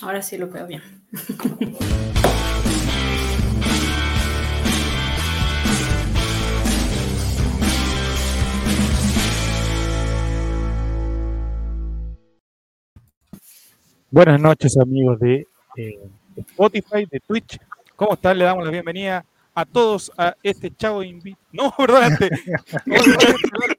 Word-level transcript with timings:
Ahora 0.00 0.22
sí 0.22 0.38
lo 0.38 0.48
veo 0.48 0.66
bien. 0.66 0.82
Buenas 14.10 14.40
noches 14.40 14.76
amigos 14.78 15.18
de 15.18 15.46
eh, 15.76 15.98
Spotify, 16.36 17.06
de 17.10 17.20
Twitch. 17.20 17.58
¿Cómo 17.96 18.14
están? 18.14 18.38
Le 18.38 18.44
damos 18.44 18.64
la 18.64 18.70
bienvenida 18.70 19.24
a 19.54 19.64
todos 19.66 20.12
a 20.16 20.36
este 20.42 20.70
chavo 20.74 21.02
invito. 21.02 21.40
No, 21.52 21.74
perdón, 21.76 22.12
este. 22.12 22.30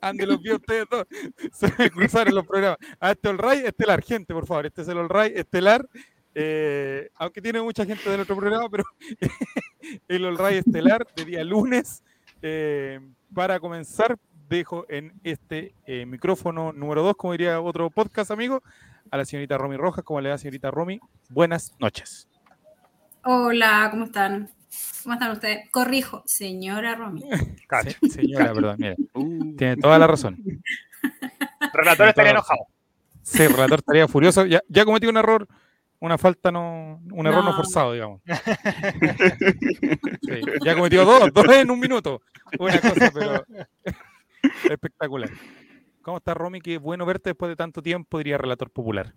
Ande 0.00 0.26
los 0.26 0.40
vio 0.40 0.56
ustedes 0.56 0.86
dos. 0.90 1.06
Se 1.52 1.90
cruzaron 1.90 2.34
los 2.34 2.46
programas. 2.46 2.78
A 2.98 3.12
este 3.12 3.32
Ray 3.32 3.60
Estelar, 3.64 4.02
gente, 4.02 4.34
por 4.34 4.46
favor. 4.46 4.66
Este 4.66 4.82
es 4.82 4.88
el 4.88 5.08
Ray 5.08 5.32
Estelar. 5.34 5.86
Eh, 6.34 7.10
aunque 7.16 7.42
tiene 7.42 7.60
mucha 7.60 7.84
gente 7.84 8.08
del 8.08 8.20
otro 8.20 8.36
programa, 8.36 8.68
pero 8.70 8.84
el 10.08 10.38
Ray 10.38 10.58
Estelar 10.58 11.06
de 11.14 11.24
día 11.24 11.44
lunes. 11.44 12.02
Eh, 12.42 13.00
para 13.34 13.60
comenzar, 13.60 14.16
dejo 14.48 14.86
en 14.88 15.12
este 15.22 15.74
eh, 15.86 16.06
micrófono 16.06 16.72
número 16.72 17.02
2, 17.02 17.16
como 17.16 17.32
diría 17.32 17.60
otro 17.60 17.90
podcast, 17.90 18.30
amigo, 18.30 18.62
a 19.10 19.16
la 19.16 19.24
señorita 19.24 19.58
Romy 19.58 19.76
Rojas. 19.76 20.04
¿Cómo 20.04 20.20
le 20.20 20.30
va, 20.30 20.38
señorita 20.38 20.70
Romy? 20.70 21.00
Buenas 21.28 21.74
noches. 21.78 22.28
Hola, 23.24 23.88
¿cómo 23.90 24.06
están? 24.06 24.50
¿Cómo 25.02 25.14
están 25.14 25.32
ustedes? 25.32 25.70
Corrijo, 25.70 26.22
señora 26.26 26.94
Romy. 26.94 27.22
señora, 28.10 28.52
perdón, 28.52 28.76
mire. 28.78 28.96
Uh. 29.14 29.56
Tiene 29.56 29.76
toda 29.76 29.98
la 29.98 30.06
razón. 30.06 30.38
relator 31.72 32.08
estaría 32.08 32.32
enojado. 32.32 32.66
Sí, 33.22 33.42
el 33.42 33.52
relator 33.52 33.78
estaría 33.78 34.08
furioso. 34.08 34.46
Ya, 34.46 34.60
ya 34.68 34.84
cometí 34.84 35.06
un 35.06 35.16
error, 35.16 35.46
una 35.98 36.18
falta 36.18 36.50
no, 36.50 37.00
un 37.12 37.26
error 37.26 37.44
no, 37.44 37.54
forzado, 37.54 37.92
digamos. 37.92 38.20
Sí, 40.22 40.40
ya 40.64 40.76
cometió 40.76 41.04
dos, 41.04 41.32
dos 41.32 41.48
en 41.48 41.70
un 41.70 41.80
minuto. 41.80 42.22
Una 42.58 42.80
cosa, 42.80 43.10
pero 43.12 43.44
espectacular. 44.70 45.30
¿Cómo 46.02 46.18
está 46.18 46.34
Romy? 46.34 46.60
Qué 46.60 46.78
bueno 46.78 47.04
verte 47.04 47.30
después 47.30 47.48
de 47.48 47.56
tanto 47.56 47.82
tiempo, 47.82 48.18
diría 48.18 48.38
relator 48.38 48.70
popular. 48.70 49.14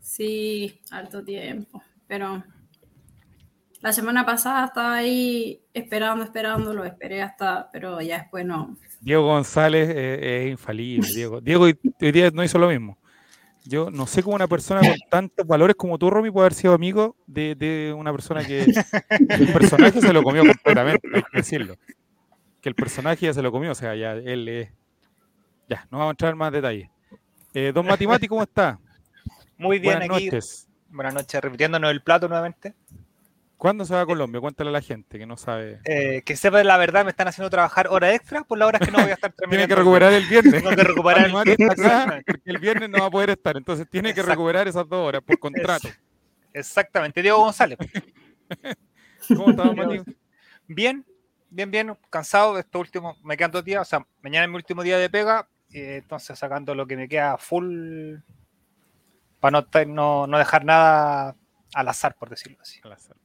Sí, 0.00 0.80
alto 0.90 1.22
tiempo, 1.22 1.82
pero 2.06 2.42
la 3.80 3.92
semana 3.92 4.26
pasada 4.26 4.66
estaba 4.66 4.94
ahí 4.94 5.60
esperando, 5.72 6.24
esperando, 6.24 6.74
lo 6.74 6.84
esperé 6.84 7.22
hasta, 7.22 7.70
pero 7.70 8.00
ya 8.00 8.18
después 8.18 8.44
no. 8.44 8.76
Diego 9.00 9.26
González 9.26 9.88
eh, 9.90 10.44
es 10.44 10.50
infalible, 10.50 11.08
Diego. 11.14 11.40
Diego 11.40 11.64
hoy 11.64 11.78
día 12.12 12.30
no 12.30 12.42
hizo 12.42 12.58
lo 12.58 12.68
mismo. 12.68 12.98
Yo 13.64 13.90
no 13.90 14.06
sé 14.06 14.22
cómo 14.22 14.34
una 14.34 14.48
persona 14.48 14.80
con 14.80 14.96
tantos 15.10 15.46
valores 15.46 15.76
como 15.76 15.98
tú, 15.98 16.08
Romy, 16.08 16.30
puede 16.30 16.46
haber 16.46 16.54
sido 16.54 16.72
amigo 16.72 17.16
de, 17.26 17.94
una 17.96 18.12
persona 18.12 18.42
que 18.44 18.62
el 18.62 19.52
personaje 19.52 20.00
se 20.00 20.12
lo 20.12 20.22
comió 20.22 20.42
completamente, 20.46 21.06
hay 21.12 21.22
que 21.22 21.36
decirlo. 21.36 21.76
Que 22.62 22.70
el 22.70 22.74
personaje 22.74 23.26
ya 23.26 23.34
se 23.34 23.42
lo 23.42 23.52
comió, 23.52 23.72
o 23.72 23.74
sea, 23.74 23.94
ya 23.94 24.12
él 24.12 24.48
es 24.48 24.70
ya, 25.68 25.86
no 25.90 25.98
vamos 25.98 26.10
a 26.10 26.12
entrar 26.12 26.32
en 26.32 26.38
más 26.38 26.50
detalles. 26.50 26.88
Eh, 27.52 27.72
don 27.74 27.84
Matimati, 27.84 28.26
¿cómo 28.26 28.42
está? 28.42 28.78
Muy 29.58 29.78
bien, 29.78 29.98
Buenas 29.98 30.22
Noches. 30.22 30.68
Buenas 30.88 31.12
noches, 31.12 31.40
repitiéndonos 31.42 31.90
el 31.90 32.02
plato 32.02 32.26
nuevamente. 32.26 32.74
¿Cuándo 33.58 33.84
se 33.84 33.92
va 33.92 34.02
a 34.02 34.06
Colombia? 34.06 34.40
Cuéntale 34.40 34.70
a 34.70 34.72
la 34.72 34.80
gente 34.80 35.18
que 35.18 35.26
no 35.26 35.36
sabe. 35.36 35.80
Eh, 35.84 36.22
que 36.24 36.36
sepa 36.36 36.62
la 36.62 36.76
verdad, 36.76 37.04
me 37.04 37.10
están 37.10 37.26
haciendo 37.26 37.50
trabajar 37.50 37.88
hora 37.88 38.14
extra 38.14 38.44
por 38.44 38.56
las 38.56 38.68
horas 38.68 38.80
que 38.80 38.92
no 38.92 38.98
voy 38.98 39.10
a 39.10 39.14
estar 39.14 39.32
terminando. 39.32 39.66
tiene 39.66 39.68
que 39.68 39.74
recuperar 39.74 40.12
el 40.12 40.26
viernes. 40.26 40.62
Tengo 40.62 40.70
que 40.70 40.84
recuperar 40.84 41.26
el 41.26 41.32
viernes. 41.56 42.22
porque 42.24 42.50
el 42.50 42.58
viernes 42.58 42.88
no 42.88 43.00
va 43.00 43.06
a 43.06 43.10
poder 43.10 43.30
estar, 43.30 43.56
entonces 43.56 43.90
tiene 43.90 44.14
que 44.14 44.22
recuperar 44.22 44.68
esas 44.68 44.88
dos 44.88 45.08
horas 45.08 45.22
por 45.22 45.40
contrato. 45.40 45.88
Exactamente, 46.52 47.20
Diego 47.20 47.38
González. 47.38 47.78
¿Cómo 49.28 49.50
estás, 49.50 49.74
Mati? 49.74 50.02
Bien, 50.68 51.04
bien, 51.50 51.70
bien, 51.72 51.98
cansado. 52.10 52.56
Estos 52.60 52.80
últimos, 52.80 53.20
me 53.24 53.36
quedan 53.36 53.50
dos 53.50 53.64
días, 53.64 53.82
o 53.82 53.84
sea, 53.84 54.06
mañana 54.22 54.44
es 54.44 54.50
mi 54.50 54.56
último 54.56 54.84
día 54.84 54.98
de 54.98 55.10
pega, 55.10 55.48
eh, 55.72 55.96
entonces 55.96 56.38
sacando 56.38 56.76
lo 56.76 56.86
que 56.86 56.96
me 56.96 57.08
queda 57.08 57.36
full 57.36 58.18
para 59.40 59.66
no, 59.84 60.28
no, 60.28 60.38
dejar 60.38 60.64
nada 60.64 61.34
al 61.74 61.88
azar, 61.88 62.14
por 62.14 62.30
decirlo 62.30 62.58
así. 62.62 62.80
Al 62.84 62.92
azar. 62.92 63.16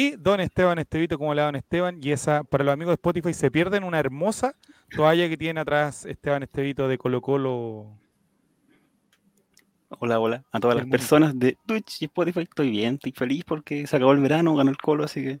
Y 0.00 0.16
don 0.16 0.40
Esteban 0.40 0.78
Estevito, 0.78 1.18
¿cómo 1.18 1.34
le 1.34 1.42
va 1.42 1.48
don 1.48 1.56
Esteban? 1.56 1.98
Y 2.02 2.10
esa, 2.10 2.42
para 2.42 2.64
los 2.64 2.72
amigos 2.72 2.92
de 2.92 2.94
Spotify, 2.94 3.34
se 3.34 3.50
pierden 3.50 3.84
una 3.84 3.98
hermosa 3.98 4.54
toalla 4.96 5.28
que 5.28 5.36
tiene 5.36 5.60
atrás 5.60 6.06
Esteban 6.06 6.42
Estevito 6.42 6.88
de 6.88 6.96
Colo 6.96 7.20
Colo. 7.20 7.98
Hola, 9.98 10.18
hola. 10.18 10.42
A 10.52 10.58
todas 10.58 10.78
las 10.78 10.86
personas 10.86 11.38
de 11.38 11.58
Twitch 11.66 12.00
y 12.00 12.06
Spotify, 12.06 12.40
estoy 12.40 12.70
bien, 12.70 12.94
estoy 12.94 13.12
feliz 13.12 13.44
porque 13.44 13.86
se 13.86 13.94
acabó 13.94 14.12
el 14.12 14.20
verano, 14.20 14.56
ganó 14.56 14.70
el 14.70 14.78
Colo, 14.78 15.04
así 15.04 15.22
que 15.22 15.40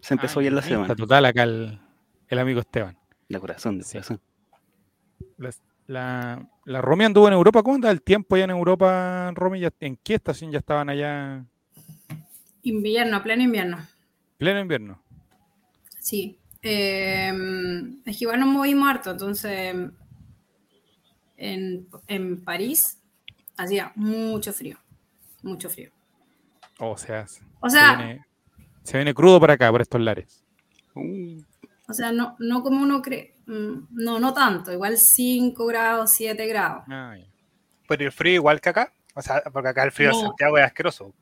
se 0.00 0.14
empezó 0.14 0.40
bien 0.40 0.54
la 0.54 0.62
semana. 0.62 0.96
total 0.96 1.26
acá 1.26 1.42
el, 1.42 1.78
amigo 2.30 2.60
Esteban. 2.60 2.96
De 3.28 3.38
corazón, 3.38 3.80
de 3.80 3.84
corazón. 3.84 4.18
La, 5.86 6.48
la, 6.64 6.80
Romy 6.80 7.04
anduvo 7.04 7.28
en 7.28 7.34
Europa. 7.34 7.62
¿Cómo 7.62 7.74
anda 7.74 7.90
el 7.90 8.00
tiempo 8.00 8.34
allá 8.34 8.44
en 8.44 8.50
Europa, 8.50 9.30
Romy? 9.34 9.62
¿En 9.80 9.98
qué 10.02 10.14
estación 10.14 10.50
ya 10.50 10.58
estaban 10.58 10.88
allá? 10.88 11.44
Invierno, 12.62 13.22
pleno 13.22 13.42
invierno. 13.42 13.78
Pleno 14.36 14.60
invierno. 14.60 15.02
Sí. 16.00 16.38
Em, 16.62 18.00
es 18.04 18.18
que 18.18 18.24
igual 18.24 18.40
nos 18.40 18.48
movimos 18.48 18.88
harto, 18.88 19.12
entonces 19.12 19.74
en, 21.36 22.44
París 22.44 22.98
hacía 23.56 23.92
mucho 23.94 24.52
frío. 24.52 24.76
Mucho 25.42 25.70
frío. 25.70 25.90
o 26.78 26.96
sea, 26.96 27.26
o 27.60 27.70
sea 27.70 28.18
se, 28.82 28.96
viene, 28.98 29.14
crudo 29.14 29.38
para 29.40 29.54
acá, 29.54 29.70
por 29.70 29.82
estos 29.82 30.00
lares. 30.00 30.44
O 30.94 31.92
sea, 31.92 32.10
no, 32.10 32.36
no 32.38 32.62
como 32.62 32.82
uno 32.82 33.00
cree. 33.02 33.34
Mm, 33.46 33.86
no, 33.90 34.18
no 34.18 34.34
tanto, 34.34 34.72
igual 34.72 34.98
5 34.98 35.66
grados, 35.66 36.10
7 36.12 36.46
grados. 36.46 36.84
Ah, 36.88 37.14
Pero 37.86 38.04
el 38.04 38.12
frío 38.12 38.34
igual 38.34 38.60
que 38.60 38.68
acá, 38.68 38.92
o 39.14 39.22
sea, 39.22 39.42
porque 39.52 39.68
acá 39.68 39.84
el 39.84 39.92
frío 39.92 40.08
de 40.08 40.14
Santiago 40.14 40.58
es 40.58 40.64
asqueroso. 40.64 41.14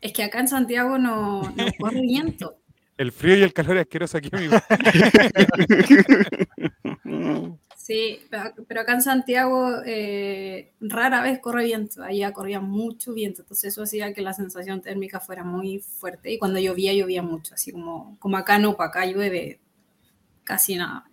Es 0.00 0.12
que 0.12 0.22
acá 0.22 0.40
en 0.40 0.48
Santiago 0.48 0.98
no, 0.98 1.42
no 1.42 1.66
corre 1.78 2.00
viento. 2.00 2.56
El 2.96 3.12
frío 3.12 3.36
y 3.36 3.42
el 3.42 3.52
calor 3.52 3.76
es 3.76 3.82
asqueroso 3.82 4.18
aquí, 4.18 4.30
amigo. 4.32 4.56
Sí, 7.76 8.18
pero 8.66 8.82
acá 8.82 8.92
en 8.92 9.00
Santiago 9.00 9.80
eh, 9.86 10.72
rara 10.78 11.22
vez 11.22 11.38
corre 11.38 11.64
viento, 11.64 12.02
allá 12.02 12.34
corría 12.34 12.60
mucho 12.60 13.14
viento, 13.14 13.40
entonces 13.40 13.72
eso 13.72 13.82
hacía 13.82 14.12
que 14.12 14.20
la 14.20 14.34
sensación 14.34 14.82
térmica 14.82 15.20
fuera 15.20 15.42
muy 15.42 15.78
fuerte 15.78 16.30
y 16.30 16.38
cuando 16.38 16.58
llovía, 16.58 16.92
llovía 16.92 17.22
mucho, 17.22 17.54
así 17.54 17.72
como, 17.72 18.18
como 18.18 18.36
acá 18.36 18.58
no, 18.58 18.76
acá 18.78 19.06
llueve 19.06 19.58
casi 20.44 20.76
nada. 20.76 21.08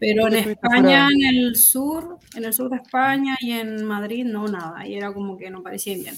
Pero 0.00 0.28
en 0.28 0.34
España, 0.34 1.08
en 1.12 1.24
el 1.24 1.56
sur, 1.56 2.18
en 2.34 2.44
el 2.44 2.52
sur 2.52 2.70
de 2.70 2.76
España 2.76 3.36
y 3.40 3.52
en 3.52 3.84
Madrid, 3.84 4.24
no 4.24 4.46
nada. 4.46 4.86
Y 4.86 4.94
era 4.94 5.12
como 5.12 5.36
que 5.36 5.50
no 5.50 5.62
parecía 5.62 5.94
bien. 5.94 6.14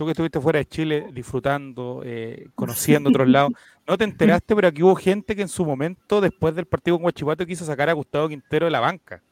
Tú 0.00 0.06
que 0.06 0.12
estuviste 0.12 0.40
fuera 0.40 0.60
de 0.60 0.64
Chile 0.64 1.10
disfrutando, 1.12 2.00
eh, 2.06 2.48
conociendo 2.54 3.10
otros 3.10 3.28
lados, 3.28 3.52
¿no 3.86 3.98
te 3.98 4.04
enteraste? 4.04 4.56
Pero 4.56 4.68
aquí 4.68 4.82
hubo 4.82 4.96
gente 4.96 5.36
que 5.36 5.42
en 5.42 5.48
su 5.48 5.62
momento, 5.62 6.22
después 6.22 6.54
del 6.54 6.64
partido 6.64 6.96
con 6.96 7.02
Guachipato, 7.02 7.44
quiso 7.44 7.66
sacar 7.66 7.90
a 7.90 7.92
Gustavo 7.92 8.26
Quintero 8.26 8.64
de 8.64 8.70
la 8.70 8.80
banca. 8.80 9.22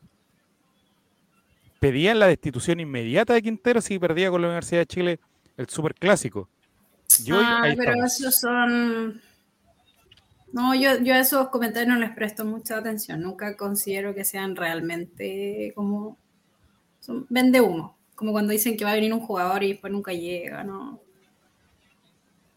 Pedían 1.81 2.19
la 2.19 2.27
destitución 2.27 2.81
inmediata 2.81 3.33
de 3.33 3.41
Quintero 3.41 3.81
si 3.81 3.99
perdía 3.99 4.31
con 4.31 4.43
la 4.43 4.49
Universidad 4.49 4.83
de 4.83 4.87
Chile 4.87 5.21
el 5.57 5.71
superclásico. 5.71 6.51
ah, 7.33 7.73
pero 7.75 8.05
esos 8.05 8.39
son 8.39 9.23
no, 10.53 10.75
yo, 10.75 10.99
yo 10.99 11.15
a 11.15 11.21
esos 11.21 11.49
comentarios 11.49 11.95
no 11.95 11.99
les 11.99 12.11
presto 12.11 12.45
mucha 12.45 12.77
atención. 12.77 13.23
Nunca 13.23 13.57
considero 13.57 14.15
que 14.15 14.27
sean 14.27 14.55
realmente 14.55 15.73
como. 15.75 16.19
Son, 17.01 17.25
vende 17.31 17.63
humo. 17.63 17.98
Como 18.19 18.33
cuando 18.33 18.51
dicen 18.51 18.77
que 18.77 18.85
va 18.85 18.91
a 18.91 18.95
venir 18.95 19.15
un 19.15 19.21
jugador 19.21 19.63
y 19.63 19.69
después 19.69 19.93
nunca 19.93 20.13
llega, 20.13 20.65
¿no? 20.65 21.01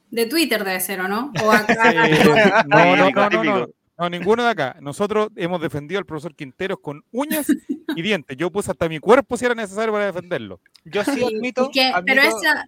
De 0.09 0.25
Twitter 0.25 0.63
debe 0.63 0.79
ser, 0.79 0.99
¿o 1.01 1.07
no? 1.07 1.31
O 1.43 1.51
acá. 1.51 1.83
no, 2.67 2.95
no, 2.95 3.11
no, 3.11 3.29
no, 3.29 3.67
no, 3.95 4.09
ninguno 4.09 4.43
de 4.43 4.49
acá. 4.49 4.75
Nosotros 4.81 5.29
hemos 5.35 5.61
defendido 5.61 5.99
al 5.99 6.07
profesor 6.07 6.33
Quinteros 6.33 6.79
con 6.81 7.03
uñas 7.11 7.45
y 7.95 8.01
dientes. 8.01 8.35
Yo 8.37 8.51
puse 8.51 8.71
hasta 8.71 8.89
mi 8.89 8.97
cuerpo 8.97 9.37
si 9.37 9.45
era 9.45 9.53
necesario 9.53 9.93
para 9.93 10.07
defenderlo. 10.07 10.59
Yo 10.83 11.03
sí 11.03 11.23
admito. 11.23 11.69
Pero 12.07 12.21
esa. 12.23 12.67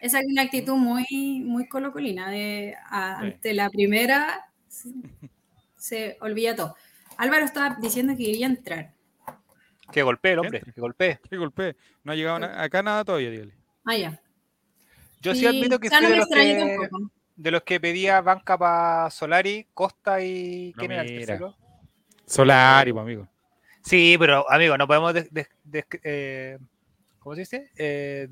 Esa 0.00 0.20
es 0.20 0.26
una 0.26 0.40
actitud 0.40 0.76
muy, 0.76 1.42
muy 1.44 1.68
colocolina. 1.68 2.30
De, 2.30 2.74
ante 2.88 3.52
la 3.52 3.68
primera 3.68 4.46
se, 5.76 6.16
olvida 6.22 6.56
todo. 6.56 6.76
Álvaro 7.18 7.44
estaba 7.44 7.76
diciendo 7.78 8.16
que 8.16 8.24
quería 8.24 8.46
entrar. 8.46 8.94
Que 9.92 10.02
golpee 10.02 10.32
el 10.32 10.38
hombre, 10.38 10.60
que 10.60 10.80
golpee. 10.80 11.20
Que 11.28 11.36
golpee. 11.36 11.76
No 12.02 12.12
ha 12.12 12.14
llegado 12.14 12.44
acá 12.44 12.82
nada 12.82 13.04
todavía, 13.04 13.30
dígale. 13.30 13.54
Ah, 13.84 13.96
ya. 13.96 14.20
Yo 15.20 15.34
sí, 15.34 15.46
admito 15.46 15.78
que 15.78 15.88
soy 15.88 16.06
de, 16.06 16.16
los 16.16 16.28
que, 16.28 16.78
de 17.36 17.50
los 17.50 17.62
que 17.62 17.80
pedía 17.80 18.20
banca 18.20 18.58
para 18.58 19.10
Solari, 19.10 19.66
Costa 19.72 20.20
y. 20.20 20.72
¿Quién 20.76 20.92
era 20.92 21.02
el 21.02 21.54
Solari, 22.26 22.92
pues, 22.92 23.02
amigo. 23.02 23.28
Sí, 23.82 24.16
pero 24.18 24.50
amigo, 24.50 24.78
no 24.78 24.86
podemos 24.86 25.12
de, 25.12 25.28
de, 25.30 25.46
de, 25.62 25.84
eh, 26.02 26.58
¿cómo 27.18 27.34
se 27.34 27.42
dice? 27.42 27.70
Eh, 27.76 28.28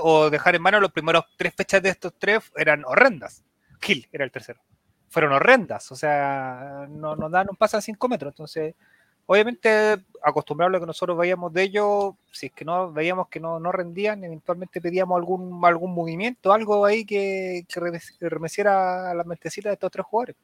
o 0.00 0.30
dejar 0.30 0.54
en 0.54 0.62
mano 0.62 0.80
los 0.80 0.92
primeros 0.92 1.24
tres 1.36 1.54
fechas 1.54 1.82
de 1.82 1.88
estos 1.88 2.14
tres 2.18 2.52
eran 2.56 2.84
horrendas. 2.84 3.44
Kill 3.80 4.08
era 4.12 4.24
el 4.24 4.30
tercero. 4.30 4.60
Fueron 5.08 5.32
horrendas, 5.32 5.90
o 5.92 5.96
sea, 5.96 6.86
no 6.88 7.14
nos 7.16 7.30
dan 7.30 7.48
un 7.50 7.56
paso 7.56 7.76
a 7.76 7.80
cinco 7.80 8.08
metros. 8.08 8.32
Entonces, 8.32 8.74
obviamente, 9.26 9.96
acostumbrado 10.22 10.68
a 10.68 10.72
lo 10.72 10.80
que 10.80 10.86
nosotros 10.86 11.16
veíamos 11.16 11.52
de 11.52 11.62
ellos, 11.62 12.14
si 12.30 12.46
es 12.46 12.52
que 12.52 12.64
no 12.64 12.92
veíamos 12.92 13.28
que 13.28 13.40
no, 13.40 13.60
no 13.60 13.72
rendían, 13.72 14.24
eventualmente 14.24 14.80
pedíamos 14.80 15.16
algún, 15.16 15.64
algún 15.64 15.94
movimiento, 15.94 16.52
algo 16.52 16.84
ahí 16.84 17.04
que, 17.04 17.66
que 17.68 18.28
remeciera 18.28 19.10
a 19.10 19.14
las 19.14 19.26
mentecitas 19.26 19.70
de 19.70 19.74
estos 19.74 19.90
tres 19.90 20.06
jugadores. 20.06 20.36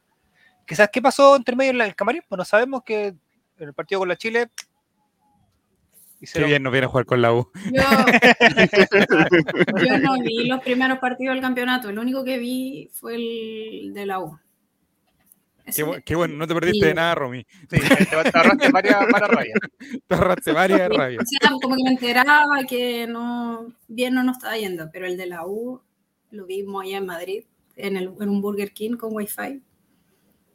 Quizás, 0.67 0.89
¿qué 0.93 1.03
pasó 1.03 1.37
entre 1.37 1.57
medio 1.57 1.73
en 1.73 1.81
el 1.81 1.95
camarín? 1.95 2.23
Pues 2.29 2.39
no 2.39 2.45
sabemos 2.45 2.83
que 2.85 3.07
en 3.07 3.19
el 3.59 3.75
partido 3.75 4.01
con 4.01 4.09
la 4.09 4.17
Chile 4.17 4.49
Hicieron... 6.21 6.49
Qué 6.49 6.53
bien 6.53 6.63
nos 6.63 6.73
viene 6.73 6.85
a 6.85 6.89
jugar 6.89 7.07
con 7.07 7.23
la 7.23 7.33
U. 7.33 7.51
Yo, 7.73 7.83
yo, 9.87 9.99
no 9.99 10.23
vi 10.23 10.49
los 10.49 10.61
primeros 10.61 10.99
partidos 10.99 11.35
del 11.35 11.43
campeonato. 11.43 11.89
El 11.89 11.99
único 11.99 12.23
que 12.25 12.39
vi 12.39 12.91
fue 12.93 13.15
el 13.15 13.95
de 13.95 14.05
la 14.05 14.21
U. 14.21 14.39
Qué, 15.75 16.03
qué, 16.05 16.15
bueno, 16.15 16.37
no 16.37 16.47
te 16.47 16.55
perdiste 16.55 16.81
sí. 16.81 16.87
de 16.87 16.95
nada, 16.95 17.15
Romy. 17.15 17.47
Sí, 17.71 17.79
te, 17.79 18.17
ahorraste 18.17 18.71
varias, 18.71 18.99
varias 19.11 19.31
rabias. 19.31 19.59
Te 20.07 20.15
ahorraste 20.15 20.53
varias 20.53 20.89
rabias. 20.89 21.23
O 21.23 21.27
sea, 21.27 21.51
como 21.63 21.77
que 21.77 21.83
me 21.85 21.91
enteraba 21.91 22.65
que 22.69 23.07
no, 23.07 23.73
bien 23.89 24.15
no 24.15 24.23
nos 24.23 24.37
estaba 24.37 24.57
yendo, 24.57 24.91
pero 24.93 25.07
el 25.07 25.17
de 25.17 25.27
la 25.27 25.47
U 25.47 25.81
lo 26.31 26.47
vimos 26.47 26.85
allá 26.85 26.99
en 26.99 27.07
Madrid, 27.07 27.45
en, 27.77 27.97
el, 27.97 28.13
en 28.21 28.29
un 28.29 28.41
Burger 28.41 28.73
King 28.73 28.97
con 28.97 29.15
Wi-Fi, 29.15 29.63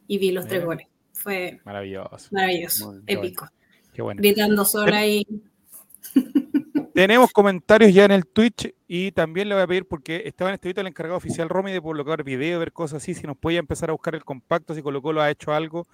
y 0.06 0.18
vi 0.18 0.30
los 0.30 0.44
Bien. 0.44 0.48
tres 0.48 0.64
goles. 0.64 0.86
Fue 1.12 1.60
maravilloso. 1.64 2.28
Maravilloso, 2.30 2.92
Muy, 2.92 3.02
épico. 3.06 3.48
Qué 3.92 4.02
bueno. 4.02 4.20
Gritando 4.20 4.64
sola 4.64 5.06
y 5.06 5.26
tenemos 6.94 7.32
comentarios 7.32 7.92
ya 7.92 8.04
en 8.04 8.12
el 8.12 8.26
Twitch 8.26 8.72
y 8.88 9.10
también 9.12 9.48
le 9.48 9.54
voy 9.54 9.64
a 9.64 9.66
pedir, 9.66 9.86
porque 9.86 10.22
Esteban 10.26 10.54
Estevito, 10.54 10.80
el 10.80 10.86
encargado 10.86 11.16
oficial 11.16 11.48
Romy, 11.48 11.72
de 11.72 11.80
colocar 11.80 12.22
video, 12.22 12.60
ver 12.60 12.72
cosas 12.72 13.02
así, 13.02 13.14
si 13.14 13.26
nos 13.26 13.36
puede 13.36 13.58
empezar 13.58 13.90
a 13.90 13.92
buscar 13.92 14.14
el 14.14 14.24
compacto, 14.24 14.74
si 14.74 14.82
Colo 14.82 15.02
Colo 15.02 15.20
ha 15.20 15.30
hecho 15.30 15.52
algo. 15.52 15.86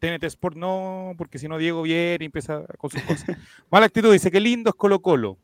TNT 0.00 0.24
Sport 0.24 0.56
no, 0.56 1.12
porque 1.18 1.38
si 1.38 1.46
no 1.46 1.58
Diego 1.58 1.82
viene 1.82 2.18
y 2.20 2.26
empieza 2.26 2.64
con 2.78 2.90
sus 2.90 3.02
cosas. 3.02 3.24
Mala 3.70 3.86
actitud, 3.86 4.12
dice, 4.12 4.30
qué 4.30 4.40
lindo 4.40 4.70
es 4.70 4.74
Colo 4.74 5.00
Colo. 5.00 5.38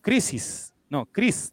Crisis, 0.00 0.72
no, 0.88 1.04
Cris. 1.06 1.52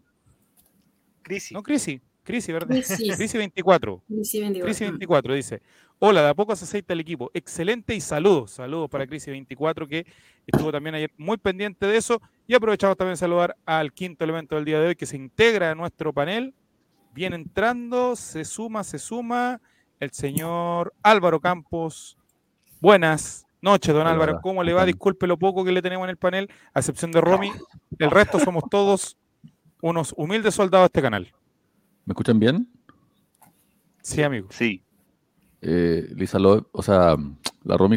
Crisis. 1.23 1.51
No, 1.51 1.63
Crisis. 1.63 2.01
Crisis, 2.23 2.53
¿verdad? 2.53 2.69
Crisis. 2.69 3.17
Crisis 3.17 3.33
24. 3.33 4.03
Crisis 4.07 4.41
24. 4.41 4.65
Crisis 4.65 4.87
24 4.87 5.33
dice, 5.33 5.61
hola, 5.99 6.21
de 6.21 6.29
a 6.29 6.33
poco 6.33 6.55
se 6.55 6.63
aceita 6.63 6.93
el 6.93 7.01
equipo. 7.01 7.31
Excelente 7.33 7.95
y 7.95 7.99
saludos. 7.99 8.51
Saludos 8.51 8.89
para 8.89 9.07
Crisis 9.07 9.27
24 9.27 9.87
que 9.87 10.05
estuvo 10.47 10.71
también 10.71 10.95
ayer 10.95 11.11
muy 11.17 11.37
pendiente 11.37 11.85
de 11.85 11.97
eso. 11.97 12.21
Y 12.45 12.53
aprovechamos 12.55 12.97
también 12.97 13.17
saludar 13.17 13.55
al 13.65 13.93
quinto 13.93 14.23
elemento 14.23 14.55
del 14.55 14.65
día 14.65 14.79
de 14.79 14.87
hoy 14.87 14.95
que 14.95 15.05
se 15.05 15.15
integra 15.15 15.71
a 15.71 15.75
nuestro 15.75 16.11
panel. 16.11 16.53
Viene 17.13 17.35
entrando, 17.35 18.15
se 18.15 18.43
suma, 18.43 18.83
se 18.83 18.99
suma 18.99 19.61
el 19.99 20.11
señor 20.11 20.93
Álvaro 21.01 21.39
Campos. 21.39 22.17
Buenas 22.81 23.45
noches, 23.61 23.93
don 23.93 24.07
Álvaro. 24.07 24.41
¿Cómo 24.41 24.61
le 24.63 24.73
va? 24.73 24.85
Disculpe 24.85 25.25
lo 25.25 25.37
poco 25.37 25.63
que 25.63 25.71
le 25.71 25.81
tenemos 25.81 26.05
en 26.05 26.09
el 26.09 26.17
panel, 26.17 26.49
a 26.73 26.79
excepción 26.79 27.11
de 27.11 27.21
Romy. 27.21 27.51
El 27.97 28.11
resto 28.11 28.39
somos 28.39 28.63
todos 28.69 29.17
unos 29.81 30.13
humildes 30.17 30.55
soldados 30.55 30.85
de 30.85 30.87
este 30.87 31.01
canal. 31.01 31.31
¿Me 32.05 32.11
escuchan 32.11 32.39
bien? 32.39 32.67
Sí, 34.01 34.21
amigo. 34.21 34.47
Sí. 34.51 34.83
Eh, 35.61 36.09
Lisa 36.15 36.39
Loeb, 36.39 36.65
o 36.73 36.83
sea, 36.83 37.15
la 37.63 37.77
Romy 37.77 37.95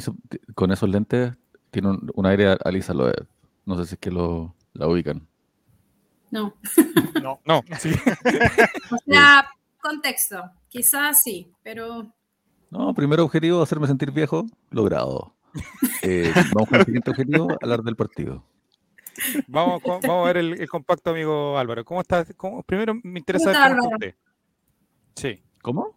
con 0.55 0.71
esos 0.71 0.89
lentes 0.89 1.33
tiene 1.73 1.89
un, 1.89 2.11
un 2.15 2.27
aire 2.27 2.53
a, 2.53 2.53
a, 2.65 2.71
Lisa 2.71 2.95
Loeb. 2.95 3.27
No 3.67 3.77
sé 3.77 3.85
si 3.85 3.95
es 3.95 4.01
que 4.01 4.11
lo, 4.11 4.55
la 4.73 4.89
ubican. 4.89 5.27
No. 6.31 6.55
No, 7.23 7.41
no. 7.45 7.63
Sí. 7.79 7.91
o 8.91 8.97
sea, 9.07 9.49
contexto. 9.81 10.43
Quizás 10.69 11.23
sí, 11.23 11.53
pero. 11.63 12.13
No, 12.71 12.95
primer 12.95 13.21
objetivo, 13.21 13.63
hacerme 13.63 13.87
sentir 13.87 14.11
viejo, 14.11 14.47
logrado. 14.71 15.35
Eh, 16.03 16.33
vamos 16.55 16.69
con 16.69 16.81
el 16.81 16.85
siguiente 16.87 17.11
objetivo, 17.11 17.49
hablar 17.61 17.83
del 17.83 17.97
partido. 17.97 18.45
Vamos, 19.47 19.83
vamos 19.83 20.05
a 20.05 20.27
ver 20.27 20.37
el, 20.37 20.61
el, 20.61 20.69
compacto, 20.69 21.11
amigo 21.11 21.57
Álvaro. 21.59 21.85
¿Cómo 21.85 22.01
estás? 22.01 22.33
¿Cómo? 22.37 22.63
Primero 22.63 22.95
me 23.03 23.19
interesa 23.19 23.53
¿Cómo 23.53 23.83
está, 23.83 23.95
usted. 23.95 24.15
Sí. 25.15 25.43
¿Cómo? 25.63 25.97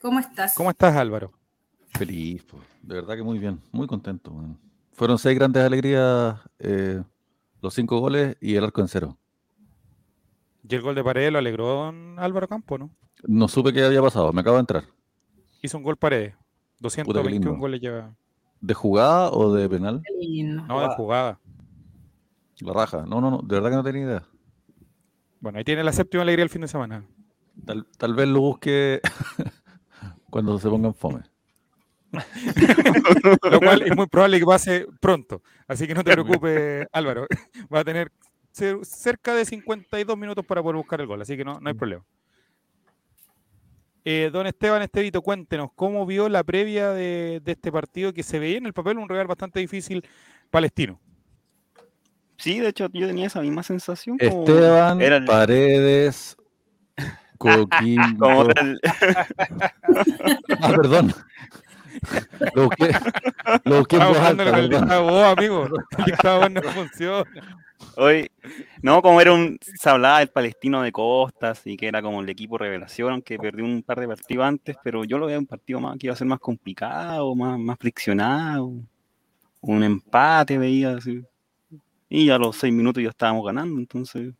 ¿Cómo 0.00 0.20
estás? 0.20 0.54
¿Cómo 0.54 0.70
estás, 0.70 0.94
Álvaro? 0.96 1.32
Feliz, 1.88 2.44
pues. 2.44 2.62
de 2.82 2.94
verdad 2.94 3.16
que 3.16 3.22
muy 3.22 3.38
bien, 3.38 3.60
muy 3.72 3.86
contento. 3.86 4.30
Man. 4.30 4.58
Fueron 5.00 5.18
seis 5.18 5.34
grandes 5.34 5.64
alegrías, 5.64 6.38
eh, 6.58 7.02
los 7.62 7.72
cinco 7.72 8.00
goles 8.00 8.36
y 8.38 8.56
el 8.56 8.64
arco 8.64 8.82
en 8.82 8.88
cero. 8.88 9.16
¿Y 10.68 10.74
el 10.74 10.82
gol 10.82 10.94
de 10.94 11.02
Paredes 11.02 11.32
lo 11.32 11.38
alegró 11.38 11.68
don 11.68 12.18
Álvaro 12.18 12.46
Campo, 12.46 12.76
no? 12.76 12.90
No 13.26 13.48
supe 13.48 13.72
qué 13.72 13.82
había 13.82 14.02
pasado, 14.02 14.30
me 14.34 14.42
acabo 14.42 14.56
de 14.56 14.60
entrar. 14.60 14.84
Hizo 15.62 15.78
un 15.78 15.84
gol 15.84 15.96
Paredes. 15.96 16.34
221 16.80 17.58
goles 17.58 17.80
lleva. 17.80 18.14
¿De 18.60 18.74
jugada 18.74 19.30
o 19.30 19.54
de 19.54 19.70
penal? 19.70 20.02
No, 20.68 20.80
de 20.82 20.94
jugada. 20.94 21.40
La 22.60 22.72
raja. 22.74 23.06
No, 23.06 23.22
no, 23.22 23.30
no, 23.30 23.38
de 23.38 23.54
verdad 23.54 23.70
que 23.70 23.76
no 23.76 23.82
tenía 23.82 24.02
idea. 24.02 24.22
Bueno, 25.40 25.56
ahí 25.56 25.64
tiene 25.64 25.82
la 25.82 25.92
séptima 25.92 26.24
alegría 26.24 26.42
el 26.42 26.50
fin 26.50 26.60
de 26.60 26.68
semana. 26.68 27.06
Tal, 27.64 27.86
tal 27.96 28.12
vez 28.12 28.28
lo 28.28 28.42
busque 28.42 29.00
cuando 30.28 30.58
se 30.58 30.68
pongan 30.68 30.92
fome. 30.92 31.29
Lo 33.42 33.60
cual 33.60 33.82
es 33.82 33.94
muy 33.96 34.06
probable 34.06 34.38
que 34.38 34.46
pase 34.46 34.86
pronto. 35.00 35.42
Así 35.66 35.86
que 35.86 35.94
no 35.94 36.04
te 36.04 36.12
preocupes, 36.12 36.86
Álvaro. 36.92 37.26
Va 37.72 37.80
a 37.80 37.84
tener 37.84 38.10
cerca 38.82 39.34
de 39.34 39.44
52 39.44 40.18
minutos 40.18 40.44
para 40.44 40.62
poder 40.62 40.76
buscar 40.76 41.00
el 41.00 41.06
gol, 41.06 41.22
así 41.22 41.36
que 41.36 41.44
no, 41.44 41.60
no 41.60 41.68
hay 41.68 41.74
problema. 41.74 42.04
Eh, 44.04 44.30
don 44.32 44.46
Esteban 44.46 44.82
Estevito, 44.82 45.22
cuéntenos, 45.22 45.70
¿cómo 45.74 46.06
vio 46.06 46.28
la 46.28 46.42
previa 46.42 46.90
de, 46.90 47.40
de, 47.44 47.52
este 47.52 47.70
partido 47.70 48.12
que 48.14 48.22
se 48.22 48.38
veía 48.38 48.58
en 48.58 48.66
el 48.66 48.72
papel 48.72 48.98
un 48.98 49.08
rival 49.08 49.26
bastante 49.26 49.60
difícil 49.60 50.04
palestino? 50.50 50.98
Sí, 52.40 52.58
de 52.58 52.68
hecho 52.68 52.88
yo 52.92 53.06
tenía 53.06 53.26
esa 53.26 53.42
misma 53.42 53.62
sensación. 53.62 54.16
Como 54.16 54.40
Esteban 54.40 55.02
el... 55.02 55.24
Paredes 55.26 56.36
Coquimbo. 57.38 58.48
El... 58.50 58.80
ah, 60.60 60.72
perdón. 60.74 61.14
Lo 62.54 62.64
busqué, 62.64 62.90
lo 63.64 63.78
busqué 63.78 63.96
en 63.96 64.08
voz 64.08 64.18
alta, 64.18 64.58
el 64.58 64.68
dictado, 64.70 65.24
amigo. 65.24 65.68
El 65.98 66.04
dictado 66.04 66.48
no 66.48 66.62
funciona. 66.62 67.24
Hoy, 67.96 68.30
no, 68.82 69.02
como 69.02 69.20
era 69.20 69.32
un, 69.32 69.58
se 69.60 69.90
hablaba 69.90 70.20
del 70.20 70.28
palestino 70.28 70.82
de 70.82 70.92
costas 70.92 71.66
y 71.66 71.76
que 71.76 71.88
era 71.88 72.02
como 72.02 72.20
el 72.20 72.28
equipo 72.28 72.58
revelación, 72.58 73.12
aunque 73.12 73.38
perdió 73.38 73.64
un 73.64 73.82
par 73.82 74.00
de 74.00 74.08
partidos 74.08 74.44
antes, 74.44 74.76
pero 74.82 75.04
yo 75.04 75.18
lo 75.18 75.26
veía 75.26 75.38
un 75.38 75.46
partido 75.46 75.80
más 75.80 75.98
que 75.98 76.06
iba 76.06 76.14
a 76.14 76.16
ser 76.16 76.26
más 76.26 76.40
complicado, 76.40 77.34
más, 77.34 77.58
más 77.58 77.78
friccionado, 77.78 78.72
un 79.60 79.82
empate 79.82 80.58
veía 80.58 80.96
así. 80.96 81.22
Y 82.08 82.30
a 82.30 82.38
los 82.38 82.56
seis 82.56 82.72
minutos 82.72 83.02
ya 83.02 83.10
estábamos 83.10 83.44
ganando, 83.44 83.78
entonces 83.78 84.34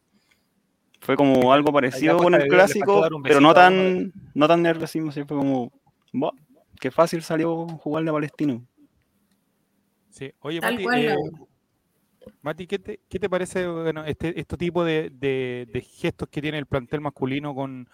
fue 1.01 1.17
como 1.17 1.53
algo 1.53 1.73
parecido 1.73 2.19
con 2.19 2.35
el 2.35 2.47
clásico, 2.49 3.07
pero 3.23 3.41
no 3.41 3.55
tan, 3.55 4.13
no 4.35 4.49
tan 4.49 4.63
nerviosismo, 4.63 5.13
fue 5.13 5.27
como, 5.27 5.73
wow, 6.13 6.33
qué 6.81 6.91
fácil 6.91 7.23
salió 7.23 7.67
jugarle 7.69 8.11
a 8.11 8.15
Palestino. 8.15 8.67
Sí, 10.09 10.33
oye, 10.41 10.61
Mati, 10.61 10.85
eh, 10.93 11.15
Mati, 12.43 12.67
¿qué 12.67 12.79
te, 12.79 13.01
qué 13.09 13.19
te 13.21 13.31
parece 13.31 13.67
bueno, 13.67 14.05
este, 14.05 14.39
este 14.41 14.57
tipo 14.57 14.83
de, 14.83 15.11
de, 15.13 15.69
de, 15.73 15.81
gestos 15.81 16.29
que 16.29 16.43
tiene 16.43 16.59
el 16.59 16.67
plantel 16.67 17.01
masculino 17.01 17.55
con, 17.55 17.89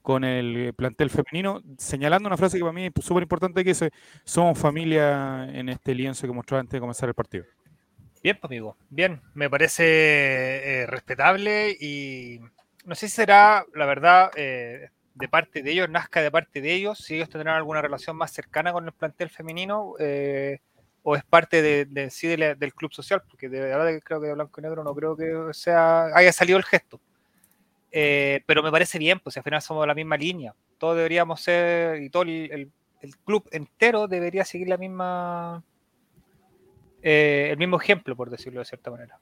con 0.00 0.24
el 0.24 0.72
plantel 0.74 1.10
femenino? 1.10 1.62
Señalando 1.76 2.26
una 2.28 2.38
frase 2.38 2.56
que 2.56 2.62
para 2.62 2.72
mí 2.72 2.86
es 2.86 3.04
súper 3.04 3.24
importante, 3.24 3.64
que 3.64 3.72
es, 3.72 3.84
somos 4.24 4.58
familia 4.58 5.44
en 5.52 5.68
este 5.68 5.94
lienzo 5.94 6.26
que 6.26 6.32
mostró 6.32 6.58
antes 6.58 6.72
de 6.72 6.80
comenzar 6.80 7.08
el 7.08 7.14
partido. 7.14 7.44
Bien, 8.22 8.36
pues, 8.40 8.50
amigo, 8.50 8.76
bien, 8.88 9.20
me 9.34 9.50
parece 9.50 9.84
eh, 10.82 10.86
respetable 10.86 11.76
y 11.78 12.40
no 12.84 12.94
sé 12.94 13.08
si 13.08 13.16
será, 13.16 13.66
la 13.74 13.86
verdad, 13.86 14.30
eh, 14.36 14.90
de 15.18 15.28
parte 15.28 15.62
de 15.62 15.70
ellos, 15.70 15.88
nazca 15.88 16.22
de 16.22 16.30
parte 16.30 16.60
de 16.60 16.72
ellos, 16.72 16.98
si 16.98 17.16
ellos 17.16 17.28
tendrán 17.28 17.56
alguna 17.56 17.82
relación 17.82 18.16
más 18.16 18.32
cercana 18.32 18.72
con 18.72 18.84
el 18.86 18.92
plantel 18.92 19.30
femenino 19.30 19.94
eh, 19.98 20.60
o 21.02 21.16
es 21.16 21.24
parte 21.24 21.62
de, 21.62 21.84
de 21.86 22.10
sí 22.10 22.28
del 22.28 22.74
club 22.74 22.92
social, 22.92 23.22
porque 23.28 23.48
de 23.48 23.60
verdad 23.60 24.00
creo 24.04 24.20
que 24.20 24.28
de 24.28 24.34
blanco 24.34 24.60
y 24.60 24.62
negro 24.62 24.84
no 24.84 24.94
creo 24.94 25.16
que 25.16 25.52
sea 25.52 26.06
haya 26.14 26.32
salido 26.32 26.58
el 26.58 26.64
gesto. 26.64 27.00
Eh, 27.90 28.42
pero 28.46 28.62
me 28.62 28.70
parece 28.70 28.98
bien, 28.98 29.18
pues 29.18 29.36
al 29.36 29.42
final 29.42 29.62
somos 29.62 29.82
de 29.82 29.86
la 29.86 29.94
misma 29.94 30.16
línea, 30.16 30.54
todos 30.76 30.96
deberíamos 30.96 31.40
ser, 31.40 32.02
y 32.02 32.10
todo 32.10 32.24
el, 32.24 32.50
el, 32.52 32.72
el 33.00 33.16
club 33.18 33.48
entero 33.50 34.06
debería 34.06 34.44
seguir 34.44 34.68
la 34.68 34.76
misma 34.76 35.64
eh, 37.02 37.48
el 37.50 37.58
mismo 37.58 37.80
ejemplo, 37.80 38.16
por 38.16 38.30
decirlo 38.30 38.60
de 38.60 38.66
cierta 38.66 38.90
manera. 38.90 39.18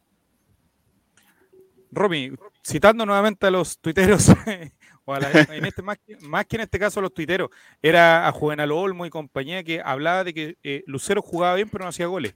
Romy, 1.90 2.32
citando 2.64 3.06
nuevamente 3.06 3.46
a 3.46 3.50
los 3.50 3.78
tuiteros, 3.78 4.28
o 5.06 5.14
a 5.14 5.20
la, 5.20 5.30
en 5.30 5.64
este, 5.64 5.80
más, 5.82 5.96
que, 5.98 6.16
más, 6.18 6.44
que 6.44 6.56
en 6.56 6.62
este 6.62 6.78
caso 6.78 7.00
a 7.00 7.02
los 7.02 7.14
tuiteros, 7.14 7.48
era 7.80 8.28
a 8.28 8.32
Juvenal 8.32 8.72
Olmo 8.72 9.06
y 9.06 9.10
compañía 9.10 9.64
que 9.64 9.80
hablaba 9.82 10.24
de 10.24 10.34
que 10.34 10.58
eh, 10.62 10.84
Lucero 10.86 11.22
jugaba 11.22 11.54
bien 11.54 11.70
pero 11.70 11.84
no 11.84 11.88
hacía 11.88 12.06
goles. 12.06 12.34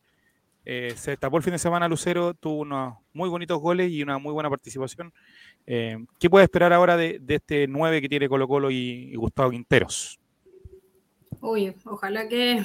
Eh, 0.65 0.95
se 0.97 1.11
destapó 1.11 1.37
el 1.37 1.43
fin 1.43 1.53
de 1.53 1.59
semana 1.59 1.89
Lucero, 1.89 2.33
tuvo 2.35 2.61
unos 2.61 2.95
muy 3.13 3.29
bonitos 3.29 3.59
goles 3.61 3.91
y 3.91 4.03
una 4.03 4.19
muy 4.19 4.33
buena 4.33 4.49
participación. 4.49 5.13
Eh, 5.67 5.99
¿Qué 6.19 6.31
puede 6.31 6.45
esperar 6.45 6.73
ahora 6.73 6.97
de, 6.97 7.19
de 7.21 7.35
este 7.35 7.67
9 7.67 8.01
que 8.01 8.09
tiene 8.09 8.29
Colo 8.29 8.47
Colo 8.47 8.71
y, 8.71 9.11
y 9.13 9.17
Gustavo 9.17 9.51
Quinteros? 9.51 10.21
Uy, 11.41 11.75
ojalá 11.85 12.29
que, 12.29 12.63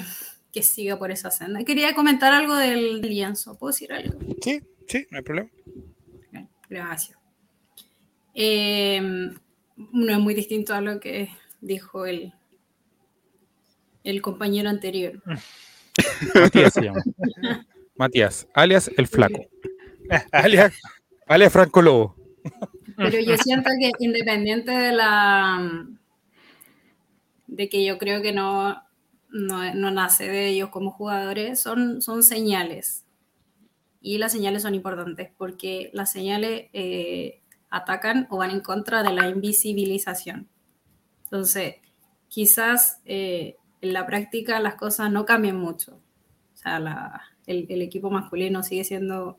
que 0.52 0.62
siga 0.62 0.98
por 0.98 1.10
esa 1.10 1.30
senda. 1.30 1.64
Quería 1.64 1.94
comentar 1.94 2.32
algo 2.32 2.54
del 2.54 3.00
lienzo. 3.00 3.58
¿Puedo 3.58 3.72
decir 3.72 3.92
algo? 3.92 4.18
Sí, 4.40 4.62
sí, 4.86 5.06
no 5.10 5.18
hay 5.18 5.24
problema. 5.24 5.50
Gracias. 6.68 7.16
Eh, 8.34 9.30
no 9.76 10.12
es 10.12 10.18
muy 10.18 10.34
distinto 10.34 10.74
a 10.74 10.80
lo 10.80 11.00
que 11.00 11.30
dijo 11.60 12.06
el, 12.06 12.32
el 14.04 14.22
compañero 14.22 14.68
anterior. 14.68 15.22
Matías 16.34 16.72
se 16.72 16.82
llama. 16.82 17.02
Matías, 17.96 18.46
alias 18.54 18.90
el 18.96 19.06
flaco. 19.06 19.46
alias, 20.32 20.74
alias 21.26 21.52
Franco 21.52 21.82
Lobo. 21.82 22.16
Pero 22.96 23.20
yo 23.20 23.36
siento 23.36 23.70
que 23.78 23.90
independiente 23.98 24.70
de 24.70 24.92
la 24.92 25.86
de 27.46 27.68
que 27.68 27.84
yo 27.84 27.98
creo 27.98 28.22
que 28.22 28.32
no, 28.32 28.82
no, 29.30 29.74
no 29.74 29.90
nace 29.90 30.28
de 30.28 30.48
ellos 30.48 30.70
como 30.70 30.90
jugadores, 30.90 31.60
son, 31.60 32.02
son 32.02 32.22
señales. 32.22 33.04
Y 34.00 34.18
las 34.18 34.32
señales 34.32 34.62
son 34.62 34.74
importantes 34.74 35.30
porque 35.36 35.90
las 35.92 36.12
señales 36.12 36.66
eh, 36.72 37.40
atacan 37.70 38.26
o 38.30 38.38
van 38.38 38.50
en 38.50 38.60
contra 38.60 39.02
de 39.02 39.12
la 39.12 39.28
invisibilización. 39.28 40.48
Entonces, 41.24 41.76
quizás 42.28 43.00
eh, 43.04 43.56
en 43.80 43.92
la 43.92 44.06
práctica 44.06 44.60
las 44.60 44.74
cosas 44.76 45.10
no 45.10 45.24
cambian 45.24 45.56
mucho. 45.56 46.00
O 46.54 46.56
sea, 46.56 47.22
el, 47.46 47.82
equipo 47.82 48.10
masculino 48.10 48.62
sigue 48.62 48.84
siendo 48.84 49.38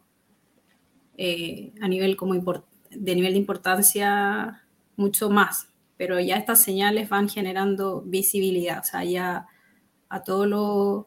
eh, 1.17 1.73
a 1.81 1.87
nivel 1.87 2.15
como 2.15 2.33
de 2.35 3.15
nivel 3.15 3.33
de 3.33 3.39
importancia 3.39 4.63
mucho 4.95 5.29
más, 5.29 5.69
pero 5.97 6.19
ya 6.19 6.37
estas 6.37 6.61
señales 6.61 7.09
van 7.09 7.27
generando 7.29 8.01
visibilidad, 8.01 8.79
o 8.79 8.83
sea, 8.83 9.03
ya 9.03 9.47
a 10.09 10.23
todos 10.23 10.47
los, 10.47 11.05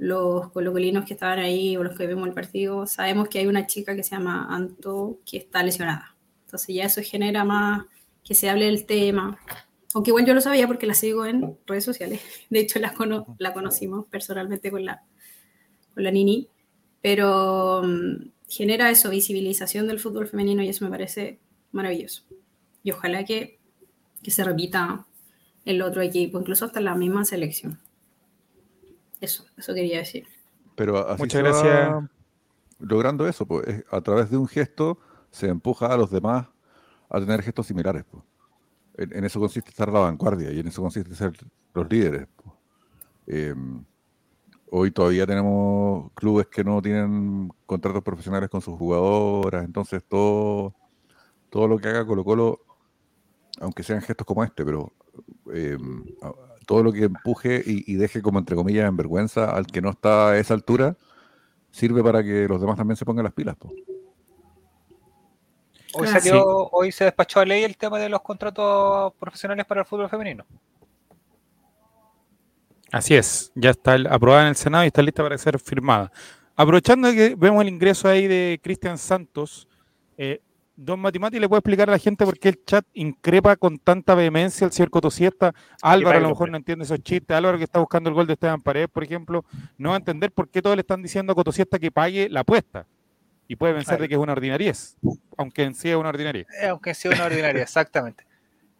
los 0.00 0.50
colocolinos 0.50 1.04
que 1.04 1.12
estaban 1.12 1.38
ahí 1.40 1.76
o 1.76 1.84
los 1.84 1.94
que 1.94 2.06
vemos 2.06 2.26
el 2.26 2.32
partido, 2.32 2.86
sabemos 2.86 3.28
que 3.28 3.38
hay 3.38 3.46
una 3.46 3.66
chica 3.66 3.94
que 3.94 4.02
se 4.02 4.12
llama 4.12 4.46
Anto 4.48 5.18
que 5.26 5.36
está 5.36 5.62
lesionada. 5.62 6.16
Entonces 6.46 6.74
ya 6.74 6.84
eso 6.86 7.02
genera 7.04 7.44
más 7.44 7.84
que 8.24 8.34
se 8.34 8.48
hable 8.48 8.64
del 8.64 8.86
tema. 8.86 9.38
Aunque 9.92 10.08
igual 10.08 10.24
yo 10.24 10.32
lo 10.32 10.40
sabía 10.40 10.66
porque 10.66 10.86
la 10.86 10.94
sigo 10.94 11.26
en 11.26 11.54
redes 11.66 11.84
sociales. 11.84 12.22
De 12.48 12.60
hecho, 12.60 12.78
la, 12.78 12.94
cono 12.94 13.36
la 13.38 13.52
conocimos 13.52 14.06
personalmente 14.06 14.70
con 14.70 14.86
la, 14.86 15.04
con 15.92 16.02
la 16.02 16.10
Nini. 16.10 16.48
Pero 17.02 17.80
um, 17.80 18.30
genera 18.48 18.90
eso, 18.90 19.10
visibilización 19.10 19.86
del 19.86 20.00
fútbol 20.00 20.28
femenino 20.28 20.62
y 20.62 20.70
eso 20.70 20.82
me 20.82 20.90
parece 20.90 21.40
maravilloso. 21.72 22.24
Y 22.82 22.92
ojalá 22.92 23.26
que, 23.26 23.58
que 24.22 24.30
se 24.30 24.44
repita 24.44 25.06
el 25.66 25.82
otro 25.82 26.00
equipo, 26.00 26.40
incluso 26.40 26.64
hasta 26.64 26.80
la 26.80 26.94
misma 26.94 27.26
selección. 27.26 27.78
Eso, 29.20 29.44
eso 29.56 29.74
quería 29.74 29.98
decir. 29.98 30.26
Pero 30.76 31.06
así 31.08 31.22
Muchas 31.22 31.42
gracias. 31.42 31.92
logrando 32.78 33.28
eso, 33.28 33.46
pues, 33.46 33.84
a 33.90 34.00
través 34.00 34.30
de 34.30 34.36
un 34.36 34.48
gesto 34.48 34.98
se 35.30 35.48
empuja 35.48 35.86
a 35.86 35.96
los 35.96 36.10
demás 36.10 36.48
a 37.08 37.20
tener 37.20 37.42
gestos 37.42 37.66
similares. 37.66 38.04
Pues. 38.10 38.24
En, 38.96 39.16
en, 39.16 39.24
eso 39.24 39.40
consiste 39.40 39.70
estar 39.70 39.88
a 39.88 39.92
la 39.92 40.00
vanguardia 40.00 40.50
y 40.50 40.60
en 40.60 40.68
eso 40.68 40.82
consiste 40.82 41.14
ser 41.14 41.32
los 41.74 41.90
líderes. 41.90 42.26
Pues. 42.36 42.54
Eh, 43.26 43.54
hoy 44.70 44.90
todavía 44.90 45.26
tenemos 45.26 46.10
clubes 46.14 46.46
que 46.46 46.64
no 46.64 46.80
tienen 46.80 47.50
contratos 47.66 48.02
profesionales 48.02 48.48
con 48.48 48.60
sus 48.60 48.78
jugadoras, 48.78 49.64
entonces 49.64 50.02
todo, 50.08 50.74
todo 51.50 51.68
lo 51.68 51.78
que 51.78 51.88
haga 51.88 52.06
Colo 52.06 52.24
Colo, 52.24 52.60
aunque 53.60 53.82
sean 53.82 54.00
gestos 54.00 54.26
como 54.26 54.44
este, 54.44 54.64
pero 54.64 54.92
eh, 55.52 55.76
todo 56.70 56.84
lo 56.84 56.92
que 56.92 57.02
empuje 57.02 57.60
y, 57.66 57.92
y, 57.92 57.96
deje 57.96 58.22
como 58.22 58.38
entre 58.38 58.54
comillas 58.54 58.88
en 58.88 58.96
vergüenza 58.96 59.50
al 59.50 59.66
que 59.66 59.82
no 59.82 59.90
está 59.90 60.30
a 60.30 60.38
esa 60.38 60.54
altura, 60.54 60.96
sirve 61.72 62.00
para 62.00 62.22
que 62.22 62.46
los 62.46 62.60
demás 62.60 62.76
también 62.76 62.96
se 62.96 63.04
pongan 63.04 63.24
las 63.24 63.32
pilas. 63.32 63.56
Pues. 63.58 63.74
Hoy, 65.94 66.06
salió, 66.06 66.32
sí. 66.32 66.68
hoy 66.70 66.92
se 66.92 67.02
despachó 67.02 67.40
a 67.40 67.44
ley 67.44 67.64
el 67.64 67.76
tema 67.76 67.98
de 67.98 68.08
los 68.08 68.22
contratos 68.22 69.12
profesionales 69.18 69.66
para 69.66 69.80
el 69.80 69.86
fútbol 69.88 70.08
femenino. 70.08 70.46
Así 72.92 73.16
es, 73.16 73.50
ya 73.56 73.70
está 73.70 73.96
aprobada 74.08 74.42
en 74.42 74.50
el 74.50 74.56
Senado 74.56 74.84
y 74.84 74.86
está 74.86 75.02
lista 75.02 75.24
para 75.24 75.36
ser 75.38 75.58
firmada. 75.58 76.12
Aprovechando 76.54 77.10
que 77.10 77.34
vemos 77.36 77.62
el 77.62 77.68
ingreso 77.68 78.06
ahí 78.06 78.28
de 78.28 78.60
Cristian 78.62 78.96
Santos, 78.96 79.66
eh, 80.16 80.40
Don 80.82 80.98
Matimati 80.98 81.38
le 81.38 81.46
puede 81.46 81.58
explicar 81.58 81.90
a 81.90 81.92
la 81.92 81.98
gente 81.98 82.24
por 82.24 82.38
qué 82.38 82.48
el 82.48 82.64
chat 82.64 82.86
increpa 82.94 83.54
con 83.56 83.78
tanta 83.78 84.14
vehemencia 84.14 84.66
al 84.66 84.72
señor 84.72 84.88
Cotosiesta. 84.88 85.52
Álvaro 85.82 86.16
a 86.16 86.20
lo 86.22 86.30
mejor 86.30 86.50
no 86.50 86.56
entiende 86.56 86.86
esos 86.86 87.02
chistes. 87.02 87.36
Álvaro 87.36 87.58
que 87.58 87.64
está 87.64 87.80
buscando 87.80 88.08
el 88.08 88.14
gol 88.14 88.26
de 88.26 88.32
Esteban 88.32 88.62
Paredes, 88.62 88.88
por 88.88 89.04
ejemplo, 89.04 89.44
no 89.76 89.90
va 89.90 89.96
a 89.96 89.98
entender 89.98 90.32
por 90.32 90.48
qué 90.48 90.62
todos 90.62 90.76
le 90.76 90.80
están 90.80 91.02
diciendo 91.02 91.32
a 91.32 91.36
Cotosiesta 91.36 91.78
que 91.78 91.90
pague 91.90 92.30
la 92.30 92.40
apuesta 92.40 92.86
y 93.46 93.56
puede 93.56 93.74
pensar 93.74 94.00
de 94.00 94.08
que 94.08 94.14
es 94.14 94.20
una 94.20 94.32
ordinariez, 94.32 94.96
aunque 95.36 95.64
en 95.64 95.74
sí 95.74 95.90
es 95.90 95.96
una 95.96 96.08
ordinariez. 96.08 96.46
Eh, 96.62 96.68
aunque 96.68 96.90
en 96.90 96.96
sí 96.96 97.08
es 97.08 97.14
una 97.14 97.26
ordinariez, 97.26 97.62
exactamente. 97.62 98.26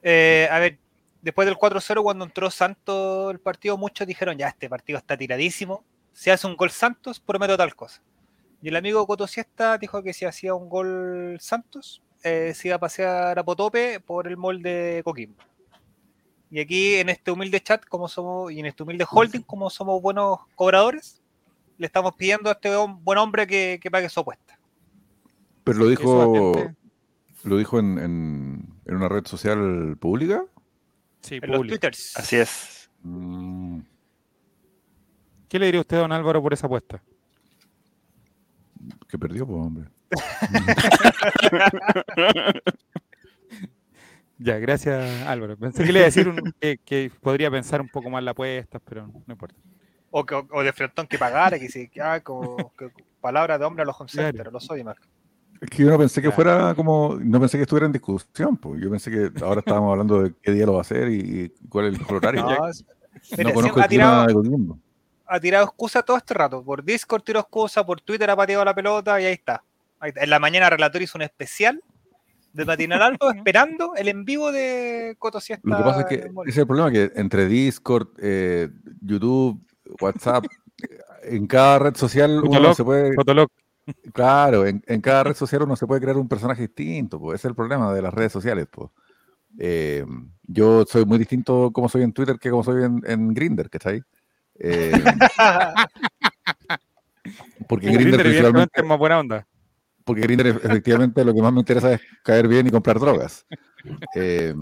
Eh, 0.03 0.49
a 0.51 0.59
ver, 0.59 0.79
después 1.21 1.45
del 1.45 1.59
4-0, 1.59 2.03
cuando 2.03 2.25
entró 2.25 2.51
Santos 2.51 3.31
el 3.31 3.41
partido, 3.41 3.77
muchos 3.77 4.07
dijeron, 4.07 4.39
ya, 4.39 4.49
este 4.49 4.71
partido 4.71 4.99
está 4.99 5.19
tiradísimo, 5.19 5.85
si 6.15 6.31
hace 6.31 6.47
un 6.47 6.57
gol 6.57 6.71
Santos, 6.71 7.21
prometo 7.21 7.59
tal 7.59 7.75
cosa. 7.75 8.01
Y 8.63 8.69
el 8.69 8.77
amigo 8.77 9.07
Cotosiesta 9.07 9.79
dijo 9.79 10.03
que 10.03 10.13
si 10.13 10.25
hacía 10.25 10.55
un 10.55 10.69
gol 10.69 11.39
Santos, 11.41 12.03
eh, 12.23 12.53
se 12.55 12.69
iba 12.69 12.77
a 12.77 12.81
pasear 12.81 13.39
a 13.39 13.45
Potope 13.45 14.01
por 14.01 14.29
el 14.29 14.37
molde 14.37 14.71
de 14.71 15.03
Coquimbo. 15.03 15.43
Y 16.51 16.61
aquí 16.61 16.97
en 16.97 17.09
este 17.09 17.31
humilde 17.31 17.61
chat, 17.61 17.85
como 17.87 18.09
somos, 18.09 18.53
y 18.53 18.61
en 18.61 18.67
este 18.67 18.83
humilde 18.83 19.07
holding, 19.09 19.43
como 19.43 19.71
somos 19.71 20.03
buenos 20.03 20.41
cobradores, 20.57 21.23
le 21.79 21.87
estamos 21.87 22.15
pidiendo 22.17 22.51
a 22.51 22.55
este 22.55 22.75
buen 22.77 23.19
hombre 23.19 23.47
que, 23.47 23.79
que 23.81 23.91
pague 23.91 24.09
su 24.09 24.21
apuesta. 24.21 24.59
Pero 25.65 25.79
lo 25.79 25.89
dijo, 25.89 26.55
lo 27.45 27.57
dijo 27.57 27.79
en, 27.79 27.99
en, 27.99 28.69
en, 28.85 28.97
una 28.97 29.09
red 29.09 29.27
social 29.27 29.97
pública. 29.99 30.45
Sí, 31.23 31.39
en 31.41 31.51
los 31.51 31.67
twitters. 31.67 32.17
Así 32.17 32.37
es. 32.37 32.91
Mm, 33.03 33.81
¿Qué 35.49 35.59
le 35.59 35.67
diría 35.67 35.81
usted, 35.81 35.99
don 35.99 36.13
Álvaro, 36.13 36.43
por 36.43 36.53
esa 36.53 36.67
apuesta? 36.67 37.03
Que 39.09 39.19
perdió, 39.19 39.47
pues, 39.47 39.59
hombre. 39.59 39.89
ya, 44.39 44.59
gracias, 44.59 45.27
Álvaro. 45.27 45.57
Pensé 45.57 45.85
que 45.85 45.93
le 45.93 46.01
iba 46.01 46.05
a 46.05 46.07
decir 46.07 46.29
un, 46.29 46.53
que, 46.59 46.79
que, 46.79 47.13
podría 47.21 47.51
pensar 47.51 47.81
un 47.81 47.89
poco 47.89 48.11
más 48.11 48.23
la 48.23 48.33
apuesta, 48.33 48.79
pero 48.79 49.07
no 49.07 49.25
importa. 49.29 49.57
O, 50.11 50.27
que, 50.27 50.35
o 50.35 50.63
de 50.63 50.73
Frontón 50.73 51.07
que 51.07 51.19
pagara, 51.19 51.59
que 51.59 51.69
si 51.69 51.91
ah, 52.03 52.21
como, 52.21 52.73
que, 52.77 52.91
palabra 53.21 53.59
de 53.59 53.65
hombre 53.65 53.83
a 53.83 53.87
los 53.87 53.97
center, 53.97 54.35
claro. 54.35 54.51
los 54.51 54.71
oye 54.71 54.85
más. 54.85 54.97
Es 55.61 55.69
que 55.69 55.85
yo 55.85 55.91
no 55.91 55.99
pensé 55.99 56.23
que 56.23 56.31
fuera 56.31 56.75
como, 56.75 57.19
no 57.21 57.39
pensé 57.39 57.59
que 57.59 57.65
estuviera 57.65 57.87
en 57.87 57.93
discusión, 57.93 58.57
pues. 58.57 58.81
Yo 58.81 58.91
pensé 58.91 59.11
que 59.11 59.31
ahora 59.45 59.61
estábamos 59.61 59.93
hablando 59.93 60.23
de 60.23 60.33
qué 60.43 60.53
día 60.53 60.65
lo 60.65 60.73
va 60.73 60.79
a 60.79 60.83
hacer 60.83 61.11
y, 61.11 61.19
y 61.19 61.49
cuál 61.69 61.93
es 61.93 62.01
el 62.01 62.07
horario. 62.17 62.43
No, 62.43 63.45
no 63.45 63.53
conozco 63.53 63.81
el 63.81 63.89
tirado, 63.89 64.25
clima 64.25 64.43
del 64.43 64.51
mundo. 64.51 64.79
Ha 65.33 65.39
tirado 65.39 65.65
excusa 65.65 66.03
todo 66.03 66.17
este 66.17 66.35
rato. 66.35 66.63
Por 66.65 66.83
Discord 66.85 67.23
tiró 67.23 67.39
excusa, 67.39 67.87
por 67.87 68.01
Twitter 68.01 68.29
ha 68.29 68.35
pateado 68.35 68.65
la 68.65 68.75
pelota 68.75 69.21
y 69.21 69.27
ahí 69.27 69.35
está. 69.35 69.63
Ahí 70.01 70.09
está. 70.09 70.25
En 70.25 70.31
la 70.31 70.41
mañana 70.41 70.69
Relator 70.69 71.03
hizo 71.03 71.19
un 71.19 71.23
especial 71.23 71.81
de 72.53 72.67
patinar 72.67 73.01
algo 73.01 73.31
esperando 73.37 73.95
el 73.95 74.09
en 74.09 74.25
vivo 74.25 74.51
de 74.51 75.15
Coto 75.21 75.41
Siesta. 75.41 75.69
Lo 75.69 75.77
que 75.77 75.83
pasa 75.85 76.01
es 76.01 76.07
que 76.07 76.15
ese 76.15 76.31
es 76.47 76.59
el 76.59 76.67
problema, 76.67 76.91
que 76.91 77.13
entre 77.15 77.47
Discord, 77.47 78.09
eh, 78.19 78.71
YouTube, 79.01 79.61
WhatsApp, 80.01 80.45
en 81.23 81.47
cada 81.47 81.79
red 81.79 81.95
social 81.95 82.31
uno 82.33 82.47
Fotolog, 82.47 82.75
se 82.75 82.85
puede... 82.85 83.15
Fotolog. 83.15 83.49
Claro, 84.13 84.67
en, 84.67 84.83
en, 84.87 85.01
cada 85.01 85.25
red 85.25 85.35
social 85.35 85.63
uno 85.63 85.77
se 85.77 85.87
puede 85.87 86.01
crear 86.01 86.17
un 86.17 86.29
personaje 86.29 86.63
distinto, 86.63 87.21
pues 87.21 87.37
ese 87.37 87.47
es 87.47 87.51
el 87.51 87.57
problema 87.57 87.95
de 87.95 88.03
las 88.03 88.13
redes 88.13 88.33
sociales. 88.33 88.67
Pues. 88.69 88.91
Eh, 89.59 90.05
yo 90.45 90.85
soy 90.87 91.05
muy 91.05 91.19
distinto 91.19 91.71
como 91.73 91.89
soy 91.89 92.03
en 92.03 92.13
Twitter 92.13 92.39
que 92.39 92.51
como 92.51 92.63
soy 92.63 92.85
en, 92.85 93.01
en 93.07 93.33
Grindr, 93.33 93.69
¿cachai? 93.69 94.03
Eh, 94.61 94.93
porque 97.67 97.91
Grindr 97.91 98.27
es 98.27 98.85
más 98.85 98.99
buena 98.99 99.19
onda. 99.19 99.47
Porque 100.05 100.23
Grindr 100.23 100.49
efectivamente 100.49 101.25
lo 101.25 101.35
que 101.35 101.43
más 101.43 101.53
me 101.53 101.61
interesa 101.61 101.95
es 101.95 102.01
caer 102.23 102.47
bien 102.47 102.67
y 102.67 102.71
comprar 102.71 102.99
drogas. 102.99 103.47
Eh, 104.15 104.55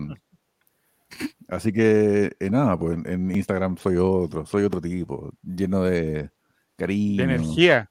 así 1.49 1.73
que 1.73 2.33
eh, 2.39 2.51
nada, 2.51 2.79
pues 2.79 2.99
en, 2.99 3.07
en, 3.07 3.37
Instagram 3.37 3.77
soy 3.77 3.97
otro, 3.97 4.47
soy 4.47 4.65
otro 4.65 4.81
tipo, 4.81 5.33
lleno 5.43 5.83
de 5.83 6.31
cariño. 6.77 7.27
De 7.27 7.35
energía. 7.35 7.91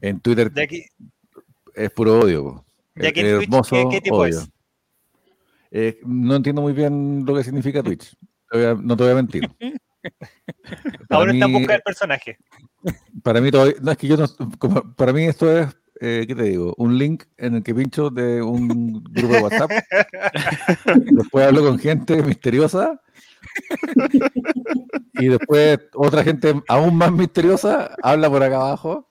En 0.00 0.20
Twitter 0.20 0.52
de 0.52 0.62
aquí, 0.62 0.84
es 1.74 1.90
puro 1.90 2.20
odio. 2.20 2.64
De 2.94 3.08
aquí 3.08 3.20
en 3.20 3.42
hermoso 3.42 3.70
Twitch, 3.70 3.90
¿qué, 3.90 3.96
qué 3.96 4.00
tipo 4.02 4.16
odio. 4.18 4.38
es? 4.38 4.50
Eh, 5.70 6.00
no 6.04 6.36
entiendo 6.36 6.62
muy 6.62 6.72
bien 6.72 7.24
lo 7.26 7.34
que 7.34 7.44
significa 7.44 7.82
Twitch. 7.82 8.16
No 8.52 8.96
te 8.96 9.02
voy 9.02 9.12
a 9.12 9.16
mentir. 9.16 9.48
Ahora 11.10 11.32
está 11.32 11.44
en 11.46 11.52
mí- 11.52 11.58
busca 11.58 11.72
del 11.72 11.82
personaje. 11.82 12.38
Para 13.22 13.40
mí 13.40 13.50
todavía, 13.50 13.74
no 13.80 13.90
es 13.90 13.98
que 13.98 14.06
yo 14.08 14.16
no, 14.16 14.26
como- 14.58 14.94
para 14.94 15.12
mí 15.12 15.24
esto 15.24 15.50
es, 15.58 15.68
eh, 16.00 16.24
¿qué 16.28 16.34
te 16.34 16.42
digo? 16.44 16.74
Un 16.78 16.96
link 16.98 17.24
en 17.36 17.56
el 17.56 17.62
que 17.62 17.74
pincho 17.74 18.10
de 18.10 18.40
un 18.42 19.02
grupo 19.04 19.34
de 19.34 19.42
WhatsApp. 19.42 19.70
después 21.10 21.46
hablo 21.46 21.62
con 21.62 21.78
gente 21.78 22.22
misteriosa. 22.22 23.00
Y 25.14 25.26
después 25.28 25.78
otra 25.94 26.22
gente 26.22 26.54
aún 26.68 26.96
más 26.96 27.12
misteriosa 27.12 27.94
habla 28.02 28.30
por 28.30 28.42
acá 28.42 28.56
abajo. 28.56 29.08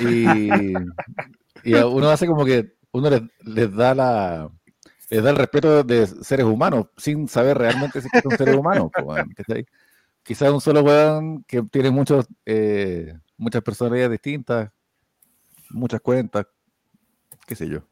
Y, 0.00 0.72
y 1.64 1.74
uno 1.74 2.08
hace 2.08 2.26
como 2.26 2.44
que 2.44 2.74
uno 2.92 3.10
les, 3.10 3.22
les 3.44 3.74
da 3.74 3.94
la 3.94 4.50
les 5.08 5.22
da 5.22 5.30
el 5.30 5.36
respeto 5.36 5.84
de 5.84 6.06
seres 6.06 6.46
humanos 6.46 6.86
sin 6.96 7.28
saber 7.28 7.56
realmente 7.58 8.00
si 8.00 8.08
son 8.22 8.36
seres 8.36 8.56
humanos. 8.56 8.90
po, 8.92 9.14
¿cachai? 9.36 9.64
Quizás 10.26 10.50
un 10.52 10.60
solo 10.60 10.82
weón 10.82 11.44
que 11.44 11.62
tiene 11.62 11.90
muchos, 11.90 12.26
eh, 12.44 13.14
muchas 13.36 13.62
personalidades 13.62 14.10
distintas, 14.10 14.72
muchas 15.70 16.00
cuentas, 16.00 16.46
qué 17.46 17.54
sé 17.54 17.68
yo. 17.68 17.86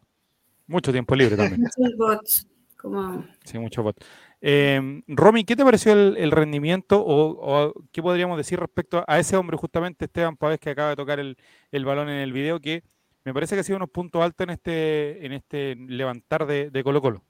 Mucho 0.66 0.90
tiempo 0.90 1.14
libre 1.14 1.36
también. 1.36 1.60
Muchos 1.78 1.96
bots, 1.96 2.48
como 2.76 3.24
Sí, 3.44 3.58
mucho 3.58 3.84
bot. 3.84 4.04
Eh, 4.40 5.02
Romy, 5.06 5.44
¿qué 5.44 5.54
te 5.54 5.64
pareció 5.64 5.92
el, 5.92 6.16
el 6.16 6.32
rendimiento 6.32 7.00
o, 7.00 7.66
o 7.68 7.74
qué 7.92 8.02
podríamos 8.02 8.36
decir 8.36 8.58
respecto 8.58 9.04
a 9.06 9.18
ese 9.20 9.36
hombre, 9.36 9.56
justamente 9.56 10.06
Esteban 10.06 10.36
Pavés, 10.36 10.58
que 10.58 10.70
acaba 10.70 10.90
de 10.90 10.96
tocar 10.96 11.20
el, 11.20 11.36
el 11.70 11.84
balón 11.84 12.08
en 12.08 12.18
el 12.18 12.32
video, 12.32 12.60
que 12.60 12.82
me 13.24 13.32
parece 13.32 13.54
que 13.54 13.60
ha 13.60 13.64
sido 13.64 13.76
unos 13.76 13.90
puntos 13.90 14.22
altos 14.22 14.44
en 14.44 14.50
este, 14.50 15.24
en 15.24 15.32
este 15.32 15.76
levantar 15.76 16.46
de, 16.46 16.70
de 16.70 16.82
Colo 16.82 17.00
Colo? 17.00 17.24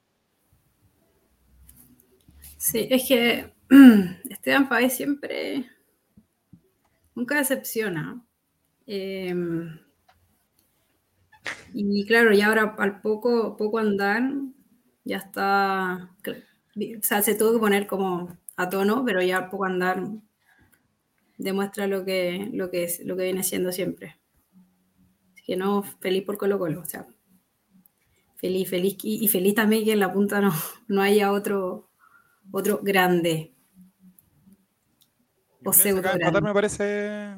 Sí, 2.56 2.88
es 2.90 3.06
que 3.06 3.53
Esteban 4.30 4.68
Páez 4.68 4.96
siempre, 4.96 5.66
nunca 7.14 7.36
decepciona. 7.36 8.24
Eh, 8.86 9.34
y 11.72 12.06
claro, 12.06 12.32
y 12.32 12.40
ahora 12.40 12.74
al 12.78 13.00
poco, 13.00 13.56
poco 13.56 13.78
andar, 13.78 14.22
ya 15.04 15.16
está, 15.16 16.10
o 16.26 17.02
sea, 17.02 17.22
se 17.22 17.34
tuvo 17.34 17.54
que 17.54 17.58
poner 17.58 17.86
como 17.86 18.36
a 18.56 18.68
tono, 18.68 19.04
pero 19.04 19.20
ya 19.22 19.38
al 19.38 19.50
poco 19.50 19.64
andar 19.64 20.04
demuestra 21.36 21.86
lo 21.86 22.04
que, 22.04 22.48
lo 22.52 22.70
que, 22.70 22.84
es, 22.84 23.00
lo 23.04 23.16
que 23.16 23.24
viene 23.24 23.42
siendo 23.42 23.72
siempre. 23.72 24.18
Así 25.32 25.42
que 25.44 25.56
no, 25.56 25.82
feliz 25.82 26.22
por 26.24 26.38
Colo 26.38 26.58
Colo, 26.58 26.80
o 26.80 26.86
sea, 26.86 27.06
feliz, 28.36 28.68
feliz, 28.68 28.96
y, 29.02 29.24
y 29.24 29.28
feliz 29.28 29.54
también 29.54 29.84
que 29.84 29.92
en 29.92 30.00
la 30.00 30.12
punta 30.12 30.40
no, 30.40 30.52
no 30.88 31.02
haya 31.02 31.32
otro, 31.32 31.90
otro 32.52 32.80
grande. 32.82 33.53
O 35.64 35.72
pseudo 35.72 36.10
empatar, 36.10 36.42
me 36.42 36.52
parece, 36.52 37.34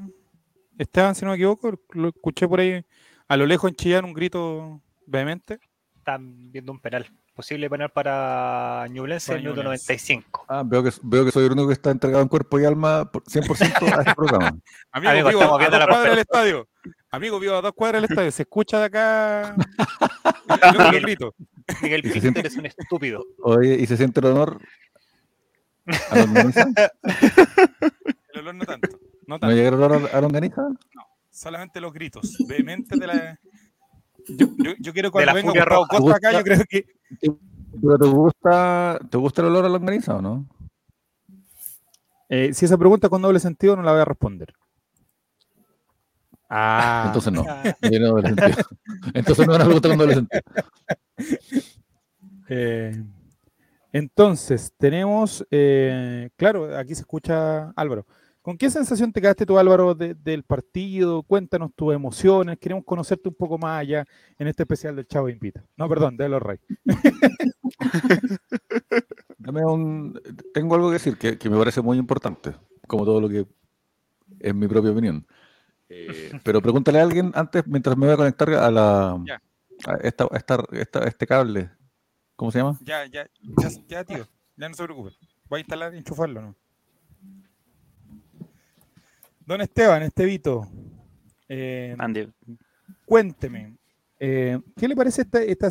Esteban, 0.78 1.14
si 1.14 1.24
no 1.24 1.30
me 1.30 1.36
equivoco, 1.36 1.78
lo 1.92 2.08
escuché 2.08 2.46
por 2.48 2.60
ahí 2.60 2.84
a 3.28 3.36
lo 3.36 3.46
lejos 3.46 3.70
en 3.70 3.76
Chillán 3.76 4.04
un 4.04 4.12
grito 4.14 4.80
vehemente. 5.06 5.58
Están 5.96 6.52
viendo 6.52 6.72
un 6.72 6.80
penal. 6.80 7.06
Posible 7.34 7.68
penal 7.68 7.90
para 7.90 8.86
Ñublense 8.88 9.32
en 9.32 9.38
el 9.38 9.42
minuto 9.44 9.62
Ñublense. 9.62 9.92
95. 9.92 10.46
Ah, 10.48 10.62
veo 10.64 10.82
que, 10.82 10.90
veo 11.02 11.24
que 11.24 11.30
soy 11.32 11.44
el 11.44 11.52
único 11.52 11.66
que 11.68 11.74
está 11.74 11.90
entregado 11.90 12.22
en 12.22 12.28
cuerpo 12.28 12.58
y 12.58 12.64
alma 12.64 13.10
por 13.10 13.24
100% 13.24 13.94
a 13.94 14.00
este 14.00 14.14
programa. 14.14 14.56
Amigo, 14.92 15.10
Amigo, 15.10 15.28
vivo 15.28 15.40
estamos 15.42 15.56
a 15.56 15.58
viendo 15.58 15.76
dos 15.78 15.80
la 15.80 15.86
cuadras 15.86 16.10
del 16.10 16.18
estadio. 16.20 16.68
Amigo, 17.10 17.38
vivo 17.40 17.54
a 17.56 17.60
dos 17.60 17.72
cuadras 17.74 18.00
del 18.02 18.10
estadio. 18.10 18.30
Se 18.32 18.42
escucha 18.42 18.78
de 18.78 18.84
acá 18.86 19.54
el 20.94 21.02
grito. 21.02 21.34
Miguel 21.82 22.02
Pinter 22.02 22.22
siente- 22.22 22.46
es 22.46 22.56
un 22.56 22.66
estúpido. 22.66 23.22
Oye, 23.42 23.74
¿y 23.74 23.86
se 23.86 23.96
siente 23.98 24.20
el 24.20 24.26
honor 24.26 24.58
a 26.10 26.16
olor 28.48 28.54
no 28.56 28.64
tanto. 28.64 28.88
No 29.26 29.34
¿No 29.34 29.40
tanto. 29.40 29.54
llega 29.56 29.68
el 29.68 29.74
olor 29.74 30.10
a 30.12 30.20
longaniza? 30.20 30.68
Solamente 31.30 31.80
los 31.80 31.92
gritos 31.92 32.36
vehementes 32.48 32.98
de 32.98 33.06
la. 33.06 33.40
Yo, 34.28 34.48
yo, 34.56 34.72
yo 34.78 34.92
quiero 34.92 35.12
cuando 35.12 35.34
venga 35.34 35.52
Gustavo. 35.52 35.86
Costa 35.86 36.16
acá, 36.16 36.32
yo 36.32 36.42
creo 36.42 36.64
que. 36.68 36.86
¿Pero 37.20 37.98
te 37.98 38.06
gusta, 38.06 38.98
te 39.10 39.18
gusta 39.18 39.42
el 39.42 39.48
olor 39.48 39.64
a 39.66 39.68
longaniza 39.68 40.16
o 40.16 40.22
no? 40.22 40.46
Eh, 42.28 42.52
si 42.54 42.64
esa 42.64 42.78
pregunta 42.78 43.06
es 43.06 43.10
con 43.10 43.22
doble 43.22 43.38
sentido, 43.38 43.76
no 43.76 43.82
la 43.82 43.92
voy 43.92 44.00
a 44.00 44.04
responder. 44.04 44.52
Ah, 46.48 47.04
Entonces 47.06 47.32
no. 47.32 47.44
Ah, 47.48 47.62
no 47.82 47.88
tiene 47.88 48.06
doble 48.06 48.28
sentido. 48.28 48.64
Entonces 49.14 49.46
no 49.46 49.52
es 49.52 49.56
una 49.58 49.64
pregunta 49.64 49.88
con 49.88 49.98
doble 49.98 50.14
sentido. 50.14 50.42
Eh, 52.48 53.02
entonces, 53.92 54.72
tenemos, 54.78 55.44
eh, 55.50 56.30
claro, 56.36 56.78
aquí 56.78 56.94
se 56.94 57.00
escucha 57.00 57.70
Álvaro. 57.70 58.06
¿Con 58.46 58.56
qué 58.56 58.70
sensación 58.70 59.12
te 59.12 59.20
quedaste 59.20 59.44
tú, 59.44 59.58
Álvaro, 59.58 59.92
de- 59.92 60.14
del 60.14 60.44
partido? 60.44 61.24
Cuéntanos 61.24 61.72
tus 61.74 61.92
emociones. 61.92 62.56
Queremos 62.60 62.84
conocerte 62.84 63.28
un 63.28 63.34
poco 63.34 63.58
más 63.58 63.80
allá 63.80 64.06
en 64.38 64.46
este 64.46 64.62
especial 64.62 64.94
del 64.94 65.04
Chavo 65.08 65.28
Invita. 65.28 65.64
No, 65.76 65.88
perdón, 65.88 66.16
de 66.16 66.28
los 66.28 66.40
Reyes. 66.40 66.64
Dame 69.38 69.64
un, 69.64 70.20
tengo 70.54 70.76
algo 70.76 70.86
que 70.90 70.92
decir 70.92 71.18
que, 71.18 71.36
que 71.36 71.50
me 71.50 71.58
parece 71.58 71.80
muy 71.82 71.98
importante, 71.98 72.54
como 72.86 73.04
todo 73.04 73.20
lo 73.20 73.28
que 73.28 73.48
es 74.38 74.54
mi 74.54 74.68
propia 74.68 74.92
opinión. 74.92 75.26
Eh, 75.88 76.30
pero 76.44 76.62
pregúntale 76.62 77.00
a 77.00 77.02
alguien 77.02 77.32
antes, 77.34 77.66
mientras 77.66 77.96
me 77.96 78.06
voy 78.06 78.14
a 78.14 78.16
conectar 78.16 78.48
a 78.50 78.70
la 78.70 79.20
Ya. 79.26 79.42
a 79.88 79.94
esta, 80.04 80.24
a 80.30 80.36
esta- 80.36 80.64
esta- 80.70 81.02
este 81.04 81.26
cable. 81.26 81.68
¿Cómo 82.36 82.52
se 82.52 82.58
llama? 82.58 82.78
Ya, 82.82 83.06
ya, 83.06 83.28
ya, 83.58 83.68
ya, 83.88 84.04
tío. 84.04 84.24
Ya 84.56 84.68
no 84.68 84.74
se 84.76 84.84
preocupe. 84.84 85.10
Voy 85.48 85.58
a 85.58 85.60
instalar 85.62 85.92
y 85.94 85.98
enchufarlo, 85.98 86.42
¿no? 86.42 86.54
Don 89.46 89.60
Esteban, 89.60 90.02
Estevito, 90.02 90.66
eh, 91.48 91.96
cuénteme, 93.04 93.76
eh, 94.18 94.58
¿qué 94.76 94.88
le 94.88 94.96
parece 94.96 95.22
esta, 95.22 95.40
esta, 95.42 95.68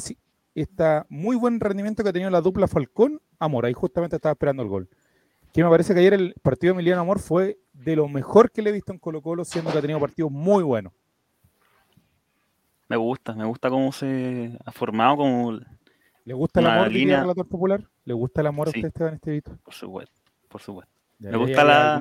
esta 0.53 1.05
muy 1.09 1.35
buen 1.35 1.59
rendimiento 1.59 2.01
que 2.01 2.09
ha 2.09 2.13
tenido 2.13 2.31
la 2.31 2.39
dupla 2.41 2.67
Falcón 2.67 3.19
Amor? 3.37 3.65
Ahí 3.65 3.73
justamente 3.73 4.15
estaba 4.15 4.31
esperando 4.33 4.63
el 4.63 4.69
gol. 4.69 4.87
Que 5.51 5.63
me 5.63 5.69
parece 5.69 5.93
que 5.93 5.99
ayer 5.99 6.13
el 6.13 6.35
partido 6.41 6.73
de 6.73 6.77
Emiliano 6.79 7.01
Amor 7.01 7.19
fue 7.19 7.57
de 7.73 7.95
lo 7.95 8.07
mejor 8.07 8.49
que 8.51 8.61
le 8.61 8.69
he 8.69 8.73
visto 8.73 8.93
en 8.93 8.99
Colo 8.99 9.21
Colo, 9.21 9.43
siendo 9.43 9.71
que 9.71 9.77
ha 9.77 9.81
tenido 9.81 9.99
partidos 9.99 10.31
muy 10.31 10.63
buenos. 10.63 10.93
me 12.87 12.95
gusta, 12.97 13.33
me 13.33 13.45
gusta 13.45 13.69
cómo 13.69 13.91
se 13.91 14.57
ha 14.63 14.71
formado, 14.71 15.17
como, 15.17 15.59
¿Le 16.23 16.33
gusta 16.33 16.59
el 16.61 16.67
amor, 16.67 16.91
línea- 16.91 17.17
el 17.17 17.21
relator 17.23 17.47
popular? 17.47 17.83
¿Le 18.05 18.13
gusta 18.13 18.39
el 18.41 18.47
amor 18.47 18.67
a 18.67 18.69
usted, 18.69 18.85
Esteban 18.85 19.15
Estevito? 19.15 19.57
por 19.63 19.73
supuesto, 19.73 20.21
por 20.47 20.61
supuesto. 20.61 20.93
Ya, 21.19 21.29
Me 21.31 21.35
¿hay- 21.37 21.41
gusta 21.43 21.63
la- 21.63 21.99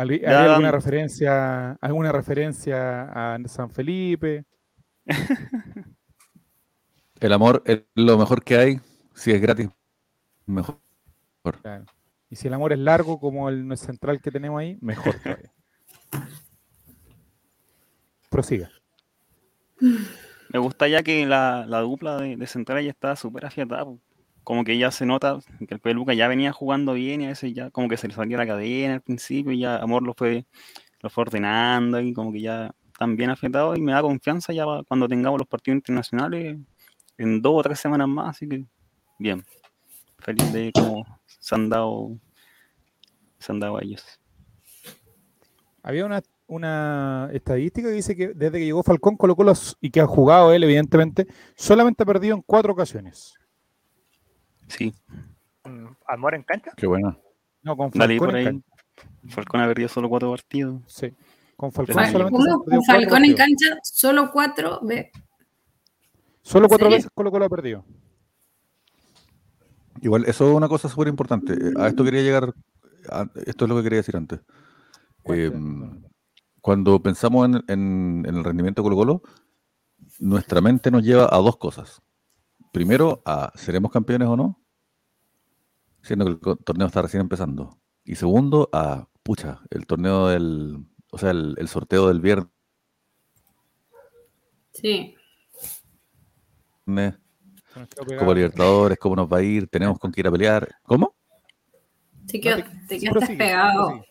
¿hay- 0.00 0.20
Ya- 0.20 0.44
alguna 0.54 0.70
referencia 0.70 1.72
alguna 1.72 2.12
referencia 2.12 3.34
a 3.34 3.38
San 3.46 3.70
Felipe? 3.70 4.44
El 7.20 7.32
amor 7.32 7.62
es 7.66 7.82
lo 7.94 8.16
mejor 8.16 8.44
que 8.44 8.56
hay. 8.56 8.80
Si 9.14 9.32
es 9.32 9.40
gratis, 9.40 9.68
mejor. 10.46 10.78
Claro. 11.62 11.84
Y 12.30 12.36
si 12.36 12.46
el 12.46 12.54
amor 12.54 12.72
es 12.72 12.78
largo 12.78 13.18
como 13.18 13.48
el 13.48 13.76
central 13.76 14.20
que 14.20 14.30
tenemos 14.30 14.60
ahí, 14.60 14.76
mejor 14.80 15.14
todavía. 15.18 15.50
Prosiga. 18.30 18.70
Me 20.50 20.58
gusta 20.58 20.88
ya 20.88 21.02
que 21.02 21.24
la, 21.26 21.64
la 21.66 21.80
dupla 21.80 22.18
de, 22.18 22.36
de 22.36 22.46
central 22.46 22.84
ya 22.84 22.90
está 22.90 23.16
súper 23.16 23.46
afiatada. 23.46 23.84
po. 23.84 23.98
Como 24.48 24.64
que 24.64 24.78
ya 24.78 24.90
se 24.90 25.04
nota 25.04 25.40
que 25.68 25.74
el 25.74 25.78
Peluca 25.78 26.14
ya 26.14 26.26
venía 26.26 26.52
jugando 26.52 26.94
bien 26.94 27.20
y 27.20 27.26
a 27.26 27.28
veces 27.28 27.52
ya 27.52 27.68
como 27.68 27.86
que 27.86 27.98
se 27.98 28.08
le 28.08 28.14
salía 28.14 28.38
la 28.38 28.46
cadena 28.46 28.94
al 28.94 29.02
principio 29.02 29.52
y 29.52 29.58
ya 29.58 29.76
Amor 29.76 30.02
lo 30.02 30.14
fue, 30.14 30.46
lo 31.02 31.10
fue 31.10 31.20
ordenando 31.20 32.00
y 32.00 32.14
como 32.14 32.32
que 32.32 32.40
ya 32.40 32.74
están 32.86 33.14
bien 33.14 33.28
afiatados 33.28 33.76
y 33.76 33.82
me 33.82 33.92
da 33.92 34.00
confianza 34.00 34.54
ya 34.54 34.64
cuando 34.88 35.06
tengamos 35.06 35.38
los 35.38 35.46
partidos 35.46 35.76
internacionales 35.76 36.56
en 37.18 37.42
dos 37.42 37.52
o 37.56 37.62
tres 37.62 37.78
semanas 37.78 38.08
más. 38.08 38.30
Así 38.30 38.48
que 38.48 38.64
bien. 39.18 39.44
Feliz 40.18 40.50
de 40.50 40.72
cómo 40.72 41.04
se 41.26 41.54
han 41.54 41.68
dado, 41.68 42.16
se 43.38 43.52
han 43.52 43.60
dado 43.60 43.76
a 43.76 43.82
ellos. 43.82 44.18
Había 45.82 46.06
una, 46.06 46.22
una 46.46 47.28
estadística 47.34 47.88
que 47.88 47.94
dice 47.94 48.16
que 48.16 48.28
desde 48.28 48.58
que 48.58 48.64
llegó 48.64 48.82
Falcón 48.82 49.18
colocó 49.18 49.44
los 49.44 49.76
y 49.82 49.90
que 49.90 50.00
ha 50.00 50.06
jugado 50.06 50.54
él, 50.54 50.64
evidentemente, 50.64 51.26
solamente 51.54 52.02
ha 52.02 52.06
perdido 52.06 52.34
en 52.34 52.40
cuatro 52.40 52.72
ocasiones. 52.72 53.34
Sí, 54.68 54.94
Amor 56.06 56.34
en 56.34 56.42
cancha. 56.44 56.72
Qué 56.76 56.86
buena. 56.86 57.18
No, 57.62 57.76
con 57.76 57.90
dale 57.90 58.18
Falcón 58.18 58.28
por 58.28 58.30
en 58.30 58.36
ahí. 58.36 58.44
cancha. 58.52 58.66
Falcón 59.34 59.60
ha 59.60 59.66
perdido 59.66 59.88
solo 59.88 60.08
cuatro 60.08 60.30
partidos. 60.30 60.82
Sí. 60.86 61.12
Con 61.56 61.72
Falcón 61.72 61.94
Bueno, 61.96 62.10
solamente 62.12 62.70
Con 62.70 62.84
Falcón 62.84 63.24
en 63.24 63.34
cancha, 63.34 63.66
solo 63.82 64.30
cuatro. 64.32 64.80
Ve, 64.82 65.10
Solo 66.42 66.68
cuatro 66.68 66.88
veces 66.88 67.10
Colo 67.12 67.30
Colo 67.30 67.44
ha 67.44 67.48
perdido. 67.50 67.84
Igual, 70.00 70.24
eso 70.26 70.48
es 70.48 70.56
una 70.56 70.68
cosa 70.68 70.88
súper 70.88 71.08
importante. 71.08 71.52
Eh, 71.52 71.72
A 71.76 71.88
esto 71.88 72.04
quería 72.04 72.22
llegar. 72.22 72.54
a- 73.10 73.26
esto 73.46 73.64
es 73.64 73.68
lo 73.68 73.76
que 73.76 73.82
quería 73.82 73.98
decir 73.98 74.16
antes. 74.16 74.40
Eh, 75.24 75.50
cuando 76.60 77.02
pensamos 77.02 77.46
en, 77.46 77.54
en- 77.68 78.24
en 78.26 78.34
el 78.36 78.44
rendimiento 78.44 78.80
de 78.82 78.84
Colo 78.86 78.96
Colo, 78.96 79.22
nuestra 80.20 80.60
mente 80.60 80.90
nos 80.90 81.02
lleva 81.04 81.28
a 81.30 81.36
dos 81.38 81.56
cosas. 81.58 82.00
Primero, 82.72 83.22
a 83.24 83.52
¿seremos 83.54 83.90
campeones 83.90 84.28
o 84.28 84.36
no? 84.36 84.60
Siendo 86.02 86.40
que 86.40 86.50
el 86.50 86.58
torneo 86.58 86.86
está 86.86 87.02
recién 87.02 87.20
empezando. 87.20 87.78
Y 88.04 88.14
segundo, 88.14 88.68
a, 88.72 89.08
pucha, 89.22 89.60
el 89.70 89.86
torneo 89.86 90.28
del, 90.28 90.86
o 91.10 91.18
sea, 91.18 91.30
el, 91.30 91.54
el 91.58 91.68
sorteo 91.68 92.08
del 92.08 92.20
viernes. 92.20 92.48
Sí. 94.72 95.14
Como 98.18 98.34
Libertadores, 98.34 98.98
cómo 98.98 99.16
nos 99.16 99.30
va 99.30 99.38
a 99.38 99.42
ir, 99.42 99.68
tenemos 99.68 99.98
con 99.98 100.10
qué 100.10 100.20
ir 100.20 100.28
a 100.28 100.32
pelear. 100.32 100.68
¿Cómo? 100.82 101.14
Te, 102.26 102.40
quedas, 102.40 102.64
te 102.88 102.98
quedaste 102.98 103.36
pegado. 103.36 104.02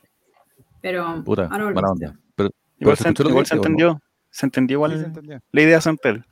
Pero. 0.82 1.24
Puta, 1.24 1.48
mala 1.50 1.92
onda. 1.92 2.20
Pero, 2.36 2.50
igual 2.80 2.98
se, 2.98 3.10
igual 3.10 3.46
se 3.46 3.56
entendió. 3.56 4.02
Se 4.30 4.46
entendió 4.46 4.76
igual 4.76 5.14
la 5.52 5.62
idea 5.62 5.82
Santel. 5.82 6.24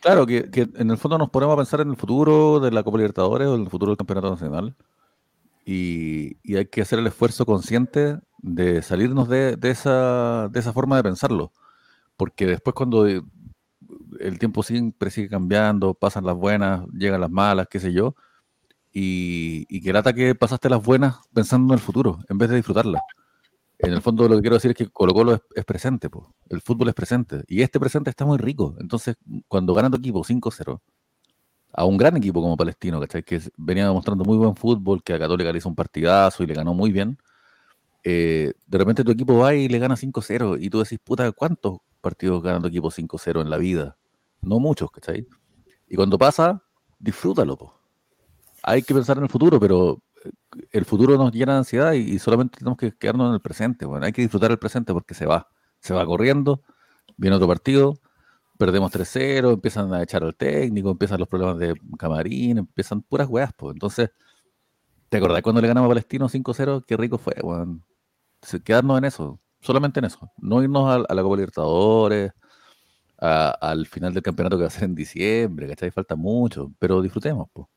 Claro, 0.00 0.26
que, 0.26 0.50
que, 0.50 0.68
en 0.74 0.90
el 0.90 0.98
fondo 0.98 1.18
nos 1.18 1.30
ponemos 1.30 1.54
a 1.54 1.56
pensar 1.56 1.80
en 1.80 1.90
el 1.90 1.96
futuro 1.96 2.60
de 2.60 2.70
la 2.70 2.82
Copa 2.82 2.98
Libertadores 2.98 3.48
o 3.48 3.54
en 3.54 3.62
el 3.62 3.70
futuro 3.70 3.90
del 3.90 3.96
Campeonato 3.96 4.30
Nacional. 4.30 4.76
Y, 5.64 6.38
y 6.42 6.56
hay 6.56 6.66
que 6.66 6.82
hacer 6.82 6.98
el 6.98 7.06
esfuerzo 7.06 7.44
consciente 7.46 8.18
de 8.38 8.82
salirnos 8.82 9.28
de, 9.28 9.56
de, 9.56 9.70
esa, 9.70 10.48
de 10.48 10.60
esa 10.60 10.72
forma 10.72 10.96
de 10.96 11.02
pensarlo. 11.02 11.52
Porque 12.16 12.46
después 12.46 12.74
cuando 12.74 13.06
el 13.06 14.38
tiempo 14.38 14.62
siempre 14.62 15.10
sigue 15.10 15.28
cambiando, 15.28 15.94
pasan 15.94 16.24
las 16.24 16.36
buenas, 16.36 16.86
llegan 16.92 17.20
las 17.20 17.30
malas, 17.30 17.68
qué 17.70 17.80
sé 17.80 17.92
yo, 17.92 18.14
y, 18.92 19.66
y 19.68 19.82
que 19.82 19.92
lata 19.92 20.12
que 20.12 20.34
pasaste 20.34 20.68
las 20.70 20.82
buenas 20.82 21.16
pensando 21.34 21.74
en 21.74 21.78
el 21.78 21.84
futuro, 21.84 22.18
en 22.28 22.38
vez 22.38 22.50
de 22.50 22.56
disfrutarlas. 22.56 23.02
En 23.78 23.92
el 23.92 24.02
fondo 24.02 24.28
lo 24.28 24.36
que 24.36 24.40
quiero 24.40 24.56
decir 24.56 24.72
es 24.72 24.76
que 24.76 24.88
Colo 24.88 25.14
Colo 25.14 25.40
es, 25.54 25.64
presente, 25.64 26.10
po. 26.10 26.34
el 26.48 26.60
fútbol 26.60 26.88
es 26.88 26.94
presente, 26.94 27.44
y 27.46 27.62
este 27.62 27.78
presente 27.78 28.10
está 28.10 28.24
muy 28.24 28.36
rico. 28.36 28.74
Entonces, 28.80 29.16
cuando 29.46 29.72
gana 29.72 29.88
tu 29.88 29.98
equipo 29.98 30.24
5-0, 30.24 30.80
a 31.72 31.84
un 31.84 31.96
gran 31.96 32.16
equipo 32.16 32.42
como 32.42 32.56
Palestino, 32.56 33.00
que 33.00 33.40
venía 33.56 33.86
demostrando 33.86 34.24
muy 34.24 34.36
buen 34.36 34.56
fútbol, 34.56 35.02
que 35.02 35.14
a 35.14 35.18
Católica 35.18 35.52
le 35.52 35.58
hizo 35.58 35.68
un 35.68 35.76
partidazo 35.76 36.42
y 36.42 36.46
le 36.46 36.54
ganó 36.54 36.74
muy 36.74 36.90
bien, 36.90 37.18
eh, 38.02 38.52
de 38.66 38.78
repente 38.78 39.04
tu 39.04 39.12
equipo 39.12 39.38
va 39.38 39.54
y 39.54 39.68
le 39.68 39.78
gana 39.78 39.96
5-0, 39.96 40.56
y 40.60 40.70
tú 40.70 40.80
decís, 40.80 40.98
puta, 41.02 41.30
¿cuántos 41.30 41.78
partidos 42.00 42.42
ganando 42.42 42.66
equipo 42.66 42.90
5-0 42.90 43.42
en 43.42 43.50
la 43.50 43.58
vida? 43.58 43.96
No 44.40 44.58
muchos, 44.58 44.90
¿cachai? 44.90 45.26
Y 45.88 45.94
cuando 45.94 46.18
pasa, 46.18 46.62
disfrútalo, 46.98 47.56
po. 47.56 47.74
Hay 48.64 48.82
que 48.82 48.92
pensar 48.92 49.18
en 49.18 49.24
el 49.24 49.28
futuro, 49.28 49.60
pero 49.60 50.02
el 50.72 50.84
futuro 50.84 51.16
nos 51.16 51.32
llena 51.32 51.52
de 51.52 51.58
ansiedad 51.58 51.92
y, 51.92 52.18
solamente 52.18 52.58
tenemos 52.58 52.78
que 52.78 52.92
quedarnos 52.92 53.28
en 53.28 53.34
el 53.34 53.40
presente. 53.40 53.86
Bueno, 53.86 54.06
hay 54.06 54.12
que 54.12 54.22
disfrutar 54.22 54.50
el 54.50 54.58
presente 54.58 54.92
porque 54.92 55.14
se 55.14 55.26
va. 55.26 55.48
Se 55.80 55.94
va 55.94 56.04
corriendo, 56.06 56.62
viene 57.16 57.36
otro 57.36 57.46
partido, 57.48 57.94
perdemos 58.58 58.92
3-0, 58.92 59.52
empiezan 59.54 59.94
a 59.94 60.02
echar 60.02 60.24
al 60.24 60.34
técnico, 60.34 60.90
empiezan 60.90 61.20
los 61.20 61.28
problemas 61.28 61.58
de 61.58 61.74
camarín, 61.98 62.58
empiezan 62.58 63.02
puras 63.02 63.28
weas, 63.28 63.52
pues. 63.56 63.74
Entonces, 63.74 64.10
¿te 65.08 65.18
acordás 65.18 65.42
cuando 65.42 65.60
le 65.60 65.68
ganamos 65.68 65.86
a 65.88 65.90
Palestino 65.90 66.28
5-0? 66.28 66.84
Qué 66.86 66.96
rico 66.96 67.18
fue, 67.18 67.34
weón. 67.42 67.84
Quedarnos 68.64 68.98
en 68.98 69.04
eso, 69.04 69.40
solamente 69.60 70.00
en 70.00 70.06
eso. 70.06 70.30
No 70.38 70.62
irnos 70.62 71.06
a, 71.08 71.14
la 71.14 71.22
Copa 71.22 71.36
Libertadores, 71.36 72.32
al 73.18 73.86
final 73.86 74.14
del 74.14 74.22
campeonato 74.22 74.56
que 74.56 74.62
va 74.62 74.68
a 74.68 74.70
ser 74.70 74.84
en 74.84 74.94
diciembre, 74.94 75.68
¿cachai? 75.68 75.90
Falta 75.90 76.16
mucho, 76.16 76.72
pero 76.78 77.02
disfrutemos, 77.02 77.48
pues. 77.52 77.68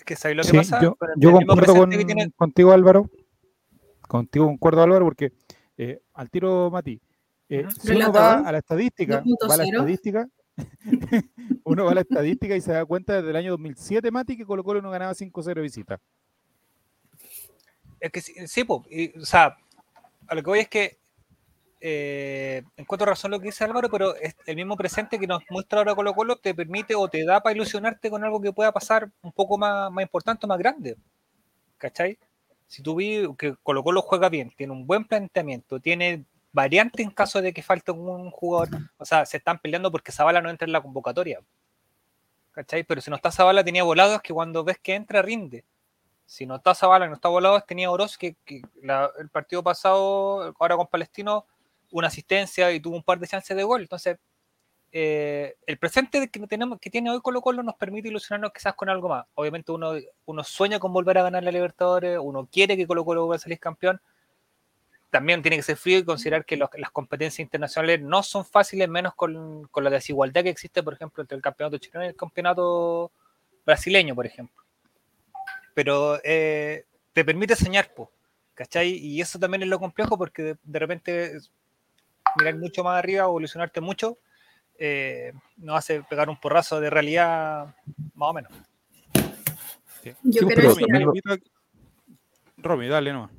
Es 0.00 0.04
que 0.04 0.16
¿sabes 0.16 0.34
lo 0.34 0.42
que 0.44 0.54
pasa? 0.54 0.80
Yo, 0.80 0.96
yo 1.18 1.30
concuerdo 1.30 1.74
con, 1.74 1.90
contigo, 2.34 2.72
Álvaro. 2.72 3.10
Contigo 4.08 4.46
concuerdo, 4.46 4.82
Álvaro, 4.82 5.04
porque 5.04 5.34
eh, 5.76 6.00
al 6.14 6.30
tiro, 6.30 6.70
Mati, 6.70 6.98
eh, 7.50 7.66
si 7.78 7.92
uno 7.92 8.10
va 8.10 8.38
a 8.38 8.50
la 8.50 8.58
estadística, 8.58 9.22
va 9.46 9.54
a 9.54 9.56
la 9.58 9.64
estadística, 9.64 10.26
uno 11.64 11.84
va 11.84 11.90
a 11.90 11.94
la 11.96 12.00
estadística 12.00 12.56
y 12.56 12.62
se 12.62 12.72
da 12.72 12.86
cuenta 12.86 13.16
desde 13.16 13.28
el 13.28 13.36
año 13.36 13.50
2007, 13.50 14.10
Mati, 14.10 14.38
que 14.38 14.46
Colo 14.46 14.64
Colo 14.64 14.80
no 14.80 14.90
ganaba 14.90 15.12
5-0 15.12 15.60
visita. 15.60 16.00
Es 18.00 18.10
que 18.10 18.22
sí, 18.22 18.32
sí 18.46 18.64
o 18.66 19.26
sea, 19.26 19.58
a 20.28 20.34
lo 20.34 20.42
que 20.42 20.48
voy 20.48 20.60
es 20.60 20.68
que 20.68 20.98
eh, 21.80 22.62
encuentro 22.76 23.06
razón 23.06 23.30
lo 23.30 23.40
que 23.40 23.46
dice 23.46 23.64
Álvaro, 23.64 23.88
pero 23.88 24.14
es 24.16 24.36
el 24.46 24.56
mismo 24.56 24.76
presente 24.76 25.18
que 25.18 25.26
nos 25.26 25.42
muestra 25.48 25.78
ahora 25.78 25.94
Colo 25.94 26.14
Colo 26.14 26.36
te 26.36 26.54
permite 26.54 26.94
o 26.94 27.08
te 27.08 27.24
da 27.24 27.42
para 27.42 27.54
ilusionarte 27.54 28.10
con 28.10 28.22
algo 28.22 28.40
que 28.40 28.52
pueda 28.52 28.70
pasar 28.72 29.10
un 29.22 29.32
poco 29.32 29.56
más, 29.56 29.90
más 29.90 30.02
importante 30.02 30.46
más 30.46 30.58
grande. 30.58 30.96
¿Cachai? 31.78 32.18
Si 32.66 32.82
tú 32.82 32.96
ves 32.96 33.28
que 33.38 33.56
Colo 33.62 33.82
Colo 33.82 34.02
juega 34.02 34.28
bien, 34.28 34.52
tiene 34.56 34.72
un 34.72 34.86
buen 34.86 35.04
planteamiento, 35.06 35.80
tiene 35.80 36.24
variante 36.52 37.02
en 37.02 37.10
caso 37.10 37.40
de 37.40 37.52
que 37.52 37.62
falte 37.62 37.92
un 37.92 38.30
jugador, 38.30 38.68
o 38.98 39.04
sea, 39.04 39.24
se 39.24 39.38
están 39.38 39.58
peleando 39.58 39.90
porque 39.90 40.12
Zavala 40.12 40.40
no 40.42 40.50
entra 40.50 40.66
en 40.66 40.72
la 40.72 40.82
convocatoria. 40.82 41.40
¿Cachai? 42.52 42.84
Pero 42.84 43.00
si 43.00 43.10
no 43.10 43.16
está 43.16 43.30
Zavala, 43.30 43.64
tenía 43.64 43.84
volados 43.84 44.20
que 44.22 44.34
cuando 44.34 44.64
ves 44.64 44.78
que 44.78 44.94
entra, 44.94 45.22
rinde. 45.22 45.64
Si 46.26 46.46
no 46.46 46.56
está 46.56 46.74
Zavala, 46.74 47.08
no 47.08 47.14
está 47.14 47.28
volado, 47.28 47.60
tenía 47.62 47.90
Oroz 47.90 48.18
que, 48.18 48.36
el 48.46 49.28
partido 49.30 49.62
pasado, 49.62 50.54
ahora 50.58 50.76
con 50.76 50.86
Palestino, 50.86 51.46
una 51.90 52.08
asistencia 52.08 52.70
y 52.72 52.80
tuvo 52.80 52.96
un 52.96 53.02
par 53.02 53.18
de 53.18 53.26
chances 53.26 53.56
de 53.56 53.62
gol. 53.62 53.82
Entonces, 53.82 54.18
eh, 54.92 55.56
el 55.66 55.78
presente 55.78 56.28
que, 56.28 56.46
tenemos, 56.46 56.80
que 56.80 56.90
tiene 56.90 57.10
hoy 57.10 57.20
Colo 57.20 57.40
Colo 57.40 57.62
nos 57.62 57.76
permite 57.76 58.08
ilusionarnos 58.08 58.52
quizás 58.52 58.74
con 58.74 58.88
algo 58.88 59.08
más. 59.08 59.26
Obviamente 59.34 59.72
uno, 59.72 59.92
uno 60.26 60.44
sueña 60.44 60.78
con 60.78 60.92
volver 60.92 61.18
a 61.18 61.22
ganar 61.22 61.44
la 61.44 61.52
Libertadores, 61.52 62.18
uno 62.20 62.48
quiere 62.50 62.76
que 62.76 62.86
Colo 62.86 63.04
Colo 63.04 63.22
vuelva 63.22 63.36
a 63.36 63.38
salir 63.38 63.60
campeón. 63.60 64.00
También 65.10 65.42
tiene 65.42 65.56
que 65.56 65.62
ser 65.62 65.76
frío 65.76 65.98
y 65.98 66.04
considerar 66.04 66.44
que 66.44 66.56
las 66.56 66.90
competencias 66.92 67.40
internacionales 67.40 68.00
no 68.00 68.22
son 68.22 68.44
fáciles, 68.44 68.88
menos 68.88 69.14
con, 69.14 69.66
con, 69.68 69.82
la 69.82 69.90
desigualdad 69.90 70.44
que 70.44 70.50
existe, 70.50 70.84
por 70.84 70.94
ejemplo, 70.94 71.22
entre 71.22 71.36
el 71.36 71.42
campeonato 71.42 71.78
chileno 71.78 72.04
y 72.04 72.08
el 72.08 72.16
campeonato 72.16 73.10
brasileño, 73.66 74.14
por 74.14 74.26
ejemplo. 74.26 74.62
Pero 75.74 76.20
eh, 76.22 76.84
te 77.12 77.24
permite 77.24 77.56
soñar, 77.56 77.92
¿cachai? 78.54 78.90
Y 78.90 79.20
eso 79.20 79.38
también 79.38 79.62
es 79.62 79.68
lo 79.68 79.80
complejo 79.80 80.16
porque 80.16 80.56
de 80.62 80.78
repente 80.78 81.38
mirar 82.36 82.56
mucho 82.56 82.84
más 82.84 82.98
arriba 82.98 83.28
o 83.28 83.38
ilusionarte 83.38 83.80
mucho, 83.80 84.18
eh, 84.78 85.32
nos 85.58 85.76
hace 85.76 86.02
pegar 86.02 86.28
un 86.28 86.40
porrazo 86.40 86.80
de 86.80 86.90
realidad 86.90 87.74
más 88.14 88.30
o 88.30 88.32
menos. 88.32 88.52
Yo 90.22 90.46
creo 90.46 90.74
Romy, 92.56 92.88
dale 92.88 93.12
no. 93.12 93.30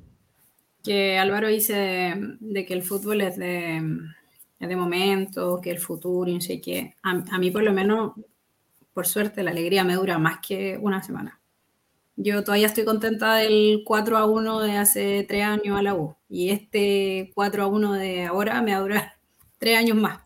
Que 0.84 1.18
Álvaro 1.18 1.48
dice 1.48 2.14
de, 2.40 2.66
que 2.66 2.74
el 2.74 2.82
fútbol 2.82 3.20
es 3.20 3.36
de, 3.36 3.80
de 4.58 4.76
momento, 4.76 5.60
que 5.60 5.70
el 5.70 5.78
futuro 5.78 6.30
y 6.30 6.34
no 6.34 6.40
sé 6.40 6.60
qué. 6.60 6.94
A, 7.02 7.10
a 7.10 7.38
mí 7.38 7.50
por 7.50 7.62
lo 7.62 7.72
menos, 7.72 8.12
por 8.92 9.06
suerte, 9.06 9.42
la 9.42 9.50
alegría 9.52 9.84
me 9.84 9.94
dura 9.94 10.18
más 10.18 10.38
que 10.46 10.78
una 10.80 11.02
semana. 11.02 11.41
Yo 12.16 12.44
todavía 12.44 12.66
estoy 12.66 12.84
contenta 12.84 13.36
del 13.36 13.82
4 13.86 14.18
a 14.18 14.26
1 14.26 14.60
de 14.60 14.76
hace 14.76 15.24
tres 15.26 15.44
años 15.44 15.78
a 15.78 15.82
la 15.82 15.94
U. 15.94 16.16
Y 16.28 16.50
este 16.50 17.32
4 17.34 17.62
a 17.62 17.66
1 17.66 17.92
de 17.94 18.24
ahora 18.26 18.60
me 18.62 18.72
va 18.72 18.78
a 18.78 18.80
durar 18.82 19.12
tres 19.58 19.78
años 19.78 19.96
más. 19.96 20.20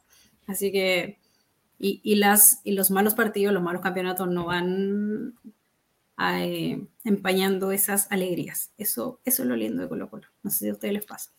Así 0.46 0.72
que, 0.72 1.18
y, 1.78 2.00
y, 2.02 2.16
las, 2.16 2.60
y 2.64 2.72
los 2.72 2.90
malos 2.90 3.14
partidos, 3.14 3.54
los 3.54 3.62
malos 3.62 3.82
campeonatos 3.82 4.28
no 4.28 4.46
van 4.46 5.34
eh, 6.18 6.86
empañando 7.04 7.72
esas 7.72 8.10
alegrías. 8.10 8.72
Eso, 8.78 9.20
eso 9.24 9.42
es 9.42 9.48
lo 9.48 9.56
lindo 9.56 9.82
de 9.82 9.88
Colo 9.88 10.08
Colo. 10.08 10.28
No 10.42 10.50
sé 10.50 10.58
si 10.58 10.68
a 10.68 10.72
ustedes 10.72 10.94
les 10.94 11.04
pasa. 11.04 11.35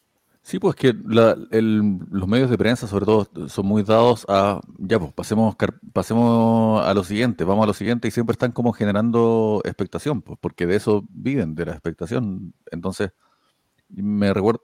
Sí, 0.47 0.59
pues 0.59 0.75
que 0.77 0.93
los 0.93 2.27
medios 2.29 2.49
de 2.49 2.57
prensa, 2.57 2.87
sobre 2.87 3.05
todo, 3.05 3.27
son 3.49 3.65
muy 3.65 3.83
dados 3.83 4.25
a, 4.29 4.61
ya, 4.77 4.97
pues 4.97 5.11
pasemos, 5.11 5.57
pasemos 5.91 6.85
a 6.85 6.93
lo 6.93 7.03
siguiente, 7.03 7.43
vamos 7.43 7.65
a 7.65 7.67
lo 7.67 7.73
siguiente, 7.73 8.07
y 8.07 8.11
siempre 8.11 8.31
están 8.31 8.53
como 8.53 8.71
generando 8.71 9.61
expectación, 9.65 10.21
pues, 10.21 10.39
porque 10.39 10.65
de 10.65 10.77
eso 10.77 11.03
viven, 11.09 11.53
de 11.53 11.65
la 11.65 11.73
expectación. 11.73 12.53
Entonces, 12.71 13.11
me 13.89 14.33
recuerdo, 14.33 14.61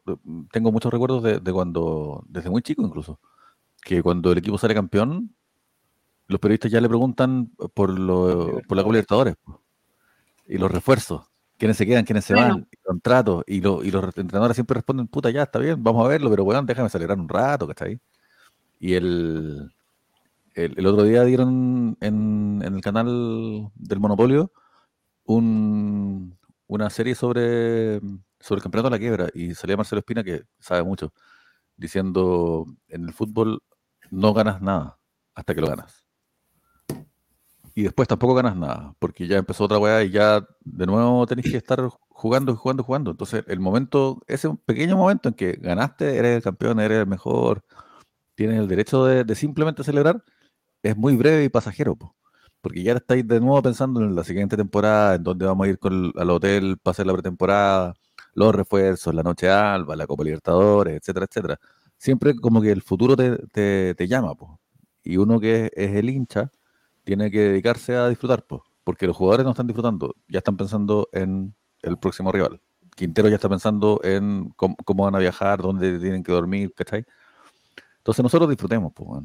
tengo 0.53 0.71
muchos 0.71 0.89
recuerdos 0.89 1.21
de, 1.21 1.51
cuando, 1.51 2.23
desde 2.29 2.49
muy 2.49 2.61
chico 2.61 2.81
incluso, 2.81 3.19
que 3.83 4.01
cuando 4.01 4.31
el 4.31 4.37
equipo 4.37 4.57
sale 4.57 4.73
campeón, 4.73 5.35
los 6.27 6.39
periodistas 6.39 6.71
ya 6.71 6.79
le 6.79 6.87
preguntan 6.87 7.51
por, 7.73 7.89
lo, 7.89 8.61
por 8.69 8.77
la 8.77 8.83
Copa 8.83 8.93
Libertadores 8.93 9.35
pues, 9.43 9.57
y 10.47 10.57
los 10.59 10.71
refuerzos 10.71 11.32
quiénes 11.57 11.77
se 11.77 11.85
quedan, 11.85 12.05
quiénes 12.05 12.25
se 12.25 12.33
van, 12.33 12.67
contratos, 12.83 13.43
y, 13.47 13.57
y 13.57 13.91
los 13.91 14.17
entrenadores 14.17 14.55
siempre 14.55 14.75
responden, 14.75 15.07
puta, 15.07 15.29
ya 15.29 15.43
está 15.43 15.59
bien, 15.59 15.83
vamos 15.83 16.05
a 16.05 16.09
verlo, 16.09 16.29
pero 16.29 16.43
weón, 16.43 16.65
déjame 16.65 16.87
acelerar 16.87 17.19
un 17.19 17.29
rato, 17.29 17.67
¿cachai? 17.67 17.99
Y 18.79 18.93
el, 18.95 19.73
el, 20.55 20.85
otro 20.87 21.03
día 21.03 21.23
dieron 21.23 21.97
en, 22.01 22.61
en, 22.63 22.75
el 22.75 22.81
canal 22.81 23.69
del 23.75 23.99
Monopolio 23.99 24.51
un, 25.25 26.37
una 26.67 26.89
serie 26.89 27.15
sobre, 27.15 27.99
sobre 28.39 28.59
el 28.59 28.63
campeonato 28.63 28.89
de 28.89 28.95
la 28.97 28.99
quiebra, 28.99 29.29
y 29.33 29.53
salía 29.55 29.77
Marcelo 29.77 29.99
Espina, 29.99 30.23
que 30.23 30.43
sabe 30.59 30.83
mucho, 30.83 31.13
diciendo, 31.77 32.65
en 32.89 33.05
el 33.05 33.13
fútbol 33.13 33.63
no 34.11 34.33
ganas 34.33 34.61
nada 34.61 34.99
hasta 35.35 35.55
que 35.55 35.61
lo 35.61 35.67
ganas 35.67 36.02
y 37.75 37.83
después 37.83 38.07
tampoco 38.07 38.35
ganas 38.35 38.55
nada, 38.55 38.93
porque 38.99 39.27
ya 39.27 39.37
empezó 39.37 39.65
otra 39.65 39.79
weá 39.79 40.03
y 40.03 40.11
ya 40.11 40.47
de 40.61 40.85
nuevo 40.85 41.25
tenés 41.25 41.49
que 41.49 41.57
estar 41.57 41.89
jugando, 42.09 42.55
jugando, 42.55 42.83
jugando. 42.83 43.11
Entonces, 43.11 43.43
el 43.47 43.59
momento, 43.59 44.21
ese 44.27 44.49
pequeño 44.65 44.95
momento 44.97 45.29
en 45.29 45.35
que 45.35 45.53
ganaste, 45.53 46.17
eres 46.17 46.37
el 46.37 46.43
campeón, 46.43 46.79
eres 46.79 46.99
el 46.99 47.07
mejor, 47.07 47.63
tienes 48.35 48.59
el 48.59 48.67
derecho 48.67 49.05
de, 49.05 49.35
simplemente 49.35 49.83
celebrar, 49.83 50.23
es 50.83 50.97
muy 50.97 51.15
breve 51.15 51.45
y 51.45 51.49
pasajero. 51.49 51.97
Porque 52.61 52.83
ya 52.83 52.93
estáis 52.93 53.27
de 53.27 53.39
nuevo 53.41 53.61
pensando 53.61 54.01
en 54.01 54.15
la 54.15 54.23
siguiente 54.23 54.57
temporada, 54.57 55.15
en 55.15 55.23
dónde 55.23 55.45
vamos 55.45 55.67
a 55.67 55.69
ir 55.71 55.79
al 56.15 56.29
hotel 56.29 56.77
para 56.81 56.91
hacer 56.93 57.07
la 57.07 57.13
pretemporada, 57.13 57.93
los 58.35 58.55
refuerzos, 58.55 59.13
la 59.13 59.23
noche 59.23 59.49
alba, 59.49 59.95
la 59.95 60.07
Copa 60.07 60.23
Libertadores, 60.23 60.97
etcétera, 60.97 61.25
etcétera. 61.29 61.59
Siempre 61.97 62.35
como 62.35 62.61
que 62.61 62.71
el 62.71 62.81
futuro 62.81 63.15
te, 63.17 63.95
te, 63.95 64.07
llama, 64.07 64.35
pues. 64.35 64.51
Y 65.03 65.17
uno 65.17 65.39
que 65.39 65.71
es, 65.75 65.91
el 65.95 66.09
hincha 66.09 66.51
tiene 67.03 67.29
que 67.31 67.39
dedicarse 67.39 67.95
a 67.95 68.09
disfrutar, 68.09 68.43
pues. 68.45 68.61
Porque 68.83 69.07
los 69.07 69.15
jugadores 69.15 69.45
no 69.45 69.51
están 69.51 69.67
disfrutando, 69.67 70.15
ya 70.27 70.39
están 70.39 70.57
pensando 70.57 71.09
en 71.13 71.53
el 71.81 71.97
próximo 71.97 72.31
rival. 72.31 72.59
Quintero 72.95 73.29
ya 73.29 73.35
está 73.35 73.49
pensando 73.49 73.99
en 74.03 74.49
cómo, 74.55 75.03
van 75.03 75.15
a 75.15 75.19
viajar, 75.19 75.61
dónde 75.61 75.99
tienen 75.99 76.23
que 76.23 76.31
dormir, 76.31 76.73
¿cachai? 76.75 77.05
Entonces 77.97 78.23
nosotros 78.23 78.49
disfrutemos, 78.49 78.91
pues. 78.93 79.23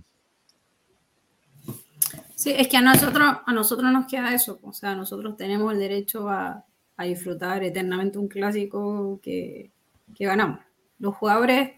Sí, 2.34 2.54
es 2.56 2.68
que 2.68 2.76
a 2.76 2.82
nosotros, 2.82 3.38
a 3.44 3.52
nosotros 3.52 3.92
nos 3.92 4.06
queda 4.06 4.32
eso, 4.32 4.60
o 4.62 4.72
sea, 4.72 4.94
nosotros 4.94 5.36
tenemos 5.36 5.72
el 5.72 5.80
derecho 5.80 6.28
a, 6.28 6.64
disfrutar 6.98 7.62
eternamente 7.62 8.18
un 8.18 8.26
clásico 8.26 9.20
que, 9.22 9.70
ganamos. 10.18 10.60
Los 10.98 11.14
jugadores, 11.14 11.70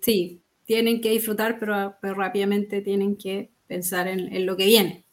sí, 0.00 0.42
tienen 0.64 1.02
que 1.02 1.10
disfrutar, 1.10 1.58
pero, 1.58 1.96
rápidamente 2.00 2.80
tienen 2.80 3.16
que 3.16 3.50
pensar 3.66 4.08
en, 4.08 4.34
en, 4.34 4.46
lo 4.46 4.56
que 4.56 4.66
viene. 4.66 5.04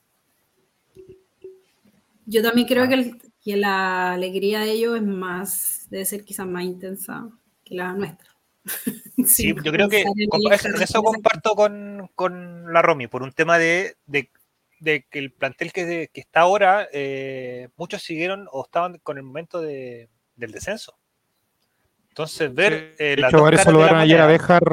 Yo 2.25 2.41
también 2.41 2.67
creo 2.67 2.87
que, 2.87 2.93
el, 2.95 3.21
que 3.41 3.55
la 3.55 4.13
alegría 4.13 4.59
de 4.61 4.71
ellos 4.71 4.95
es 4.97 5.03
más, 5.03 5.87
debe 5.89 6.05
ser 6.05 6.23
quizás 6.23 6.47
más 6.47 6.63
intensa 6.63 7.29
que 7.63 7.75
la 7.75 7.93
nuestra. 7.93 8.29
Sí, 9.27 9.53
yo 9.63 9.71
creo 9.71 9.87
que 9.87 10.03
eso, 10.81 11.01
comparto 11.01 11.55
con, 11.55 12.09
con, 12.15 12.73
la 12.73 12.81
Romy, 12.81 13.07
por 13.07 13.23
un 13.23 13.31
tema 13.31 13.57
de, 13.57 13.95
de, 14.07 14.29
de 14.79 15.05
que 15.09 15.19
el 15.19 15.31
plantel 15.31 15.71
que, 15.71 16.09
que 16.11 16.21
está 16.21 16.41
ahora, 16.41 16.87
eh, 16.91 17.69
muchos 17.77 18.01
siguieron 18.01 18.47
o 18.51 18.63
estaban 18.65 18.97
con 18.99 19.17
el 19.17 19.23
momento 19.23 19.61
de, 19.61 20.09
del 20.35 20.51
descenso. 20.51 20.97
Entonces, 22.09 22.53
ver. 22.53 22.95
Eh, 22.97 23.15
de 23.17 23.27
hecho, 23.27 23.41
varios 23.41 23.61
saludaron 23.61 23.99
ayer 23.99 24.21
a 24.21 24.27
Béjar, 24.27 24.63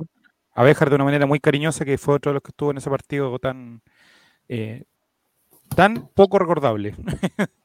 a 0.54 0.62
Béjar 0.62 0.88
de 0.90 0.94
una 0.94 1.04
manera 1.04 1.26
muy 1.26 1.40
cariñosa, 1.40 1.84
que 1.84 1.98
fue 1.98 2.14
otro 2.14 2.30
de 2.30 2.34
los 2.34 2.42
que 2.42 2.50
estuvo 2.50 2.70
en 2.70 2.78
ese 2.78 2.90
partido 2.90 3.38
tan, 3.38 3.82
eh, 4.48 4.84
tan 5.74 6.08
poco 6.14 6.38
recordable. 6.38 6.94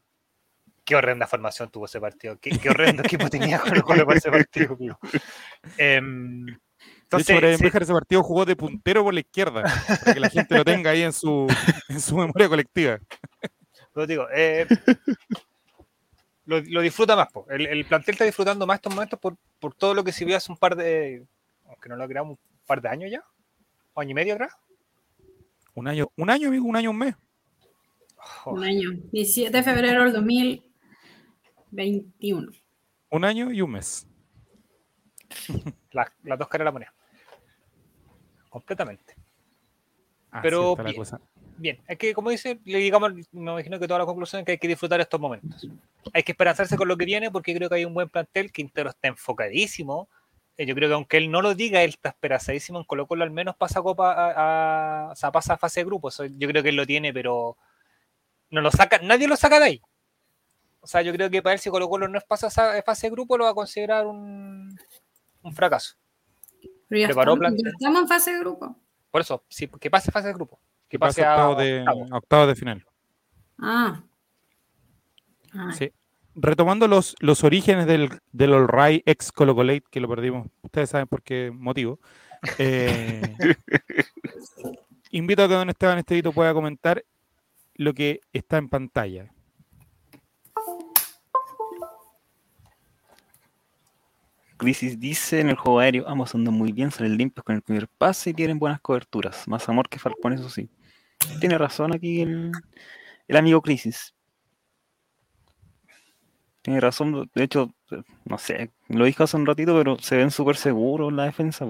Qué 0.86 0.96
horrenda 0.96 1.28
formación 1.28 1.70
tuvo 1.70 1.86
ese 1.86 2.00
partido. 2.00 2.40
Qué, 2.40 2.52
qué 2.52 2.70
horrendo 2.70 3.04
equipo 3.04 3.30
tenía 3.30 3.60
con 3.60 3.82
para 4.06 4.18
ese 4.18 4.32
partido. 4.32 4.78
Eh, 5.78 5.98
Entonces, 5.98 7.28
de 7.28 7.34
hecho, 7.34 7.58
Brian 7.58 7.84
ese 7.84 7.94
partido 7.94 8.24
jugó 8.24 8.46
de 8.46 8.56
puntero 8.56 9.04
por 9.04 9.14
la 9.14 9.20
izquierda, 9.20 9.64
para 9.64 10.14
que 10.14 10.20
la 10.22 10.30
gente 10.30 10.56
lo 10.56 10.64
tenga 10.64 10.92
ahí 10.92 11.02
en 11.02 11.12
su, 11.12 11.46
en 11.90 12.00
su 12.00 12.16
memoria 12.16 12.48
colectiva. 12.48 13.00
Lo 13.94 14.08
digo, 14.08 14.28
eh, 14.34 14.66
lo, 16.46 16.62
lo, 16.62 16.82
disfruta 16.82 17.18
más. 17.18 17.32
Po. 17.34 17.46
El, 17.50 17.66
el, 17.66 17.84
plantel 17.86 18.14
está 18.14 18.24
disfrutando 18.24 18.66
más 18.66 18.76
estos 18.76 18.94
momentos 18.94 19.20
por, 19.20 19.36
por, 19.60 19.74
todo 19.74 19.94
lo 19.94 20.06
que 20.06 20.14
se 20.14 20.24
vio 20.24 20.38
hace 20.38 20.50
un 20.52 20.58
par 20.58 20.78
de, 20.78 21.26
aunque 21.66 21.90
no 21.90 21.98
lo 21.98 22.08
creamos, 22.08 22.38
un 22.40 22.66
par 22.66 22.82
de 22.82 22.88
años 22.88 23.12
ya, 23.12 23.26
año 23.96 24.12
y 24.12 24.14
medio 24.14 24.36
atrás. 24.36 24.54
Un 25.74 25.90
año, 25.90 26.08
un 26.16 26.30
año, 26.30 26.48
amigo, 26.48 26.66
un 26.66 26.76
año, 26.78 26.92
un 26.92 26.98
mes. 26.98 27.16
Oh. 28.46 28.54
Un 28.54 28.64
año, 28.64 28.92
17 29.12 29.56
de 29.56 29.64
febrero 29.64 30.04
del 30.04 30.14
2021. 30.14 32.52
Un 33.10 33.26
año 33.26 33.52
y 33.52 33.62
un 33.62 33.72
mes. 33.72 34.08
Las 35.92 36.12
la 36.24 36.38
dos 36.38 36.48
caras 36.48 36.62
de 36.62 36.66
la 36.66 36.72
moneda 36.72 36.94
completamente. 38.58 39.16
Pero 40.42 40.76
bien, 40.76 40.96
bien, 41.58 41.80
es 41.88 41.98
que 41.98 42.14
como 42.14 42.30
dice, 42.30 42.60
le 42.66 42.80
digamos, 42.80 43.14
me 43.32 43.52
imagino 43.52 43.80
que 43.80 43.88
toda 43.88 44.00
la 44.00 44.06
conclusión 44.06 44.42
es 44.42 44.46
que 44.46 44.52
hay 44.54 44.58
que 44.58 44.68
disfrutar 44.68 45.00
estos 45.00 45.20
momentos. 45.20 45.68
Hay 46.14 46.24
que 46.24 46.34
esperanzarse 46.34 46.76
con 46.76 46.88
lo 46.88 46.98
que 46.98 47.06
viene 47.06 47.32
porque 47.32 47.56
creo 47.56 47.70
que 47.70 47.76
hay 47.76 47.86
un 47.86 47.94
buen 47.94 48.10
plantel, 48.10 48.52
Quintero 48.52 48.90
está 48.90 49.08
enfocadísimo. 49.08 50.10
Eh, 50.58 50.66
yo 50.66 50.76
creo 50.76 50.90
que 50.90 50.96
aunque 50.96 51.18
él 51.18 51.32
no 51.32 51.42
lo 51.42 51.56
diga, 51.56 51.82
él 51.84 51.92
está 51.92 52.10
esperanzadísimo 52.10 52.80
en 52.80 52.86
Colo 52.86 53.08
Colo 53.08 53.24
al 53.24 53.32
menos 53.32 53.56
pasa 53.56 53.82
copa 53.82 54.14
a, 54.16 55.12
o 55.12 55.16
sea, 55.16 55.32
pasa 55.32 55.54
a 55.54 55.58
fase 55.58 55.80
de 55.80 55.86
grupo. 55.86 56.10
yo 56.10 56.48
creo 56.48 56.62
que 56.62 56.70
él 56.70 56.76
lo 56.76 56.86
tiene, 56.86 57.14
pero 57.14 57.58
no 58.50 58.62
lo 58.62 58.72
saca, 58.72 59.00
nadie 59.04 59.28
lo 59.28 59.36
saca 59.36 59.60
de 59.60 59.66
ahí. 59.66 59.82
O 60.80 60.88
sea, 60.88 61.02
yo 61.02 61.12
creo 61.12 61.30
que 61.30 61.42
para 61.42 61.54
él 61.54 61.60
si 61.60 61.70
Colo 61.70 61.90
Colo 61.90 62.08
no 62.08 62.18
es 62.18 62.24
pasa 62.24 62.48
a 62.48 62.82
fase 62.82 63.08
de 63.08 63.12
grupo, 63.12 63.38
lo 63.38 63.44
va 63.44 63.52
a 63.52 63.56
considerar 63.56 64.06
un, 64.08 64.78
un 65.42 65.54
fracaso. 65.54 65.96
Pero 66.88 67.02
ya, 67.02 67.08
estamos, 67.10 67.40
ya, 67.42 67.70
estamos, 67.70 68.02
en 68.02 68.08
fase 68.08 68.32
de 68.32 68.40
grupo. 68.40 68.76
Por 69.12 69.22
eso, 69.22 69.44
sí, 69.50 69.68
que 69.80 69.90
pase 69.90 70.12
fase 70.12 70.28
de 70.28 70.34
grupo. 70.34 70.60
Que, 70.88 70.98
pase, 70.98 71.26
a 71.26 71.32
octavo 71.32 71.56
de, 71.56 71.86
octavo. 72.12 72.48
de 72.48 72.56
final. 72.56 72.86
Ah. 73.60 74.02
Sí. 75.74 75.92
Retomando 76.36 76.88
los, 76.88 77.16
los 77.20 77.44
orígenes 77.44 77.88
del, 77.88 78.10
del 78.32 78.54
All 78.54 78.68
Right 78.68 79.04
ex 79.06 79.32
Colocolate, 79.32 79.84
que 79.90 80.00
lo 80.00 80.08
perdimos, 80.08 80.48
ustedes 80.62 80.90
saben 80.90 81.08
por 81.08 81.24
qué 81.24 81.52
motivo. 81.54 82.00
Eh, 82.60 83.22
invito 85.12 85.44
a 85.44 85.48
que 85.48 85.56
don 85.56 85.70
Esteban 85.70 85.98
Estevito 85.98 86.32
pueda 86.32 86.54
comentar 86.54 87.04
lo 87.78 87.94
que 87.94 88.22
está 88.34 88.58
en 88.58 88.70
pantalla. 88.70 89.32
Crisis 94.58 95.00
dice 95.00 95.40
en 95.40 95.50
el 95.50 95.56
juego 95.56 95.80
aéreo, 95.80 96.08
ambos 96.08 96.34
andan 96.34 96.56
muy 96.56 96.72
bien, 96.72 96.90
salen 96.90 97.16
limpios 97.16 97.44
con 97.44 97.56
el 97.56 97.62
primer 97.62 97.88
pase 97.88 98.32
y 98.32 98.34
tienen 98.34 98.58
buenas 98.58 98.82
coberturas. 98.82 99.48
Más 99.48 99.70
amor 99.70 99.88
que 99.88 100.00
Falcón, 100.00 100.34
eso 100.34 100.50
sí. 100.50 100.70
Tiene 101.40 101.58
razón 101.60 101.94
aquí 101.94 102.22
el, 102.22 102.52
amigo 103.30 103.62
Crisis. 103.62 104.16
Tiene 106.64 106.82
razón, 106.82 107.30
de 107.34 107.44
hecho, 107.44 107.72
no 108.26 108.38
sé, 108.38 108.72
lo 108.90 109.06
dije 109.06 109.24
hace 109.24 109.38
un 109.38 109.46
ratito, 109.46 109.78
pero 109.78 109.98
se 110.00 110.18
ven 110.18 110.32
súper 110.32 110.58
seguros 110.58 111.14
la 111.14 111.26
defensa. 111.26 111.66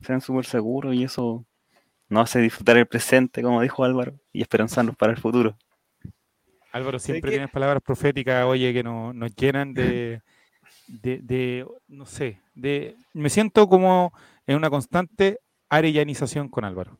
Se 0.00 0.12
ven 0.12 0.22
súper 0.22 0.46
seguros 0.46 0.94
y 0.94 1.04
eso 1.04 1.46
nos 2.10 2.24
hace 2.24 2.40
disfrutar 2.40 2.76
el 2.76 2.86
presente, 2.86 3.42
como 3.42 3.62
dijo 3.62 3.82
Álvaro, 3.84 4.12
y 4.32 4.42
esperanzarnos 4.42 4.96
para 4.96 5.12
el 5.12 5.18
futuro. 5.18 5.56
Álvaro, 6.72 6.98
siempre 6.98 7.30
tienes 7.30 7.50
palabras 7.50 7.82
proféticas, 7.82 8.44
oye, 8.44 8.72
que 8.74 8.82
nos 8.82 9.34
llenan 9.34 9.72
de 9.72 10.20
de, 10.90 11.66
no 11.88 12.06
sé, 12.06 12.40
de, 12.54 12.96
me 13.12 13.30
siento 13.30 13.68
como 13.68 14.12
en 14.46 14.56
una 14.56 14.70
constante 14.70 15.40
arellanización 15.68 16.48
con 16.48 16.64
Álvaro. 16.64 16.98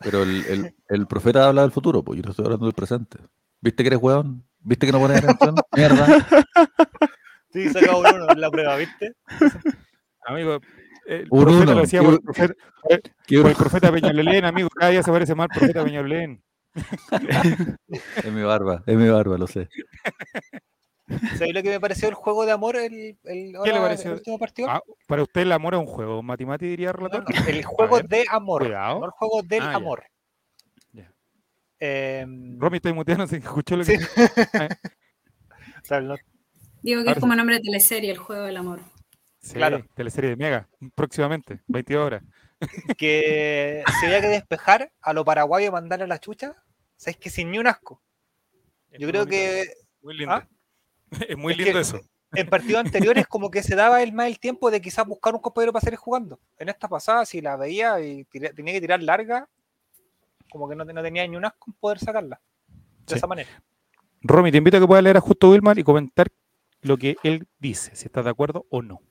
Pero 0.00 0.24
el, 0.24 0.74
el, 0.88 1.06
profeta 1.06 1.48
habla 1.48 1.62
del 1.62 1.70
futuro, 1.70 2.02
pues 2.02 2.20
yo 2.20 2.28
estoy 2.28 2.44
hablando 2.44 2.66
del 2.66 2.74
presente. 2.74 3.18
¿Viste 3.60 3.84
que 3.84 3.88
eres 3.88 4.00
weón? 4.02 4.44
¿Viste 4.58 4.86
que 4.86 4.92
no 4.92 4.98
pones 4.98 5.18
atención? 5.18 5.54
Mierda. 5.76 6.26
Sí, 7.52 7.68
sacado 7.68 8.00
uno 8.00 8.30
en 8.30 8.40
la 8.40 8.50
prueba, 8.50 8.76
¿viste? 8.76 9.14
Amigo, 10.26 10.60
el 11.06 11.28
profeta 11.28 11.74
lo 11.74 11.80
decía 11.80 12.02
por, 12.02 12.14
el 12.14 12.20
profeta, 12.20 12.54
por 13.28 13.48
el 13.48 13.56
profeta 13.56 13.92
Peñalolén, 13.92 14.44
amigo, 14.44 14.68
cada 14.70 14.90
día 14.90 15.02
se 15.02 15.12
parece 15.12 15.34
más 15.34 15.48
al 15.50 15.58
profeta 15.58 15.84
Peñalolén. 15.84 16.42
es 18.16 18.32
mi 18.32 18.42
barba, 18.42 18.82
es 18.86 18.96
mi 18.96 19.08
barba, 19.08 19.38
lo 19.38 19.46
sé. 19.46 19.68
¿Sabes 21.36 21.52
lo 21.52 21.62
que 21.62 21.70
me 21.70 21.80
pareció 21.80 22.08
el 22.08 22.14
juego 22.14 22.46
de 22.46 22.52
amor 22.52 22.76
el, 22.76 23.18
el, 23.24 23.54
¿Qué 23.64 23.72
le 23.72 23.80
pareció? 23.80 24.12
último 24.12 24.38
partido? 24.38 24.70
Ah, 24.70 24.80
para 25.06 25.22
usted 25.22 25.42
el 25.42 25.52
amor 25.52 25.74
es 25.74 25.80
un 25.80 25.86
juego. 25.86 26.22
¿Matimati 26.22 26.66
diría 26.66 26.92
relator? 26.92 27.24
el 27.48 27.64
juego 27.64 28.00
de 28.00 28.24
amor. 28.30 28.70
No 28.70 29.04
el 29.04 29.10
juego 29.10 29.42
del 29.42 29.62
ah, 29.62 29.74
amor. 29.74 30.04
Eh, 31.84 32.24
Romy 32.58 32.76
está 32.76 32.94
muteando, 32.94 33.26
se 33.26 33.38
escuchó 33.38 33.76
lo 33.76 33.84
que. 33.84 33.98
Sí. 33.98 34.06
Digo 36.82 37.02
que 37.02 37.10
es 37.10 37.18
como 37.18 37.34
nombre 37.34 37.56
de 37.56 37.62
teleserie, 37.62 38.12
el 38.12 38.18
juego 38.18 38.44
del 38.44 38.56
amor. 38.56 38.78
Sí, 39.42 39.54
claro. 39.54 39.84
teleserie 39.94 40.30
de 40.30 40.36
Mega, 40.36 40.68
próximamente, 40.94 41.60
22 41.66 42.06
horas. 42.06 42.22
Que 42.96 43.82
se 43.98 44.06
había 44.06 44.20
que 44.20 44.28
despejar 44.28 44.92
a 45.00 45.12
lo 45.12 45.24
paraguayo 45.24 45.66
y 45.66 45.70
mandarle 45.72 46.04
a 46.04 46.08
la 46.08 46.20
chucha, 46.20 46.54
¿sabes 46.96 47.16
que 47.16 47.28
sin 47.28 47.50
ni 47.50 47.58
un 47.58 47.66
asco? 47.66 48.00
Yo 48.98 49.08
creo 49.08 49.26
que. 49.26 49.64
Muy 50.00 50.14
lindo. 50.14 50.34
¿Ah? 50.34 50.48
Es 51.28 51.36
muy 51.36 51.54
lindo 51.54 51.78
eso. 51.78 52.00
En 52.34 52.48
partidos 52.48 52.80
anteriores 52.86 53.26
como 53.26 53.50
que 53.50 53.62
se 53.62 53.74
daba 53.74 54.02
el 54.02 54.12
más 54.12 54.28
el 54.28 54.38
tiempo 54.38 54.70
de 54.70 54.80
quizás 54.80 55.06
buscar 55.06 55.34
un 55.34 55.40
compañero 55.40 55.72
para 55.72 55.82
seguir 55.82 55.98
jugando. 55.98 56.40
En 56.56 56.70
esta 56.70 56.88
pasada, 56.88 57.26
si 57.26 57.42
la 57.42 57.56
veía 57.56 58.00
y 58.00 58.24
tenía 58.24 58.72
que 58.72 58.80
tirar 58.80 59.02
larga, 59.02 59.48
como 60.50 60.66
que 60.66 60.74
no, 60.74 60.86
tenía 60.86 61.26
ni 61.26 61.36
un 61.36 61.44
asco 61.44 61.66
en 61.66 61.74
poder 61.74 61.98
sacarla. 61.98 62.40
De 63.06 63.16
esa 63.16 63.26
manera. 63.26 63.50
Romy, 64.22 64.50
te 64.50 64.58
invito 64.58 64.78
a 64.78 64.80
que 64.80 64.86
puedas 64.86 65.04
leer 65.04 65.18
a 65.18 65.20
Justo 65.20 65.50
Wilmar 65.50 65.78
y 65.78 65.84
comentar 65.84 66.28
lo 66.80 66.96
que 66.96 67.16
él 67.22 67.46
dice, 67.58 67.94
si 67.94 68.06
estás 68.06 68.24
de 68.24 68.30
acuerdo 68.30 68.64
o 68.70 68.80
no. 68.80 69.02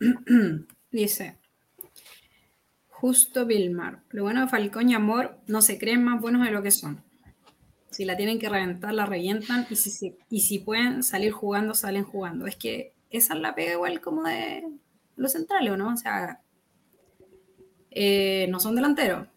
dice, 0.90 1.38
Justo 2.98 3.44
Vilmar, 3.44 4.02
lo 4.08 4.22
bueno 4.22 4.40
de 4.40 4.48
Falcón 4.48 4.88
y 4.88 4.94
Amor 4.94 5.38
no 5.46 5.60
se 5.60 5.78
creen 5.78 6.02
más 6.02 6.18
buenos 6.18 6.42
de 6.46 6.50
lo 6.50 6.62
que 6.62 6.70
son. 6.70 7.04
Si 7.90 8.06
la 8.06 8.16
tienen 8.16 8.38
que 8.38 8.48
reventar, 8.48 8.94
la 8.94 9.04
revientan. 9.04 9.66
Y 9.68 9.76
si, 9.76 10.16
y 10.30 10.40
si 10.40 10.60
pueden 10.60 11.02
salir 11.02 11.30
jugando, 11.30 11.74
salen 11.74 12.04
jugando. 12.04 12.46
Es 12.46 12.56
que 12.56 12.94
esa 13.10 13.34
es 13.34 13.40
la 13.40 13.54
pega 13.54 13.72
igual 13.72 14.00
como 14.00 14.22
de 14.22 14.64
los 15.16 15.32
centrales, 15.32 15.72
¿o 15.72 15.76
no? 15.76 15.92
O 15.92 15.96
sea, 15.98 16.40
eh, 17.90 18.46
no 18.48 18.60
son 18.60 18.74
delanteros. 18.74 19.28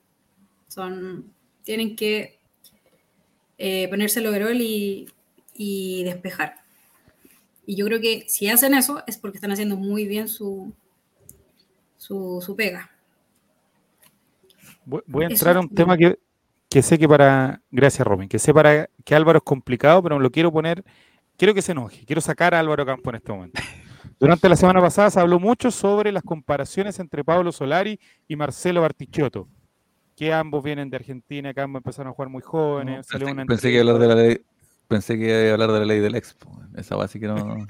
Son, 0.69 1.33
tienen 1.63 1.97
que 1.97 2.39
eh, 3.57 3.89
ponerse 3.89 4.21
el 4.21 4.27
overall 4.27 4.61
y, 4.61 5.09
y 5.53 6.03
despejar. 6.05 6.58
Y 7.69 7.75
yo 7.75 7.85
creo 7.85 8.01
que 8.01 8.25
si 8.27 8.49
hacen 8.49 8.73
eso 8.73 9.03
es 9.05 9.19
porque 9.19 9.37
están 9.37 9.51
haciendo 9.51 9.77
muy 9.77 10.07
bien 10.07 10.27
su, 10.27 10.73
su, 11.97 12.41
su 12.43 12.55
pega. 12.55 12.89
Voy, 14.85 15.25
a 15.25 15.27
entrar 15.27 15.55
a 15.55 15.59
un 15.59 15.69
tema 15.69 15.95
que, 15.95 16.17
que 16.67 16.81
sé 16.81 16.97
que 16.97 17.07
para. 17.07 17.61
Gracias, 17.69 18.07
Robin. 18.07 18.27
Que 18.27 18.39
sé 18.39 18.55
para 18.55 18.89
que 19.05 19.13
Álvaro 19.13 19.37
es 19.37 19.43
complicado, 19.43 20.01
pero 20.01 20.17
lo 20.17 20.31
quiero 20.31 20.51
poner. 20.51 20.83
Quiero 21.37 21.53
que 21.53 21.61
se 21.61 21.73
enoje. 21.73 22.05
Quiero 22.07 22.21
sacar 22.21 22.55
a 22.55 22.59
Álvaro 22.59 22.87
Campo 22.87 23.11
en 23.11 23.17
este 23.17 23.31
momento. 23.31 23.61
Durante 24.19 24.49
la 24.49 24.55
semana 24.55 24.81
pasada 24.81 25.11
se 25.11 25.19
habló 25.19 25.39
mucho 25.39 25.69
sobre 25.69 26.11
las 26.11 26.23
comparaciones 26.23 26.97
entre 26.97 27.23
Pablo 27.23 27.51
Solari 27.51 27.99
y 28.27 28.35
Marcelo 28.35 28.81
Bartichotto. 28.81 29.47
Que 30.15 30.33
ambos 30.33 30.63
vienen 30.63 30.89
de 30.89 30.95
Argentina, 30.97 31.53
que 31.53 31.61
ambos 31.61 31.81
empezaron 31.81 32.09
a 32.09 32.15
jugar 32.15 32.29
muy 32.29 32.41
jóvenes. 32.41 32.97
No, 32.97 33.03
salió 33.03 33.27
pensé, 33.27 33.31
una 33.31 33.45
pensé 33.45 33.71
que 33.71 33.79
hablar 33.79 33.99
de 33.99 34.07
la 34.07 34.15
ley. 34.15 34.41
Pensé 34.87 35.19
que 35.19 35.25
iba 35.25 35.51
a 35.51 35.53
hablar 35.53 35.71
de 35.71 35.79
la 35.81 35.85
ley 35.85 35.99
del 35.99 36.15
expo. 36.15 36.58
Esa 36.79 36.95
base 36.95 37.19
que 37.19 37.27
no. 37.27 37.67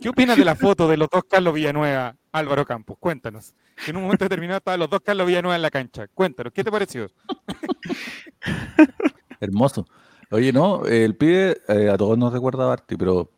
¿Qué 0.00 0.08
opinas 0.08 0.36
de 0.36 0.44
la 0.44 0.54
foto 0.54 0.88
de 0.88 0.96
los 0.96 1.08
dos 1.10 1.24
Carlos 1.28 1.54
Villanueva, 1.54 2.16
Álvaro 2.32 2.64
Campos? 2.64 2.96
Cuéntanos. 2.98 3.54
En 3.86 3.96
un 3.96 4.04
momento 4.04 4.24
determinado 4.24 4.58
estaban 4.58 4.80
los 4.80 4.90
dos 4.90 5.00
Carlos 5.00 5.26
Villanueva 5.26 5.56
en 5.56 5.62
la 5.62 5.70
cancha. 5.70 6.06
Cuéntanos, 6.08 6.52
¿qué 6.52 6.64
te 6.64 6.70
pareció? 6.70 7.10
Hermoso. 9.40 9.86
Oye, 10.30 10.52
no, 10.52 10.84
el 10.84 11.16
pibe 11.16 11.60
eh, 11.68 11.90
a 11.90 11.96
todos 11.96 12.16
nos 12.16 12.32
recuerda 12.32 12.64
a 12.64 12.68
Barty, 12.68 12.96
pero 12.96 13.30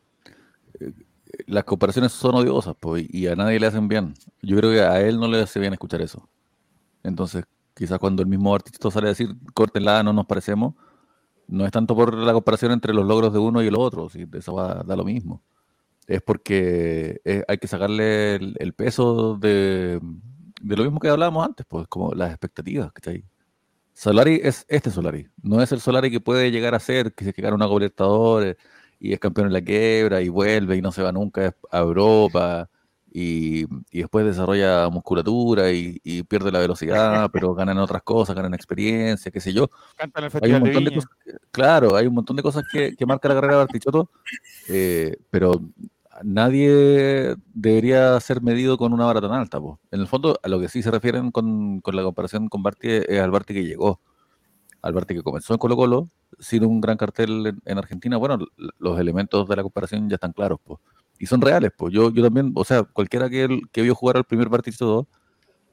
eh, 0.78 0.92
las 1.46 1.64
comparaciones 1.64 2.12
son 2.12 2.34
odiosas, 2.34 2.74
pues, 2.78 3.06
y 3.08 3.26
a 3.26 3.34
nadie 3.34 3.58
le 3.58 3.66
hacen 3.66 3.88
bien. 3.88 4.14
Yo 4.42 4.56
creo 4.56 4.70
que 4.70 4.82
a 4.82 5.00
él 5.00 5.18
no 5.18 5.26
le 5.28 5.40
hace 5.40 5.58
bien 5.58 5.72
escuchar 5.72 6.02
eso. 6.02 6.28
Entonces, 7.02 7.44
quizás 7.74 7.98
cuando 7.98 8.22
el 8.22 8.28
mismo 8.28 8.54
artista 8.54 8.90
sale 8.90 9.06
a 9.06 9.10
decir, 9.10 9.34
córtenla, 9.54 10.02
no 10.02 10.12
nos 10.12 10.26
parecemos, 10.26 10.74
no 11.48 11.64
es 11.66 11.72
tanto 11.72 11.94
por 11.94 12.14
la 12.14 12.32
comparación 12.32 12.72
entre 12.72 12.94
los 12.94 13.06
logros 13.06 13.32
de 13.32 13.38
uno 13.38 13.62
y 13.62 13.66
el 13.66 13.76
otro, 13.76 14.08
si 14.08 14.26
eso 14.32 14.54
va, 14.54 14.82
da 14.84 14.96
lo 14.96 15.04
mismo. 15.04 15.42
Es 16.06 16.22
porque 16.22 17.20
eh, 17.24 17.44
hay 17.48 17.58
que 17.58 17.68
sacarle 17.68 18.36
el, 18.36 18.72
peso 18.74 19.36
de, 19.36 20.00
de 20.60 20.76
lo 20.76 20.84
mismo 20.84 20.98
que 21.00 21.08
hablábamos 21.08 21.46
antes, 21.46 21.66
pues, 21.68 21.86
como 21.88 22.12
las 22.14 22.30
expectativas, 22.30 22.92
¿cachai? 22.92 23.24
Solari 23.94 24.40
es 24.42 24.64
este 24.68 24.90
Solari, 24.90 25.28
no 25.42 25.62
es 25.62 25.70
el 25.72 25.80
Solari 25.80 26.10
que 26.10 26.20
puede 26.20 26.50
llegar 26.50 26.74
a 26.74 26.80
ser, 26.80 27.12
que 27.12 27.24
se 27.24 27.32
gana 27.32 27.54
una 27.54 27.68
Copa 27.68 27.84
y 28.98 29.12
es 29.12 29.20
campeón 29.20 29.48
en 29.48 29.52
la 29.52 29.60
quiebra 29.60 30.22
y 30.22 30.28
vuelve 30.28 30.76
y 30.76 30.82
no 30.82 30.92
se 30.92 31.02
va 31.02 31.12
nunca 31.12 31.54
a 31.70 31.78
Europa 31.78 32.70
y, 33.14 33.64
y 33.90 33.98
después 34.00 34.24
desarrolla 34.24 34.88
musculatura 34.88 35.70
y, 35.70 36.00
y 36.02 36.22
pierde 36.22 36.50
la 36.50 36.60
velocidad, 36.60 37.30
pero 37.32 37.54
ganan 37.54 37.78
otras 37.78 38.02
cosas, 38.02 38.34
ganan 38.34 38.54
experiencia, 38.54 39.30
qué 39.30 39.40
sé 39.40 39.52
yo. 39.52 39.68
Cantan 39.96 40.24
el 40.24 40.30
Hay 40.42 40.52
un 40.52 40.64
de 40.64 40.80
de 40.80 40.94
cosas, 40.94 41.10
claro, 41.50 41.96
hay 41.96 42.06
un 42.06 42.14
montón 42.14 42.36
de 42.36 42.42
cosas 42.42 42.64
que, 42.72 42.96
que 42.96 43.06
marca 43.06 43.28
la 43.28 43.34
carrera 43.34 43.54
de 43.54 43.58
Bartichotto, 43.58 44.10
eh, 44.68 45.16
pero 45.30 45.60
nadie 46.22 47.36
debería 47.52 48.18
ser 48.20 48.40
medido 48.42 48.78
con 48.78 48.92
una 48.92 49.04
vara 49.04 49.20
tan 49.20 49.32
alta. 49.32 49.60
po. 49.60 49.78
En 49.90 50.00
el 50.00 50.06
fondo, 50.06 50.38
a 50.42 50.48
lo 50.48 50.58
que 50.58 50.68
sí 50.68 50.82
se 50.82 50.90
refieren 50.90 51.30
con, 51.30 51.80
con 51.80 51.94
la 51.96 52.02
comparación 52.02 52.48
con 52.48 52.62
Barty 52.62 52.88
es 53.08 53.20
al 53.20 53.30
Barty 53.30 53.52
que 53.54 53.64
llegó, 53.64 54.00
al 54.80 54.94
Barty 54.94 55.14
que 55.14 55.22
comenzó 55.22 55.52
en 55.52 55.58
Colo 55.58 55.76
Colo, 55.76 56.08
sin 56.38 56.64
un 56.64 56.80
gran 56.80 56.96
cartel 56.96 57.46
en, 57.46 57.60
en 57.64 57.78
Argentina. 57.78 58.16
Bueno, 58.16 58.38
los 58.78 58.98
elementos 58.98 59.46
de 59.48 59.56
la 59.56 59.62
comparación 59.62 60.08
ya 60.08 60.14
están 60.14 60.32
claros, 60.32 60.58
pues. 60.64 60.80
Y 61.22 61.26
son 61.26 61.40
reales, 61.40 61.70
pues. 61.76 61.94
Yo, 61.94 62.10
yo 62.10 62.20
también, 62.24 62.50
o 62.56 62.64
sea, 62.64 62.82
cualquiera 62.82 63.30
que, 63.30 63.60
que 63.70 63.82
vio 63.82 63.94
jugar 63.94 64.16
al 64.16 64.24
primer 64.24 64.48
Bartichotto, 64.48 65.06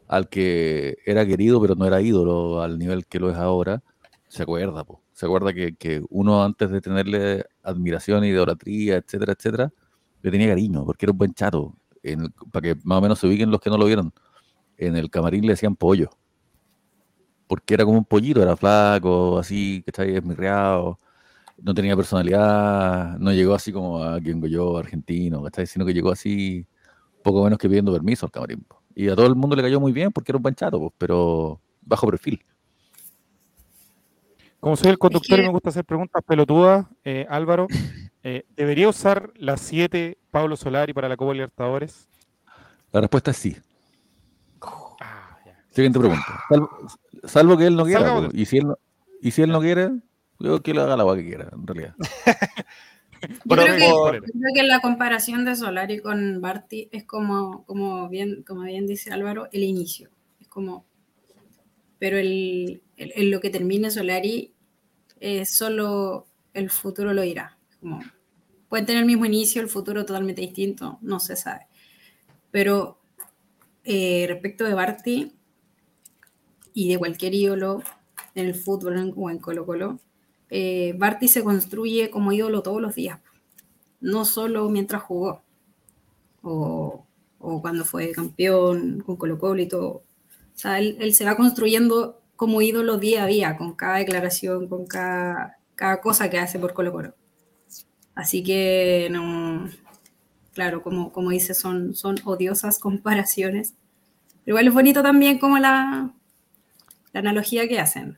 al 0.07 0.29
que 0.29 0.97
era 1.07 1.25
querido 1.25 1.59
pero 1.59 1.73
no 1.75 1.85
era 1.87 2.01
ídolo 2.01 2.61
al 2.61 2.77
nivel 2.77 3.07
que 3.07 3.19
lo 3.19 3.31
es 3.31 3.35
ahora, 3.37 3.81
se 4.27 4.43
acuerda, 4.43 4.83
po. 4.83 5.01
se 5.11 5.25
acuerda 5.25 5.51
que, 5.53 6.03
uno 6.11 6.43
antes 6.43 6.69
de 6.69 6.81
tenerle 6.81 7.45
admiración, 7.63 8.25
idolatría, 8.25 8.97
etcétera, 8.97 9.33
etcétera, 9.33 9.73
le 10.21 10.31
tenía 10.31 10.49
cariño, 10.49 10.85
porque 10.85 11.07
era 11.07 11.13
un 11.13 11.17
buen 11.17 11.33
chato. 11.33 11.75
El- 12.03 12.31
para 12.51 12.75
que 12.75 12.81
más 12.83 12.99
o 12.99 13.01
menos 13.01 13.17
se 13.19 13.25
ubiquen 13.27 13.49
los 13.49 13.59
que 13.59 13.71
no 13.71 13.77
lo 13.79 13.85
vieron, 13.87 14.13
en 14.77 14.95
el 14.97 15.09
camarín 15.09 15.43
le 15.47 15.53
decían 15.53 15.75
pollo, 15.75 16.11
porque 17.47 17.73
era 17.73 17.85
como 17.85 17.97
un 17.97 18.05
pollito, 18.05 18.43
era 18.43 18.55
flaco, 18.55 19.39
así, 19.39 19.81
que 19.83 19.91
está 19.91 20.05
esmirreado, 20.05 20.99
no 21.61 21.73
tenía 21.73 21.95
personalidad, 21.95 23.17
no 23.17 23.31
llegó 23.33 23.53
así 23.53 23.71
como 23.71 24.03
a 24.03 24.19
quien 24.19 24.41
yo, 24.43 24.77
argentino, 24.77 25.43
¿cachai? 25.43 25.67
sino 25.67 25.85
que 25.85 25.93
llegó 25.93 26.11
así, 26.11 26.65
poco 27.23 27.43
menos 27.43 27.59
que 27.59 27.67
pidiendo 27.67 27.91
permiso 27.91 28.25
al 28.25 28.31
camarín. 28.31 28.65
Y 28.95 29.09
a 29.09 29.15
todo 29.15 29.27
el 29.27 29.35
mundo 29.35 29.55
le 29.55 29.61
cayó 29.61 29.79
muy 29.79 29.91
bien 29.91 30.11
porque 30.11 30.31
era 30.31 30.37
un 30.37 30.43
buen 30.43 30.55
chato, 30.55 30.79
po, 30.79 30.93
pero 30.97 31.61
bajo 31.81 32.07
perfil. 32.07 32.43
Como 34.59 34.75
soy 34.75 34.89
el 34.89 34.97
conductor 34.97 35.39
y 35.39 35.43
me 35.43 35.49
gusta 35.49 35.69
hacer 35.69 35.85
preguntas 35.85 36.21
pelotudas, 36.25 36.85
eh, 37.05 37.25
Álvaro, 37.29 37.67
eh, 38.23 38.43
¿debería 38.55 38.89
usar 38.89 39.31
las 39.35 39.61
7 39.61 40.17
Pablo 40.31 40.57
Solari 40.57 40.93
para 40.93 41.07
la 41.07 41.15
Copa 41.15 41.33
Libertadores? 41.33 42.09
La 42.91 43.01
respuesta 43.01 43.31
es 43.31 43.37
sí. 43.37 43.55
Ah. 44.99 45.37
Siguiente 45.69 45.99
pregunta. 45.99 46.43
Salvo, 46.49 46.69
salvo 47.23 47.57
que 47.57 47.67
él 47.67 47.75
no 47.75 47.85
quiera. 47.85 48.27
Y, 48.33 48.45
si 48.45 48.57
él 48.57 48.67
no, 48.67 48.77
y 49.21 49.31
si 49.31 49.43
él 49.43 49.51
no 49.51 49.61
quiere, 49.61 49.91
yo 50.39 50.61
que 50.61 50.73
lo 50.73 50.81
haga 50.83 50.95
la 50.97 51.03
agua 51.03 51.15
que 51.17 51.25
quiera, 51.25 51.49
en 51.53 51.67
realidad. 51.67 51.95
Yo 53.21 53.39
Pero 53.49 53.63
creo, 53.63 53.75
que, 53.77 53.87
por- 53.87 54.15
yo 54.25 54.31
creo 54.39 54.53
que 54.55 54.63
la 54.63 54.79
comparación 54.79 55.43
de 55.45 55.55
Solari 55.55 55.99
con 55.99 56.39
Barty 56.41 56.89
es 56.91 57.03
como, 57.05 57.65
como, 57.65 58.07
bien, 58.09 58.43
como 58.47 58.61
bien 58.63 58.87
dice 58.87 59.11
Álvaro, 59.11 59.49
el 59.51 59.63
inicio. 59.63 60.09
Es 60.39 60.47
como, 60.47 60.85
pero 61.97 62.17
el, 62.17 62.81
lo 62.97 63.39
que 63.41 63.49
termine 63.49 63.91
Solari, 63.91 64.53
eh, 65.19 65.45
solo 65.45 66.27
el 66.53 66.69
futuro 66.69 67.13
lo 67.13 67.21
dirá. 67.21 67.57
Como, 67.79 67.99
pueden 68.69 68.85
tener 68.85 69.01
el 69.01 69.07
mismo 69.07 69.25
inicio, 69.25 69.61
el 69.61 69.69
futuro 69.69 70.05
totalmente 70.05 70.41
distinto, 70.41 70.99
no 71.01 71.19
se 71.19 71.35
sabe. 71.35 71.67
Pero 72.51 72.99
eh, 73.83 74.25
respecto 74.27 74.65
de 74.65 74.73
Barty 74.73 75.33
y 76.73 76.89
de 76.89 76.97
cualquier 76.97 77.33
ídolo 77.33 77.81
en 78.35 78.45
el 78.47 78.55
fútbol 78.55 78.97
en- 78.97 79.13
o 79.15 79.29
en 79.29 79.39
Colo 79.39 79.65
Colo, 79.65 79.99
eh, 80.49 80.93
Barty 80.97 81.27
se 81.27 81.43
construye 81.43 82.09
como 82.09 82.31
ídolo 82.31 82.63
todos 82.63 82.81
los 82.81 82.95
días, 82.95 83.19
no 84.01 84.25
solo 84.25 84.69
mientras 84.69 85.03
jugó 85.03 85.43
o, 86.41 87.05
cuando 87.61 87.85
fue 87.85 88.11
campeón 88.11 89.01
con 89.05 89.15
Colo 89.15 89.37
Colo 89.39 89.61
y 89.61 89.67
todo. 89.67 89.89
O 89.89 90.03
sea, 90.55 90.79
él, 90.79 91.13
se 91.13 91.25
va 91.25 91.37
construyendo 91.37 92.21
como 92.35 92.61
ídolo 92.61 92.97
día 92.97 93.23
a 93.23 93.27
día, 93.27 93.57
con 93.57 93.73
cada 93.75 93.97
declaración, 93.97 94.67
con 94.67 94.85
cada, 94.85 95.57
cosa 96.01 96.29
que 96.29 96.39
hace 96.39 96.59
por 96.59 96.73
Colo. 96.73 97.15
Así 98.15 98.43
que, 98.43 99.09
claro, 100.53 100.81
como, 100.81 101.11
como 101.13 101.29
dice, 101.29 101.53
son, 101.53 101.93
odiosas 102.25 102.79
comparaciones. 102.79 103.73
Pero 104.43 104.55
igual 104.55 104.67
es 104.67 104.73
bonito 104.73 105.03
también 105.03 105.39
como 105.39 105.59
la 105.59 106.13
analogía 107.13 107.67
que 107.67 107.79
hacen. 107.79 108.17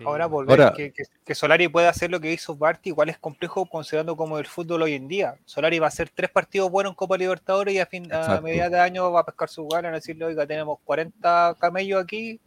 Sí. 0.00 0.06
Ahora 0.06 0.24
volver 0.24 0.58
Ahora- 0.62 0.74
que, 0.74 0.92
que- 0.92 1.02
que 1.26 1.34
Solari 1.34 1.68
pueda 1.68 1.90
hacer 1.90 2.10
lo 2.10 2.18
que 2.20 2.32
hizo 2.32 2.56
Barty, 2.56 2.88
igual 2.88 3.10
es 3.10 3.18
complejo 3.18 3.66
considerando 3.66 4.16
como 4.16 4.38
el 4.38 4.46
fútbol 4.46 4.80
hoy 4.80 4.94
en 4.94 5.08
día. 5.08 5.36
Solari 5.44 5.78
va 5.78 5.86
a 5.86 5.88
hacer 5.88 6.08
tres 6.08 6.30
partidos 6.30 6.70
buenos 6.70 6.92
en 6.92 6.96
Copa 6.96 7.18
Libertadores 7.18 7.74
y 7.74 7.78
a 7.80 7.84
fin 7.86 8.10
a 8.10 8.40
mediados 8.40 8.72
de 8.72 8.80
año 8.80 9.12
va 9.12 9.20
a 9.20 9.24
pescar 9.26 9.50
su 9.50 9.68
gana 9.68 9.90
y 9.90 9.92
decirle, 9.92 10.24
oiga, 10.24 10.46
tenemos 10.46 10.78
40 10.84 11.54
camellos 11.60 12.02
aquí 12.02 12.40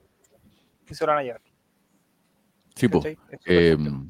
y 0.89 0.93
se 0.95 1.05
lo 1.05 1.11
van 1.11 1.19
a 1.19 1.23
llevar. 1.23 1.41
Sí, 2.75 2.87
po. 2.87 2.97
¿cachai? 3.01 3.17
Es 3.29 3.39
súper 3.39 3.53
Eh, 3.63 3.75
complejo. 3.75 4.03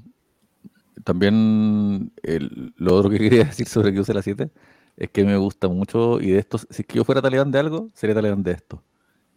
también 1.03 2.13
el- 2.23 2.73
lo 2.77 2.95
otro 2.95 3.09
que 3.09 3.17
quería 3.41 3.43
decir 3.43 3.67
sobre 3.67 3.93
que 3.93 3.99
use 3.99 4.13
la 4.13 4.21
7 4.21 4.51
es 4.95 5.09
que 5.09 5.25
me 5.25 5.35
gusta 5.35 5.67
mucho, 5.67 6.21
y 6.21 6.31
de 6.31 6.39
esto, 6.39 6.57
si 6.59 6.65
es 6.83 6.85
que 6.87 6.95
yo 6.97 7.03
fuera 7.03 7.21
talibán 7.21 7.51
de 7.51 7.59
algo, 7.59 7.89
sería 7.93 8.15
talibán 8.15 8.43
de 8.43 8.51
esto. 8.53 8.81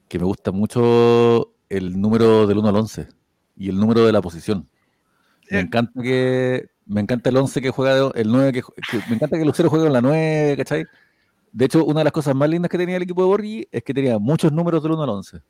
Que 0.09 0.19
me 0.21 0.27
gusta 0.27 0.53
mucho 0.53 1.55
el 1.69 2.01
número 2.01 2.47
del 2.47 2.59
1 2.59 2.69
al 2.69 2.77
11 2.77 3.09
y 3.57 3.69
el 3.71 3.79
número 3.79 4.05
de 4.07 4.12
la 4.12 4.21
posición. 4.23 4.69
Me 5.51 5.61
encanta 5.61 6.03
que 6.03 6.67
me 6.87 7.00
encanta 7.00 7.31
el 7.31 7.37
11 7.37 7.61
que 7.61 7.71
juega, 7.71 8.11
el 8.15 8.31
9 8.31 8.52
que, 8.52 8.63
que- 8.63 8.98
me 9.09 9.17
encanta 9.17 9.38
que 9.38 9.44
Lucero 9.44 9.69
juegue 9.71 9.87
con 9.87 9.92
la 9.92 10.00
9, 10.00 10.57
¿cachai? 10.57 10.85
De 11.52 11.65
hecho, 11.65 11.85
una 11.85 12.00
de 12.00 12.04
las 12.04 12.13
cosas 12.13 12.35
más 12.35 12.48
lindas 12.48 12.69
que 12.71 12.79
tenía 12.79 12.96
el 12.96 13.02
equipo 13.02 13.23
de 13.23 13.29
Borghi 13.29 13.69
es 13.73 13.83
que 13.83 13.94
tenía 13.94 14.19
muchos 14.19 14.52
números 14.52 14.83
del 14.83 14.92
1 14.92 15.02
al 15.02 15.09
11. 15.11 15.40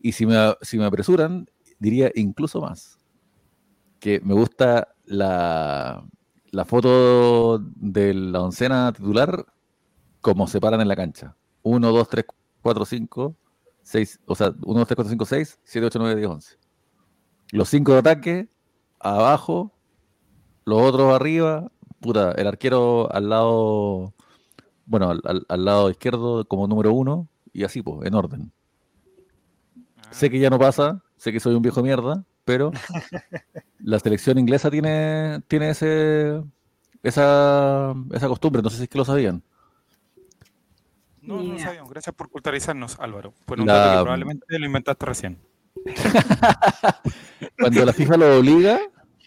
Y 0.00 0.12
si 0.12 0.26
me, 0.26 0.34
si 0.62 0.78
me 0.78 0.84
apresuran, 0.84 1.48
diría 1.78 2.10
incluso 2.14 2.60
más. 2.60 2.98
Que 4.00 4.20
me 4.20 4.34
gusta 4.34 4.88
la, 5.04 6.04
la 6.50 6.64
foto 6.64 7.58
de 7.58 8.14
la 8.14 8.40
oncena 8.40 8.92
titular 8.92 9.44
como 10.20 10.46
se 10.46 10.60
paran 10.60 10.80
en 10.80 10.88
la 10.88 10.96
cancha. 10.96 11.36
1, 11.62 11.90
2, 11.92 12.08
3, 12.08 12.24
4, 12.62 12.84
5, 12.84 13.36
6, 13.82 14.20
o 14.26 14.34
sea, 14.34 14.48
1, 14.62 14.78
2, 14.80 14.86
3, 14.88 14.96
4, 14.96 15.10
5, 15.10 15.24
6, 15.26 15.58
7, 15.64 15.86
8, 15.86 15.98
9, 16.00 16.16
10, 16.16 16.28
11. 16.28 16.56
Los 17.52 17.68
5 17.70 17.92
de 17.92 17.98
ataque, 17.98 18.48
abajo, 19.00 19.72
los 20.64 20.82
otros 20.82 21.14
arriba, 21.14 21.70
puta, 22.00 22.32
el 22.32 22.46
arquero 22.46 23.10
al 23.12 23.28
lado, 23.30 24.12
bueno, 24.86 25.10
al, 25.10 25.20
al- 25.24 25.46
al 25.48 25.64
lado 25.64 25.90
izquierdo 25.90 26.44
como 26.46 26.66
número 26.66 26.92
1, 26.92 27.26
y 27.52 27.64
así, 27.64 27.82
pues, 27.82 28.06
en 28.06 28.14
orden. 28.14 28.52
Sé 30.10 30.30
que 30.30 30.38
ya 30.38 30.50
no 30.50 30.58
pasa, 30.58 31.02
sé 31.16 31.32
que 31.32 31.40
soy 31.40 31.54
un 31.54 31.62
viejo 31.62 31.82
mierda, 31.82 32.24
pero 32.44 32.70
la 33.78 33.98
selección 33.98 34.38
inglesa 34.38 34.70
tiene, 34.70 35.40
tiene 35.48 35.70
ese, 35.70 36.42
esa, 37.02 37.94
esa 38.12 38.28
costumbre, 38.28 38.62
no 38.62 38.70
sé 38.70 38.76
si 38.78 38.82
es 38.84 38.88
que 38.88 38.98
lo 38.98 39.04
sabían. 39.04 39.42
No, 41.22 41.42
no 41.42 41.52
lo 41.54 41.58
sabíamos. 41.58 41.90
Gracias 41.90 42.14
por 42.14 42.30
culturizarnos, 42.30 42.98
Álvaro. 43.00 43.34
Fue 43.46 43.58
un 43.60 43.66
La- 43.66 43.74
dato 43.74 43.98
que 43.98 44.02
probablemente 44.02 44.58
lo 44.58 44.64
inventaste 44.66 45.04
recién. 45.06 45.38
Cuando 47.58 47.84
la 47.84 47.92
FIFA 47.92 48.16
lo 48.16 48.38
obliga, 48.38 48.80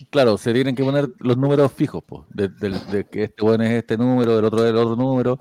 claro, 0.09 0.37
se 0.37 0.53
tienen 0.53 0.75
que 0.75 0.83
poner 0.83 1.09
los 1.19 1.37
números 1.37 1.71
fijos, 1.71 2.03
pues, 2.05 2.23
de, 2.29 3.05
que 3.09 3.23
este 3.23 3.43
bueno 3.43 3.63
es 3.63 3.71
este 3.71 3.97
número, 3.97 4.35
del 4.35 4.45
otro 4.45 4.63
es 4.63 4.69
el 4.69 4.77
otro 4.77 4.95
número. 4.95 5.37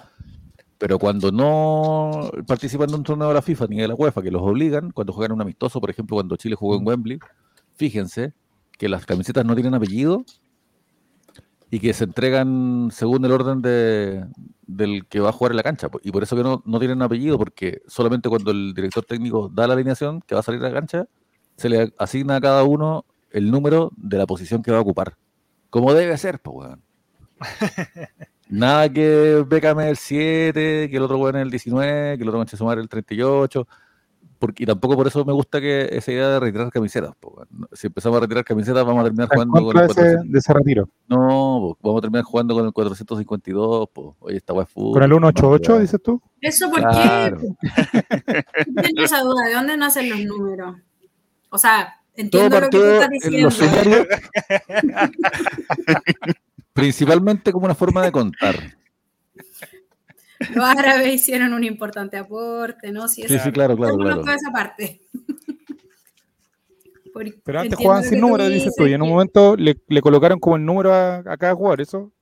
Pero 0.78 0.98
cuando 0.98 1.30
no 1.30 2.30
participan 2.46 2.88
de 2.88 2.94
un 2.94 3.02
torneo 3.02 3.28
de 3.28 3.34
la 3.34 3.42
FIFA 3.42 3.66
ni 3.66 3.80
de 3.80 3.88
la 3.88 3.94
UEFA, 3.94 4.22
que 4.22 4.30
los 4.30 4.40
obligan, 4.40 4.92
cuando 4.92 5.12
juegan 5.12 5.32
un 5.32 5.42
amistoso, 5.42 5.78
por 5.78 5.90
ejemplo, 5.90 6.16
cuando 6.16 6.36
Chile 6.36 6.54
jugó 6.54 6.76
en 6.76 6.86
Wembley, 6.86 7.18
fíjense 7.74 8.32
que 8.78 8.88
las 8.88 9.04
camisetas 9.04 9.44
no 9.44 9.54
tienen 9.54 9.74
apellido 9.74 10.24
y 11.70 11.78
que 11.78 11.92
se 11.92 12.04
entregan 12.04 12.88
según 12.90 13.24
el 13.24 13.32
orden 13.32 13.62
de, 13.62 14.26
del 14.66 15.06
que 15.06 15.20
va 15.20 15.28
a 15.28 15.32
jugar 15.32 15.52
en 15.52 15.56
la 15.56 15.62
cancha. 15.62 15.88
Y 16.02 16.10
por 16.10 16.22
eso 16.22 16.36
que 16.36 16.42
no, 16.42 16.62
no 16.66 16.78
tienen 16.78 17.00
apellido, 17.02 17.38
porque 17.38 17.82
solamente 17.86 18.28
cuando 18.28 18.50
el 18.50 18.74
director 18.74 19.04
técnico 19.04 19.48
da 19.48 19.66
la 19.66 19.74
alineación 19.74 20.20
que 20.22 20.34
va 20.34 20.40
a 20.40 20.44
salir 20.44 20.60
a 20.60 20.68
la 20.68 20.74
cancha, 20.74 21.06
se 21.56 21.68
le 21.68 21.92
asigna 21.98 22.36
a 22.36 22.40
cada 22.40 22.64
uno 22.64 23.04
el 23.30 23.50
número 23.50 23.92
de 23.96 24.18
la 24.18 24.26
posición 24.26 24.62
que 24.62 24.72
va 24.72 24.78
a 24.78 24.80
ocupar. 24.80 25.16
Como 25.70 25.94
debe 25.94 26.16
ser, 26.18 26.40
pues, 26.40 26.56
weón. 26.56 26.82
Nada 28.48 28.88
que 28.92 29.44
Beckham 29.46 29.78
es 29.80 29.86
el 29.86 29.96
7, 29.96 30.88
que 30.90 30.96
el 30.96 31.02
otro 31.04 31.18
weón 31.18 31.36
es 31.36 31.42
el 31.42 31.50
19, 31.50 32.16
que 32.16 32.22
el 32.22 32.28
otro 32.28 32.38
Mancha 32.38 32.56
Sumar 32.56 32.78
el 32.78 32.88
38. 32.88 33.68
Porque, 34.40 34.62
y 34.62 34.66
tampoco 34.66 34.96
por 34.96 35.06
eso 35.06 35.22
me 35.26 35.34
gusta 35.34 35.60
que 35.60 35.86
esa 35.92 36.10
idea 36.12 36.30
de 36.30 36.40
retirar 36.40 36.70
camisetas. 36.72 37.14
po. 37.20 37.44
Si 37.74 37.88
empezamos 37.88 38.16
a 38.16 38.20
retirar 38.22 38.42
camisetas, 38.42 38.86
vamos 38.86 39.02
a 39.02 39.04
terminar 39.04 39.26
¿Estás 39.30 39.42
en 39.42 39.48
jugando 39.50 39.66
con 39.72 39.76
el 39.76 39.86
de 39.86 39.92
ese, 39.92 40.00
400. 40.00 40.32
de 40.32 40.38
ese 40.38 40.52
retiro? 40.54 40.88
No, 41.08 41.16
po, 41.18 41.78
vamos 41.82 41.98
a 41.98 42.00
terminar 42.00 42.24
jugando 42.24 42.54
con 42.54 42.64
el 42.66 42.72
452. 42.72 43.88
Po. 43.90 44.16
Oye, 44.18 44.38
esta 44.38 44.54
fútbol. 44.64 44.92
¿Con 44.94 45.02
el 45.02 45.10
188, 45.10 45.72
No, 45.72 45.78
dices 45.78 46.02
tú? 46.02 46.22
¿Eso 46.40 46.70
por 46.70 46.80
Claro. 46.80 47.38
qué? 47.60 48.44
Tengo 48.82 49.02
esa 49.02 49.20
duda, 49.20 49.44
¿de 49.46 49.52
dónde 49.54 49.76
nacen 49.76 50.08
los 50.08 50.20
números? 50.24 50.76
O 51.50 51.58
sea, 51.58 52.00
Todo 52.30 52.46
entiendo 52.46 52.60
lo 52.60 52.70
que 52.70 52.78
tú 52.78 52.82
estás 52.82 53.04
en 53.04 53.10
diciendo. 53.12 53.40
los 53.42 53.54
sumarios, 53.54 54.06
principalmente 56.72 57.52
como 57.52 57.66
una 57.66 57.74
forma 57.74 58.02
de 58.02 58.12
contar. 58.12 58.54
Los 60.54 60.64
árabes 60.64 61.14
hicieron 61.14 61.52
un 61.52 61.64
importante 61.64 62.16
aporte, 62.16 62.92
¿no? 62.92 63.08
Sí, 63.08 63.22
Sí, 63.28 63.34
esa- 63.34 63.44
sí, 63.44 63.52
claro, 63.52 63.76
claro, 63.76 63.96
claro. 63.96 64.10
conozco 64.22 64.32
esa 64.32 64.50
parte. 64.52 65.00
Pero 67.44 67.60
antes 67.60 67.76
jugaban 67.78 68.04
sin 68.04 68.20
número, 68.20 68.48
dices 68.48 68.74
tú, 68.76 68.86
y 68.86 68.92
en 68.92 69.02
un 69.02 69.08
momento 69.08 69.56
le, 69.56 69.76
le 69.88 70.00
colocaron 70.00 70.38
como 70.38 70.56
el 70.56 70.64
número 70.64 70.92
a, 70.94 71.16
a 71.16 71.36
cada 71.36 71.54
jugador, 71.54 71.80
¿eso? 71.80 72.12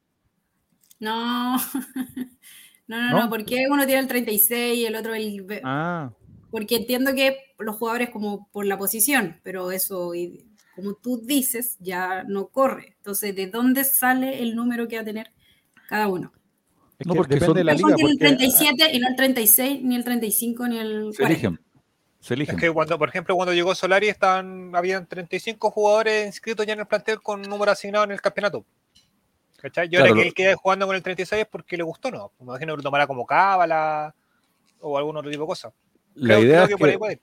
No. 1.01 1.57
No, 2.89 2.97
no, 3.03 3.11
¿No? 3.11 3.25
no, 3.25 3.29
porque 3.29 3.67
uno 3.71 3.85
tiene 3.85 4.01
el 4.01 4.09
36 4.09 4.79
y 4.79 4.87
el 4.87 4.97
otro 4.97 5.13
el... 5.15 5.45
Ah, 5.63 6.11
Porque 6.51 6.77
entiendo 6.77 7.15
que 7.15 7.37
los 7.59 7.77
jugadores 7.77 8.09
como 8.09 8.49
por 8.51 8.65
la 8.65 8.79
posición, 8.79 9.39
pero 9.43 9.71
eso, 9.73 10.15
y 10.15 10.47
como 10.75 10.95
tú 10.95 11.21
dices, 11.23 11.77
ya 11.81 12.25
no 12.25 12.47
corre. 12.49 12.95
Entonces, 12.97 13.37
¿de 13.37 13.49
dónde 13.49 13.85
sale 13.85 14.43
el 14.43 14.57
número 14.57 14.89
que 14.89 14.97
va 14.97 15.03
a 15.03 15.05
tener 15.05 15.31
cada 15.87 16.09
uno? 16.09 16.33
Es 16.99 17.07
No, 17.07 17.13
que 17.13 17.17
porque 17.19 17.35
depende 17.35 17.47
son- 17.47 17.57
de 17.57 17.65
la 17.65 17.73
liga. 17.75 17.89
ejemplo, 17.89 18.09
el 18.09 18.19
Porque, 18.19 18.27
37 18.37 18.91
y 18.93 18.99
no 18.99 19.09
el 19.09 19.17
36, 19.17 19.81
ni 19.83 19.97
el 19.97 20.05
35, 20.05 20.69
ni 20.69 20.79
el 20.79 21.13
Se 21.13 21.23
40. 21.23 21.27
eligen. 21.27 21.61
Se 22.21 22.35
Es 22.35 22.39
eligen. 22.41 22.57
que 22.57 22.71
cuando, 22.73 22.99
por 22.99 23.09
ejemplo, 23.09 23.37
cuando 23.37 23.55
llegó 23.55 23.75
Solari 23.75 24.09
estaban, 24.09 24.75
habían 24.75 25.07
35 25.07 25.71
jugadores 25.71 26.27
inscritos 26.27 26.67
ya 26.67 26.73
en 26.73 26.81
el 26.81 26.87
plantel 26.87 27.23
con 27.23 27.43
número 27.43 27.71
asignado 27.71 28.05
en 28.05 28.11
el 28.11 28.21
campeonato. 28.21 28.65
¿Cachai? 29.59 29.89
Yo 29.89 29.99
Claro, 29.99 30.11
ahora 30.13 30.23
que 30.23 30.29
él 30.29 30.35
quede 30.35 30.55
jugando 30.55 30.87
con 30.87 30.95
el 30.97 31.03
36 31.03 31.43
es 31.43 31.49
porque 31.49 31.77
le 31.77 31.83
gustó, 31.85 32.11
¿no? 32.11 32.33
Me 32.41 32.45
imagino 32.45 32.73
que 32.73 32.77
lo 32.79 32.83
tomará 32.83 33.07
como 33.07 33.25
cábala 33.27 34.15
o 34.81 34.99
algún 34.99 35.17
otro 35.17 35.31
tipo 35.31 35.43
de 35.45 35.49
cosa. 35.49 35.73
La 36.15 36.35
Creo- 36.35 36.45
idea 36.47 36.53
creo 36.55 36.63
es 36.65 36.69
que 36.69 36.77
por 36.79 36.89
ahí 36.89 36.95
que 36.95 36.99
puede 36.99 37.13
ir. 37.15 37.21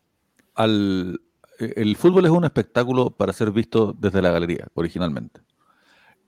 al, 0.55 1.21
el 1.59 1.95
fútbol 1.97 2.25
es 2.25 2.31
un 2.31 2.43
espectáculo 2.45 3.09
para 3.09 3.31
ser 3.33 3.51
visto 3.51 3.93
desde 3.97 4.21
la 4.21 4.31
galería, 4.31 4.67
originalmente. 4.73 5.41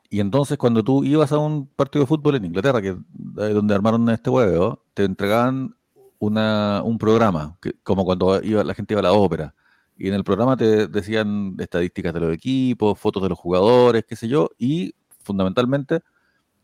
Y 0.10 0.20
entonces 0.22 0.58
cuando 0.58 0.84
tú 0.84 1.04
ibas 1.04 1.32
a 1.32 1.38
un 1.38 1.68
partido 1.68 2.04
de 2.04 2.08
fútbol 2.08 2.36
en 2.36 2.46
Inglaterra, 2.46 2.82
que 2.82 2.90
es 2.90 3.54
donde 3.54 3.76
armaron 3.76 4.10
este 4.10 4.30
huevo, 4.30 4.84
te 4.94 5.04
entregaban 5.04 5.76
una, 6.20 6.82
un 6.84 6.98
programa, 6.98 7.58
como 7.84 8.06
cuando 8.06 8.42
iba, 8.42 8.64
la 8.64 8.74
gente 8.74 8.94
iba 8.94 9.02
a 9.02 9.04
la 9.04 9.14
ópera. 9.14 9.54
Y 9.98 10.08
en 10.08 10.14
el 10.14 10.24
programa 10.24 10.56
te 10.56 10.88
decían 10.88 11.56
estadísticas 11.60 12.14
de 12.14 12.20
los 12.20 12.34
equipos, 12.34 12.98
fotos 13.00 13.22
de 13.24 13.30
los 13.30 13.38
jugadores, 13.38 14.06
qué 14.08 14.16
sé 14.16 14.28
yo, 14.28 14.50
y 14.58 14.94
fundamentalmente 15.24 16.02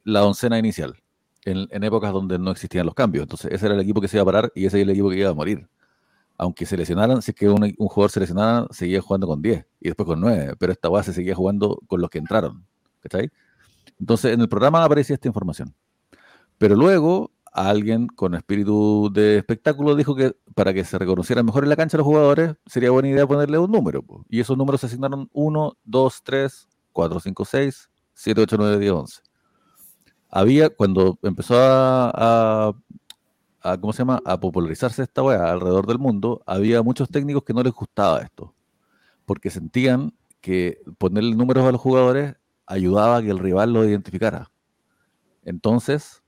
la 0.04 0.24
oncena 0.26 0.60
inicial, 0.60 0.96
en, 1.46 1.84
épocas 1.84 2.14
donde 2.14 2.40
no 2.40 2.52
existían 2.52 2.86
los 2.86 2.96
cambios. 2.96 3.24
Entonces 3.24 3.52
ese 3.52 3.66
era 3.66 3.76
el 3.76 3.82
equipo 3.82 4.02
que 4.02 4.08
se 4.08 4.18
iba 4.18 4.24
a 4.24 4.26
parar 4.26 4.52
y 4.56 4.66
ese 4.66 4.78
era 4.78 4.84
el 4.84 4.92
equipo 4.92 5.10
que 5.10 5.18
iba 5.18 5.30
a 5.30 5.34
morir 5.34 5.68
aunque 6.36 6.66
se 6.66 6.76
lesionaran, 6.76 7.22
si 7.22 7.32
es 7.32 7.36
que 7.36 7.48
un, 7.48 7.64
un 7.64 7.88
jugador 7.88 8.12
se 8.12 8.20
lesionara, 8.20 8.68
seguía 8.72 9.00
jugando 9.02 9.28
con 9.28 9.42
10 9.42 9.66
y 9.80 9.90
después 9.90 10.08
con 10.08 10.20
9, 10.20 10.56
pero 10.58 10.74
esta 10.74 10.90
base 10.90 11.14
seguía 11.14 11.36
jugando 11.36 11.80
con 11.88 12.02
los 12.02 12.10
que 12.10 12.18
entraron. 12.18 12.66
¿Cachai? 13.04 13.32
Entonces, 14.00 14.34
en 14.34 14.42
el 14.42 14.50
programa 14.50 14.84
aparecía 14.84 15.14
esta 15.14 15.28
información. 15.28 15.76
Pero 16.58 16.76
luego, 16.76 17.32
alguien 17.52 18.08
con 18.08 18.34
espíritu 18.34 19.12
de 19.14 19.38
espectáculo 19.38 19.96
dijo 19.96 20.16
que 20.16 20.36
para 20.56 20.74
que 20.74 20.84
se 20.84 20.98
reconocieran 20.98 21.46
mejor 21.46 21.64
en 21.64 21.70
la 21.70 21.76
cancha 21.76 21.98
los 21.98 22.06
jugadores, 22.06 22.56
sería 22.66 22.92
buena 22.92 23.10
idea 23.10 23.28
ponerle 23.28 23.58
un 23.60 23.72
número. 23.72 24.02
po. 24.02 24.26
Y 24.30 24.40
esos 24.40 24.58
números 24.58 24.82
se 24.82 24.88
asignaron 24.88 25.30
1, 25.34 25.78
2, 25.84 26.24
3, 26.24 26.68
4, 26.92 27.20
5, 27.20 27.46
6, 27.46 27.90
7, 28.14 28.42
8, 28.42 28.56
9, 28.58 28.80
10, 28.80 28.92
11. 28.92 29.22
Había, 30.30 30.70
cuando 30.72 31.20
empezó 31.22 31.56
a, 31.60 32.12
a 32.16 32.74
a, 33.64 33.78
¿cómo 33.78 33.94
se 33.94 34.00
llama? 34.00 34.22
a 34.26 34.40
popularizarse 34.40 35.02
esta 35.02 35.24
weá 35.24 35.52
alrededor 35.52 35.88
del 35.88 35.98
mundo, 35.98 36.44
había 36.46 36.84
muchos 36.84 37.10
técnicos 37.10 37.44
que 37.44 37.54
no 37.54 37.64
les 37.64 37.74
gustaba 37.74 38.22
esto, 38.22 38.54
porque 39.26 39.50
sentían 39.50 40.14
que 40.42 40.82
ponerle 40.98 41.36
números 41.36 41.66
a 41.66 41.72
los 41.72 41.80
jugadores 41.80 42.36
ayudaba 42.74 43.18
a 43.18 43.22
que 43.22 43.30
el 43.30 43.40
rival 43.40 43.74
lo 43.74 43.86
identificara. 43.86 44.50
Entonces, 45.46 46.24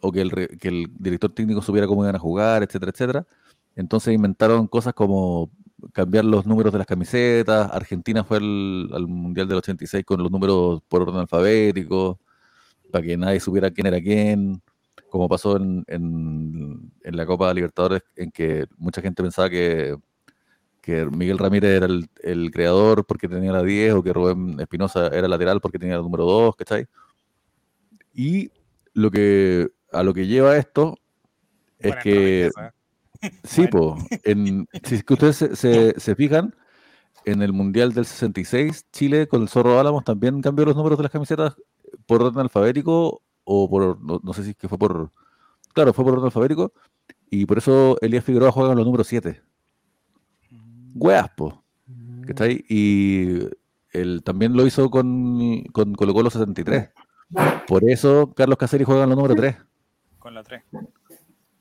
o 0.00 0.12
que 0.12 0.22
el, 0.22 0.30
que 0.58 0.68
el 0.68 0.86
director 0.98 1.32
técnico 1.32 1.62
supiera 1.62 1.86
cómo 1.86 2.04
iban 2.04 2.16
a 2.16 2.18
jugar, 2.18 2.62
etcétera, 2.62 2.92
etcétera. 2.92 3.26
Entonces 3.76 4.14
inventaron 4.14 4.66
cosas 4.66 4.94
como 4.94 5.50
cambiar 5.92 6.24
los 6.24 6.46
números 6.46 6.72
de 6.72 6.78
las 6.78 6.86
camisetas. 6.86 7.70
Argentina 7.72 8.24
fue 8.24 8.38
al, 8.38 8.90
al 8.92 9.06
Mundial 9.08 9.48
del 9.48 9.58
86 9.58 10.04
con 10.04 10.22
los 10.22 10.30
números 10.30 10.82
por 10.88 11.02
orden 11.02 11.16
alfabético, 11.20 12.18
para 12.92 13.04
que 13.04 13.16
nadie 13.16 13.40
supiera 13.40 13.70
quién 13.70 13.86
era 13.88 14.00
quién 14.00 14.62
como 15.10 15.28
pasó 15.28 15.56
en, 15.56 15.84
en- 15.88 16.92
en 17.02 17.16
la 17.16 17.26
Copa 17.26 17.52
Libertadores, 17.54 18.02
en 18.16 18.30
que 18.30 18.66
mucha 18.78 19.02
gente 19.02 19.22
pensaba 19.22 19.50
que, 19.50 19.96
que 20.80 21.04
Miguel 21.06 21.38
Ramírez 21.38 21.76
era 21.76 21.86
el, 21.86 22.08
el 22.22 22.50
creador 22.50 23.04
porque 23.04 23.28
tenía 23.28 23.52
la 23.52 23.62
10, 23.62 23.94
o 23.94 24.02
que 24.02 24.12
Rubén 24.12 24.58
Espinosa 24.60 25.08
era 25.08 25.28
lateral 25.28 25.60
porque 25.60 25.78
tenía 25.78 25.96
el 25.96 26.02
número 26.02 26.24
2, 26.24 26.56
¿cachai? 26.56 26.86
Y 28.14 28.50
lo 28.94 29.10
que, 29.10 29.70
a 29.92 30.02
lo 30.02 30.12
que 30.14 30.26
lleva 30.26 30.56
esto 30.56 30.96
es 31.78 31.94
que, 32.02 32.46
¿eh? 32.46 32.50
sí, 33.44 33.66
po, 33.68 33.96
en, 34.24 34.66
si 34.84 34.94
es 34.96 35.04
que 35.04 35.12
ustedes 35.14 35.36
se, 35.36 35.56
se- 35.56 35.94
se 35.98 36.14
fijan, 36.14 36.54
en 37.26 37.42
el 37.42 37.52
Mundial 37.52 37.92
del 37.92 38.06
66, 38.06 38.86
Chile 38.92 39.26
con 39.28 39.42
el 39.42 39.48
Zorro 39.48 39.78
Álamos 39.78 40.04
también 40.04 40.40
cambió 40.40 40.64
los 40.64 40.74
números 40.76 40.98
de 40.98 41.02
las 41.02 41.12
camisetas 41.12 41.54
por 42.06 42.22
orden 42.22 42.40
alfabético 42.40 43.22
o 43.44 43.68
por, 43.68 44.00
no, 44.00 44.20
no 44.22 44.32
sé 44.32 44.42
si 44.44 44.50
es 44.50 44.56
que 44.56 44.68
fue 44.68 44.78
por, 44.78 45.10
claro, 45.74 45.92
fue 45.92 46.04
por 46.04 46.14
orden 46.14 46.24
alfabético 46.26 46.72
y 47.28 47.44
por 47.44 47.58
eso 47.58 47.98
Elías 48.00 48.24
Figueroa 48.24 48.50
juega 48.52 48.70
con 48.70 48.78
los 48.78 48.86
números 48.86 49.06
7. 49.06 49.42
Weas, 50.94 51.30
po, 51.36 51.62
¿cachai? 52.26 52.64
Y 52.68 53.38
él 53.92 54.22
también 54.24 54.54
lo 54.54 54.66
hizo 54.66 54.90
con, 54.90 55.64
con 55.72 55.94
Colo 55.94 56.14
Colo 56.14 56.30
73. 56.30 56.90
Por 57.66 57.88
eso 57.88 58.32
Carlos 58.34 58.58
Caselli 58.58 58.84
juega 58.84 59.04
en 59.04 59.10
los 59.10 59.16
números 59.16 59.36
3. 59.36 59.56
Con 60.18 60.34
la 60.34 60.42
3. 60.42 60.62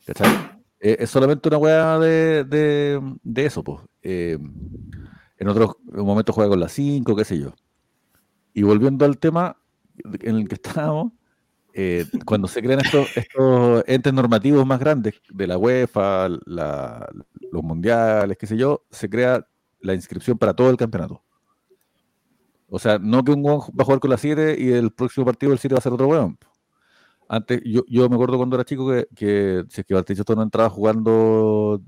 ¿Cachai? 0.06 0.60
Eh, 0.80 0.98
es 1.00 1.10
solamente 1.10 1.48
una 1.50 1.58
weá 1.58 2.00
de, 2.00 2.44
de, 2.46 3.02
de 3.24 3.46
eso, 3.46 3.64
pues. 3.64 3.80
en 4.02 5.48
otros 5.48 5.76
momentos 5.86 6.34
juega 6.34 6.50
con 6.50 6.60
la 6.60 6.70
5, 6.70 7.16
qué 7.16 7.26
sé 7.26 7.40
yo. 7.40 7.54
Y 8.54 8.64
volviendo 8.64 9.06
al 9.06 9.18
tema 9.18 9.58
en 10.04 10.36
el 10.36 10.48
que 10.48 10.56
estábamos, 10.56 11.14
eh, 11.82 12.06
cuando 12.26 12.50
se 12.50 12.62
crean 12.62 12.82
estos, 12.82 13.08
entes 13.88 14.12
normativos 14.12 14.66
más 14.66 14.82
grandes 14.82 15.22
de 15.30 15.48
la 15.48 15.58
UEFA, 15.58 16.28
los 16.28 17.64
mundiales, 17.64 18.38
qué 18.38 18.48
sé 18.48 18.58
yo, 18.58 18.84
se 18.92 19.10
crea 19.10 19.48
la 19.80 19.94
inscripción 19.94 20.38
para 20.38 20.54
todo 20.54 20.70
el 20.70 20.76
campeonato. 20.76 21.24
O 22.68 22.80
sea, 22.80 23.00
no 23.00 23.24
que 23.24 23.32
un 23.32 23.46
weón 23.46 23.62
va 23.80 23.84
a 23.84 23.86
jugar 23.86 24.02
con 24.02 24.10
la 24.10 24.18
7 24.18 24.58
y 24.60 24.74
el 24.74 24.92
próximo 24.92 25.26
partido 25.26 25.52
del 25.52 25.60
7 25.60 25.74
va 25.74 25.80
a 25.80 25.82
ser 25.82 25.94
otro 25.94 26.08
weón. 26.08 26.38
Antes, 27.30 27.62
yo, 27.64 28.10
me 28.10 28.16
acuerdo 28.16 28.36
cuando 28.36 28.58
era 28.58 28.66
chico 28.66 28.90
que, 28.90 29.08
que 29.16 29.64
si 29.70 29.80
es 29.80 29.88
que 29.88 29.94
Valtichoto 29.94 30.36
no 30.36 30.44
entraba 30.44 30.70
jugando 30.70 31.82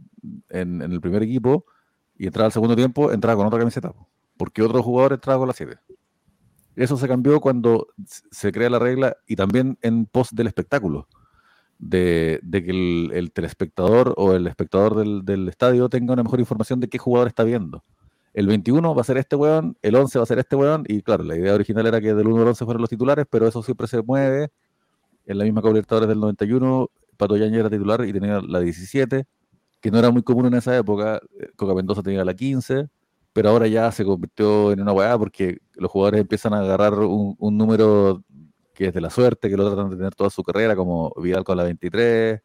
en, 0.47 0.81
en 0.81 0.89
el 0.89 1.01
primer 1.01 1.21
equipo 1.23 1.65
y 2.17 2.27
entraba 2.27 2.45
al 2.45 2.53
segundo 2.53 2.77
tiempo, 2.77 3.11
entraba 3.11 3.35
con 3.35 3.47
otra 3.47 3.59
camiseta, 3.59 3.91
po, 3.91 4.07
porque 4.37 4.61
otro 4.63 4.81
jugador 4.81 5.13
entraba 5.13 5.39
con 5.39 5.49
la 5.49 5.53
7. 5.53 5.77
Eso 6.75 6.97
se 6.97 7.07
cambió 7.07 7.39
cuando 7.41 7.87
se 8.05 8.51
crea 8.51 8.69
la 8.69 8.79
regla 8.79 9.17
y 9.27 9.35
también 9.35 9.77
en 9.81 10.05
pos 10.05 10.29
del 10.31 10.47
espectáculo, 10.47 11.07
de, 11.79 12.39
que 12.51 12.71
el, 12.71 13.11
el 13.13 13.31
telespectador 13.31 14.13
o 14.17 14.33
el 14.33 14.47
espectador 14.47 14.95
del, 14.95 15.25
del 15.25 15.49
estadio 15.49 15.89
tenga 15.89 16.13
una 16.13 16.23
mejor 16.23 16.39
información 16.39 16.79
de 16.79 16.87
qué 16.87 16.97
jugador 16.97 17.27
está 17.27 17.43
viendo. 17.43 17.83
El 18.33 18.47
21 18.47 18.95
va 18.95 19.01
a 19.01 19.03
ser 19.03 19.17
este 19.17 19.35
weón, 19.35 19.77
el 19.81 19.95
11 19.95 20.19
va 20.19 20.23
a 20.23 20.25
ser 20.25 20.39
este 20.39 20.55
weón, 20.55 20.85
y 20.87 21.01
claro, 21.01 21.23
la 21.23 21.35
idea 21.35 21.53
original 21.53 21.85
era 21.87 21.99
que 21.99 22.13
del 22.13 22.27
1 22.27 22.41
al 22.41 22.47
11 22.49 22.63
fueran 22.65 22.81
los 22.81 22.89
titulares, 22.89 23.25
pero 23.29 23.47
eso 23.47 23.61
siempre 23.61 23.87
se 23.87 24.01
mueve. 24.01 24.49
En 25.25 25.37
la 25.37 25.43
misma 25.43 25.61
Copa 25.61 25.73
Libertadores 25.73 26.07
del 26.09 26.19
91, 26.19 26.89
Pato 27.17 27.37
Yañez 27.37 27.59
era 27.59 27.69
titular 27.69 28.05
y 28.05 28.13
tenía 28.13 28.41
la 28.41 28.59
17, 28.59 29.25
que 29.81 29.91
no 29.91 29.99
era 29.99 30.11
muy 30.11 30.23
común 30.23 30.45
en 30.47 30.55
esa 30.55 30.77
época. 30.77 31.21
eh, 31.39 31.49
Coca 31.55 31.73
Mendoza 31.73 32.01
tenía 32.03 32.23
la 32.23 32.33
15, 32.33 32.87
pero 33.33 33.49
ahora 33.49 33.67
ya 33.67 33.91
se 33.91 34.05
convirtió 34.05 34.71
en 34.71 34.81
una 34.81 34.93
weá 34.93 35.17
porque 35.17 35.59
los 35.81 35.91
jugadores 35.91 36.21
empiezan 36.21 36.53
a 36.53 36.59
agarrar 36.59 36.93
un, 36.99 37.35
un 37.39 37.57
número 37.57 38.23
que 38.73 38.87
es 38.87 38.93
de 38.93 39.01
la 39.01 39.09
suerte, 39.09 39.49
que 39.49 39.57
lo 39.57 39.67
tratan 39.67 39.89
de 39.89 39.97
tener 39.97 40.15
toda 40.15 40.29
su 40.29 40.43
carrera, 40.43 40.75
como 40.75 41.11
Vidal 41.17 41.43
con 41.43 41.57
la 41.57 41.63
23, 41.63 42.41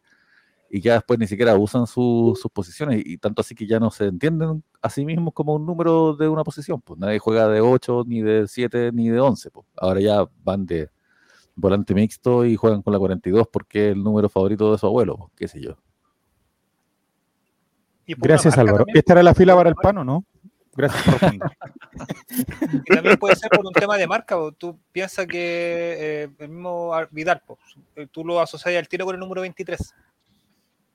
y 0.69 0.81
ya 0.81 0.95
después 0.95 1.17
ni 1.17 1.27
siquiera 1.27 1.55
usan 1.55 1.87
su- 1.87 2.37
sus 2.39 2.51
posiciones, 2.51 3.01
y 3.05 3.17
tanto 3.17 3.41
así 3.41 3.55
que 3.55 3.65
ya 3.65 3.79
no 3.79 3.89
se 3.91 4.05
entienden 4.07 4.63
a 4.81 4.89
sí 4.89 5.05
mismos 5.05 5.33
como 5.33 5.55
un 5.55 5.65
número 5.65 6.13
de 6.15 6.27
una 6.27 6.43
posición. 6.43 6.81
Pues 6.81 6.99
nadie 6.99 7.19
juega 7.19 7.47
de 7.47 7.61
8, 7.61 8.03
ni 8.05 8.21
de 8.21 8.47
7, 8.47 8.91
ni 8.91 9.09
de 9.09 9.19
11. 9.19 9.49
Pues. 9.51 9.65
Ahora 9.77 10.01
ya 10.01 10.25
van 10.43 10.65
de 10.65 10.89
volante 11.55 11.95
mixto 11.95 12.45
y 12.45 12.55
juegan 12.55 12.81
con 12.81 12.91
la 12.93 12.99
42 12.99 13.47
porque 13.51 13.87
es 13.89 13.95
el 13.95 14.03
número 14.03 14.27
favorito 14.29 14.71
de 14.71 14.77
su 14.77 14.85
abuelo, 14.85 15.15
pues, 15.17 15.31
qué 15.37 15.47
sé 15.47 15.61
yo. 15.61 15.75
Gracias, 18.17 18.57
Álvaro. 18.57 18.79
también. 18.79 18.97
¿Esta 18.97 19.13
era 19.13 19.23
la 19.23 19.33
fila 19.33 19.55
para 19.55 19.69
el 19.69 19.75
pano, 19.75 20.03
no? 20.03 20.23
Gracias 20.77 21.03
por. 21.19 21.33
Y 21.33 21.39
también 22.93 23.17
puede 23.17 23.35
ser 23.35 23.49
por 23.49 23.65
un 23.65 23.73
tema 23.73 23.97
de 23.97 24.05
marca. 24.07 24.35
po. 24.35 24.51
Tú 24.51 24.79
piensas 24.91 25.25
que 25.25 25.95
eh, 26.23 26.29
el 26.37 26.49
mismo 26.49 26.91
Vidal, 27.11 27.41
po, 27.45 27.57
eh, 27.95 28.07
tú 28.11 28.23
lo 28.23 28.39
asocias 28.39 28.75
al 28.75 28.87
tiro 28.87 29.03
con 29.05 29.15
el 29.15 29.19
número 29.19 29.41
23. 29.41 29.93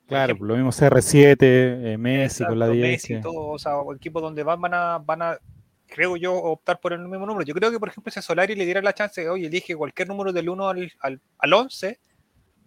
Claro, 0.06 0.36
lo 0.40 0.54
mismo 0.56 0.70
CR7, 0.70 1.36
eh, 1.40 1.96
Messi 1.98 2.44
con 2.44 2.58
la 2.58 2.66
Exacto, 2.66 2.86
10. 2.86 2.92
Messi 2.92 3.20
todo, 3.20 3.48
o 3.48 3.58
sea, 3.58 3.76
o 3.78 3.94
equipos 3.94 4.22
donde 4.22 4.42
van, 4.42 4.60
van 4.60 4.74
a, 4.74 4.98
van 4.98 5.22
a, 5.22 5.38
creo 5.86 6.16
yo, 6.16 6.34
optar 6.34 6.78
por 6.80 6.92
el 6.92 7.00
mismo 7.08 7.24
número. 7.26 7.44
Yo 7.46 7.54
creo 7.54 7.70
que, 7.70 7.78
por 7.80 7.88
ejemplo, 7.88 8.12
si 8.12 8.18
a 8.18 8.22
Solari 8.22 8.54
le 8.54 8.64
diera 8.64 8.82
la 8.82 8.92
chance 8.92 9.28
oye, 9.28 9.46
elige 9.46 9.74
cualquier 9.74 10.08
número 10.08 10.32
del 10.32 10.48
1 10.48 10.68
al, 10.68 10.92
al, 11.00 11.20
al 11.38 11.52
11, 11.52 11.98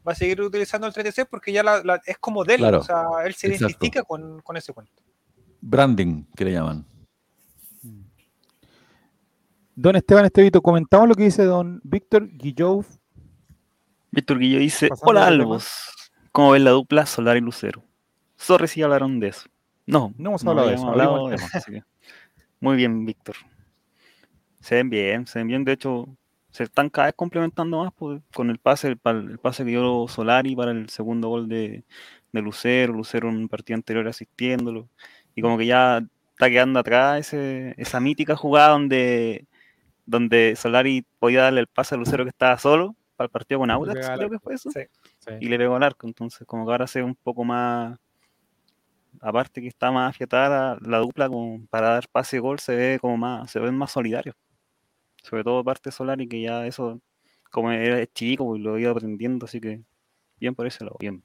va 0.07 0.11
a 0.11 0.15
seguir 0.15 0.41
utilizando 0.41 0.87
el 0.87 0.93
36 0.93 1.27
porque 1.29 1.51
ya 1.51 1.61
la- 1.63 1.83
la- 1.83 2.01
es 2.05 2.17
como 2.17 2.43
de 2.43 2.55
él, 2.55 2.59
Claro, 2.61 2.79
o 2.79 2.83
sea, 2.83 3.03
él 3.25 3.33
se 3.35 3.47
exacto. 3.47 3.65
identifica 3.67 4.03
con, 4.03 4.41
con 4.41 4.57
ese 4.57 4.73
cuento. 4.73 4.93
Branding, 5.61 6.23
que 6.35 6.45
le 6.45 6.51
llaman. 6.53 6.85
Don 9.75 9.95
Esteban 9.95 10.25
Estevito, 10.25 10.61
comentamos 10.61 11.07
lo 11.07 11.15
que 11.15 11.23
dice 11.23 11.43
don 11.43 11.81
Víctor 11.83 12.29
Guillou. 12.29 12.85
Víctor 14.11 14.39
Guillo 14.39 14.59
dice, 14.59 14.87
Pasando 14.87 15.09
hola 15.11 15.21
de. 15.21 15.27
Albos, 15.27 15.67
¿cómo 16.31 16.51
ves 16.51 16.61
la 16.61 16.71
dupla 16.71 17.05
Solar 17.05 17.35
y 17.37 17.41
Lucero? 17.41 17.83
Sorry 18.37 18.67
si 18.67 18.81
hablaron 18.81 19.19
de 19.19 19.27
eso. 19.29 19.49
No, 19.85 20.13
No 20.17 20.29
hemos 20.29 20.45
hablado 20.45 20.67
de 20.69 20.73
habíamos 20.75 20.95
eso, 20.95 21.01
hablado 21.01 21.27
de 21.29 21.35
eso, 21.35 21.71
que- 21.71 21.83
Muy 22.61 22.77
bien, 22.77 23.05
Víctor. 23.05 23.35
Se 24.61 24.75
ven 24.75 24.89
bien, 24.89 25.27
se 25.27 25.39
ven 25.39 25.47
bien, 25.47 25.63
de 25.65 25.73
hecho, 25.73 26.07
se 26.49 26.63
están 26.63 26.89
cada 26.89 27.07
vez 27.07 27.15
complementando 27.15 27.83
más 27.83 27.93
pues, 27.93 28.21
con 28.33 28.49
el 28.49 28.57
pase, 28.57 28.87
el, 28.87 28.97
pa- 28.97 29.11
el 29.11 29.37
pase 29.39 29.63
que 29.65 29.71
dio 29.71 30.07
Solari 30.07 30.55
para 30.55 30.71
el 30.71 30.89
segundo 30.89 31.27
gol 31.27 31.47
de, 31.49 31.83
de 32.31 32.41
Lucero, 32.41 32.93
Lucero 32.93 33.29
en 33.29 33.35
un 33.37 33.49
partido 33.49 33.75
anterior 33.75 34.07
asistiéndolo, 34.07 34.87
y 35.35 35.41
como 35.41 35.57
que 35.57 35.65
ya 35.67 35.97
está 36.31 36.49
quedando 36.49 36.79
atrás 36.79 37.19
ese, 37.27 37.75
esa 37.77 37.99
mítica 37.99 38.35
jugada 38.35 38.69
donde, 38.69 39.45
donde 40.05 40.55
Solari 40.55 41.05
podía 41.19 41.43
darle 41.43 41.61
el 41.61 41.67
pase 41.67 41.95
a 41.95 41.97
Lucero 41.97 42.23
que 42.23 42.29
estaba 42.29 42.57
solo 42.57 42.95
para 43.15 43.25
el 43.25 43.31
partido 43.31 43.59
con 43.59 43.71
Audax, 43.71 44.09
creo 44.15 44.29
que 44.29 44.39
fue 44.39 44.55
eso 44.55 44.69
Sí. 44.71 44.81
Sí. 45.19 45.31
y 45.39 45.47
le 45.47 45.57
pegó 45.57 45.75
al 45.75 45.83
arco. 45.83 46.05
Entonces, 46.07 46.45
como 46.45 46.65
que 46.65 46.71
ahora 46.71 46.85
se 46.87 46.99
ve 46.99 47.05
un 47.05 47.15
poco 47.15 47.43
más. 47.43 47.97
Aparte 49.21 49.61
que 49.61 49.67
está 49.69 49.91
más 49.91 50.09
afiatada 50.09 50.77
la 50.81 50.97
dupla 50.97 51.29
como 51.29 51.65
para 51.67 51.89
dar 51.91 52.07
pase 52.09 52.35
y 52.35 52.39
gol, 52.39 52.59
se 52.59 52.75
ve 52.75 52.99
como 52.99 53.15
más, 53.17 53.49
se 53.49 53.59
ven 53.59 53.75
más 53.75 53.91
solidarios. 53.91 54.35
Sobre 55.23 55.43
todo 55.43 55.63
parte 55.63 55.89
Solari, 55.91 56.27
que 56.27 56.41
ya 56.41 56.67
eso, 56.67 56.99
como 57.49 57.71
era 57.71 58.05
chico 58.07 58.55
y 58.55 58.59
lo 58.59 58.77
iba 58.77 58.91
aprendiendo, 58.91 59.45
así 59.45 59.61
que 59.61 59.81
bien 60.37 60.53
por 60.53 60.67
ese 60.67 60.83
lado, 60.83 60.97
bien. 60.99 61.23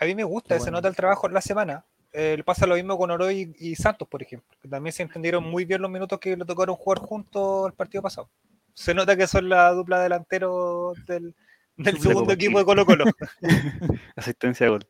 A 0.00 0.04
mí 0.06 0.14
me 0.14 0.24
gusta, 0.24 0.54
Qué 0.54 0.60
se 0.60 0.64
bueno. 0.66 0.78
nota 0.78 0.88
el 0.88 0.96
trabajo 0.96 1.26
en 1.26 1.34
la 1.34 1.40
semana. 1.40 1.84
Eh, 2.18 2.42
pasa 2.46 2.66
lo 2.66 2.76
mismo 2.76 2.96
con 2.96 3.10
Oroy 3.10 3.54
y, 3.58 3.72
y 3.72 3.76
Santos, 3.76 4.08
por 4.08 4.22
ejemplo, 4.22 4.48
que 4.62 4.68
también 4.68 4.90
se 4.94 5.02
entendieron 5.02 5.44
muy 5.44 5.66
bien 5.66 5.82
los 5.82 5.90
minutos 5.90 6.18
que 6.18 6.34
le 6.34 6.46
tocaron 6.46 6.74
jugar 6.74 6.98
juntos 6.98 7.66
el 7.66 7.74
partido 7.74 8.00
pasado. 8.00 8.30
Se 8.72 8.94
nota 8.94 9.14
que 9.18 9.26
son 9.26 9.50
la 9.50 9.70
dupla 9.72 10.00
delantero 10.00 10.94
del, 11.06 11.34
segundo 11.76 12.20
como 12.20 12.32
equipo 12.32 12.58
de 12.58 12.64
Colo 12.64 12.86
Colo. 12.86 13.04
Asistencia 14.16 14.64
de 14.64 14.70
gol. 14.70 14.86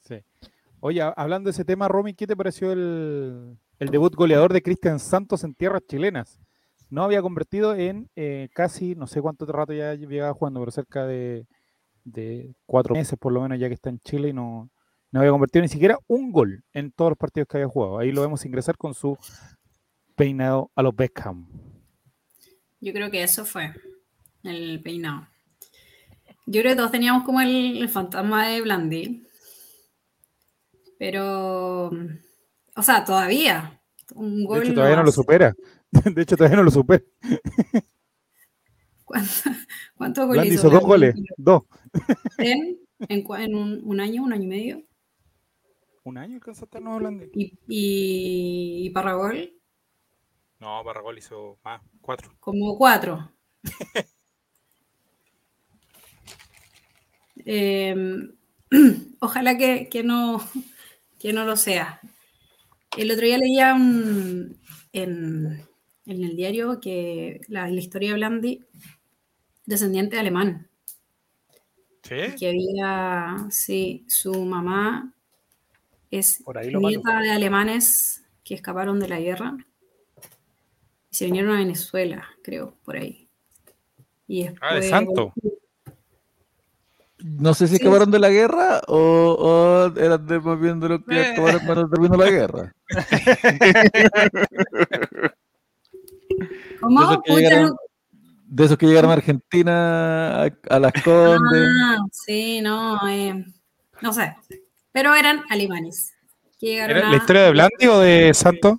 Sí. 0.00 0.24
Oye, 0.80 1.02
hablando 1.02 1.48
de 1.48 1.50
ese 1.50 1.66
tema, 1.66 1.86
Romy, 1.86 2.14
¿qué 2.14 2.26
te 2.26 2.34
pareció 2.34 2.72
el, 2.72 3.58
el 3.78 3.88
debut 3.90 4.14
goleador 4.14 4.54
de 4.54 4.62
Cristian 4.62 5.00
Santos 5.00 5.44
en 5.44 5.54
tierras 5.54 5.82
chilenas? 5.86 6.40
No 6.88 7.04
había 7.04 7.20
convertido 7.20 7.74
en 7.74 8.08
eh, 8.16 8.48
casi, 8.54 8.94
no 8.94 9.06
sé 9.06 9.20
cuánto 9.20 9.44
rato 9.44 9.74
ya 9.74 9.92
llegaba 9.92 10.32
jugando, 10.32 10.60
pero 10.60 10.72
cerca 10.72 11.06
de, 11.06 11.46
de 12.04 12.54
cuatro 12.64 12.94
meses 12.94 13.18
por 13.18 13.34
lo 13.34 13.42
menos 13.42 13.58
ya 13.58 13.68
que 13.68 13.74
está 13.74 13.90
en 13.90 14.00
Chile 14.00 14.30
y 14.30 14.32
no, 14.32 14.70
no 15.12 15.20
había 15.20 15.30
convertido 15.30 15.62
ni 15.62 15.68
siquiera 15.68 15.98
un 16.08 16.32
gol 16.32 16.64
en 16.72 16.90
todos 16.90 17.12
los 17.12 17.18
partidos 17.18 17.46
que 17.48 17.58
había 17.58 17.68
jugado. 17.68 17.98
Ahí 17.98 18.10
lo 18.12 18.22
vemos 18.22 18.44
ingresar 18.44 18.76
con 18.76 18.94
su 18.94 19.16
peinado 20.16 20.70
a 20.74 20.82
los 20.82 20.94
Beckham. 20.96 21.46
Yo 22.80 22.92
creo 22.92 23.10
que 23.10 23.22
eso 23.22 23.44
fue 23.44 23.72
el 24.42 24.80
peinado. 24.82 25.28
Yo 26.46 26.60
creo 26.62 26.72
que 26.72 26.76
todos 26.76 26.90
teníamos 26.90 27.22
como 27.24 27.40
el, 27.40 27.76
el 27.76 27.88
fantasma 27.88 28.48
de 28.48 28.60
Blandi. 28.62 29.22
Pero, 30.98 31.86
o 32.74 32.82
sea, 32.82 33.04
todavía. 33.04 33.80
Un 34.14 34.44
gol 34.44 34.60
De 34.60 34.64
hecho, 34.66 34.74
todavía 34.74 34.96
no 34.96 35.04
lo 35.04 35.12
supera. 35.12 35.54
De 36.14 36.22
hecho, 36.22 36.36
todavía 36.36 36.56
no 36.56 36.64
lo 36.64 36.70
supera. 36.70 37.02
¿Cuánto- 39.04 39.30
¿Cuántos 39.96 40.26
goles 40.26 40.42
Blandi 40.42 40.54
hizo 40.54 40.68
hizo 40.68 40.74
dos 40.74 40.84
goles, 40.84 41.14
dos. 41.36 41.62
¿En, 42.38 42.78
en, 43.08 43.24
en 43.38 43.54
un, 43.54 43.80
un 43.84 44.00
año, 44.00 44.22
un 44.24 44.32
año 44.32 44.44
y 44.44 44.46
medio? 44.46 44.82
¿Un 46.04 46.16
año 46.18 46.36
alcanzaste 46.36 46.78
a 46.78 46.80
no 46.80 46.96
Blandi? 46.96 47.30
¿Y, 47.34 47.58
y, 47.66 48.86
y 48.86 48.90
Parragol? 48.90 49.52
No, 50.60 50.82
Barragol 50.82 51.18
hizo 51.18 51.58
más, 51.62 51.82
cuatro. 52.00 52.34
Como 52.40 52.76
cuatro. 52.76 53.32
Em, 57.44 58.32
ojalá 59.20 59.56
que, 59.58 59.88
que 59.90 60.02
no, 60.02 60.40
que 61.20 61.32
no 61.32 61.44
lo 61.44 61.56
sea. 61.56 62.00
El 62.98 63.10
otro 63.12 63.26
día 63.26 63.38
leía 63.38 63.74
un- 63.74 64.58
en, 64.92 65.66
en 66.06 66.24
el 66.24 66.36
diario 66.36 66.80
que 66.80 67.40
la, 67.48 67.68
la 67.68 67.80
historia 67.80 68.10
de 68.10 68.14
Blandi, 68.16 68.64
descendiente 69.66 70.14
de 70.16 70.20
alemán, 70.20 70.68
¿Sí? 72.02 72.14
que 72.36 72.48
había, 72.48 73.46
sí, 73.50 74.04
su 74.08 74.44
mamá 74.44 75.14
es 76.12 76.40
Por 76.44 76.58
ahí 76.58 76.70
lo 76.70 76.80
malo. 76.80 76.96
nieta 76.96 77.20
de 77.20 77.30
alemanes 77.32 78.22
que 78.44 78.54
escaparon 78.54 79.00
de 79.00 79.08
la 79.08 79.18
guerra 79.20 79.56
y 81.10 81.16
se 81.16 81.24
vinieron 81.24 81.52
a 81.54 81.58
Venezuela, 81.58 82.24
creo, 82.42 82.76
por 82.84 82.96
ahí. 82.96 83.28
Y 84.28 84.46
Ah, 84.60 84.74
de 84.74 84.80
después- 84.80 84.90
Santo. 84.90 85.32
No 87.24 87.54
sé 87.54 87.68
si 87.68 87.76
Sí. 87.76 87.82
acabaron 87.82 88.10
de 88.10 88.18
la 88.18 88.30
guerra 88.30 88.82
o, 88.88 88.96
o 89.38 89.86
eran 89.96 90.26
de, 90.26 90.40
más 90.40 90.60
bien 90.60 90.80
de 90.80 90.88
lo 90.88 91.04
que 91.04 91.20
Eh. 91.20 91.26
acabaron 91.32 91.60
cuando 91.66 91.88
terminó 91.88 92.16
la 92.16 92.28
guerra. 92.30 92.74
¿Cómo? 96.80 97.00
De 97.00 97.06
esos 97.06 97.22
que 97.24 97.32
llegaron- 97.34 97.68
no- 97.70 97.76
De 98.54 98.64
esos 98.64 98.76
que 98.76 98.86
llegaron 98.86 99.10
a 99.10 99.14
Argentina, 99.14 100.42
a, 100.44 100.50
a 100.68 100.78
las 100.78 100.92
Condes. 101.04 101.68
Ah, 101.84 101.96
sí, 102.10 102.60
no, 102.60 102.98
eh, 103.08 103.46
no 104.02 104.12
sé. 104.12 104.34
Pero 104.92 105.14
eran 105.14 105.42
alemanes. 105.50 106.12
Que 106.58 106.78
¿Era 106.78 107.08
a- 107.08 107.10
¿La 107.10 107.16
historia 107.16 107.42
de 107.42 107.50
Blandi 107.50 107.86
o 107.88 107.98
de 108.00 108.32
Santos? 108.34 108.78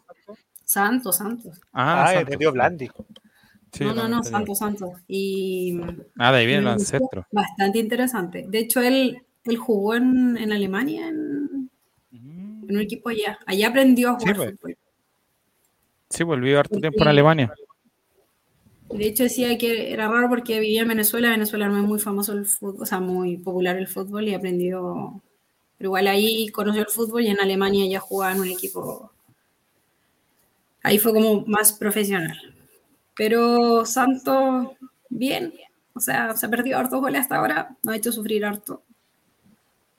Santos, 0.64 1.18
Santos. 1.18 1.60
Ah, 1.74 2.06
Santos. 2.08 2.22
entendió 2.24 2.52
Blandi. 2.52 2.90
Sí, 3.72 3.84
no, 3.84 3.94
no, 3.94 4.08
no, 4.08 4.18
entendí. 4.18 4.30
Santos, 4.30 4.58
Santos. 4.60 4.90
Y 5.08 5.80
Ah, 6.18 6.32
de 6.32 6.38
ahí 6.40 6.46
viene 6.46 6.62
el 6.62 6.68
ancestro. 6.68 7.26
Bastante 7.32 7.80
interesante. 7.80 8.46
De 8.48 8.60
hecho, 8.60 8.82
él, 8.82 9.18
él 9.44 9.58
jugó 9.58 9.96
en, 9.96 10.38
en 10.38 10.52
Alemania, 10.54 11.08
en, 11.10 11.70
en 12.12 12.68
un 12.70 12.80
equipo 12.80 13.10
allá. 13.10 13.38
Allá 13.46 13.68
aprendió 13.70 14.12
a 14.12 14.20
Sí, 14.20 14.26
jugar 14.26 14.36
pues. 14.38 14.52
fútbol. 14.60 14.78
Sí, 16.10 16.24
volvió 16.24 16.60
harto 16.60 16.80
tiempo 16.80 17.00
en 17.00 17.04
Sí. 17.06 17.10
Alemania. 17.10 17.54
Y 18.92 18.98
De 18.98 19.06
hecho, 19.08 19.24
decía 19.24 19.58
que 19.58 19.92
era 19.92 20.08
raro 20.08 20.30
porque 20.30 20.60
vivía 20.60 20.84
en 20.84 20.88
Venezuela. 20.90 21.30
Venezuela 21.30 21.68
no 21.68 21.78
es 21.80 21.84
muy 21.84 22.00
famoso 22.00 22.34
el 22.34 22.46
fútbol, 22.46 22.84
o 22.84 22.86
sea, 22.86 23.00
muy 23.00 23.38
popular 23.38 23.76
el 23.78 23.88
fútbol 23.88 24.28
y 24.28 24.36
aprendió, 24.36 25.20
Pero 25.84 25.90
igual 25.90 26.08
ahí 26.08 26.48
conoció 26.48 26.80
el 26.80 26.88
fútbol 26.88 27.24
y 27.24 27.28
en 27.28 27.42
Alemania 27.42 27.86
ya 27.86 28.00
jugaba 28.00 28.32
en 28.32 28.40
un 28.40 28.48
equipo. 28.48 29.12
Ahí 30.82 30.98
fue 30.98 31.12
como 31.12 31.42
más 31.46 31.74
profesional. 31.74 32.38
Pero 33.14 33.86
Santos, 33.86 34.70
bien. 35.10 35.54
O 35.94 36.00
sea, 36.00 36.38
se 36.38 36.46
ha 36.46 36.50
perdido 36.50 36.78
hartos 36.78 37.02
goles 37.02 37.20
hasta 37.20 37.36
ahora. 37.36 37.76
No 37.84 37.92
ha 37.92 37.98
hecho 37.98 38.14
sufrir 38.14 38.46
harto. 38.46 38.82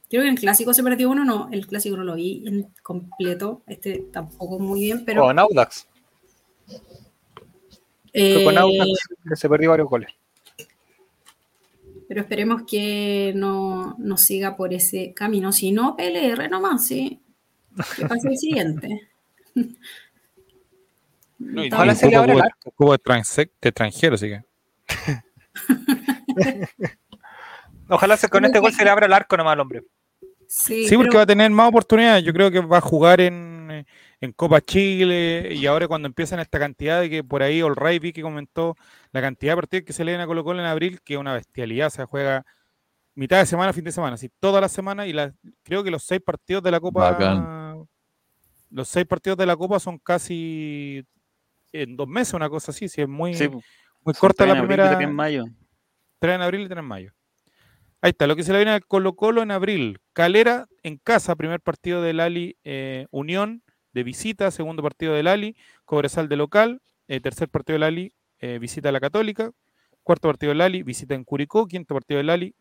Creo 0.08 0.22
que 0.22 0.28
en 0.28 0.34
el 0.36 0.40
clásico 0.40 0.72
se 0.72 0.82
perdió 0.82 1.10
uno, 1.10 1.22
no. 1.22 1.50
El 1.52 1.66
clásico 1.66 1.98
no 1.98 2.04
lo 2.04 2.14
vi 2.14 2.42
en 2.46 2.72
completo. 2.82 3.60
Este 3.66 4.06
tampoco 4.10 4.58
muy 4.58 4.80
bien, 4.84 5.04
pero. 5.04 5.20
Con 5.24 5.38
Audax. 5.38 5.86
eh, 8.14 8.42
Con 8.42 8.56
Audax 8.56 9.06
que 9.28 9.36
se 9.36 9.50
perdió 9.50 9.68
varios 9.68 9.90
goles. 9.90 10.10
Pero 12.14 12.22
esperemos 12.22 12.62
que 12.64 13.32
no, 13.34 13.96
no 13.98 14.16
siga 14.16 14.56
por 14.56 14.72
ese 14.72 15.12
camino. 15.14 15.50
Si 15.50 15.72
no, 15.72 15.96
PLR 15.96 16.48
nomás, 16.48 16.86
sí. 16.86 17.20
Que 17.96 18.06
pase 18.06 18.28
el 18.28 18.38
siguiente. 18.38 19.08
No, 21.40 21.62
bien. 21.62 21.96
se 21.96 22.06
cubo- 22.08 22.50
cubo 22.76 22.92
de 22.92 22.98
transe- 23.00 23.50
de 23.60 23.68
extranjero, 23.68 24.14
así 24.14 24.28
que. 24.28 24.44
Ojalá 27.88 28.16
se, 28.16 28.28
con 28.28 28.44
este 28.44 28.60
gol 28.60 28.72
se 28.72 28.84
le 28.84 28.90
abra 28.90 29.06
el 29.06 29.12
arco 29.12 29.36
nomás 29.36 29.54
al 29.54 29.60
hombre. 29.60 29.82
Sí, 30.46 30.86
Sí, 30.88 30.94
porque 30.94 31.08
pero- 31.10 31.18
va 31.18 31.22
a 31.22 31.26
tener 31.26 31.50
más 31.50 31.68
oportunidades. 31.68 32.22
Yo 32.22 32.32
creo 32.32 32.50
que 32.50 32.60
va 32.60 32.78
a 32.78 32.80
jugar 32.80 33.20
en, 33.20 33.53
en 34.24 34.32
Copa 34.32 34.60
Chile 34.60 35.50
y 35.52 35.66
ahora 35.66 35.86
cuando 35.88 36.06
empiezan 36.06 36.40
esta 36.40 36.58
cantidad 36.58 37.00
de 37.00 37.10
que 37.10 37.24
por 37.24 37.42
ahí 37.42 37.62
All 37.62 37.76
Right 37.76 38.02
vi 38.02 38.12
que 38.12 38.22
comentó 38.22 38.76
la 39.12 39.20
cantidad 39.20 39.52
de 39.52 39.56
partidos 39.56 39.84
que 39.84 39.92
se 39.92 40.04
leen 40.04 40.20
a 40.20 40.26
Colo 40.26 40.44
Colo 40.44 40.60
en 40.60 40.66
abril, 40.66 41.00
que 41.02 41.14
es 41.14 41.20
una 41.20 41.34
bestialidad. 41.34 41.88
O 41.88 41.90
sea, 41.90 42.06
juega 42.06 42.44
mitad 43.14 43.38
de 43.38 43.46
semana, 43.46 43.72
fin 43.72 43.84
de 43.84 43.92
semana, 43.92 44.14
así 44.14 44.30
toda 44.40 44.60
la 44.60 44.68
semana 44.68 45.06
y 45.06 45.12
la, 45.12 45.32
creo 45.62 45.84
que 45.84 45.90
los 45.90 46.04
seis 46.04 46.20
partidos 46.20 46.62
de 46.62 46.70
la 46.70 46.80
Copa. 46.80 47.10
Bacán. 47.10 47.86
Los 48.70 48.88
seis 48.88 49.06
partidos 49.06 49.38
de 49.38 49.46
la 49.46 49.56
Copa 49.56 49.78
son 49.78 49.98
casi 49.98 51.04
en 51.72 51.96
dos 51.96 52.08
meses, 52.08 52.34
una 52.34 52.48
cosa 52.48 52.72
así. 52.72 52.88
Si 52.88 53.00
es 53.02 53.08
muy, 53.08 53.34
Sí, 53.34 53.48
muy 53.48 54.14
corta 54.14 54.44
tres 54.44 54.48
la 54.48 54.58
en 54.58 54.64
abril 54.64 54.74
y 54.74 54.76
primera. 54.76 54.96
tres 54.96 55.08
en 55.08 55.14
mayo. 55.14 55.44
3 56.20 56.36
en 56.36 56.42
abril 56.42 56.60
y 56.62 56.68
3 56.68 56.78
en 56.78 56.84
mayo. 56.86 57.12
Ahí 58.00 58.10
está, 58.10 58.26
lo 58.26 58.36
que 58.36 58.42
se 58.44 58.52
le 58.52 58.58
viene 58.58 58.70
al 58.70 58.86
Colo 58.86 59.14
Colo 59.14 59.42
en 59.42 59.50
abril. 59.50 59.98
Calera 60.14 60.66
en 60.82 60.96
casa, 60.96 61.36
primer 61.36 61.60
partido 61.60 62.00
del 62.00 62.20
Ali 62.20 62.56
eh, 62.64 63.06
Unión 63.10 63.62
de 63.94 64.02
visita, 64.02 64.50
segundo 64.50 64.82
partido 64.82 65.14
del 65.14 65.28
Ali, 65.28 65.56
Cobresal 65.84 66.28
de 66.28 66.36
local, 66.36 66.82
eh, 67.08 67.20
tercer 67.20 67.48
partido 67.48 67.74
del 67.74 67.84
Ali, 67.84 68.12
eh, 68.40 68.58
visita 68.58 68.90
a 68.90 68.92
la 68.92 69.00
Católica, 69.00 69.52
cuarto 70.02 70.28
partido 70.28 70.50
del 70.50 70.60
Ali, 70.60 70.82
visita 70.82 71.14
en 71.14 71.24
Curicó, 71.24 71.66
quinto 71.66 71.94
partido 71.94 72.18
del 72.18 72.30
Ali, 72.30 72.54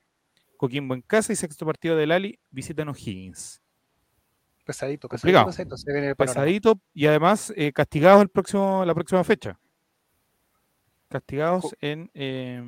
Coquimbo 0.57 0.93
en 0.93 1.01
casa 1.01 1.34
y 1.34 1.36
sexto 1.36 1.65
partido 1.65 1.97
del 1.97 2.11
Ali, 2.11 2.39
visita 2.51 2.84
en 2.84 2.89
O'Higgins. 2.89 3.61
Pesadito, 4.63 5.09
pesadito, 5.09 5.45
pesadito. 5.45 5.75
Se 5.75 5.91
viene 5.91 6.09
el 6.09 6.15
panorama. 6.15 6.45
Pesadito 6.45 6.79
y 6.93 7.07
además 7.07 7.51
eh, 7.57 7.73
castigados 7.73 8.21
el 8.21 8.29
próximo, 8.29 8.86
la 8.86 8.93
próxima 8.93 9.23
fecha. 9.25 9.59
Castigados 11.09 11.75
en 11.81 12.09
eh, 12.13 12.63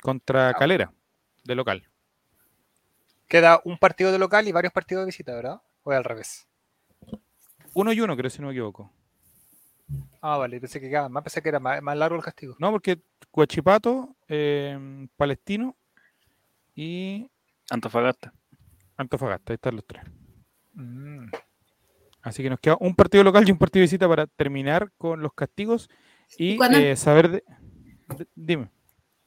contra 0.00 0.54
Calera, 0.54 0.92
de 1.44 1.54
local. 1.54 1.86
Queda 3.28 3.60
un 3.64 3.76
partido 3.76 4.12
de 4.12 4.18
local 4.18 4.48
y 4.48 4.52
varios 4.52 4.72
partidos 4.72 5.02
de 5.02 5.06
visita, 5.06 5.34
¿verdad? 5.34 5.60
O 5.82 5.90
al 5.90 6.04
revés. 6.04 6.46
Uno 7.78 7.92
y 7.92 8.00
uno, 8.00 8.16
creo, 8.16 8.30
si 8.30 8.40
no 8.40 8.46
me 8.48 8.54
equivoco. 8.54 8.90
Ah, 10.22 10.38
vale, 10.38 10.58
pensé 10.58 10.80
que 10.80 10.88
quedaba 10.88 11.10
más, 11.10 11.22
pensé 11.22 11.42
que 11.42 11.50
era 11.50 11.60
más, 11.60 11.82
más 11.82 11.94
largo 11.96 12.16
el 12.16 12.22
castigo. 12.22 12.56
No, 12.58 12.70
porque 12.70 12.98
Huachipato, 13.32 14.16
eh, 14.28 15.06
Palestino 15.16 15.76
y 16.74 17.30
Antofagasta. 17.70 18.32
Antofagasta, 18.96 19.52
ahí 19.52 19.56
están 19.56 19.76
los 19.76 19.84
tres. 19.86 20.02
Mm. 20.72 21.26
Así 22.22 22.42
que 22.42 22.48
nos 22.48 22.60
queda 22.60 22.78
un 22.80 22.94
partido 22.96 23.22
local 23.22 23.46
y 23.46 23.52
un 23.52 23.58
partido 23.58 23.82
de 23.82 23.84
visita 23.86 24.08
para 24.08 24.26
terminar 24.26 24.90
con 24.96 25.20
los 25.20 25.34
castigos 25.34 25.88
y 26.38 26.58
eh, 26.72 26.96
saber 26.96 27.30
de, 27.30 27.44
de- 28.16 28.26
Dime. 28.34 28.70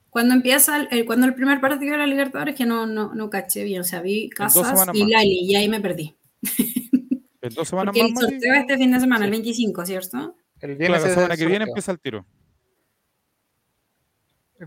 Cuando 0.09 0.33
empieza 0.33 0.75
el, 0.75 0.87
el- 0.89 1.05
cuando 1.05 1.27
el 1.27 1.35
primer 1.35 1.61
partido 1.61 1.91
de 1.91 1.99
la 1.99 2.07
Libertadores 2.07 2.55
que 2.55 2.65
no, 2.65 2.87
no, 2.87 3.13
no 3.13 3.29
caché 3.29 3.63
bien, 3.63 3.81
o 3.81 3.83
sea, 3.85 4.01
vi 4.01 4.27
Casas 4.29 4.89
y. 4.93 5.05
Lali 5.05 5.39
y 5.45 5.55
ahí 5.55 5.69
me 5.69 5.79
perdí. 5.79 6.15
En 7.41 7.53
dos 7.53 7.67
semanas 7.67 7.95
Porque 7.95 8.11
más, 8.13 8.23
el 8.23 8.33
este 8.55 8.77
fin 8.77 8.91
de 8.91 8.99
semana, 8.99 9.25
el 9.25 9.31
Sí. 9.31 9.37
25, 9.37 9.85
¿cierto? 9.85 10.17
El 10.17 10.59
claro, 10.59 10.77
viernes 10.77 11.01
la 11.03 11.07
es 11.07 11.13
semana 11.13 11.37
que 11.37 11.45
viene 11.45 11.65
empieza 11.65 11.91
el 11.91 11.99
tiro. 11.99 12.25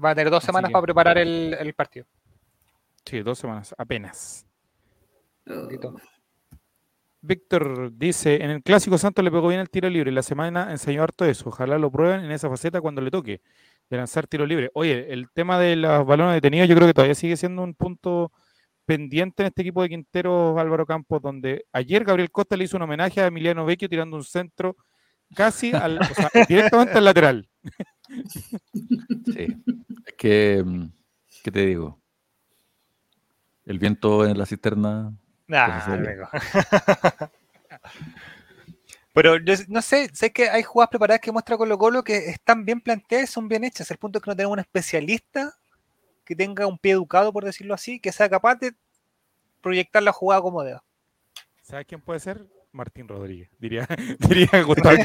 Va 0.03 0.11
a 0.11 0.15
tener 0.15 0.31
dos 0.31 0.39
Así 0.43 0.47
semanas 0.47 0.69
que- 0.69 0.73
para 0.73 0.83
preparar 0.83 1.19
el, 1.19 1.55
el 1.59 1.75
partido. 1.75 2.07
Sí, 3.05 3.21
dos 3.21 3.39
semanas, 3.39 3.75
apenas. 3.77 4.47
Poquito. 5.45 5.95
Víctor 7.21 7.93
dice, 7.97 8.43
en 8.43 8.51
el 8.51 8.63
clásico 8.63 8.99
Santos 8.99 9.23
le 9.25 9.31
pegó 9.31 9.49
bien 9.49 9.61
el 9.61 9.71
tiro 9.71 9.89
libre, 9.89 10.11
la 10.11 10.23
semana 10.23 10.73
enseñó 10.73 11.03
harto 11.05 11.25
eso, 11.25 11.51
ojalá 11.51 11.79
lo 11.79 11.91
prueben 11.91 12.25
en 12.25 12.33
esa 12.33 12.49
faceta 12.49 12.81
cuando 12.81 13.01
le 13.01 13.11
toque, 13.13 13.41
de 13.91 13.97
lanzar 13.97 14.27
tiro 14.27 14.45
libre. 14.45 14.71
Oye, 14.75 15.13
el 15.13 15.31
tema 15.31 15.59
de 15.61 15.77
los 15.77 16.05
balones 16.05 16.35
detenidos 16.35 16.69
yo 16.69 16.75
creo 16.75 16.89
que 16.89 16.95
todavía 16.95 17.15
sigue 17.15 17.37
siendo 17.37 17.63
un 17.63 17.75
punto 17.75 18.33
pendiente 18.85 19.43
en 19.43 19.49
este 19.49 19.63
equipo 19.63 19.83
de 19.83 19.89
Quinteros 19.91 20.59
Álvaro 20.59 20.87
Campos, 20.87 21.23
donde 21.23 21.67
ayer 21.73 22.05
Gabriel 22.05 22.31
Costa 22.31 22.57
le 22.57 22.65
hizo 22.65 22.77
un 22.77 22.83
homenaje 22.83 23.21
a 23.21 23.27
Emiliano 23.27 23.65
Vecchio 23.65 23.89
tirando 23.89 24.17
un 24.17 24.25
centro 24.25 24.77
casi 25.35 25.73
al, 25.73 25.99
o 25.99 26.05
sea, 26.15 26.31
directamente 26.49 26.99
al 26.99 27.05
lateral. 27.05 27.49
Sí. 29.33 29.47
Es 30.07 30.15
que, 30.17 30.63
mm, 30.65 30.87
¿qué 31.43 31.51
te 31.51 31.67
digo? 31.67 32.01
El 33.65 33.79
viento 33.79 34.27
en 34.27 34.37
la 34.37 34.47
cisterna. 34.47 35.15
Pero 39.15 39.37
yo 39.39 39.55
no 39.69 39.83
sé, 39.83 40.09
sé 40.15 40.33
que 40.33 40.49
hay 40.49 40.63
jugadas 40.63 40.89
preparadas 40.91 41.21
que 41.21 41.33
muestra 41.33 41.59
Colo 41.59 41.77
Colo 41.77 42.03
que 42.03 42.31
están 42.31 42.65
bien 42.65 42.81
planteadas, 42.81 43.29
son 43.31 43.47
bien 43.47 43.63
hechas. 43.65 43.91
El 43.91 43.99
punto 43.99 44.19
es 44.19 44.25
que 44.25 44.31
no 44.31 44.37
tenemos 44.37 44.55
un 44.55 44.61
especialista 44.61 45.55
que 46.25 46.37
tenga 46.37 46.67
un 46.67 46.79
pie 46.79 46.93
educado, 46.93 47.33
por 47.33 47.45
decirlo 47.45 47.75
así, 47.75 48.01
que 48.01 48.13
sea 48.13 48.29
capaz 48.29 48.57
de 48.57 48.75
proyectar 49.61 50.03
la 50.03 50.13
jugada 50.13 50.43
como 50.43 50.63
deba. 50.63 50.83
¿Sabes 51.63 51.87
quién 51.87 52.01
puede 52.01 52.21
ser? 52.21 52.47
Martín 52.73 53.07
Rodríguez, 53.09 53.51
diría, 53.59 53.87
diría 54.29 54.63
Gustavo. 54.63 54.97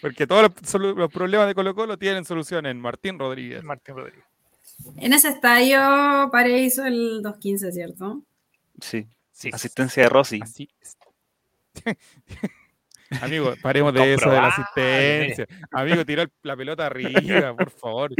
Porque 0.00 0.26
todos 0.26 0.50
los, 0.74 1.12
problemas 1.12 1.46
de 1.46 1.54
Colo 1.54 1.74
Colo 1.74 1.96
tienen 1.96 2.24
solución 2.24 2.66
en 2.66 2.80
Martín 2.80 3.18
Rodríguez. 3.18 3.62
Martín 3.62 3.96
Rodríguez. 3.96 4.24
En 4.96 5.12
ese 5.12 5.28
estadio 5.28 6.30
Pare 6.32 6.58
hizo 6.60 6.84
el 6.84 7.22
2.15, 7.22 7.72
¿cierto? 7.72 8.22
Sí. 8.80 9.06
Sí. 9.32 9.50
Asistencia 9.52 10.02
de 10.04 10.08
Rossi. 10.08 10.40
Así 10.42 10.68
es. 10.80 10.96
Amigo, 13.22 13.54
paremos 13.60 13.92
de 13.92 14.14
eso 14.14 14.30
de 14.30 14.36
la 14.36 14.46
asistencia. 14.48 15.46
Amigo, 15.72 16.04
tiró 16.06 16.24
la 16.42 16.56
pelota 16.56 16.86
arriba, 16.86 17.56
por 17.56 17.70
favor. 17.80 18.10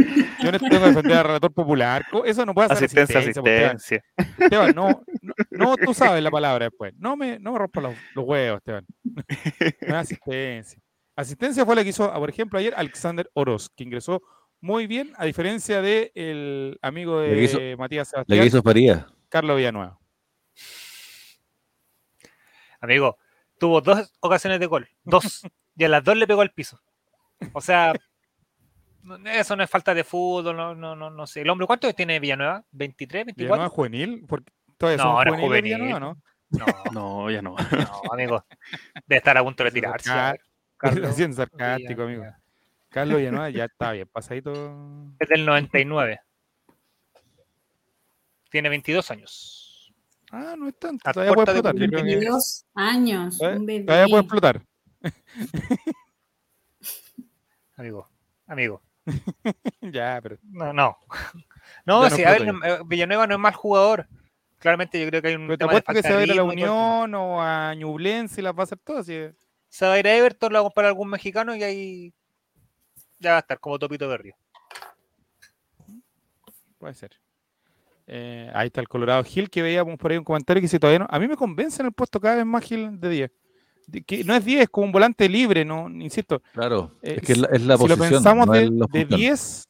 Yo 0.42 0.50
no 0.50 0.58
tengo 0.58 0.68
que 0.80 0.86
defender 0.88 1.16
al 1.18 1.24
relator 1.24 1.52
popular. 1.52 2.04
Eso 2.24 2.44
no 2.44 2.54
puede 2.54 2.68
ser 2.70 2.76
Asistencia, 2.78 3.18
asistencia. 3.20 3.52
Esteban. 3.52 3.76
asistencia. 3.76 4.04
Esteban, 4.38 4.74
no, 4.74 5.02
no, 5.22 5.34
no, 5.50 5.76
tú 5.76 5.94
sabes 5.94 6.22
la 6.22 6.30
palabra 6.30 6.64
después. 6.66 6.92
No 6.98 7.16
me, 7.16 7.38
no 7.38 7.52
me 7.52 7.58
rompas 7.58 7.82
los, 7.84 7.94
los 8.16 8.24
huevos, 8.24 8.58
Esteban. 8.58 8.84
No 9.04 9.88
es 9.88 9.92
asistencia. 9.94 10.80
Asistencia 11.16 11.64
fue 11.64 11.76
la 11.76 11.82
que 11.84 11.90
hizo, 11.90 12.12
por 12.12 12.28
ejemplo, 12.30 12.58
ayer 12.58 12.74
Alexander 12.76 13.30
Oroz, 13.34 13.68
que 13.76 13.84
ingresó 13.84 14.22
muy 14.60 14.86
bien, 14.86 15.12
a 15.16 15.24
diferencia 15.24 15.80
de 15.82 16.10
el 16.14 16.78
amigo 16.82 17.20
La 17.20 17.28
de 17.28 17.42
hizo- 17.42 17.58
Matías 17.78 18.08
La 18.08 18.10
Sebastián, 18.10 18.40
que 18.40 18.46
hizo 18.46 18.62
Faría. 18.62 19.06
Carlos 19.28 19.56
Villanueva. 19.56 19.98
Amigo, 22.80 23.16
tuvo 23.60 23.80
dos 23.82 24.10
ocasiones 24.20 24.58
de 24.58 24.66
gol. 24.66 24.88
Dos. 25.04 25.42
y 25.76 25.84
a 25.84 25.88
las 25.88 26.02
dos 26.02 26.16
le 26.16 26.26
pegó 26.26 26.40
al 26.40 26.50
piso. 26.50 26.80
O 27.52 27.60
sea, 27.60 27.92
no- 29.02 29.16
eso 29.30 29.54
no 29.54 29.62
es 29.62 29.70
falta 29.70 29.94
de 29.94 30.02
fútbol, 30.02 30.56
no, 30.56 30.74
no, 30.74 30.96
no, 30.96 31.10
no 31.10 31.26
sé. 31.26 31.42
¿El 31.42 31.50
hombre 31.50 31.66
cuánto 31.66 31.92
tiene 31.92 32.18
Villanueva? 32.18 32.64
¿23, 32.72 33.26
Villanueva 33.36 33.68
24? 33.68 33.70
juvenil, 33.70 34.24
porque 34.26 34.52
todavía 34.78 35.04
No, 35.04 35.12
juveniles 35.12 35.40
juvenil. 35.40 35.62
Villanueva, 35.64 36.00
¿no? 36.00 36.22
No, 36.50 36.66
No, 36.92 37.30
ya 37.30 37.42
no. 37.42 37.54
no, 37.54 38.12
amigo. 38.12 38.44
Debe 39.06 39.18
estar 39.18 39.36
a 39.38 39.44
punto 39.44 39.62
de 39.62 39.70
retirarse. 39.70 40.10
Carlos 40.76 41.14
Siendo 41.14 41.36
sarcástico, 41.36 42.02
amigo. 42.02 42.06
Villanueva. 42.22 42.38
Carlos 42.88 43.18
Villanueva 43.18 43.50
ya 43.50 43.64
está 43.66 43.92
bien, 43.92 44.08
pasadito. 44.10 44.52
Es 45.18 45.28
del 45.28 45.44
99. 45.46 46.20
Tiene 48.50 48.68
22 48.68 49.10
años. 49.12 49.59
Ah, 50.30 50.54
no 50.56 50.68
es 50.68 50.78
tanto. 50.78 51.08
A 51.08 51.12
Todavía 51.12 51.34
puede 51.34 51.46
de 51.46 51.58
explotar. 51.58 51.80
Yo 51.80 51.86
creo 51.88 52.04
que 52.04 52.10
22 52.14 52.64
años, 52.74 53.38
todavía- 53.38 53.58
un 53.60 53.66
bebé. 53.66 53.84
todavía 53.84 54.06
puede 54.08 54.22
explotar. 54.22 54.62
Amigo, 57.76 58.08
amigo. 58.46 58.82
ya, 59.80 60.20
pero 60.22 60.38
No, 60.42 60.72
no. 60.72 60.96
No, 61.86 62.02
no 62.02 62.10
sí, 62.10 62.24
a 62.24 62.32
ver, 62.32 62.42
eh, 62.48 62.78
Villanueva 62.84 63.26
no 63.26 63.34
es 63.34 63.40
mal 63.40 63.54
jugador. 63.54 64.06
Claramente 64.58 65.00
yo 65.00 65.06
creo 65.08 65.22
que 65.22 65.28
hay 65.28 65.34
un 65.36 65.46
Pero 65.46 65.56
te 65.56 65.58
tema 65.58 65.72
de 65.72 65.78
apuesto 65.78 65.92
que 65.92 66.02
falta 66.02 66.08
se 66.08 66.14
va 66.14 66.18
a 66.18 66.20
de 66.20 66.26
ir 66.26 66.32
a 66.32 66.34
la. 66.36 66.42
Unión 66.42 67.14
o 67.14 67.40
a 67.40 67.74
Ñublense 67.74 68.40
y 68.40 68.44
las 68.44 68.54
va 68.54 68.60
a 68.60 68.64
hacer 68.64 68.78
todas. 68.78 69.06
sí. 69.06 69.16
Se 69.68 69.86
va 69.86 69.92
a 69.94 69.98
ir 69.98 70.06
a 70.08 70.14
Everton, 70.16 70.52
lo 70.52 70.58
va 70.58 70.60
a 70.60 70.64
comprar 70.64 70.86
algún 70.86 71.08
mexicano 71.08 71.54
y 71.54 71.62
ahí 71.62 72.12
ya 73.20 73.30
va 73.32 73.36
a 73.36 73.40
estar 73.40 73.60
como 73.60 73.78
Topito 73.78 74.08
de 74.08 74.18
Río. 74.18 74.34
Puede 76.78 76.94
ser. 76.94 77.12
Eh, 78.12 78.50
ahí 78.54 78.66
está 78.66 78.80
el 78.80 78.88
Colorado 78.88 79.22
Gil 79.22 79.48
que 79.48 79.62
veíamos 79.62 79.96
por 79.96 80.10
ahí 80.10 80.18
un 80.18 80.24
comentario 80.24 80.60
que 80.60 80.64
dice 80.64 80.80
todavía 80.80 80.98
no. 81.00 81.06
A 81.08 81.18
mí 81.20 81.28
me 81.28 81.36
convence 81.36 81.80
en 81.80 81.86
el 81.86 81.92
puesto 81.92 82.18
cada 82.20 82.34
vez 82.36 82.44
más 82.46 82.64
Gil 82.64 82.98
de 82.98 83.08
10. 83.08 83.30
De- 83.86 84.02
Que 84.02 84.24
no 84.24 84.34
es 84.34 84.44
10, 84.44 84.62
es 84.62 84.68
como 84.68 84.86
un 84.86 84.92
volante 84.92 85.28
libre, 85.28 85.64
no 85.64 85.88
insisto. 85.88 86.42
Claro, 86.52 86.96
Eh, 87.02 87.18
es 87.20 87.22
que 87.26 87.32
es 87.32 87.38
la, 87.38 87.48
es 87.52 87.62
la 87.64 87.76
si 87.76 87.82
lo 87.84 87.96
posición. 87.96 88.10
pensamos 88.10 88.46
no 88.48 88.52
de, 88.52 88.64
es 88.64 88.70
la 88.70 88.86
de 88.90 89.00
función. 89.02 89.20
10, 89.20 89.68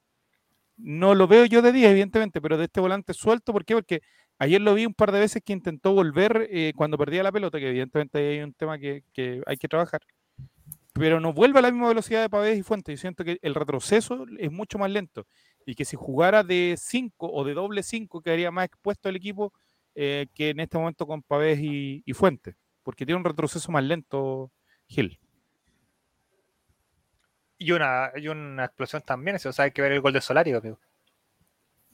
no 0.78 1.14
lo 1.14 1.28
veo 1.28 1.44
yo 1.44 1.60
de 1.60 1.72
10, 1.72 1.90
evidentemente, 1.90 2.40
pero 2.40 2.56
de 2.56 2.64
este 2.64 2.80
volante 2.80 3.12
suelto, 3.12 3.52
¿por 3.52 3.64
qué? 3.66 3.74
Porque 3.74 4.00
ayer 4.38 4.60
lo 4.62 4.72
vi 4.74 4.86
un 4.86 4.94
par 4.94 5.12
de 5.12 5.20
veces 5.20 5.42
que 5.44 5.52
intentó 5.52 5.92
volver 5.92 6.48
eh, 6.50 6.72
cuando 6.74 6.96
perdía 6.96 7.22
la 7.22 7.32
pelota, 7.32 7.58
que 7.58 7.68
evidentemente 7.68 8.16
ahí 8.18 8.24
hay 8.38 8.40
un 8.42 8.54
tema 8.54 8.78
que, 8.78 9.04
que 9.12 9.42
hay 9.46 9.58
que 9.58 9.68
trabajar, 9.68 10.00
pero 10.94 11.20
no 11.20 11.34
vuelve 11.34 11.58
a 11.58 11.62
la 11.62 11.70
misma 11.70 11.88
velocidad 11.88 12.22
de 12.22 12.30
Pavés 12.30 12.58
y 12.58 12.62
Fuentes. 12.62 12.98
Yo 12.98 13.00
siento 13.02 13.22
que 13.22 13.38
el 13.42 13.54
retroceso 13.54 14.24
es 14.38 14.50
mucho 14.50 14.78
más 14.78 14.90
lento 14.90 15.26
y 15.70 15.76
que 15.76 15.84
si 15.84 15.96
jugara 15.96 16.42
de 16.42 16.74
5 16.76 17.30
o 17.32 17.44
de 17.44 17.54
doble 17.54 17.84
5 17.84 18.22
quedaría 18.22 18.50
más 18.50 18.64
expuesto 18.64 19.08
el 19.08 19.14
equipo 19.14 19.52
eh, 19.94 20.26
que 20.34 20.50
en 20.50 20.58
este 20.58 20.76
momento 20.76 21.06
con 21.06 21.22
Pavés 21.22 21.60
y, 21.60 22.02
y 22.04 22.12
Fuentes, 22.12 22.56
porque 22.82 23.06
tiene 23.06 23.18
un 23.18 23.24
retroceso 23.24 23.70
más 23.70 23.84
lento 23.84 24.50
Gil. 24.88 25.20
Y 27.56 27.70
una, 27.70 28.10
y 28.16 28.26
una 28.26 28.64
explosión 28.64 29.02
también, 29.02 29.36
eso, 29.36 29.50
o 29.50 29.52
sea, 29.52 29.66
hay 29.66 29.70
que 29.70 29.80
ver 29.80 29.92
el 29.92 30.00
gol 30.00 30.12
de 30.12 30.20
Solari, 30.20 30.52
amigo. 30.52 30.80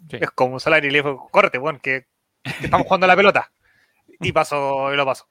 Sí. 0.08 0.16
Es 0.22 0.30
como 0.30 0.58
Solari 0.58 0.90
le 0.90 0.98
dijo, 0.98 1.28
córrete, 1.30 1.58
weón, 1.58 1.78
que, 1.78 2.06
que 2.42 2.64
estamos 2.64 2.86
jugando 2.86 3.06
la 3.06 3.16
pelota. 3.16 3.52
Y 4.20 4.32
pasó, 4.32 4.90
y 4.94 4.96
lo 4.96 5.04
pasó. 5.04 5.28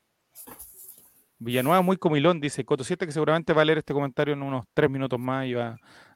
Villanueva 1.40 1.82
muy 1.82 1.98
comilón, 1.98 2.40
dice 2.40 2.64
Coto 2.64 2.84
7, 2.84 3.08
que 3.08 3.12
seguramente 3.12 3.54
va 3.54 3.64
a 3.64 3.66
leer 3.66 3.80
este 3.80 3.94
comentario 3.94 4.36
en 4.36 4.44
unos 4.44 4.66
tres 4.76 4.92
minutos 4.92 5.20
más 5.20 5.48
y 5.48 5.56
va 5.56 5.68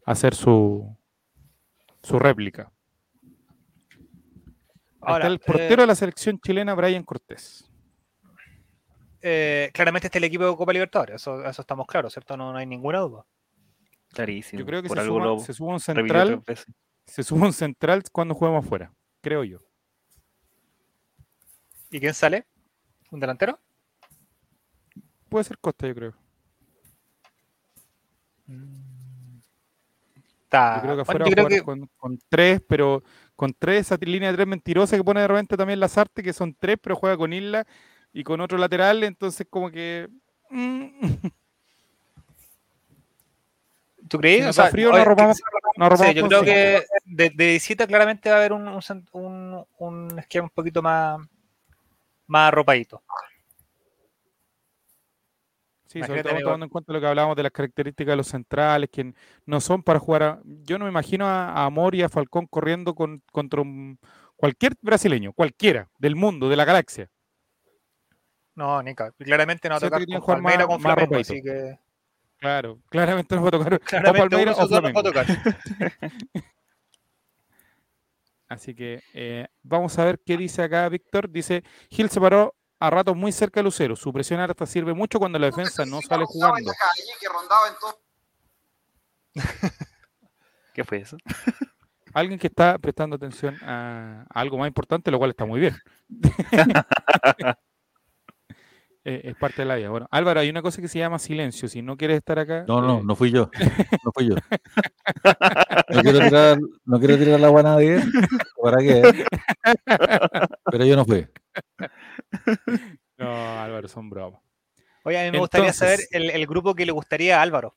a 0.05 0.11
hacer 0.11 0.35
su, 0.35 0.95
su 2.09 2.19
réplica. 2.19 2.71
Ahora, 5.01 5.25
está 5.25 5.27
el 5.27 5.35
eh, 5.35 5.39
portero 5.45 5.83
de 5.83 5.87
la 5.87 5.95
selección 5.95 6.39
chilena, 6.39 6.73
Brian 6.73 7.03
Cortés. 7.03 7.69
eh, 9.21 9.69
claramente 9.73 10.07
este 10.07 10.17
es 10.17 10.21
el 10.21 10.27
equipo 10.27 10.49
de 10.49 10.55
Copa 10.55 10.73
Libertadores, 10.73 11.15
eso, 11.15 11.43
eso 11.45 11.61
estamos 11.61 11.87
claros, 11.87 12.11
¿cierto? 12.13 12.35
No, 12.35 12.51
no 12.51 12.57
hay 12.57 12.65
ninguna 12.65 12.99
duda. 12.99 13.25
Clarísimo. 14.09 14.59
Yo 14.59 14.65
creo 14.65 14.81
que 14.81 14.89
se 14.89 15.05
suma, 15.05 15.25
lo 15.25 15.39
se 15.39 15.53
suma 15.53 15.73
un 15.73 15.79
central, 15.79 16.43
se 17.05 17.23
suma 17.23 17.45
un 17.45 17.53
central 17.53 18.03
cuando 18.11 18.33
juguemos 18.33 18.65
afuera, 18.65 18.91
creo 19.21 19.43
yo. 19.43 19.59
¿Y 21.91 21.99
quién 21.99 22.13
sale? 22.13 22.45
¿Un 23.11 23.19
delantero? 23.19 23.59
Puede 25.29 25.43
ser 25.43 25.57
Costa, 25.59 25.87
yo 25.87 25.95
creo. 25.95 26.13
Está, 30.49 30.77
Yo 30.77 30.81
creo 30.81 30.95
que 30.95 31.01
afuera 31.03 31.25
creo 31.29 31.47
que- 31.47 31.61
con, 31.61 31.87
con 31.95 32.19
tres, 32.27 32.59
pero 32.67 33.03
con 33.35 33.53
tres, 33.53 33.81
esa 33.81 33.97
línea 34.01 34.31
de 34.31 34.35
tres 34.35 34.47
mentirosa 34.47 34.97
que 34.97 35.03
pone 35.03 35.21
de 35.21 35.27
repente 35.27 35.55
también 35.55 35.79
Lazarte, 35.79 36.23
que 36.23 36.33
son 36.33 36.55
tres, 36.59 36.77
pero 36.81 36.95
juega 36.95 37.15
con 37.17 37.31
Isla 37.33 37.67
y 38.11 38.23
con 38.23 38.41
otro 38.41 38.57
lateral, 38.57 39.03
entonces 39.03 39.45
como 39.47 39.69
que... 39.69 40.09
mm, 40.49 40.87
¿Tú 44.07 44.17
crees? 44.17 44.43
si 44.43 44.49
O 44.49 44.53
sea, 44.53 44.71
frío, 44.71 44.87
oye, 44.89 44.97
nos 44.97 45.05
arropamos, 45.05 45.41
nos 45.77 45.85
arropamos 45.85 46.13
Sí, 46.15 46.19
yo 46.19 46.27
creo 46.27 46.43
que 46.43 46.85
de, 47.05 47.29
de 47.29 47.47
visita 47.51 47.85
claramente 47.85 48.29
va 48.29 48.37
a 48.37 48.39
haber 48.39 48.53
un, 48.53 48.67
un- 49.11 49.65
un 49.77 50.17
esquema 50.19 50.45
un 50.45 50.49
poquito 50.49 50.81
más, 50.81 51.19
más 52.25 52.47
arropadito. 52.47 53.03
Sí, 55.91 56.03
sobre 56.03 56.21
todo 56.21 56.39
tomando 56.39 56.65
en 56.67 56.69
cuenta 56.69 56.93
lo 56.93 57.01
que 57.01 57.07
hablábamos 57.07 57.35
de 57.35 57.41
las 57.41 57.51
características 57.51 58.11
de 58.11 58.15
los 58.17 58.27
centrales, 58.27 58.89
que 58.91 59.11
no 59.47 59.59
son 59.59 59.81
para 59.81 59.97
jugar 59.97 60.21
a... 60.21 60.39
Yo 60.45 60.77
no 60.77 60.85
me 60.85 60.91
imagino 60.91 61.25
a, 61.25 61.49
a 61.51 61.65
Amor 61.65 61.95
y 61.95 62.03
a 62.03 62.09
Falcón 62.09 62.45
corriendo 62.45 62.93
con, 62.93 63.23
contra 63.31 63.61
un- 63.61 63.97
cualquier 64.35 64.73
brasileño, 64.81 65.33
cualquiera, 65.33 65.89
del 65.97 66.15
mundo, 66.15 66.47
de 66.47 66.55
la 66.57 66.65
galaxia. 66.65 67.09
No, 68.53 68.83
Nica. 68.83 69.11
Claramente 69.17 69.67
no 69.67 69.73
va 69.73 69.77
a 69.77 69.81
tocar 69.81 70.05
con 70.05 70.25
Palmeira 70.25 70.67
con 70.67 70.79
Flamengo, 70.79 71.15
así 71.17 71.41
que 71.41 71.79
Claro, 72.37 72.79
claramente 72.89 73.35
no 73.35 73.41
va 73.41 73.47
a 73.49 73.51
tocar 73.51 73.79
claramente 73.81 74.35
o 74.35 74.45
nos 74.45 74.57
va 74.71 74.99
a 74.99 75.03
tocar. 75.03 75.25
Así 78.47 78.73
que 78.73 79.01
eh, 79.13 79.47
vamos 79.61 79.97
a 79.99 80.05
ver 80.05 80.19
qué 80.25 80.37
dice 80.37 80.63
acá 80.63 80.87
Víctor. 80.89 81.29
Dice, 81.29 81.63
Gil 81.89 82.09
se 82.09 82.21
paró 82.21 82.55
a 82.79 82.89
ratos 82.89 83.15
muy 83.15 83.31
cerca 83.31 83.59
de 83.59 83.65
Lucero. 83.65 83.95
Su 83.95 84.11
presión 84.13 84.39
alta 84.39 84.65
sirve 84.65 84.93
mucho 84.93 85.19
cuando 85.19 85.37
la 85.37 85.47
defensa 85.47 85.85
no 85.85 86.01
sale 86.01 86.25
jugando. 86.25 86.71
¿Qué 90.73 90.83
fue 90.83 90.99
eso? 90.99 91.17
Alguien 92.13 92.39
que 92.39 92.47
está 92.47 92.77
prestando 92.77 93.15
atención 93.15 93.55
a, 93.61 94.25
algo 94.29 94.57
más 94.57 94.67
importante, 94.67 95.11
lo 95.11 95.17
cual 95.17 95.31
está 95.31 95.45
muy 95.45 95.59
bien. 95.59 95.77
Eh, 99.05 99.29
es 99.29 99.35
parte 99.37 99.61
de 99.61 99.65
la 99.65 99.75
vida. 99.75 99.89
Bueno, 99.89 100.07
Álvaro, 100.11 100.41
hay 100.41 100.49
una 100.49 100.61
cosa 100.61 100.81
que 100.81 100.89
se 100.89 100.99
llama 100.99 101.19
silencio. 101.19 101.69
Si 101.69 101.81
no 101.81 101.95
quieres 101.95 102.17
estar 102.17 102.37
acá... 102.37 102.65
No, 102.67 102.81
no, 102.81 102.99
eh, 102.99 103.01
no 103.05 103.15
fui 103.15 103.31
yo. 103.31 103.49
No 104.03 104.11
fui 104.11 104.27
yo. 104.27 104.35
No 105.89 106.01
quiero 106.03 106.19
tirar, 106.19 106.59
no 106.85 106.99
quiero 106.99 107.17
tirar 107.17 107.39
la 107.39 107.47
agua 107.47 107.61
a 107.61 107.63
nadie. 107.63 108.03
¿Para 108.61 108.77
qué? 108.77 109.25
Pero 110.65 110.85
yo 110.85 110.95
no 110.97 111.05
fui. 111.05 111.25
no, 113.17 113.59
Álvaro, 113.59 113.87
son 113.87 114.09
bromas. 114.09 114.41
Oye, 115.03 115.19
a 115.19 115.25
mí 115.25 115.31
me 115.31 115.39
gustaría 115.39 115.73
saber 115.73 115.99
el, 116.11 116.29
el 116.29 116.47
grupo 116.47 116.75
que 116.75 116.85
le 116.85 116.91
gustaría 116.91 117.39
a 117.39 117.41
Álvaro 117.41 117.75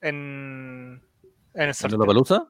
en, 0.00 1.02
en 1.54 1.62
el 1.62 1.68
¿En 1.68 1.74
sorteo. 1.74 1.98
la 1.98 2.06
palusa? 2.06 2.46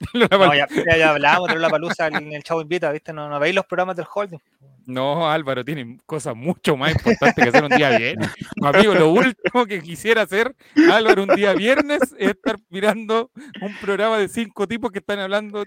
No, 0.14 0.54
ya, 0.54 0.68
ya, 0.68 0.96
ya 0.96 1.10
hablábamos 1.10 1.48
de 1.48 1.58
la 1.58 1.68
palusa 1.68 2.06
en 2.06 2.32
el 2.32 2.44
Chavo 2.44 2.60
Invita, 2.60 2.92
¿viste? 2.92 3.12
No, 3.12 3.28
no 3.28 3.40
veis 3.40 3.52
los 3.54 3.66
programas 3.66 3.96
del 3.96 4.06
holding. 4.12 4.38
No, 4.86 5.28
Álvaro, 5.28 5.64
tiene 5.64 5.98
cosas 6.06 6.36
mucho 6.36 6.76
más 6.76 6.92
importantes 6.92 7.42
que 7.42 7.48
hacer 7.50 7.64
un 7.64 7.76
día 7.76 7.98
viernes. 7.98 8.30
Amigo, 8.62 8.94
lo 8.94 9.10
último 9.10 9.66
que 9.66 9.82
quisiera 9.82 10.22
hacer, 10.22 10.54
Álvaro, 10.92 11.24
un 11.24 11.34
día 11.34 11.52
viernes 11.52 12.00
es 12.16 12.30
estar 12.30 12.56
mirando 12.68 13.30
un 13.60 13.76
programa 13.80 14.18
de 14.18 14.28
cinco 14.28 14.68
tipos 14.68 14.92
que 14.92 15.00
están 15.00 15.18
hablando 15.18 15.64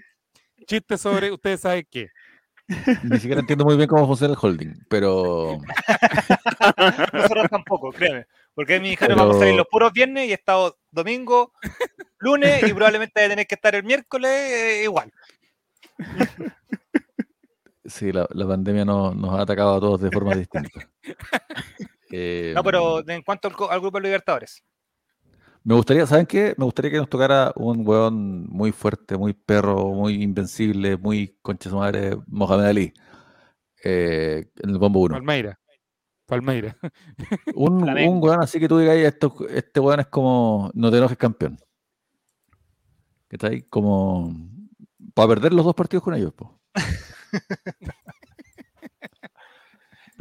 chistes 0.66 1.00
sobre 1.00 1.30
ustedes 1.30 1.60
saben 1.60 1.86
qué. 1.90 2.08
Ni 3.04 3.18
siquiera 3.18 3.40
entiendo 3.40 3.64
muy 3.64 3.76
bien 3.76 3.88
cómo 3.88 4.06
funciona 4.06 4.34
el 4.34 4.38
holding, 4.40 4.74
pero 4.88 5.58
Nosotros 7.12 7.46
tampoco, 7.50 7.90
créeme. 7.92 8.26
Porque 8.54 8.78
mi 8.80 8.90
hija 8.90 9.06
Pero- 9.06 9.18
vamos 9.18 9.36
a 9.36 9.38
salir 9.40 9.54
los 9.54 9.66
puros 9.70 9.92
viernes 9.92 10.28
y 10.28 10.30
he 10.32 10.34
estado 10.34 10.78
domingo, 10.90 11.52
lunes 12.18 12.62
y 12.62 12.72
probablemente 12.74 13.12
voy 13.20 13.26
a 13.26 13.28
tener 13.30 13.46
que 13.46 13.54
estar 13.54 13.74
el 13.74 13.84
miércoles 13.84 14.30
eh, 14.30 14.80
igual. 14.84 15.10
sí, 17.84 18.12
la, 18.12 18.26
la 18.30 18.46
pandemia 18.46 18.84
no- 18.84 19.14
nos 19.14 19.38
ha 19.38 19.42
atacado 19.42 19.76
a 19.76 19.80
todos 19.80 20.00
de 20.00 20.10
formas 20.10 20.38
distintas. 20.38 20.86
Eh, 22.10 22.52
No, 22.54 22.62
pero 22.62 23.08
en 23.08 23.22
cuanto 23.22 23.48
al 23.70 23.80
grupo 23.80 23.98
de 23.98 24.04
Libertadores. 24.04 24.62
Me 25.64 25.74
gustaría, 25.74 26.06
¿saben 26.06 26.26
qué? 26.26 26.54
Me 26.58 26.64
gustaría 26.64 26.90
que 26.90 26.96
nos 26.96 27.08
tocara 27.08 27.52
un 27.54 27.86
weón 27.86 28.46
muy 28.48 28.72
fuerte, 28.72 29.16
muy 29.16 29.32
perro, 29.32 29.90
muy 29.90 30.22
invencible, 30.22 30.96
muy 30.96 31.38
concha 31.40 31.70
su 31.70 31.76
madre, 31.76 32.16
Mohamed 32.26 32.64
Ali. 32.64 32.92
eh, 33.84 34.50
en 34.62 34.70
el 34.70 34.78
bombo 34.78 35.00
1. 35.00 35.14
Palmeira. 35.14 35.58
Palmeira. 36.26 36.76
Un, 37.54 37.82
un 37.88 38.22
weón 38.22 38.42
así 38.42 38.58
que 38.58 38.68
tú 38.68 38.78
digas, 38.78 38.96
esto, 38.96 39.34
este 39.50 39.80
weón 39.80 40.00
es 40.00 40.06
como, 40.06 40.70
no 40.74 40.90
te 40.90 40.98
enojes 40.98 41.18
campeón. 41.18 41.58
¿Qué 43.28 43.36
está 43.36 43.48
ahí? 43.48 43.62
Como, 43.62 44.34
para 45.14 45.28
perder 45.28 45.52
los 45.52 45.64
dos 45.64 45.74
partidos 45.74 46.02
con 46.02 46.14
ellos, 46.14 46.32
po. 46.34 46.60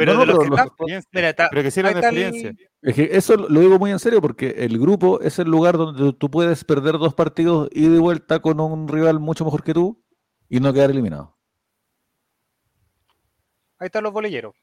Pero 0.05 0.13
No, 0.13 0.19
de 0.21 0.25
no, 0.25 0.33
los 0.33 0.39
pero 0.39 0.43
que 0.43 0.49
los- 0.49 0.59
están- 0.59 0.67
Experiencia, 0.67 1.09
mira, 1.13 1.49
Pero 1.51 1.63
que 1.63 1.71
sirvan 1.71 1.95
ahí 1.95 2.01
de 2.01 2.07
experiencia. 2.07 2.67
Es 2.81 2.95
que 2.95 3.09
eso 3.11 3.35
lo 3.37 3.59
digo 3.59 3.77
muy 3.79 3.91
en 3.91 3.99
serio 3.99 4.21
porque 4.21 4.49
el 4.57 4.79
grupo 4.79 5.21
es 5.21 5.37
el 5.39 5.47
lugar 5.49 5.77
donde 5.77 6.13
tú- 6.13 6.29
puedes 6.31 6.63
perder 6.63 6.97
dos 6.97 7.13
partidos 7.13 7.69
y 7.71 7.87
de 7.87 7.99
vuelta 7.99 8.39
con 8.39 8.59
un 8.59 8.87
rival 8.87 9.19
mucho 9.19 9.45
mejor 9.45 9.63
que 9.63 9.73
tú 9.73 10.03
y 10.49 10.59
no 10.59 10.73
quedar 10.73 10.89
eliminado. 10.91 11.37
ahí 13.79 13.85
están 13.87 14.03
los 14.03 14.13
bolilleros. 14.13 14.55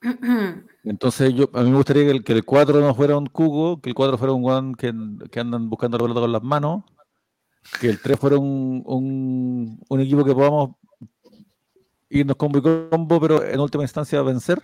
Entonces 0.84 1.34
yo 1.34 1.48
a 1.54 1.62
mí 1.62 1.70
me 1.70 1.76
gustaría 1.76 2.04
que 2.04 2.10
el, 2.10 2.24
que 2.24 2.32
el 2.32 2.44
4 2.44 2.80
no 2.80 2.94
fuera 2.94 3.16
un 3.16 3.26
cuco, 3.26 3.80
que 3.80 3.90
el 3.90 3.94
4 3.94 4.18
fuera 4.18 4.32
un 4.32 4.42
guan 4.42 4.74
que, 4.74 4.92
que 5.30 5.40
andan 5.40 5.70
buscando 5.70 5.96
la 5.98 6.02
pelota 6.04 6.20
con 6.20 6.32
las 6.32 6.42
manos, 6.42 6.82
que 7.80 7.88
el 7.88 8.00
3 8.00 8.18
fuera 8.18 8.36
un, 8.38 8.82
un, 8.84 9.80
un 9.88 10.00
equipo 10.00 10.24
que 10.24 10.34
podamos 10.34 10.76
irnos 12.12 12.36
combo 12.36 12.58
y 12.58 12.62
combo, 12.62 13.20
pero 13.20 13.44
en 13.44 13.58
última 13.58 13.84
instancia 13.84 14.20
vencer. 14.22 14.60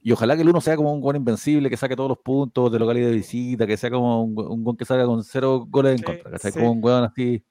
Y 0.00 0.10
ojalá 0.10 0.34
que 0.34 0.42
el 0.42 0.48
1 0.48 0.60
sea 0.60 0.76
como 0.76 0.92
un 0.92 1.00
guan 1.00 1.16
invencible, 1.16 1.70
que 1.70 1.76
saque 1.76 1.94
todos 1.94 2.08
los 2.08 2.18
puntos 2.18 2.72
de 2.72 2.78
local 2.78 2.98
y 2.98 3.02
de 3.02 3.12
visita, 3.12 3.66
que 3.66 3.76
sea 3.76 3.90
como 3.90 4.24
un, 4.24 4.66
un 4.66 4.76
que 4.76 4.84
salga 4.84 5.06
con 5.06 5.22
cero 5.22 5.64
goles 5.68 5.98
en 5.98 6.02
contra, 6.02 6.30
¿cachai? 6.32 6.50
sí. 6.50 6.58
Como 6.58 6.72
un 6.72 6.80
guan 6.80 7.04
así 7.04 7.44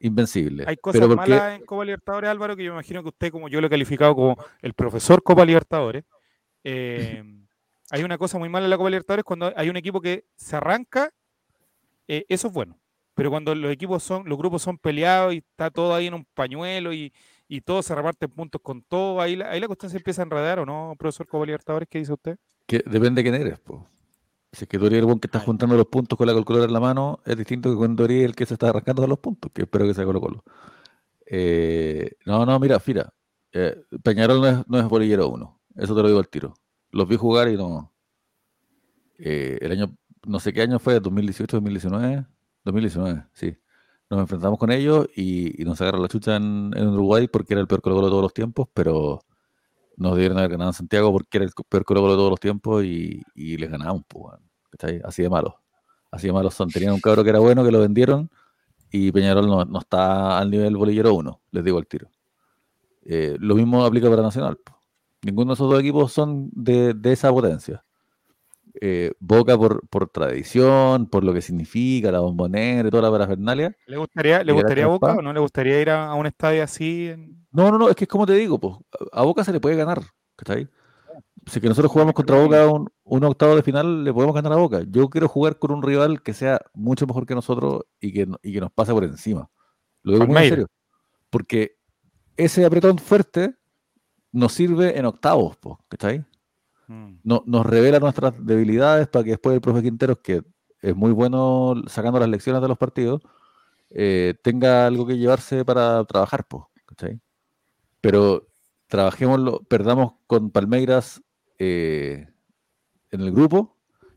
invencible. 0.00 0.64
Hay 0.66 0.76
cosas 0.76 1.00
pero 1.00 1.14
porque 1.14 1.30
malas 1.30 1.58
en 1.58 1.64
Copa 1.64 1.84
Libertadores, 1.84 2.28
Álvaro, 2.28 2.56
que 2.56 2.64
yo 2.64 2.72
imagino 2.72 3.02
que 3.02 3.08
usted, 3.08 3.30
como 3.30 3.48
yo 3.48 3.60
lo 3.60 3.68
he 3.68 3.70
calificado 3.70 4.14
como 4.14 4.36
el 4.60 4.74
profesor 4.74 5.22
Copa 5.22 5.44
Libertadores, 5.46 6.04
eh, 6.64 7.22
hay 7.90 8.02
una 8.02 8.18
cosa 8.18 8.38
muy 8.38 8.48
mala 8.48 8.66
en 8.66 8.70
la 8.70 8.76
Copa 8.76 8.90
Libertadores 8.90 9.24
cuando 9.24 9.52
hay 9.56 9.70
un 9.70 9.76
equipo 9.76 10.00
que 10.00 10.24
se 10.34 10.56
arranca, 10.56 11.10
eh, 12.06 12.26
eso 12.28 12.48
es 12.48 12.52
bueno. 12.52 12.78
pero 13.14 13.30
cuando 13.30 13.54
los 13.54 13.72
equipos 13.72 14.02
son, 14.02 14.28
los 14.28 14.36
grupos 14.36 14.60
son 14.60 14.76
peleados 14.76 15.32
y 15.32 15.38
está 15.38 15.70
todo 15.70 15.94
ahí 15.94 16.08
en 16.08 16.14
un 16.14 16.26
pañuelo 16.34 16.92
y, 16.92 17.12
y 17.56 17.60
todos 17.62 17.86
se 17.86 17.94
reparten 17.94 18.30
puntos 18.30 18.60
con 18.62 18.82
todo, 18.82 19.20
ahí 19.20 19.36
la, 19.36 19.50
ahí 19.50 19.60
la 19.60 19.66
cuestión 19.66 19.90
se 19.90 19.98
empieza 19.98 20.22
a 20.22 20.24
enredar, 20.24 20.58
¿o 20.60 20.66
no, 20.66 20.94
profesor 20.98 21.26
Copa 21.28 21.44
Libertadores? 21.46 21.88
¿Qué 21.90 21.98
dice 21.98 22.12
usted? 22.12 22.38
Que 22.66 22.78
depende 22.86 23.22
de 23.22 23.30
quién 23.30 23.34
eres, 23.40 23.58
po. 23.60 23.88
Si 24.52 24.64
es 24.64 24.68
que 24.68 24.78
tú 24.78 24.86
eres 24.86 24.98
el 25.00 25.06
buen 25.06 25.18
que 25.20 25.26
está 25.28 25.38
Ay. 25.38 25.46
juntando 25.46 25.76
los 25.76 25.86
puntos 25.86 26.16
con 26.18 26.26
la 26.26 26.34
calculadora 26.34 26.68
en 26.68 26.74
la 26.74 26.80
mano, 26.80 27.20
es 27.26 27.36
distinto 27.36 27.70
que 27.70 27.76
cuando 27.76 28.04
eres 28.04 28.24
el 28.24 28.34
que 28.34 28.46
se 28.46 28.54
está 28.54 28.68
arrancando 28.70 29.02
de 29.02 29.08
los 29.08 29.18
puntos, 29.18 29.50
que 29.54 29.62
espero 29.62 29.86
que 29.86 29.94
sea 29.94 30.04
Colo 30.04 30.20
Colo. 30.20 30.44
Eh, 31.26 32.12
no, 32.26 32.44
no, 32.46 32.58
mira, 32.60 32.80
mira. 32.86 33.12
eh, 33.52 33.76
Peñarol 34.02 34.40
no 34.40 34.48
es, 34.48 34.68
no 34.68 34.78
es 34.78 34.88
bolillero 34.88 35.28
uno. 35.28 35.60
Eso 35.76 35.94
te 35.94 36.02
lo 36.02 36.08
digo 36.08 36.20
al 36.20 36.28
tiro. 36.28 36.54
Los 36.90 37.08
vi 37.08 37.16
jugar 37.16 37.48
y 37.48 37.56
no. 37.56 37.92
eh, 39.18 39.58
el 39.60 39.72
año, 39.72 39.96
no 40.26 40.40
sé 40.40 40.52
qué 40.52 40.62
año 40.62 40.78
fue, 40.78 41.00
2018, 41.00 41.56
2019. 41.56 42.26
2019, 42.64 43.24
sí. 43.32 43.56
Nos 44.12 44.20
enfrentamos 44.20 44.58
con 44.58 44.70
ellos 44.70 45.08
y, 45.16 45.64
nos 45.64 45.80
agarraron 45.80 46.02
la 46.02 46.08
chucha 46.08 46.36
en, 46.36 46.86
Uruguay 46.86 47.28
porque 47.28 47.54
era 47.54 47.62
el 47.62 47.66
peor 47.66 47.80
Colo 47.80 47.96
de 47.96 48.10
todos 48.10 48.20
los 48.20 48.34
tiempos, 48.34 48.68
pero 48.74 49.22
nos 49.96 50.18
dieron 50.18 50.36
haber 50.36 50.50
ganado 50.50 50.68
en 50.68 50.74
Santiago 50.74 51.10
porque 51.10 51.38
era 51.38 51.46
el 51.46 51.52
peor 51.66 51.86
Colo 51.86 52.10
de 52.10 52.16
todos 52.16 52.28
los 52.28 52.38
tiempos 52.38 52.84
y, 52.84 53.22
les 53.34 53.70
ganamos, 53.70 54.02
pues. 54.06 54.34
Así 55.02 55.22
de 55.22 55.30
malos. 55.30 55.54
Así 56.10 56.26
de 56.26 56.34
malos 56.34 56.52
son. 56.52 56.68
Tenían 56.68 56.92
un 56.92 57.00
cabro 57.00 57.24
que 57.24 57.30
era 57.30 57.38
bueno, 57.38 57.64
que 57.64 57.70
lo 57.70 57.80
vendieron 57.80 58.30
y 58.90 59.10
Peñarol 59.12 59.46
no, 59.46 59.78
está 59.78 60.38
al 60.38 60.50
nivel 60.50 60.76
bolillero 60.76 61.14
1, 61.14 61.40
les 61.50 61.64
digo 61.64 61.78
al 61.78 61.86
tiro. 61.86 62.10
Eh, 63.06 63.38
lo 63.40 63.54
mismo 63.54 63.82
aplica 63.82 64.10
para 64.10 64.20
Nacional. 64.20 64.58
Ninguno 65.22 65.52
de 65.52 65.54
esos 65.54 65.70
dos 65.70 65.80
equipos 65.80 66.12
son 66.12 66.50
de 66.52 67.00
esa 67.04 67.30
potencia. 67.30 67.82
Eh, 68.80 69.12
Boca 69.20 69.56
por, 69.56 69.86
por 69.88 70.08
tradición, 70.08 71.06
por 71.06 71.24
lo 71.24 71.34
que 71.34 71.42
significa, 71.42 72.10
la 72.10 72.20
bombonera 72.20 72.88
y 72.88 72.90
toda 72.90 73.02
la 73.02 73.10
parafernalia. 73.10 73.76
¿Le 73.86 73.96
gustaría, 73.98 74.38
le 74.42 74.52
¿Y 74.52 74.54
era 74.54 74.62
gustaría 74.62 74.84
a 74.84 74.88
Boca 74.88 75.14
o 75.14 75.22
no 75.22 75.32
le 75.32 75.40
gustaría 75.40 75.80
ir 75.80 75.90
a, 75.90 76.08
a 76.08 76.14
un 76.14 76.26
estadio 76.26 76.62
así? 76.62 77.08
en- 77.08 77.46
No, 77.52 77.70
no, 77.70 77.78
no, 77.78 77.88
es 77.88 77.96
que 77.96 78.04
es 78.04 78.08
como 78.08 78.26
te 78.26 78.34
digo, 78.34 78.58
pues, 78.58 78.76
a 79.12 79.22
Boca 79.22 79.44
se 79.44 79.52
le 79.52 79.60
puede 79.60 79.76
ganar, 79.76 80.00
¿cachai? 80.36 80.68
Si 81.46 81.60
que 81.60 81.68
nosotros 81.68 81.90
jugamos 81.92 82.14
contra 82.14 82.40
Boca 82.40 82.66
un, 82.68 82.88
un 83.04 83.24
octavo 83.24 83.56
de 83.56 83.62
final, 83.62 84.04
le 84.04 84.12
podemos 84.12 84.34
ganar 84.34 84.52
a 84.52 84.56
Boca. 84.56 84.82
Yo 84.88 85.08
quiero 85.10 85.28
jugar 85.28 85.58
con 85.58 85.72
un 85.72 85.82
rival 85.82 86.22
que 86.22 86.32
sea 86.34 86.60
mucho 86.72 87.06
mejor 87.06 87.26
que 87.26 87.34
nosotros 87.34 87.82
y 88.00 88.12
que, 88.12 88.28
y 88.42 88.52
que 88.52 88.60
nos 88.60 88.70
pase 88.72 88.92
por 88.92 89.04
encima. 89.04 89.50
Lo 90.04 90.12
digo 90.12 90.26
muy 90.26 90.36
en 90.36 90.48
serio. 90.50 90.66
Porque 91.30 91.76
ese 92.36 92.64
apretón 92.64 92.98
fuerte 92.98 93.56
nos 94.32 94.52
sirve 94.52 94.98
en 94.98 95.04
octavos, 95.04 95.56
pues, 95.58 95.76
¿cachai? 95.88 96.24
Mm. 96.88 97.14
no- 97.24 97.42
nos 97.46 97.64
revela 97.66 97.98
nuestras 98.00 98.34
debilidades 98.44 99.08
para 99.08 99.24
que 99.24 99.30
después 99.30 99.54
el 99.54 99.60
profe 99.60 99.82
Quinteros, 99.82 100.18
que 100.18 100.42
es 100.80 100.96
muy 100.96 101.12
bueno 101.12 101.74
sacando 101.86 102.18
las 102.18 102.28
lecciones 102.28 102.60
de 102.60 102.68
los 102.68 102.78
partidos, 102.78 103.22
eh, 103.90 104.34
tenga 104.42 104.86
algo 104.86 105.06
que 105.06 105.16
llevarse 105.18 105.64
para 105.64 106.04
trabajar, 106.04 106.44
po, 106.46 106.70
¿cachai? 106.86 107.20
Pero 108.00 108.48
trabajémoslo, 108.88 109.60
perdamos 109.64 110.14
con 110.26 110.50
Palmeiras 110.50 111.22
eh, 111.58 112.26
en 113.10 113.20
el 113.20 113.32
grupo 113.32 113.76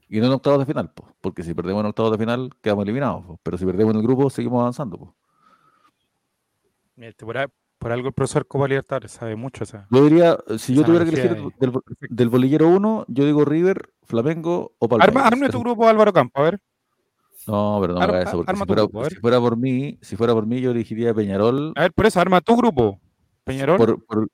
y 0.09 0.19
no 0.19 0.25
en 0.27 0.31
octavos 0.33 0.59
de 0.59 0.65
final, 0.65 0.91
po, 0.93 1.07
porque 1.21 1.43
si 1.43 1.53
perdemos 1.53 1.81
en 1.81 1.87
octavos 1.87 2.11
de 2.11 2.17
final 2.17 2.49
quedamos 2.61 2.83
eliminados, 2.83 3.25
po, 3.25 3.39
pero 3.43 3.57
si 3.57 3.65
perdemos 3.65 3.93
en 3.93 3.99
el 3.99 4.05
grupo 4.07 4.29
seguimos 4.29 4.61
avanzando. 4.61 5.15
Mira, 6.95 7.09
este, 7.09 7.25
por, 7.25 7.35
por 7.85 7.91
algo 7.91 8.07
el 8.07 8.15
profesor 8.15 8.47
Copa 8.47 8.67
Libertadores 8.67 9.11
sabe 9.11 9.35
mucho. 9.35 9.63
O 9.63 9.67
sea, 9.67 9.85
Yo 9.91 10.03
diría, 10.05 10.39
si 10.57 10.73
yo 10.73 10.81
Esa 10.81 10.87
tuviera 10.87 11.05
que 11.05 11.11
elegir 11.11 11.51
del, 11.59 11.71
del 12.09 12.29
bolillero 12.29 12.67
1, 12.67 13.05
yo 13.07 13.25
digo 13.25 13.45
River, 13.45 13.93
Flamengo 14.01 14.73
o 14.79 14.89
Palmeiras. 14.89 15.15
arma, 15.15 15.27
arme 15.27 15.49
tu 15.49 15.59
grupo 15.59 15.87
Álvaro 15.87 16.11
Campo, 16.11 16.39
a 16.41 16.45
ver. 16.45 16.59
No, 17.45 17.77
pero 17.79 17.93
no 17.93 17.99
me 17.99 18.05
Arma- 18.07 18.21
eso, 18.23 18.43
arma 18.47 18.61
si 18.61 18.65
fuera, 18.65 18.81
grupo, 18.81 18.99
a 19.01 19.03
ver. 19.03 19.11
si 19.13 19.19
fuera 19.19 19.39
por 19.39 19.55
mí, 19.55 19.99
si 20.01 20.15
fuera 20.15 20.33
por 20.33 20.47
mí, 20.47 20.61
yo 20.61 20.71
elegiría 20.71 21.13
Peñarol. 21.13 21.73
A 21.75 21.81
ver, 21.81 21.93
por 21.93 22.07
eso, 22.07 22.19
arma 22.19 22.41
tu 22.41 22.57
grupo. 22.57 22.99
Peñarol. 23.43 23.77
Por, 23.77 24.03
por- 24.03 24.29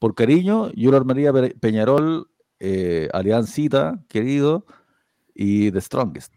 por 0.00 0.14
cariño, 0.16 0.72
yo 0.72 0.90
lo 0.90 0.96
armaría 0.96 1.32
Pe- 1.32 1.54
Peñarol, 1.60 2.28
eh, 2.58 3.08
Aliancita, 3.12 4.00
querido, 4.08 4.66
y 5.32 5.70
The 5.70 5.80
Strongest. 5.80 6.32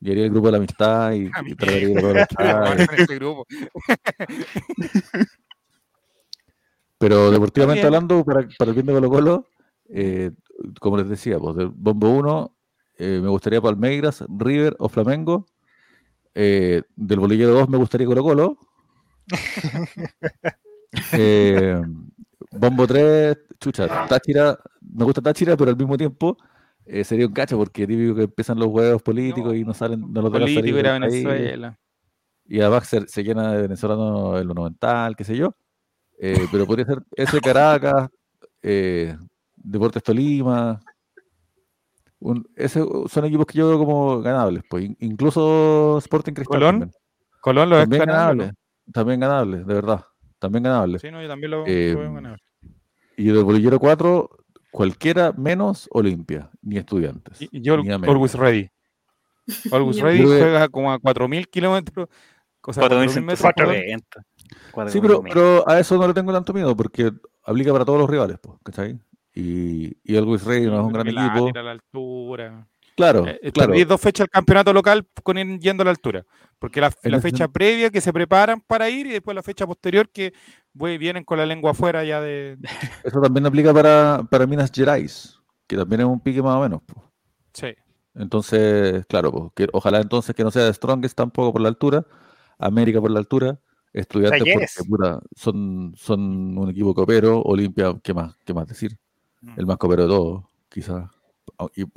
Y 0.00 0.12
haría 0.12 0.24
el 0.24 0.30
grupo 0.30 0.46
de 0.46 0.52
la 0.52 0.56
amistad 0.56 1.12
y, 1.12 1.26
y 1.46 1.54
trataría 1.56 1.88
de 1.88 1.92
ir 1.92 1.98
a 1.98 2.00
todos 2.00 2.14
los 2.14 2.22
estadios. 2.22 2.88
Ese 3.00 3.14
grupo. 3.16 3.44
Pero 7.00 7.30
deportivamente 7.30 7.86
hablando, 7.86 8.22
para, 8.24 8.46
para 8.58 8.70
el 8.70 8.74
bien 8.74 8.86
de 8.86 8.92
Colo 8.92 9.08
Colo, 9.08 9.46
eh, 9.88 10.30
como 10.78 10.98
les 10.98 11.08
decía, 11.08 11.38
pues 11.38 11.56
del 11.56 11.68
Bombo 11.68 12.10
1, 12.10 12.54
me 12.98 13.28
gustaría 13.28 13.60
Palmeiras, 13.60 14.22
River 14.28 14.76
o 14.78 14.88
Flamengo. 14.88 15.46
Eh, 16.34 16.82
del 16.94 17.18
bolillero 17.18 17.52
2 17.52 17.68
me 17.68 17.78
gustaría 17.78 18.06
Colo 18.06 18.22
Colo. 18.22 18.58
Eh, 21.12 21.80
Bombo 22.50 22.84
3, 22.84 23.36
chucha, 23.60 24.08
Táchira, 24.08 24.58
me 24.80 25.04
gusta 25.04 25.22
Táchira, 25.22 25.56
pero 25.56 25.70
al 25.70 25.76
mismo 25.76 25.96
tiempo 25.96 26.36
eh, 26.84 27.04
sería 27.04 27.28
un 27.28 27.32
cacho 27.32 27.56
porque 27.56 27.86
típico 27.86 28.16
que 28.16 28.22
empiezan 28.24 28.58
los 28.58 28.66
huevos 28.66 29.00
políticos 29.00 29.54
y 29.54 29.64
no 29.64 29.72
salen, 29.72 30.12
no 30.12 30.20
los 30.20 30.32
Político 30.32 30.78
era. 30.78 30.98
Venezuela. 30.98 31.78
Y 32.44 32.60
además 32.60 32.88
se, 32.88 33.06
se 33.06 33.22
llena 33.22 33.52
de 33.52 33.62
venezolanos 33.62 34.40
en 34.40 34.48
lo 34.48 34.54
monumental, 34.54 35.14
qué 35.14 35.22
sé 35.22 35.36
yo. 35.36 35.54
Eh, 36.22 36.46
pero 36.52 36.66
podría 36.66 36.84
ser 36.84 36.98
ese 37.16 37.40
Caracas, 37.40 38.10
eh, 38.62 39.16
Deportes 39.56 40.02
Tolima. 40.02 40.78
Ese, 42.54 42.84
son 43.08 43.24
equipos 43.24 43.46
que 43.46 43.58
yo 43.58 43.68
veo 43.68 43.78
como 43.78 44.20
ganables, 44.20 44.62
pues. 44.68 44.90
Incluso 44.98 45.96
Sporting 45.98 46.34
Cristal. 46.34 46.60
Colón. 46.60 46.92
Colón 47.40 47.70
lo 47.70 47.78
también 47.78 48.04
ganables, 48.04 48.46
ganable. 48.48 48.58
También 48.92 49.20
ganables, 49.20 49.66
de 49.66 49.74
verdad. 49.74 50.04
También 50.38 50.64
ganables. 50.64 51.00
Sí, 51.00 51.10
no, 51.10 51.22
yo 51.22 51.28
también 51.28 51.52
lo, 51.52 51.66
eh, 51.66 51.92
lo 51.94 52.00
veo 52.00 52.12
ganable. 52.12 52.42
Y 53.16 53.30
el 53.30 53.42
bolillero 53.42 53.78
4, 53.78 54.30
cualquiera 54.70 55.32
menos 55.32 55.88
Olimpia, 55.90 56.50
ni 56.60 56.76
estudiantes. 56.76 57.40
Y, 57.40 57.62
yo, 57.62 57.78
ni 57.78 57.90
Always 57.90 58.34
Ready. 58.34 58.68
Always 59.72 60.00
Ready 60.02 60.22
juega 60.22 60.68
como 60.68 60.92
a 60.92 60.98
4.000 60.98 61.48
kilómetros. 61.48 62.08
4.140. 62.60 64.02
Sí, 64.88 65.00
pero, 65.00 65.22
pero 65.22 65.68
a 65.68 65.78
eso 65.80 65.96
no 65.98 66.06
le 66.08 66.14
tengo 66.14 66.32
tanto 66.32 66.52
miedo 66.52 66.76
porque 66.76 67.12
aplica 67.44 67.72
para 67.72 67.84
todos 67.84 67.98
los 67.98 68.10
rivales, 68.10 68.38
pues, 68.40 68.58
¿cachai? 68.64 68.98
Y, 69.34 69.96
y 70.02 70.16
el 70.16 70.24
Luis 70.24 70.44
Rey 70.44 70.66
no 70.66 70.80
es 70.80 70.86
un 70.86 70.92
gran 70.92 71.06
Milán, 71.06 71.36
equipo. 71.36 71.58
a 71.58 71.62
la 71.62 71.70
altura. 71.72 72.66
Claro, 72.96 73.26
Eh, 73.26 73.38
eh, 73.42 73.52
claro. 73.52 73.70
perdí 73.70 73.84
dos 73.84 74.00
fechas 74.00 74.24
el 74.24 74.30
campeonato 74.30 74.72
local 74.72 75.06
con 75.22 75.38
ir 75.38 75.58
yendo 75.60 75.82
a 75.82 75.84
la 75.84 75.90
altura. 75.92 76.24
Porque 76.58 76.80
la, 76.80 76.92
la 77.04 77.20
fecha 77.20 77.48
previa 77.48 77.88
que 77.90 78.00
se 78.02 78.12
preparan 78.12 78.60
para 78.60 78.90
ir 78.90 79.06
y 79.06 79.10
después 79.12 79.34
la 79.34 79.42
fecha 79.42 79.66
posterior 79.66 80.10
que 80.10 80.34
vienen 80.74 81.24
con 81.24 81.38
la 81.38 81.46
lengua 81.46 81.70
afuera 81.70 82.04
ya 82.04 82.20
de. 82.20 82.58
Eso 83.04 83.20
también 83.20 83.46
aplica 83.46 83.72
para, 83.72 84.22
para 84.30 84.46
Minas 84.46 84.70
Gerais, 84.74 85.38
que 85.66 85.76
también 85.76 86.02
es 86.02 86.06
un 86.06 86.20
pique 86.20 86.42
más 86.42 86.56
o 86.56 86.60
menos. 86.60 86.82
pues. 86.84 86.98
Sí. 87.54 87.68
Entonces, 88.14 89.06
claro, 89.06 89.32
pues, 89.32 89.44
que 89.54 89.68
ojalá 89.72 90.00
entonces 90.00 90.34
que 90.34 90.44
no 90.44 90.50
sea 90.50 90.64
de 90.64 90.74
Strongest 90.74 91.16
tampoco 91.16 91.52
por 91.52 91.62
la 91.62 91.68
altura, 91.68 92.04
América 92.58 93.00
por 93.00 93.10
la 93.10 93.20
altura, 93.20 93.58
Estudiantes 93.92 94.38
Talleres. 94.40 94.74
porque 94.78 94.88
puta, 94.88 95.20
son, 95.36 95.92
son 95.96 96.56
un 96.58 96.70
equipo 96.70 96.94
copero, 96.94 97.42
Olimpia, 97.42 97.94
¿qué 98.02 98.14
más, 98.14 98.36
qué 98.44 98.54
más 98.54 98.66
decir? 98.68 98.96
Mm. 99.40 99.54
El 99.58 99.66
más 99.66 99.76
copero 99.78 100.02
de 100.04 100.08
todos, 100.08 100.44
quizás. 100.68 101.10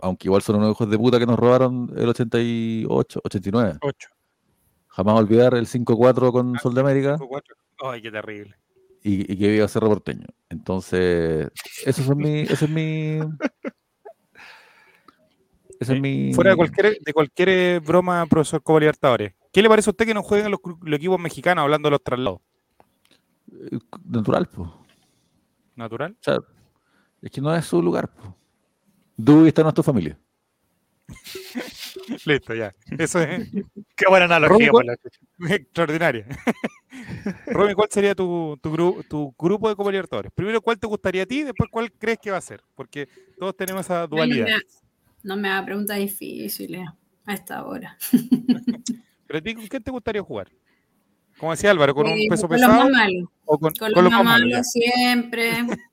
Aunque 0.02 0.28
igual 0.28 0.41
son 0.41 0.56
unos 0.58 0.72
hijos 0.72 0.89
de 0.89 0.98
puta 0.98 1.20
que 1.20 1.26
nos 1.26 1.38
robaron 1.39 1.91
el 1.96 2.10
88, 2.10 3.22
89. 3.24 3.78
8. 3.82 4.10
Jamás 4.88 5.20
olvidar 5.20 5.54
el 5.56 5.66
5-4 5.68 6.28
Ah, 6.28 6.32
con 6.32 6.60
Sol 6.60 6.74
de 6.74 6.82
América 6.82 7.18
Ay, 7.84 8.02
qué 8.02 8.12
terrible. 8.12 8.56
y, 9.04 9.32
y 9.32 9.38
que 9.38 9.48
viva 9.50 9.68
Cerro 9.68 9.88
Porteño. 9.89 10.28
Entonces, 10.50 11.50
esos 11.86 12.06
son 12.06 12.18
mi, 12.18 12.41
ese 12.41 12.66
es 12.66 12.70
mi. 12.70 13.20
Ese 15.80 15.96
es 15.96 16.02
mi. 16.02 16.34
Fuera 16.34 16.52
de 16.52 16.56
cualquier, 16.56 16.98
de 17.00 17.14
cualquier 17.14 17.82
broma, 17.82 18.26
profesor 18.28 18.62
Copa 18.64 18.80
Libertadores. 18.80 19.34
¿Qué 19.54 19.62
le 19.62 19.70
parece 19.70 19.89
a 19.89 19.91
usted 19.91 20.06
que 20.06 20.14
no 20.14 20.24
jueguen 20.24 20.51
los, 20.51 20.60
los 20.82 20.97
equipos 20.97 21.20
mexicanos 21.20 21.62
hablando 21.64 21.88
de 21.88 21.91
los 21.91 22.04
traslados? 22.04 22.41
eh, 23.72 23.78
Natural, 24.04 24.47
pues. 24.47 24.70
¿Natural? 25.76 26.12
O 26.14 26.24
sea, 26.24 26.39
es 27.22 27.32
que 27.32 27.39
no 27.39 27.56
es 27.56 27.64
su 27.66 27.82
lugar, 27.82 28.12
pues. 28.14 28.30
Dewey 29.16 29.47
está 29.49 29.62
en 29.62 29.66
nuestra 29.66 29.84
familia. 29.84 30.20
Listo, 32.26 32.54
ya. 32.56 32.74
Eso 32.97 33.20
es 33.22 33.47
Qué 33.95 34.06
buena 34.10 34.26
analogía. 34.26 34.72
Extraordinaria. 35.49 36.26
Romy, 37.47 37.74
¿cuál 37.76 37.89
sería 37.91 38.16
tu, 38.16 38.58
tu, 38.62 38.72
gru- 38.72 39.08
tu 39.08 39.34
grupo 39.38 39.70
de 39.70 39.76
Copa 39.76 39.91
Libertadores? 39.91 40.32
Primero, 40.34 40.62
¿cuál 40.62 40.80
te 40.80 40.88
gustaría 40.88 41.24
a 41.24 41.26
ti? 41.26 41.43
Después, 41.43 41.70
¿cuál 41.72 41.91
crees 41.91 42.18
que 42.20 42.32
va 42.32 42.38
a 42.38 42.41
ser? 42.41 42.62
Porque 42.76 43.08
todos 43.38 43.56
tenemos 43.56 43.82
esa 43.86 44.08
dualidad. 44.08 44.47
No 44.47 44.56
me, 44.56 45.36
no 45.36 45.38
me 45.38 45.49
haga 45.49 45.66
preguntas 45.66 45.97
difíciles 45.97 46.88
a 47.26 47.34
esta 47.34 47.64
hora. 47.66 47.97
Pero 49.34 49.41
a 49.41 49.43
ti, 49.45 49.55
¿con 49.55 49.65
quién 49.65 49.81
te 49.81 49.89
gustaría 49.89 50.21
jugar? 50.21 50.51
Como 51.39 51.53
decía 51.53 51.71
Álvaro, 51.71 51.95
¿con 51.95 52.05
un 52.05 52.19
peso 52.29 52.47
con 52.47 52.61
los 52.61 52.67
pesado 52.67 52.84
más 52.84 52.91
malos. 52.91 53.29
o 53.45 53.57
con, 53.57 53.73
Con 53.73 53.91
con 53.91 54.03
los 54.03 54.03
los 54.03 54.11
más 54.13 54.23
malos? 54.23 54.67
siempre. 54.69 55.49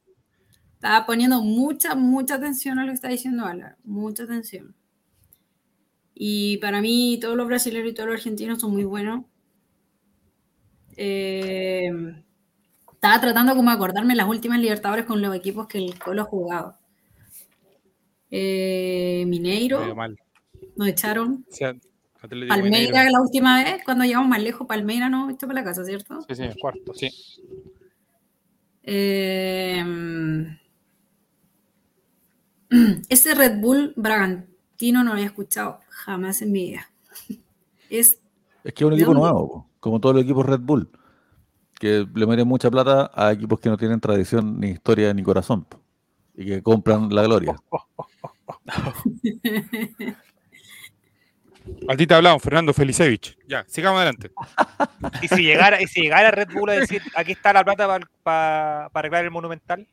Estaba 0.75 1.07
poniendo 1.07 1.41
mucha, 1.41 1.95
mucha 1.95 2.35
atención 2.35 2.79
a 2.79 2.83
lo 2.83 2.89
que 2.89 2.97
está 2.97 3.09
diciendo 3.09 3.47
Álvaro. 3.47 3.77
Mucha 3.83 4.25
atención. 4.25 4.75
Y 6.15 6.59
para 6.59 6.83
mí 6.83 7.19
todos 7.19 7.35
los 7.35 7.47
brasileños 7.47 7.93
y 7.93 7.95
todos 7.95 8.11
los 8.11 8.19
argentinos 8.19 8.61
son 8.61 8.73
muy 8.73 8.85
buenos. 8.85 9.25
Eh, 10.99 11.91
estaba 12.93 13.23
tratando 13.23 13.57
como 13.57 13.71
de 13.71 13.77
acordarme 13.77 14.17
las 14.17 14.29
últimas 14.29 14.61
Libertadores 14.61 15.07
con 15.07 15.23
los 15.23 15.35
equipos 15.35 15.67
que 15.67 15.79
el 15.79 15.99
Colo 15.99 16.21
ha 16.21 16.27
jugado. 16.27 16.77
Eh, 18.31 19.25
Mineiro, 19.27 19.81
nos 20.77 20.89
echaron. 20.89 21.47
Atlético 22.23 22.49
Palmeira, 22.49 22.89
Mineiro. 22.89 23.11
la 23.13 23.21
última 23.21 23.63
vez, 23.63 23.83
cuando 23.85 24.05
llegamos 24.05 24.29
más 24.29 24.43
lejos, 24.43 24.67
Palmeira 24.67 25.09
nos 25.09 25.31
echó 25.31 25.47
para 25.47 25.61
la 25.61 25.65
casa, 25.65 25.85
¿cierto? 25.85 26.21
Sí, 26.29 26.35
sí, 26.35 26.43
cuarto. 26.61 26.93
Sí. 26.95 27.11
Eh, 28.83 29.85
ese 33.09 33.35
Red 33.35 33.61
Bull 33.61 33.93
Bragantino 33.97 35.01
no 35.03 35.11
lo 35.11 35.13
había 35.13 35.27
escuchado 35.27 35.81
jamás 35.89 36.43
en 36.43 36.53
mi 36.53 36.65
vida. 36.71 36.91
Es 37.91 38.21
Es 38.63 38.73
que 38.73 38.85
es 38.85 38.87
un 38.87 38.91
¿De 38.91 38.97
equipo 38.97 39.13
dónde? 39.13 39.23
nuevo, 39.23 39.69
como 39.81 40.01
todos 40.01 40.15
los 40.15 40.25
equipos 40.25 40.47
Red 40.47 40.61
Bull, 40.61 40.89
que 41.79 42.07
le 42.15 42.27
meten 42.27 42.47
mucha 42.47 42.71
plata 42.71 43.11
a 43.15 43.33
equipos 43.33 43.59
que 43.59 43.69
no 43.69 43.77
tienen 43.77 43.99
tradición, 44.01 44.61
ni 44.61 44.69
historia, 44.71 45.13
ni 45.13 45.23
corazón, 45.25 45.67
y 46.37 46.47
que 46.47 46.63
compran 46.63 47.09
la 47.13 47.23
gloria. 47.25 47.57
A 51.89 51.97
ti 51.97 52.07
te 52.07 52.15
hablamos, 52.15 52.43
Fernando 52.43 52.73
Felicevich. 52.73 53.37
Ya, 53.49 53.65
sigamos 53.67 53.99
adelante. 53.99 54.31
Y 55.23 55.29
si 55.29 55.43
llegara, 55.43 55.81
y 55.81 55.87
si 55.87 56.03
llegara 56.03 56.31
Red 56.31 56.49
Bull 56.53 56.71
a 56.71 56.75
decir, 56.75 57.03
aquí 57.15 57.33
está 57.33 57.53
la 57.53 57.65
plata 57.65 58.01
para 58.23 58.87
arreglar 58.87 59.25
el 59.25 59.31
Monumental, 59.31 59.87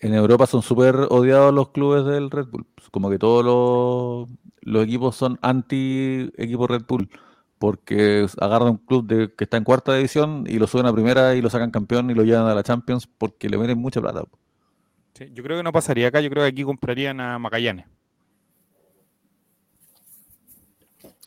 En 0.00 0.14
Europa 0.14 0.46
son 0.46 0.62
súper 0.62 0.94
odiados 0.94 1.52
los 1.52 1.70
clubes 1.70 2.04
del 2.04 2.30
Red 2.30 2.46
Bull, 2.46 2.66
como 2.90 3.10
que 3.10 3.18
todos 3.18 3.44
los, 3.44 4.28
los 4.62 4.84
equipos 4.84 5.16
son 5.16 5.38
anti 5.42 6.30
equipo 6.36 6.66
Red 6.66 6.82
Bull, 6.86 7.10
porque 7.58 8.26
agarran 8.38 8.70
un 8.70 8.76
club 8.78 9.06
de, 9.06 9.34
que 9.34 9.44
está 9.44 9.56
en 9.56 9.64
cuarta 9.64 9.94
división 9.94 10.44
y 10.46 10.58
lo 10.58 10.66
suben 10.66 10.86
a 10.86 10.92
primera 10.92 11.34
y 11.34 11.42
lo 11.42 11.50
sacan 11.50 11.70
campeón 11.70 12.10
y 12.10 12.14
lo 12.14 12.24
llevan 12.24 12.46
a 12.46 12.54
la 12.54 12.62
Champions 12.62 13.06
porque 13.06 13.48
le 13.48 13.58
meten 13.58 13.78
mucha 13.78 14.00
plata. 14.00 14.22
Sí, 15.14 15.26
yo 15.32 15.42
creo 15.42 15.58
que 15.58 15.62
no 15.62 15.72
pasaría 15.72 16.08
acá, 16.08 16.20
yo 16.20 16.30
creo 16.30 16.44
que 16.44 16.48
aquí 16.48 16.62
comprarían 16.64 17.20
a 17.20 17.38
Magallanes. 17.38 17.86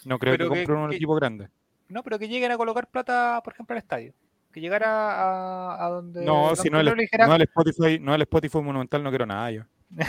No 0.06 0.20
creo 0.20 0.34
Pero 0.34 0.50
que 0.50 0.54
que- 0.56 0.66
compren 0.66 0.84
un 0.84 0.90
que- 0.92 0.96
equipo 0.98 1.16
grande. 1.16 1.48
no, 1.90 2.04
pero 2.04 2.18
que 2.20 2.28
lleguen 2.28 2.52
a 2.52 2.58
colocar 2.58 2.88
plata, 2.88 3.42
por 3.44 3.54
ejemplo, 3.54 3.74
al 3.76 3.80
estadio. 3.82 4.14
Que 4.52 4.62
llegara 4.62 4.88
a, 4.90 5.86
a 5.86 5.90
donde. 5.90 6.24
No, 6.26 6.56
si 6.56 6.70
no 6.70 6.80
el, 6.80 6.96
dijera, 6.96 7.26
no 7.28 7.36
el 7.36 7.42
Spotify, 7.44 7.98
no 8.00 8.14
el 8.14 8.22
Spotify 8.22 8.60
Monumental, 8.62 9.02
no 9.04 9.10
quiero 9.10 9.26
nada 9.26 9.50
yo. 9.52 9.64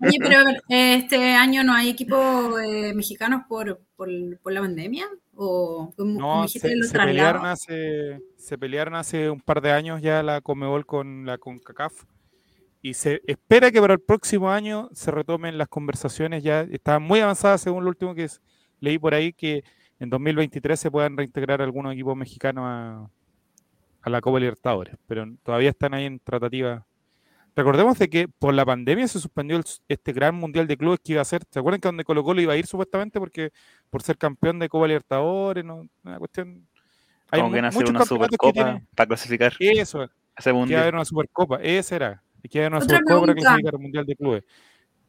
Oye, 0.00 0.18
pero 0.20 0.40
este 0.68 1.34
año 1.34 1.62
no 1.64 1.72
hay 1.74 1.90
equipos 1.90 2.60
eh, 2.60 2.92
mexicanos 2.94 3.42
por, 3.48 3.80
por, 3.96 4.08
por 4.42 4.52
la 4.52 4.60
pandemia 4.60 5.06
o 5.34 5.92
No, 5.98 6.48
se, 6.48 6.58
se 6.58 6.98
pelearon 6.98 7.46
hace, 7.46 8.20
se 8.36 8.58
pelearon 8.58 8.94
hace 8.96 9.30
un 9.30 9.40
par 9.40 9.60
de 9.60 9.70
años 9.72 10.00
ya 10.02 10.22
la 10.22 10.40
Comebol 10.40 10.84
con 10.86 11.26
la 11.26 11.38
CONCACAF 11.38 11.92
y 12.90 12.94
se 12.94 13.20
espera 13.26 13.70
que 13.70 13.80
para 13.80 13.94
el 13.94 14.00
próximo 14.00 14.50
año 14.50 14.88
se 14.92 15.10
retomen 15.10 15.58
las 15.58 15.68
conversaciones. 15.68 16.42
Ya 16.42 16.62
estaban 16.62 17.02
muy 17.02 17.20
avanzadas 17.20 17.60
según 17.60 17.84
lo 17.84 17.90
último 17.90 18.14
que 18.14 18.24
es- 18.24 18.40
leí 18.80 18.98
por 18.98 19.14
ahí 19.14 19.32
que 19.32 19.64
en 20.00 20.10
2023 20.10 20.78
se 20.78 20.90
puedan 20.90 21.16
reintegrar 21.16 21.60
algunos 21.62 21.92
equipos 21.92 22.16
mexicanos 22.16 22.64
a, 22.66 23.10
a 24.02 24.10
la 24.10 24.20
Copa 24.20 24.38
Libertadores, 24.38 24.96
pero 25.06 25.26
todavía 25.42 25.70
están 25.70 25.92
ahí 25.94 26.04
en 26.04 26.20
tratativa. 26.20 26.86
Recordemos 27.56 27.98
de 27.98 28.08
que 28.08 28.28
por 28.28 28.54
la 28.54 28.64
pandemia 28.64 29.08
se 29.08 29.18
suspendió 29.18 29.56
el- 29.56 29.64
este 29.88 30.12
gran 30.12 30.34
mundial 30.36 30.66
de 30.68 30.76
clubes 30.76 31.00
que 31.02 31.12
iba 31.12 31.22
a 31.22 31.24
ser, 31.24 31.42
¿se 31.50 31.58
acuerdan 31.58 31.80
que 31.80 31.88
donde 31.88 32.04
Colo 32.04 32.22
Colo 32.22 32.40
iba 32.40 32.52
a 32.52 32.56
ir 32.56 32.66
supuestamente 32.66 33.18
porque 33.18 33.50
por 33.90 34.02
ser 34.02 34.16
campeón 34.16 34.60
de 34.60 34.68
Copa 34.68 34.86
Libertadores, 34.86 35.64
no, 35.64 35.88
una 36.04 36.18
cuestión 36.18 36.66
hay 37.30 37.40
Como 37.40 37.52
que 37.52 37.58
hacer 37.60 37.90
una 37.90 38.04
supercopa 38.04 38.52
tienen- 38.52 38.86
para 38.94 39.06
clasificar. 39.08 39.52
Eso, 39.58 40.04
ese 40.04 40.10
que 40.44 40.50
iba 40.50 40.50
a 40.50 40.54
mundial. 40.54 40.80
haber 40.82 40.94
una 40.94 41.04
supercopa, 41.04 41.56
esa 41.60 41.96
era, 41.96 42.22
que 42.48 42.60
haber 42.60 42.72
una 42.72 42.80
supercopa 42.80 43.22
pregunta. 43.22 43.42
clasificar 43.42 43.74
al 43.74 43.80
mundial 43.80 44.06
de 44.06 44.16
clubes. 44.16 44.44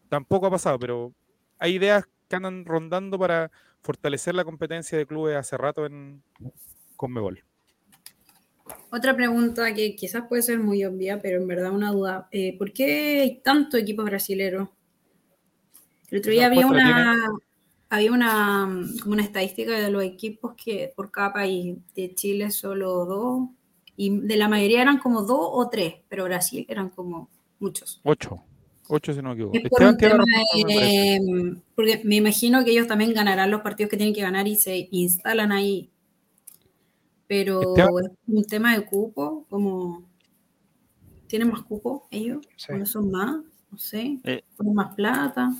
Tampoco 0.09 0.47
ha 0.47 0.51
pasado, 0.51 0.79
pero 0.79 1.13
hay 1.57 1.75
ideas 1.75 2.05
que 2.27 2.35
andan 2.35 2.65
rondando 2.65 3.17
para 3.17 3.51
fortalecer 3.81 4.35
la 4.35 4.43
competencia 4.43 4.97
de 4.97 5.05
clubes 5.05 5.35
hace 5.35 5.57
rato 5.57 5.85
en 5.85 6.21
Conmebol. 6.95 7.43
Otra 8.91 9.15
pregunta 9.15 9.73
que 9.73 9.95
quizás 9.95 10.23
puede 10.27 10.41
ser 10.41 10.59
muy 10.59 10.83
obvia, 10.83 11.21
pero 11.21 11.41
en 11.41 11.47
verdad 11.47 11.71
una 11.71 11.91
duda. 11.91 12.27
Eh, 12.31 12.57
¿Por 12.57 12.71
qué 12.73 13.21
hay 13.21 13.39
tanto 13.41 13.77
equipo 13.77 14.03
brasilero? 14.03 14.71
El 16.09 16.19
otro 16.19 16.31
día 16.31 16.47
había 16.47 16.65
una, 16.65 17.15
había 17.89 18.11
una, 18.11 18.67
como 19.01 19.13
una 19.13 19.23
estadística 19.23 19.71
de 19.71 19.91
los 19.91 20.03
equipos 20.03 20.55
que 20.55 20.91
por 20.95 21.11
cada 21.11 21.33
país, 21.33 21.77
de 21.95 22.15
Chile 22.15 22.49
solo 22.51 23.05
dos, 23.05 23.49
y 24.01 24.17
de 24.21 24.37
la 24.37 24.47
mayoría 24.47 24.81
eran 24.81 24.97
como 24.99 25.23
dos 25.23 25.41
o 25.41 25.67
tres, 25.69 25.95
pero 26.07 26.23
Brasil 26.23 26.65
eran 26.69 26.89
como 26.89 27.27
muchos. 27.59 27.99
Ocho. 28.05 28.41
Ocho 28.87 29.13
si 29.13 29.21
no 29.21 29.29
me 29.29 29.35
equivoco. 29.35 29.57
Es 29.57 29.69
por 29.69 29.83
Esteban 29.83 29.97
tema 29.97 30.23
me 30.65 30.73
de- 30.73 31.55
porque 31.75 32.01
me 32.05 32.15
imagino 32.15 32.63
que 32.63 32.71
ellos 32.71 32.87
también 32.87 33.13
ganarán 33.13 33.51
los 33.51 33.59
partidos 33.61 33.89
que 33.89 33.97
tienen 33.97 34.15
que 34.15 34.21
ganar 34.21 34.47
y 34.47 34.55
se 34.55 34.87
instalan 34.91 35.51
ahí. 35.51 35.89
Pero 37.27 37.61
Esteban. 37.75 38.05
es 38.05 38.11
un 38.27 38.43
tema 38.45 38.73
de 38.75 38.85
cupo, 38.85 39.45
como 39.49 40.03
tienen 41.27 41.49
más 41.51 41.61
cupo 41.63 42.07
ellos, 42.09 42.39
Sí. 42.55 42.71
¿O 42.73 42.85
son 42.85 43.11
más, 43.11 43.35
no 43.69 43.77
sé, 43.77 44.17
Eh. 44.23 44.43
ponen 44.57 44.73
más 44.73 44.95
plata. 44.95 45.51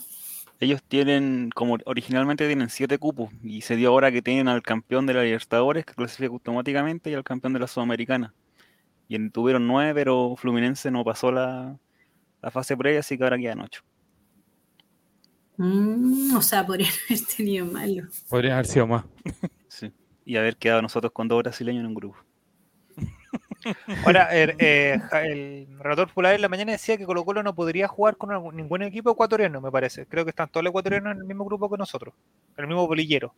Ellos 0.61 0.81
tienen, 0.83 1.49
como 1.55 1.77
originalmente 1.85 2.45
tienen 2.47 2.69
siete 2.69 2.97
cupos, 2.97 3.29
y 3.41 3.61
se 3.61 3.75
dio 3.77 3.89
ahora 3.89 4.11
que 4.11 4.21
tienen 4.21 4.47
al 4.49 4.61
campeón 4.61 5.05
de 5.05 5.13
la 5.13 5.23
Libertadores, 5.23 5.85
que 5.85 5.93
clasifica 5.93 6.31
automáticamente, 6.33 7.09
y 7.09 7.13
al 7.13 7.23
campeón 7.23 7.53
de 7.53 7.59
la 7.59 7.67
Sudamericana. 7.67 8.33
Y 9.07 9.15
en- 9.15 9.31
tuvieron 9.31 9.65
nueve, 9.67 9.93
pero 9.93 10.35
Fluminense 10.35 10.91
no 10.91 11.03
pasó 11.05 11.31
la, 11.31 11.77
la 12.41 12.51
fase 12.51 12.75
previa, 12.75 12.99
así 12.99 13.17
que 13.17 13.23
ahora 13.23 13.37
quedan 13.37 13.61
ocho. 13.61 13.81
Mm, 15.57 16.35
o 16.35 16.41
sea, 16.41 16.65
podrían 16.65 16.91
haber 17.09 17.25
tenido 17.25 17.65
malo. 17.65 18.07
Podrían 18.29 18.53
haber 18.53 18.65
sido 18.65 18.87
más. 18.87 19.05
Sí. 19.67 19.91
Y 20.25 20.35
haber 20.37 20.57
quedado 20.57 20.81
nosotros 20.81 21.11
con 21.13 21.27
dos 21.27 21.41
brasileños 21.41 21.81
en 21.81 21.87
un 21.87 21.95
grupo. 21.95 22.17
Ahora, 24.05 24.23
el, 24.35 24.55
eh, 24.59 24.99
ja- 25.09 25.25
el 25.25 25.67
relator 25.79 26.07
popular 26.07 26.33
en 26.35 26.41
la 26.41 26.49
mañana 26.49 26.71
decía 26.71 26.97
que 26.97 27.05
Colo 27.05 27.25
Colo 27.25 27.43
no 27.43 27.53
podría 27.53 27.87
jugar 27.87 28.15
con 28.17 28.55
ningún 28.55 28.81
equipo 28.83 29.11
ecuatoriano, 29.11 29.59
me 29.61 29.71
parece. 29.71 30.05
Creo 30.05 30.23
que 30.23 30.29
están 30.29 30.49
todos 30.49 30.63
los 30.63 30.71
ecuatorianos 30.71 31.13
en 31.13 31.19
el 31.19 31.25
mismo 31.25 31.45
grupo 31.45 31.69
que 31.69 31.77
nosotros, 31.77 32.13
en 32.57 32.63
el 32.63 32.67
mismo 32.67 32.87
bolillero. 32.87 33.33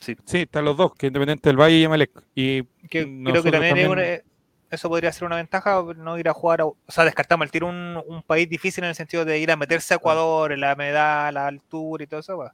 Sí, 0.00 0.16
están 0.42 0.64
los 0.64 0.76
dos, 0.76 0.94
que 0.94 1.08
Independiente 1.08 1.48
del 1.48 1.56
Valle 1.60 1.76
y 1.76 1.84
Emelec. 1.84 2.10
Y 2.34 2.62
Que 2.88 3.04
creo 3.04 3.42
que 3.42 3.50
también, 3.50 3.62
es 3.64 3.68
también- 3.70 3.90
una- 3.90 4.04
eh, 4.04 4.22
eso 4.70 4.88
podría 4.88 5.10
ser 5.12 5.24
una 5.24 5.36
ventaja, 5.36 5.82
no 5.96 6.18
ir 6.18 6.28
a 6.28 6.32
jugar, 6.34 6.60
a- 6.60 6.66
o 6.66 6.76
sea, 6.86 7.04
descartamos 7.04 7.44
el 7.46 7.50
tiro 7.50 7.66
un, 7.66 8.00
un 8.06 8.22
país 8.22 8.48
difícil 8.48 8.84
en 8.84 8.90
el 8.90 8.94
sentido 8.94 9.24
de 9.24 9.38
ir 9.40 9.50
a 9.50 9.56
meterse 9.56 9.94
a 9.94 9.96
Ecuador, 9.96 10.52
en 10.52 10.60
la 10.60 10.74
humedad, 10.74 11.32
la 11.32 11.48
altura 11.48 12.04
y 12.04 12.06
todo 12.06 12.20
eso. 12.20 12.36
pues. 12.36 12.52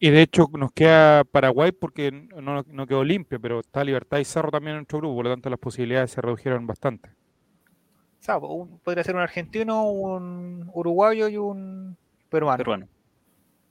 Y 0.00 0.10
de 0.10 0.22
hecho 0.22 0.48
nos 0.52 0.70
queda 0.72 1.24
Paraguay 1.24 1.72
porque 1.72 2.12
no, 2.12 2.62
no 2.62 2.86
quedó 2.86 3.02
limpio, 3.02 3.40
pero 3.40 3.60
está 3.60 3.82
Libertad 3.82 4.18
y 4.18 4.24
Cerro 4.24 4.50
también 4.50 4.72
en 4.72 4.78
nuestro 4.78 4.98
grupo, 4.98 5.16
por 5.16 5.24
lo 5.24 5.30
tanto 5.32 5.50
las 5.50 5.58
posibilidades 5.58 6.12
se 6.12 6.20
redujeron 6.20 6.66
bastante. 6.66 7.08
O 7.10 8.22
sea, 8.22 8.38
un- 8.38 8.78
podría 8.78 9.02
ser 9.04 9.14
un 9.16 9.22
argentino, 9.22 9.88
un 9.90 10.70
uruguayo 10.74 11.28
y 11.28 11.36
un 11.36 11.96
peruano. 12.28 12.58
Peruano. 12.58 12.88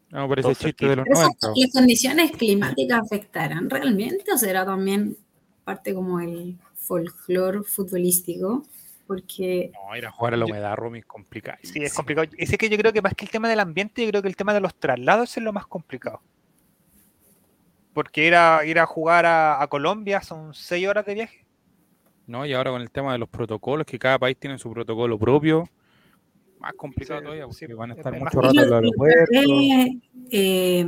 No, 0.09 0.28
parece 0.30 0.55
chiste 0.55 0.88
de 0.88 0.95
los 0.97 1.03
Pero 1.05 1.13
esas- 1.19 1.36
90. 1.41 1.47
¿Las 1.55 1.73
condiciones 1.73 2.32
climáticas 2.32 3.01
afectarán 3.01 3.69
realmente 3.69 4.32
o 4.34 4.38
será 4.38 4.65
también 4.65 5.17
parte 5.63 5.93
como 5.93 6.19
el 6.21 6.57
folclore 6.75 7.63
futbolístico? 7.63 8.65
Porque 9.08 9.72
No, 9.74 9.95
ir 9.97 10.05
a 10.05 10.12
jugar 10.12 10.34
a 10.34 10.38
la 10.38 10.45
humedad, 10.45 10.76
Romy, 10.76 10.99
es 10.99 11.05
complicado. 11.05 11.58
Sí, 11.64 11.82
es 11.82 11.93
complicado. 11.93 12.28
Y 12.38 12.45
sé 12.45 12.58
que 12.58 12.70
yo 12.70 12.78
creo 12.78 12.91
que 12.93 13.01
más 13.01 13.14
que 13.16 13.26
el 13.26 13.32
tema 13.32 13.47
del 13.49 13.60
ambiente, 13.62 14.03
yo 14.03 14.10
creo 14.10 14.22
que 14.22 14.28
el 14.28 14.36
tema 14.36 14.53
de 14.53 14.60
los 14.60 14.76
traslados 14.76 15.36
es 15.38 15.43
lo 15.43 15.53
más 15.53 15.66
complicado. 15.66 16.22
Porque 17.93 18.28
ir 18.28 18.36
a, 18.36 18.64
ir 18.66 18.78
a 18.80 18.86
jugar 18.86 19.26
a, 19.26 19.62
a 19.62 19.68
Colombia 19.68 20.22
son 20.22 20.53
seis 20.53 20.88
horas 20.88 21.05
de 21.05 21.14
viaje. 21.16 21.45
¿no? 22.28 22.45
Y 22.45 22.53
ahora 22.53 22.72
con 22.72 22.82
el 22.82 22.91
tema 22.91 23.14
de 23.14 23.18
los 23.20 23.30
protocolos, 23.30 23.86
que 23.88 23.97
cada 23.97 24.20
país 24.20 24.38
tiene 24.38 24.60
su 24.60 24.70
protocolo 24.72 25.18
propio, 25.18 25.70
más 26.60 26.74
complicado 26.74 27.20
Sí, 27.22 27.24
todavía, 27.24 27.45
porque 27.45 27.68
sí, 27.68 27.74
van 27.74 27.91
a 27.91 27.93
es 27.93 27.99
estar 27.99 28.12
más 28.12 28.22
mucho 28.34 28.41
rato 28.41 28.49
en 28.49 28.55
lo- 28.55 28.64
el 28.64 28.70
lo 28.70 28.76
aeropuerto. 28.76 29.32
que, 29.32 29.99
eh, 30.32 30.86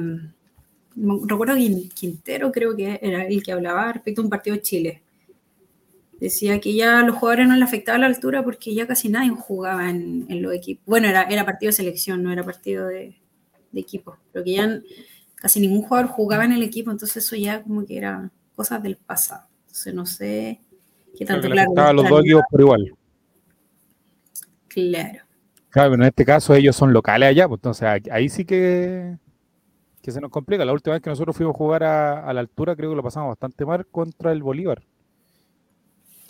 no- 0.96 1.20
recuerdo 1.26 1.56
que 1.56 1.90
Quintero 1.96 2.52
creo 2.52 2.76
que 2.76 3.00
era 3.02 3.24
el 3.26 3.42
que 3.42 3.54
hablaba 3.54 3.94
respecto 3.94 4.20
a 4.22 4.24
un 4.26 4.30
partido 4.30 4.58
de 4.58 4.62
Chile. 4.62 5.02
Decía 6.20 6.60
que 6.60 6.74
ya 6.74 7.02
los 7.04 7.16
jugadores 7.16 7.48
no 7.48 7.56
le 7.56 7.64
afectaba 7.64 7.98
la 7.98 8.08
altura 8.08 8.44
porque 8.44 8.74
ya 8.76 8.86
casi 8.86 9.10
nadie 9.10 9.30
jugaba 9.30 9.90
en, 9.90 10.26
en 10.30 10.42
los 10.42 10.54
equipos. 10.54 10.84
Bueno, 10.86 11.08
era, 11.08 11.24
era 11.24 11.46
partido 11.46 11.70
de 11.70 11.74
selección, 11.74 12.22
no 12.24 12.32
era 12.32 12.44
partido 12.44 12.88
de, 12.88 13.16
de 13.72 13.80
equipo. 13.80 14.18
Pero 14.34 14.44
que 14.44 14.54
ya 14.54 14.80
casi 15.36 15.60
ningún 15.62 15.82
jugador 15.84 16.08
jugaba 16.08 16.44
en 16.46 16.52
el 16.52 16.64
equipo, 16.64 16.92
entonces 16.92 17.24
eso 17.26 17.36
ya 17.38 17.64
como 17.64 17.86
que 17.86 17.98
era 17.98 18.30
cosas 18.56 18.84
del 18.84 18.98
pasado. 18.98 19.48
Entonces 19.62 19.94
no 19.94 20.06
sé 20.06 20.60
qué 21.18 21.26
Creo 21.26 21.28
tanto 21.28 21.48
que 21.48 21.54
claro. 21.54 21.70
afectaba 21.70 21.90
a 21.90 21.94
los 21.94 22.10
dos 22.10 22.20
equipos 22.22 22.44
por 22.52 22.62
igual. 22.62 22.94
Claro. 24.68 25.20
Claro, 25.70 25.92
pero 25.92 26.04
en 26.04 26.08
este 26.10 26.26
caso 26.26 26.54
ellos 26.56 26.76
son 26.76 26.94
locales 26.94 27.30
allá, 27.30 27.48
pues 27.48 27.60
entonces 27.60 27.84
ahí- 27.84 28.02
ahí 28.12 28.30
sí 28.30 28.46
que 28.46 29.18
que 30.02 30.12
se 30.14 30.22
nos 30.22 30.32
complica. 30.32 30.64
La 30.66 30.72
última 30.74 30.94
vez 30.94 31.02
que 31.04 31.10
nosotros 31.10 31.36
fuimos 31.36 31.54
a 31.54 31.58
jugar 31.58 31.84
a, 31.84 32.26
a 32.26 32.34
la 32.34 32.40
altura, 32.40 32.74
creo 32.76 32.90
que 32.90 32.96
lo 32.96 33.04
pasamos 33.04 33.30
bastante 33.30 33.66
mal 33.66 33.86
contra 33.86 34.32
el 34.32 34.42
Bolívar. 34.42 34.82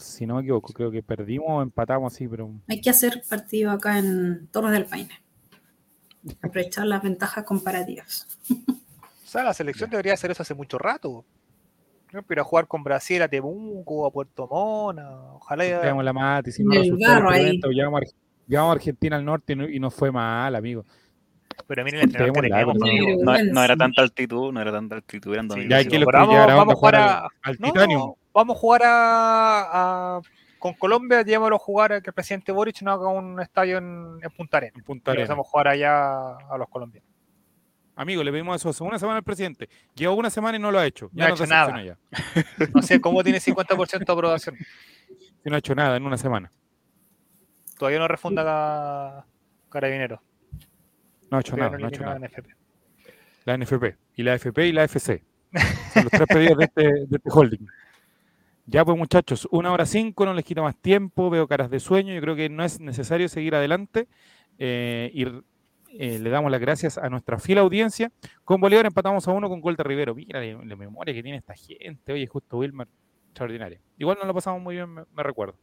Si 0.10 0.26
no 0.26 0.36
me 0.36 0.42
equivoco, 0.42 0.74
creo 0.74 0.92
que 0.92 1.02
perdimos 1.04 1.48
o 1.50 1.62
empatamos 1.62 2.14
así, 2.14 2.28
pero 2.28 2.50
Hay 2.68 2.82
que 2.82 2.90
hacer 2.90 3.22
partido 3.30 3.72
acá 3.72 4.00
en 4.00 4.48
Torres 4.52 4.72
del 4.72 4.86
Paine. 4.86 5.10
Aprovechar 6.42 6.86
las 6.86 7.02
ventajas 7.02 7.44
comparativas. 7.46 8.28
O 8.52 9.28
sea, 9.32 9.44
la 9.44 9.54
selección 9.54 9.90
debería 9.90 10.14
hacer 10.14 10.32
eso 10.32 10.42
hace 10.44 10.54
mucho 10.54 10.78
rato. 10.78 11.24
Ir 12.30 12.40
a 12.40 12.44
jugar 12.44 12.68
con 12.68 12.84
Brasil 12.84 13.22
a 13.22 13.28
Temuco, 13.28 14.06
a 14.08 14.12
Puerto 14.12 14.48
Mona. 14.48 15.34
Ojalá 15.36 15.66
ya- 15.68 15.82
Pegamos 15.82 16.04
la 16.04 16.14
mate, 16.14 16.50
hicimos 16.50 16.76
el 16.76 16.82
ahí. 16.82 16.90
violentos, 16.98 17.72
Llegamos 17.72 18.02
a, 18.02 18.06
Ar- 18.06 18.14
llegamos 18.48 18.70
a 18.70 18.74
Argentina 18.74 19.16
al 19.16 19.26
norte 19.26 19.54
y 19.54 19.56
no, 19.56 19.70
y 19.88 19.92
fue 19.92 20.12
mal, 20.12 20.56
amigo. 20.56 20.84
Pero 21.68 21.84
miren 21.84 22.00
el 22.00 22.06
entrenador 22.06 22.34
que 22.34 22.42
teníamos. 22.42 22.76
No, 23.22 23.54
no 23.54 23.64
era 23.64 23.78
tanta 23.78 24.02
altitud, 24.02 24.52
no 24.52 24.60
era 24.62 24.72
tanta 24.72 24.96
altitud, 24.96 25.34
eran 25.34 25.52
Sí, 25.52 25.68
Ya 25.70 25.78
hay 25.78 25.84
sí, 25.84 25.90
que 25.92 26.00
los 26.00 26.08
pero 26.08 26.28
que 26.30 26.36
vamos- 26.36 26.48
vamos 26.48 26.74
a 26.74 26.76
jugar 26.78 26.96
jugar 26.96 26.96
a- 26.96 27.18
al, 27.20 27.30
al 27.44 27.58
No, 27.60 27.68
Titanium. 27.68 28.14
Vamos 28.40 28.58
a 28.58 28.60
jugar 28.60 28.82
a, 28.84 30.18
a- 30.18 30.22
con 30.58 30.74
Colombia, 30.74 31.22
llevémoslo 31.22 31.56
a 31.56 31.60
jugar 31.60 31.94
a 31.94 32.02
que 32.02 32.10
el 32.10 32.14
presidente 32.14 32.52
Boric 32.52 32.82
nos 32.82 32.96
haga 33.00 33.08
un 33.10 33.40
estadio 33.40 33.78
en, 33.78 34.20
en 34.22 34.32
Punta 34.32 34.58
Arenas. 34.58 34.76
en 34.78 34.84
Punta 34.84 35.12
Arenas. 35.12 35.30
Vamos 35.30 35.48
a 35.48 35.50
jugar 35.50 35.68
allá 35.70 36.36
a 36.36 36.58
los 36.58 36.68
colombianos. 36.68 37.10
Amigo, 37.96 38.24
le 38.24 38.32
pedimos 38.32 38.56
eso 38.56 38.70
hace 38.70 38.84
una 38.84 38.98
semana 39.00 39.18
al 39.18 39.24
presidente. 39.24 39.70
Lleva 39.96 40.14
una 40.14 40.30
semana 40.30 40.58
y 40.58 40.62
no 40.62 40.72
lo 40.72 40.80
ha 40.80 40.86
hecho. 40.86 41.10
No 41.14 41.24
ha 41.26 41.30
hecho 41.30 41.46
nada. 41.46 41.82
ya. 41.84 41.98
No 42.74 42.82
sé 42.82 43.00
cómo 43.02 43.24
tiene 43.24 43.40
50% 43.40 44.06
de 44.06 44.12
aprobación. 44.14 44.56
No 45.46 45.56
ha 45.56 45.60
hecho 45.60 45.76
nada 45.76 45.96
en 45.98 46.06
una 46.06 46.18
semana. 46.18 46.52
Todavía 47.78 48.00
no 48.00 48.08
refunda 48.10 48.44
ca- 48.44 49.26
Carabineros. 49.70 50.20
No 51.32 51.38
ha 51.38 51.42
hecho 51.42 51.56
Todavía 51.56 51.78
nada, 51.78 51.78
no 51.80 51.86
ha 51.86 51.90
hecho 51.90 52.02
elimina 52.04 52.20
nada. 52.20 52.20
la 52.20 52.28
NFP. 52.28 52.50
La 53.46 53.58
NFP. 53.58 53.98
Y 54.16 54.24
la 54.24 54.34
FP 54.36 54.68
y 54.68 54.72
la 54.74 54.84
FC. 54.86 55.24
Son 55.94 56.04
los 56.04 56.12
tres 56.12 56.28
pedidos 56.28 56.58
de 56.58 56.64
este, 56.66 56.84
de 56.84 57.08
este 57.18 57.30
holding. 57.32 57.66
Ya 58.72 58.86
pues 58.86 58.96
muchachos, 58.96 59.48
una 59.50 59.72
hora 59.72 59.88
cinco, 59.88 60.28
no 60.28 60.34
les 60.36 60.46
quito 60.46 60.62
más 60.62 60.76
tiempo, 60.76 61.32
veo 61.32 61.48
caras 61.48 61.72
de 61.72 61.80
sueño, 61.80 62.14
yo 62.14 62.22
creo 62.22 62.36
que 62.36 62.50
no 62.50 62.64
es 62.64 62.80
necesario 62.80 63.28
seguir 63.28 63.56
adelante 63.56 64.08
eh, 64.60 65.10
y 65.12 65.24
eh, 65.98 66.20
le 66.20 66.30
damos 66.30 66.52
las 66.52 66.62
gracias 66.62 67.00
a 67.00 67.10
nuestra 67.10 67.40
fiel 67.40 67.58
audiencia. 67.58 68.12
Con 68.46 68.62
Bolívar 68.62 68.86
empatamos 68.86 69.28
a 69.28 69.32
uno 69.32 69.50
con 69.50 69.60
de 69.76 69.84
Rivero. 69.84 70.14
Mira 70.14 70.40
la, 70.40 70.64
la 70.64 70.76
memoria 70.76 71.16
que 71.16 71.24
tiene 71.24 71.40
esta 71.40 71.56
gente, 71.56 72.14
oye, 72.14 72.28
justo 72.28 72.58
Wilmer, 72.60 72.88
extraordinaria. 73.30 73.82
Igual 73.98 74.18
nos 74.20 74.28
lo 74.28 74.36
pasamos 74.36 74.62
muy 74.62 74.76
bien, 74.76 74.94
me, 74.94 75.24
recuerdo, 75.24 75.56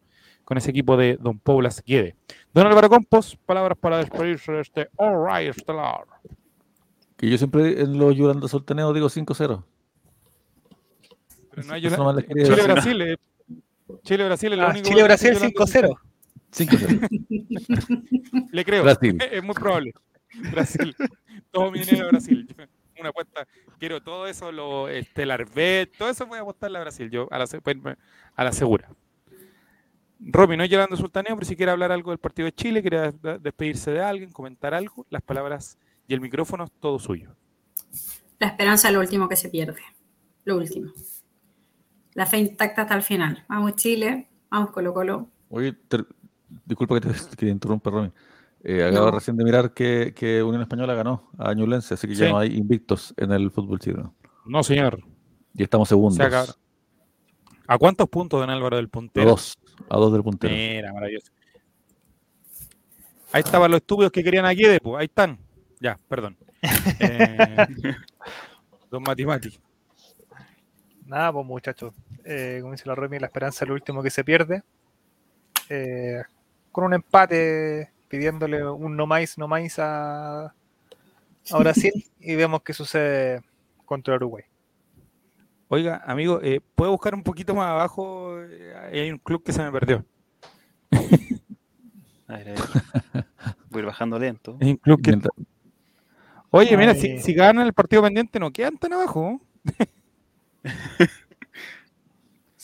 con 0.45 0.59
ese 0.59 0.73
equipo 0.73 0.97
de 0.97 1.17
Don 1.17 1.39
Paulas 1.39 1.85
Guede. 1.87 2.17
Don 2.53 2.67
Álvaro 2.67 2.89
Compos, 2.89 3.39
palabras 3.47 3.79
para 3.79 3.99
despedirse 3.99 4.51
de 4.51 4.61
este 4.63 4.89
All 4.97 5.25
Right 5.25 5.57
Estelar. 5.57 6.07
Que 7.17 7.31
yo 7.31 7.39
siempre 7.39 7.81
en 7.81 7.99
los 7.99 8.17
Yolanda 8.17 8.49
Soltaneo 8.49 8.93
digo 8.93 9.07
5-0. 9.07 9.63
Pero 11.57 11.67
no 11.67 11.75
hay 11.75 11.81
Eso 11.81 11.89
una- 11.89 11.97
nomás 11.97 12.15
les 12.17 12.25
quería 12.27 12.45
Chile 12.45 12.57
decir. 12.57 12.73
Brasil, 12.73 13.03
eh, 13.03 13.17
Chile 14.05 14.25
Brasil 14.27 14.53
es 14.53 14.59
lo 14.59 14.65
Ah, 14.67 14.71
único 14.71 14.85
Chile 14.89 14.97
que- 14.99 15.05
Brasil 15.05 15.29
que 15.31 15.35
yo 15.41 15.41
5-0. 15.49 16.01
5-0. 16.53 17.09
Le 18.53 18.65
creo. 18.65 18.83
Brasil. 18.85 19.19
Es 19.33 19.43
muy 19.43 19.55
probable. 19.55 19.93
Brasil. 20.53 20.95
Todo 21.51 21.71
mi 21.71 21.81
dinero 21.81 22.07
a 22.07 22.11
Brasil. 22.11 22.47
Yo- 22.57 22.65
Una 23.01 23.09
apuesta. 23.11 23.47
Quiero 23.79 24.03
todo 24.03 24.27
eso, 24.27 24.51
lo 24.53 24.89
Estelar 24.89 25.45
Bet, 25.51 25.97
todo 25.99 26.09
eso 26.09 26.25
voy 26.27 26.39
a 26.39 26.41
apostarle 26.43 26.79
a 26.79 26.81
Brasil. 26.81 27.11
Yo 27.11 27.29
a 27.31 27.39
la, 27.39 27.47
se- 27.47 27.61
a 28.37 28.45
la 28.45 28.53
segura. 28.53 28.89
Romy, 30.19 30.57
no 30.57 30.65
es 30.65 30.71
llevando 30.71 30.97
sultaneo, 30.97 31.35
pero 31.37 31.47
si 31.47 31.57
quiere 31.57 31.73
hablar 31.73 31.93
algo 31.93 32.11
del 32.11 32.19
partido 32.19 32.47
de 32.47 32.53
Chile, 32.55 32.81
quiere 32.81 33.13
de- 33.13 33.39
despedirse 33.39 33.91
de 33.91 34.01
alguien, 34.01 34.31
comentar 34.33 34.73
algo, 34.73 35.05
las 35.11 35.21
palabras 35.21 35.77
y 36.09 36.15
el 36.15 36.23
micrófono 36.23 36.65
es 36.65 36.71
todo 36.81 36.99
suyo. 36.99 37.37
La 38.39 38.47
esperanza 38.49 38.89
es 38.89 38.95
lo 38.95 39.01
último 39.01 39.29
que 39.29 39.37
se 39.37 39.51
pierde. 39.51 39.81
Lo 40.47 40.57
último. 40.57 40.91
La 42.17 42.25
fe 42.25 42.39
intacta 42.39 42.83
hasta 42.83 42.95
el 42.95 43.03
final. 43.03 43.45
Vamos 43.47 43.77
Chile, 43.77 44.27
vamos 44.51 44.71
Colo 44.71 44.95
Colo. 44.95 45.29
Oye, 45.51 45.77
disculpa 46.65 46.95
que 46.99 47.09
te, 47.09 47.13
que 47.13 47.37
te 47.37 47.49
interrumpa, 47.49 47.91
Romy. 47.91 48.11
Eh, 48.65 48.83
acabo 48.85 49.07
No. 49.07 49.11
recién 49.13 49.37
de 49.37 49.45
mirar 49.45 49.75
que, 49.75 50.15
que 50.17 50.43
Unión 50.43 50.63
Española 50.63 50.95
ganó 50.95 51.31
a 51.39 51.53
Ñublense, 51.53 51.93
así 51.95 52.09
que 52.09 52.15
ya 52.15 52.31
no 52.31 52.39
hay 52.39 52.57
invictos 52.57 53.13
en 53.19 53.33
el 53.33 53.51
fútbol 53.51 53.79
chileno. 53.79 54.15
No, 54.47 54.63
señor. 54.63 54.99
Y 55.55 55.63
estamos 55.63 55.89
segundos. 55.91 56.17
Se. 56.17 56.55
¿A 57.69 57.79
cuántos 57.79 58.09
puntos 58.09 58.41
don 58.41 58.49
Álvaro 58.49 58.77
del 58.77 58.87
A 58.87 58.89
puntero? 58.89 59.31
dos. 59.31 59.59
A 59.91 59.97
dos 59.99 60.11
del 60.13 60.23
puntero. 60.23 60.55
Mira, 60.55 60.93
maravilloso. 60.95 61.31
Ahí 63.31 63.41
estaban 63.45 63.71
los 63.71 63.79
estúpidos 63.81 64.11
que 64.11 64.25
querían 64.25 64.47
a 64.47 64.53
Guede, 64.53 64.81
pues. 64.81 64.99
Ahí 64.99 65.07
están. 65.07 65.39
Ya, 65.81 65.99
perdón. 66.09 66.37
Eh, 67.01 67.67
don 68.91 69.03
Matimati. 69.03 69.59
Nada, 71.05 71.33
pues 71.33 71.47
muchachos. 71.47 71.93
Eh, 72.29 72.59
como 72.61 72.73
dice 72.73 72.89
la 72.89 72.97
Remy, 72.97 73.21
la 73.21 73.27
esperanza 73.27 73.65
es 73.65 73.69
lo 73.69 73.75
último 73.75 74.03
que 74.03 74.11
se 74.11 74.25
pierde. 74.25 74.63
Eh, 75.69 76.23
con 76.73 76.85
un 76.85 76.95
empate, 76.95 77.93
pidiéndole 78.09 78.69
un 78.69 78.97
no 78.97 79.07
más, 79.07 79.39
no 79.39 79.47
más 79.47 79.79
a, 79.79 80.47
a 80.47 80.53
Brasil 81.59 81.93
y 82.19 82.35
vemos 82.35 82.63
qué 82.63 82.73
sucede 82.73 83.43
contra 83.85 84.17
Uruguay. 84.17 84.45
Oiga, 85.69 86.03
amigo, 86.05 86.41
eh, 86.43 86.61
¿puede 86.75 86.91
buscar 86.91 87.15
un 87.15 87.23
poquito 87.23 87.55
más 87.55 87.69
abajo? 87.69 88.37
Hay 88.93 89.11
un 89.11 89.19
club 89.19 89.43
que 89.45 89.53
se 89.53 89.63
me 89.63 89.71
perdió. 89.71 90.05
A 92.29 92.39
ver, 92.39 92.49
a 92.49 92.53
ver. 92.55 93.25
Voy 93.71 93.79
a 93.79 93.79
ir 93.79 93.87
bajando 93.87 94.19
lento. 94.19 94.59
Hay 94.61 94.71
un 94.71 94.77
club 94.79 95.01
que... 95.01 95.17
Oye, 96.51 96.77
mira, 96.77 96.91
Ay. 96.91 97.01
si, 97.01 97.19
si 97.21 97.33
ganan 97.35 97.65
el 97.65 97.73
partido 97.73 98.03
pendiente, 98.03 98.41
no 98.41 98.53
quedan 98.53 98.77
tan 98.79 98.95
abajo. 98.95 99.41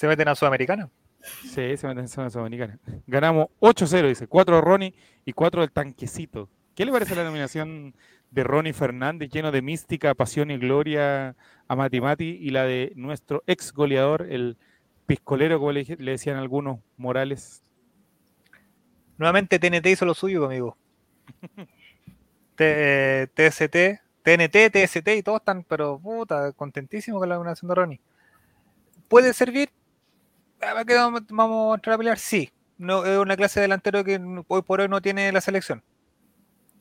Se 0.03 0.09
meten 0.09 0.27
a 0.27 0.35
Sudamericana. 0.35 0.91
Sí, 1.21 1.77
se 1.77 1.87
meten 1.87 2.01
en 2.01 2.09
zona 2.09 2.29
sudamericana. 2.29 2.77
Ganamos 3.07 3.47
8-0, 3.61 4.09
dice. 4.09 4.27
4 4.27 4.57
de 4.57 4.61
Ronnie 4.61 4.95
y 5.25 5.33
4 5.33 5.61
del 5.61 5.71
tanquecito. 5.71 6.49
¿Qué 6.75 6.85
le 6.85 6.91
parece 6.91 7.15
la 7.15 7.23
nominación 7.23 7.95
de 8.33 8.43
Ronnie 8.43 8.73
Fernández, 8.73 9.31
lleno 9.31 9.53
de 9.53 9.63
mística, 9.63 10.13
pasión 10.17 10.51
y 10.51 10.59
gloria 10.59 11.37
a 11.69 11.77
Mati 11.77 12.01
Mati, 12.01 12.37
y 12.41 12.51
la 12.51 12.65
de 12.65 12.93
nuestro 12.97 13.45
ex 13.47 13.73
goleador, 13.73 14.27
el 14.29 14.57
piscolero, 15.07 15.61
como 15.61 15.71
le, 15.71 15.85
decían 15.85 16.37
algunos, 16.37 16.81
Morales? 16.97 17.63
Nuevamente 19.19 19.61
TNT 19.61 19.87
hizo 19.87 20.05
lo 20.05 20.15
suyo, 20.15 20.47
amigo. 20.47 20.77
T- 22.57 23.23
eh, 23.23 23.27
TST, 23.29 24.03
TNT, 24.25 24.73
TST 24.73 25.09
y 25.17 25.23
todos 25.23 25.43
están, 25.43 25.63
pero 25.63 26.01
puta, 26.01 26.51
contentísimos 26.51 27.21
con 27.21 27.29
la 27.29 27.37
nominación 27.37 27.69
de 27.69 27.75
Ronnie. 27.77 28.01
¿Puede 29.07 29.33
servir? 29.33 29.71
Ah, 30.63 30.85
¿que 30.85 30.95
vamos, 30.95 31.23
vamos 31.29 31.73
a 31.73 31.75
entrar 31.77 31.95
a 31.95 31.99
pelear? 31.99 32.19
Sí. 32.19 32.51
No, 32.79 33.05
es 33.05 33.19
una 33.19 33.37
clase 33.37 33.61
de 33.61 33.65
delantero 33.65 34.03
que 34.05 34.21
hoy 34.49 34.63
por 34.63 34.81
hoy 34.81 34.89
no 34.89 35.01
tiene 35.01 35.31
la 35.33 35.41
selección. 35.41 35.83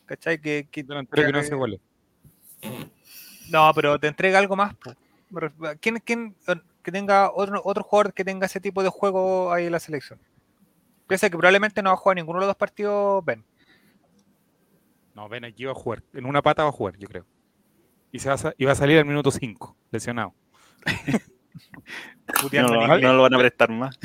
¿Cachai? 0.05 0.39
Que, 0.39 0.67
que- 0.71 0.83
Delantero 0.83 1.25
que 1.25 1.31
no 1.31 1.39
hace 1.39 1.55
goles. 1.55 1.79
no, 3.49 3.71
pero 3.75 3.99
te 3.99 4.07
entrega 4.07 4.39
algo 4.39 4.55
más. 4.55 4.75
ref- 5.31 5.77
¿Quién, 5.79 5.97
quién 6.03 6.35
eh, 6.47 6.55
que 6.83 6.91
tenga 6.91 7.31
otro, 7.31 7.61
otro 7.63 7.83
jugador 7.83 8.13
que 8.13 8.23
tenga 8.25 8.45
ese 8.45 8.59
tipo 8.59 8.83
de 8.83 8.89
juego 8.89 9.51
ahí 9.51 9.65
en 9.65 9.71
la 9.71 9.79
selección? 9.79 10.19
Piensa 11.07 11.29
que 11.29 11.37
probablemente 11.37 11.81
no 11.83 11.89
va 11.89 11.93
a 11.95 11.97
jugar 11.97 12.15
ninguno 12.15 12.39
de 12.39 12.41
los 12.45 12.49
dos 12.49 12.57
partidos 12.57 13.23
Ben. 13.25 13.43
No, 15.13 15.27
ven 15.27 15.43
aquí 15.45 15.65
va 15.65 15.71
a 15.71 15.75
jugar. 15.75 16.03
En 16.13 16.25
una 16.25 16.41
pata 16.41 16.63
va 16.63 16.69
a 16.69 16.73
jugar, 16.73 16.97
yo 16.97 17.07
creo. 17.07 17.25
Y, 18.11 18.19
se 18.19 18.29
va, 18.29 18.35
a, 18.35 18.53
y 18.57 18.65
va 18.65 18.71
a 18.71 18.75
salir 18.75 18.97
al 18.97 19.05
minuto 19.05 19.29
5, 19.31 19.75
lesionado. 19.91 20.33
No, 22.53 22.87
lo- 22.87 22.99
no 22.99 23.21
van 23.21 23.33
a 23.33 23.37
prestar 23.37 23.69
más. 23.71 23.97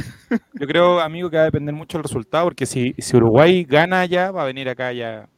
Yo 0.54 0.66
creo, 0.66 1.00
amigo, 1.00 1.30
que 1.30 1.36
va 1.36 1.42
a 1.42 1.46
depender 1.46 1.74
mucho 1.74 1.98
del 1.98 2.02
resultado, 2.04 2.44
porque 2.46 2.66
si, 2.66 2.94
si 2.98 3.16
Uruguay 3.16 3.64
gana 3.64 4.04
ya, 4.06 4.30
va 4.30 4.42
a 4.42 4.46
venir 4.46 4.68
acá 4.68 4.92
ya 4.92 5.28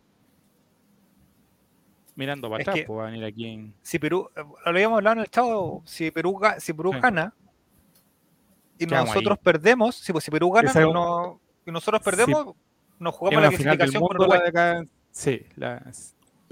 mirando 2.14 2.48
para 2.50 2.62
Es 2.62 2.68
atrás, 2.68 2.80
que- 2.80 2.86
pues 2.86 2.98
va 2.98 3.02
a 3.08 3.10
venir 3.10 3.24
aquí 3.24 3.46
en... 3.46 3.74
Si 3.82 3.98
Perú, 3.98 4.28
eh, 4.36 4.40
lo 4.42 4.70
habíamos 4.70 4.96
hablado 4.98 5.14
en 5.16 5.20
el 5.20 5.28
chavo, 5.30 5.82
si 5.84 6.10
Perú, 6.10 6.40
si 6.58 6.72
Perú 6.72 6.92
Sí. 6.92 6.98
gana 7.00 7.34
y 8.78 8.86
nosotros 8.86 9.38
ahí. 9.38 9.44
perdemos, 9.44 9.94
si, 9.96 10.12
pues, 10.12 10.24
si 10.24 10.30
Perú 10.30 10.50
gana 10.50 10.70
Esa 10.70 10.80
no- 10.80 11.40
y 11.66 11.70
nosotros 11.70 12.00
perdemos, 12.02 12.54
nos 12.98 13.14
jugamos 13.14 13.42
la 13.42 13.48
clasificación 13.50 14.00
con 14.02 14.16
mundo 14.16 14.24
Uruguay. 14.24 14.40
acá. 14.48 14.82
Sí, 15.10 15.42
la, 15.56 15.82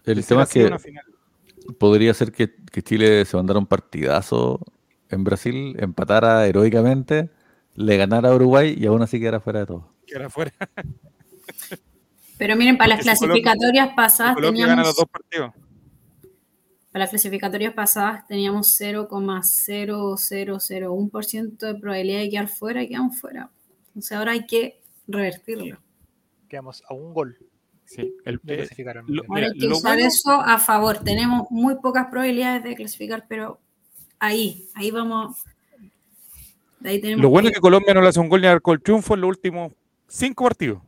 El 0.05 0.25
tema 0.25 0.43
es 0.45 0.51
que 0.51 0.71
podría 1.79 2.15
ser 2.15 2.31
que, 2.31 2.55
que 2.71 2.83
Chile 2.83 3.25
se 3.25 3.37
mandara 3.37 3.59
un 3.59 3.67
partidazo 3.67 4.61
en 5.17 5.25
Brasil, 5.25 5.75
empatara 5.81 6.47
heroicamente, 6.47 7.31
le 7.75 7.97
ganara 7.97 8.29
a 8.31 8.35
Uruguay 8.35 8.75
y 8.79 8.87
aún 8.87 9.03
así 9.03 9.19
quedara 9.19 9.41
fuera 9.41 9.61
de 9.61 9.67
todo. 9.67 9.93
que 10.07 10.15
era 10.15 10.31
fuera. 10.31 10.53
Pero 12.39 12.55
miren, 12.57 12.77
para 12.79 12.89
las 12.91 12.99
Porque 12.99 13.15
si 13.17 13.21
Colombia- 13.21 13.43
clasificatorias 13.43 13.89
pasadas 13.97 14.35
Colombia 14.35 14.67
gana 14.67 14.83
los 14.83 14.95
teníamos, 14.95 14.97
dos 14.97 15.07
partidos. 15.11 15.53
para 16.93 17.03
las 17.05 17.11
clasificatorias 17.11 17.75
pasadas 17.75 18.27
teníamos 18.29 18.79
0,0001% 18.81 21.67
de 21.67 21.75
probabilidad 21.81 22.21
de 22.21 22.31
quedar 22.31 22.49
fuera 22.49 22.83
y 22.83 22.89
quedamos 22.89 23.19
fuera. 23.21 23.51
Entonces 23.89 24.13
ahora 24.13 24.33
hay 24.33 24.47
que 24.47 24.81
revertirlo. 25.09 25.79
Quedamos 26.49 26.83
a 26.89 26.95
un 26.95 27.13
gol. 27.15 27.37
Sí, 27.87 28.15
el, 28.25 28.41
de 28.43 28.65
eh, 28.65 28.69
lo-. 29.07 29.23
Ahora 29.23 29.35
Mira, 29.35 29.47
hay 29.53 29.59
que 29.59 29.69
usar 29.69 29.95
bueno- 29.95 30.09
eso 30.09 30.31
a 30.33 30.59
favor. 30.59 30.99
Tenemos 30.99 31.47
muy 31.51 31.77
pocas 31.77 32.07
probabilidades 32.11 32.65
de 32.65 32.75
clasificar, 32.75 33.25
pero 33.29 33.61
ahí, 34.19 34.67
ahí 34.75 34.91
vamos. 34.91 35.37
De 36.81 36.91
ahí 36.91 37.01
tenemos 37.01 37.23
Lo 37.23 37.31
bueno 37.31 37.49
es 37.49 37.53
que- 37.53 37.57
que 37.57 37.61
Colombia 37.61 37.95
no 37.95 38.01
le 38.03 38.09
hace 38.09 38.21
un 38.21 38.29
gol 38.29 38.41
ni 38.41 38.47
arcó 38.47 38.73
el 38.73 38.83
triunfo 38.83 39.15
en 39.15 39.21
los 39.23 39.29
últimos 39.29 39.73
cinco 40.07 40.45
partidos. 40.45 40.81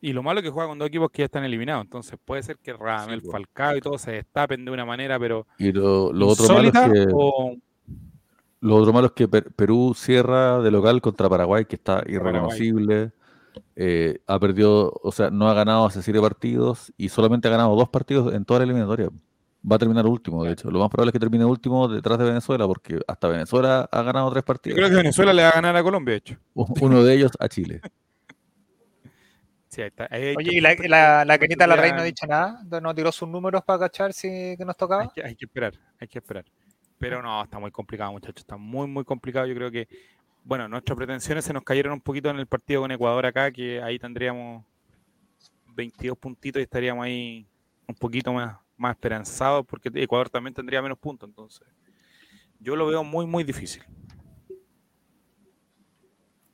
Y 0.00 0.12
lo 0.12 0.22
malo 0.22 0.40
es 0.40 0.44
que 0.44 0.50
juega 0.50 0.68
con 0.68 0.78
dos 0.78 0.88
equipos 0.88 1.10
que 1.10 1.22
ya 1.22 1.26
están 1.26 1.44
eliminados. 1.44 1.84
Entonces 1.84 2.18
puede 2.24 2.42
ser 2.42 2.56
que 2.58 2.72
Radamel, 2.72 3.20
Sí. 3.22 3.28
Falcao 3.30 3.76
y 3.76 3.80
todo 3.80 3.98
se 3.98 4.12
destapen 4.12 4.64
de 4.64 4.70
una 4.72 4.84
manera, 4.84 5.18
pero 5.18 5.46
Y 5.58 5.70
lo, 5.72 6.12
lo 6.12 6.28
otro 6.28 6.48
malo 6.48 6.68
es 6.68 6.72
que 6.72 7.06
o- 7.14 7.56
Lo 8.60 8.76
otro 8.76 8.92
malo 8.92 9.06
es 9.08 9.12
que 9.12 9.26
Per- 9.26 9.50
Perú 9.52 9.92
cierra 9.96 10.60
de 10.60 10.70
local 10.70 11.00
contra 11.00 11.28
Paraguay, 11.28 11.64
que 11.64 11.74
está 11.76 12.02
irreconocible. 12.06 13.10
Eh, 13.76 14.20
ha 14.26 14.38
perdido, 14.38 14.92
o 15.02 15.10
sea, 15.12 15.30
no 15.30 15.48
ha 15.48 15.54
ganado 15.54 15.84
hace 15.86 16.00
siete 16.02 16.20
partidos 16.20 16.92
y 16.96 17.08
solamente 17.08 17.48
ha 17.48 17.50
ganado 17.50 17.74
dos 17.74 17.88
partidos 17.88 18.32
en 18.34 18.44
toda 18.44 18.60
la 18.60 18.64
eliminatoria. 18.64 19.08
Va 19.70 19.76
a 19.76 19.78
terminar 19.78 20.04
último, 20.06 20.42
de 20.44 20.52
hecho. 20.52 20.70
Lo 20.70 20.80
más 20.80 20.88
probable 20.90 21.10
es 21.10 21.12
que 21.12 21.20
termine 21.20 21.44
último 21.44 21.86
detrás 21.86 22.18
de 22.18 22.24
Venezuela, 22.24 22.66
porque 22.66 22.98
hasta 23.06 23.28
Venezuela 23.28 23.88
ha 23.92 24.02
ganado 24.02 24.30
tres 24.30 24.42
Yo 24.42 24.46
partidos. 24.46 24.76
creo 24.76 24.88
que 24.90 24.96
Venezuela 24.96 25.32
le 25.32 25.42
va 25.44 25.50
a 25.50 25.52
ganar 25.52 25.76
a 25.76 25.82
Colombia, 25.84 26.12
de 26.12 26.18
hecho. 26.18 26.36
Uno 26.54 27.04
de 27.04 27.14
ellos 27.14 27.30
a 27.38 27.48
Chile. 27.48 27.80
Sí, 29.68 29.80
ahí 29.80 29.88
está. 29.88 30.06
Ahí 30.10 30.34
Oye, 30.36 30.50
¿y 30.56 30.60
la, 30.60 30.74
la, 30.88 31.24
la 31.24 31.38
Kenita 31.38 31.64
ya- 31.64 31.68
Larraín 31.68 31.94
no 31.94 32.02
ha 32.02 32.04
dicho 32.04 32.26
nada? 32.26 32.60
¿No 32.82 32.94
tiró 32.94 33.10
sus 33.12 33.28
números 33.28 33.62
para 33.64 33.78
cachar 33.78 34.12
si 34.12 34.28
que 34.28 34.64
nos 34.64 34.74
Hay 34.74 34.78
tocaba? 34.78 35.12
que, 35.14 35.22
hay 35.24 35.34
que 35.34 35.44
esperar, 35.46 35.74
hay 35.98 36.08
que 36.08 36.18
esperar. 36.18 36.44
Pero 36.98 37.22
no, 37.22 37.42
está 37.42 37.58
muy 37.58 37.70
complicado, 37.70 38.12
muchachos. 38.12 38.38
Está 38.42 38.56
muy, 38.56 38.86
muy 38.86 39.04
complicado. 39.04 39.46
Yo 39.46 39.54
creo 39.54 39.70
que, 39.70 39.88
bueno, 40.44 40.68
nuestras 40.68 40.96
pretensiones 40.96 41.44
se 41.44 41.52
nos 41.52 41.62
cayeron 41.62 41.94
un 41.94 42.00
poquito 42.00 42.28
en 42.30 42.38
el 42.38 42.46
partido 42.46 42.82
con 42.82 42.90
Ecuador 42.90 43.24
acá, 43.26 43.50
que 43.50 43.80
ahí 43.82 43.98
tendríamos 43.98 44.64
22 45.74 46.18
puntitos 46.18 46.60
y 46.60 46.64
estaríamos 46.64 47.04
ahí 47.06 47.46
un 47.88 47.94
poquito 47.94 48.32
más, 48.32 48.56
más 48.82 48.96
esperanzados, 48.96 49.64
porque 49.66 49.90
Ecuador 49.94 50.28
también 50.28 50.52
tendría 50.54 50.82
menos 50.82 50.98
puntos. 50.98 51.28
Entonces, 51.28 51.66
yo 52.60 52.76
lo 52.76 52.86
veo 52.86 53.02
muy, 53.04 53.24
muy 53.26 53.44
difícil. 53.44 53.82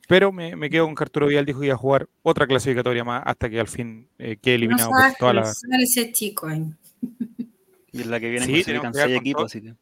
Pero 0.07 0.31
me, 0.31 0.55
me 0.55 0.69
quedo 0.69 0.85
con 0.85 0.95
que 0.95 1.03
Arturo 1.03 1.27
Vidal 1.27 1.45
dijo 1.45 1.59
que 1.59 1.67
iba 1.67 1.75
a 1.75 1.77
jugar 1.77 2.07
otra 2.23 2.47
clasificatoria 2.47 3.03
más 3.03 3.21
hasta 3.25 3.47
que 3.49 3.59
al 3.59 3.67
fin 3.67 4.07
eh, 4.17 4.37
quede 4.37 4.55
no 4.55 4.63
eliminado 4.63 4.89
por 4.89 4.99
sabes 5.01 5.17
toda 5.19 5.33
la, 5.33 5.41
pensar 5.43 5.81
ese 5.81 6.11
chico 6.11 6.47
ahí. 6.47 6.65
Y 7.91 8.01
es 8.01 8.05
la 8.07 8.19
que 8.19 8.29
viene 8.29 8.45
Sí, 8.45 8.63
tenemos 8.63 8.91
que 8.95 9.15
equipos, 9.15 9.39
todo. 9.39 9.45
así 9.47 9.61
que. 9.63 9.73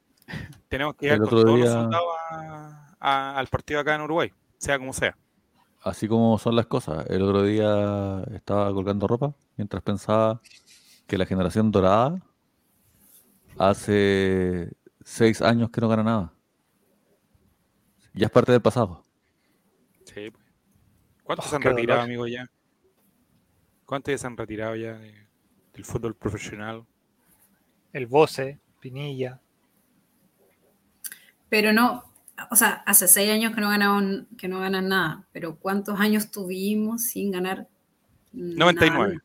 tenemos 0.69 0.95
que 0.95 1.05
llegar 1.07 1.17
El 1.17 1.21
con 1.23 1.29
todos 1.29 1.43
los 1.45 1.55
día- 1.57 1.71
soldados 1.73 2.07
a- 2.31 2.95
a- 3.01 3.37
al 3.37 3.47
partido 3.47 3.81
acá 3.81 3.95
en 3.95 4.01
Uruguay, 4.01 4.31
sea 4.57 4.79
como 4.79 4.93
sea. 4.93 5.17
Así 5.83 6.07
como 6.07 6.37
son 6.39 6.55
las 6.55 6.67
cosas. 6.67 7.05
El 7.09 7.21
otro 7.21 7.43
día 7.43 8.23
estaba 8.33 8.71
colgando 8.71 9.07
ropa 9.07 9.33
mientras 9.57 9.83
pensaba 9.83 10.41
que 11.05 11.17
la 11.17 11.25
generación 11.25 11.69
dorada 11.69 12.21
hace 13.59 14.71
seis 15.03 15.41
años 15.41 15.69
que 15.69 15.81
no 15.81 15.87
gana 15.89 16.03
nada. 16.03 16.33
Ya 18.13 18.25
es 18.27 18.31
parte 18.31 18.51
del 18.51 18.61
pasado. 18.61 19.03
Sí, 20.05 20.31
pues. 20.31 20.43
¿Cuántos 21.23 21.45
Oh, 21.47 21.49
se 21.49 21.55
han 21.57 21.61
retirado, 21.61 21.99
dolor. 22.01 22.05
amigo, 22.05 22.27
ya? 22.27 22.49
¿Cuántos 23.85 24.11
ya 24.13 24.17
se 24.17 24.27
han 24.27 24.37
retirado 24.37 24.75
ya 24.75 24.93
de- 24.97 25.27
del 25.73 25.85
fútbol 25.85 26.15
profesional? 26.15 26.85
El 27.93 28.07
Voce, 28.07 28.59
Pinilla. 28.79 29.39
Pero 31.49 31.73
no, 31.73 32.03
o 32.51 32.55
sea, 32.55 32.83
hace 32.85 33.07
seis 33.07 33.31
años 33.31 33.53
que 33.55 33.61
no 33.61 33.69
ganaban, 33.69 34.27
que 34.37 34.47
no 34.47 34.59
ganan 34.59 34.89
nada, 34.89 35.27
pero 35.31 35.55
¿cuántos 35.57 35.99
años 35.99 36.31
tuvimos 36.31 37.03
sin 37.03 37.31
ganar? 37.31 37.67
nada? 38.33 38.55
99. 38.57 39.19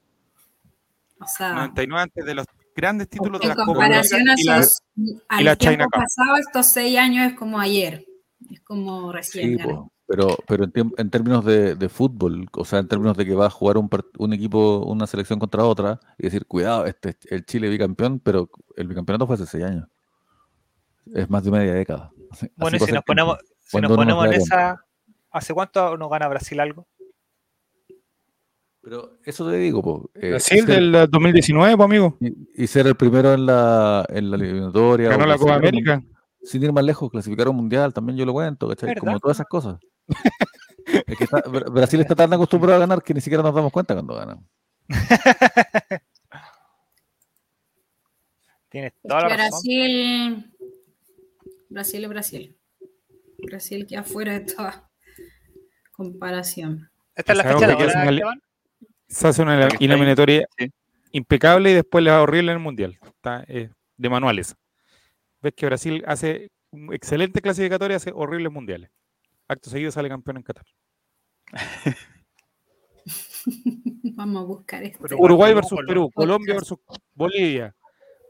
O 1.21 1.27
sea, 1.27 1.55
99 1.55 2.03
antes 2.03 2.25
de 2.25 2.35
los 2.35 2.47
grandes 2.75 3.09
títulos 3.09 3.41
de 3.41 3.45
en 3.47 3.49
las 3.51 3.57
Copas 3.57 3.67
comparación 3.75 4.21
a 4.29 4.33
América 4.33 4.43
y 4.43 4.45
la- 4.47 4.59
esos, 4.61 4.83
al 5.29 5.45
la 5.45 5.57
tiempo 5.57 5.73
China 5.75 5.85
Cup. 5.85 6.01
pasado, 6.03 6.37
estos 6.39 6.67
seis 6.73 6.99
años 6.99 7.27
es 7.33 7.39
como 7.39 7.59
ayer, 7.61 8.05
es 8.51 8.61
como 8.63 9.13
recién. 9.13 9.59
Sí, 9.59 9.65
pero, 10.07 10.37
pero 10.47 10.65
en, 10.65 10.93
en 10.99 11.11
términos 11.11 11.45
de, 11.45 11.75
de 11.75 11.89
fútbol, 11.89 12.47
o 12.53 12.65
sea, 12.65 12.81
en 12.81 12.89
términos 12.89 13.17
de 13.17 13.25
que 13.25 13.35
va 13.35 13.47
a 13.47 13.51
jugar 13.51 13.79
un, 13.79 13.89
un 14.19 14.33
equipo, 14.33 14.85
una 14.87 15.07
selección 15.07 15.39
contra 15.39 15.65
otra, 15.65 16.01
y 16.19 16.25
decir, 16.25 16.45
cuidado, 16.47 16.85
este 16.87 17.11
es 17.11 17.17
el 17.31 17.47
Chile 17.47 17.69
bicampeón, 17.71 18.21
pero 18.21 18.51
el 18.77 18.89
bicampeonato 18.89 19.27
fue 19.27 19.37
hace 19.37 19.47
seis 19.47 19.65
años. 19.65 19.89
Es 21.15 21.29
más 21.31 21.45
de 21.45 21.51
media 21.51 21.75
década. 21.75 22.11
Así- 22.31 22.51
Bueno, 22.57 22.77
y 22.77 22.81
si 22.81 22.93
nos 22.93 23.05
ponemos, 23.05 23.39
si 23.59 23.81
nos 23.81 23.93
ponemos 23.93 24.27
en 24.27 24.33
esa. 24.35 24.85
¿Hace 25.31 25.55
cuánto 25.55 25.97
no 25.97 26.11
gana 26.11 26.29
Brasil 26.29 26.61
algo? 26.61 26.87
Pero 28.83 29.19
eso 29.25 29.49
te 29.49 29.57
digo, 29.59 29.81
po, 29.83 30.11
eh, 30.15 30.31
Brasil 30.31 30.65
ser- 30.67 30.75
del 30.81 31.09
2019, 31.11 31.77
pues, 31.77 31.85
amigo. 31.85 32.17
y, 32.21 32.63
y 32.65 32.67
ser 32.67 32.87
el 32.89 32.97
primero 32.97 33.33
en 33.33 33.47
la, 33.47 34.05
en 34.09 34.29
la 34.31 34.37
eliminatoria. 34.37 35.09
Ganó 35.11 35.25
la 35.27 35.39
Copa 35.39 35.55
América. 35.55 36.03
Sin 36.43 36.63
ir 36.65 36.73
más 36.73 36.83
lejos, 36.85 37.09
clasificar 37.09 37.49
un 37.49 37.55
mundial, 37.57 37.95
también 37.95 38.19
yo 38.19 38.27
lo 38.27 38.33
cuento, 38.33 38.69
¿cachai? 38.69 38.89
¿Verdad? 38.89 39.01
Como 39.01 39.21
todas 39.21 39.37
esas 39.37 39.47
cosas. 39.47 39.79
Es 41.07 41.17
que 41.17 41.25
está- 41.25 41.45
Bra- 41.45 41.71
Brasil 41.73 42.01
está 42.01 42.17
tan 42.17 42.33
acostumbrado 42.33 42.77
a 42.77 42.81
ganar 42.81 43.03
que 43.05 43.15
ni 43.15 43.21
siquiera 43.21 43.41
nos 43.45 43.55
damos 43.55 43.71
cuenta 43.71 43.95
cuando 43.95 44.17
ganan. 44.17 44.45
Tienes 48.69 48.93
Es 48.95 49.09
toda 49.09 49.23
que 49.23 49.29
la 49.29 49.37
razón. 49.37 49.51
Brasil, 49.63 50.53
Brasil 51.69 52.03
es 52.05 52.09
Brasil. 52.11 52.57
Brasil 53.39 53.87
queda 53.87 54.03
fuera 54.03 54.33
de 54.33 54.41
toda 54.41 54.91
comparación. 55.93 56.91
Esta 57.15 57.33
es 57.33 57.39
la 57.39 57.45
fecha 57.45 57.67
de 57.67 57.73
hacen 57.75 58.09
Esteban. 58.09 58.43
Se 59.13 59.29
hace 59.29 59.43
una 59.43 59.69
eliminatoria 59.69 60.47
Sí. 60.59 60.71
impecable 61.13 61.71
y 61.71 61.75
después 61.75 62.03
le 62.03 62.11
va 62.11 62.23
horrible 62.23 62.51
en 62.53 62.57
el 62.59 62.63
Mundial. 62.63 62.99
Está 63.05 63.45
eh, 63.47 63.71
de 63.97 64.09
manuales. 64.09 64.57
Ves 65.43 65.53
que 65.55 65.67
Brasil 65.67 66.03
hace 66.07 66.51
un 66.71 66.95
excelente 66.95 67.41
clasificatoria, 67.43 67.99
hace 67.99 68.11
horribles 68.15 68.51
mundiales. 68.51 68.91
Acto 69.49 69.69
seguido 69.69 69.91
sale 69.91 70.09
campeón 70.09 70.39
en 70.39 70.43
Qatar. 70.43 70.65
Vamos 74.15 74.43
a 74.43 74.47
buscar 74.47 74.83
esto. 74.85 74.99
Pero 75.03 75.19
Uruguay 75.19 75.53
versus. 75.53 75.79
Perú, 75.87 76.11
Colombia 76.15 76.55
versus 76.55 76.79
Bolivia, 77.15 77.75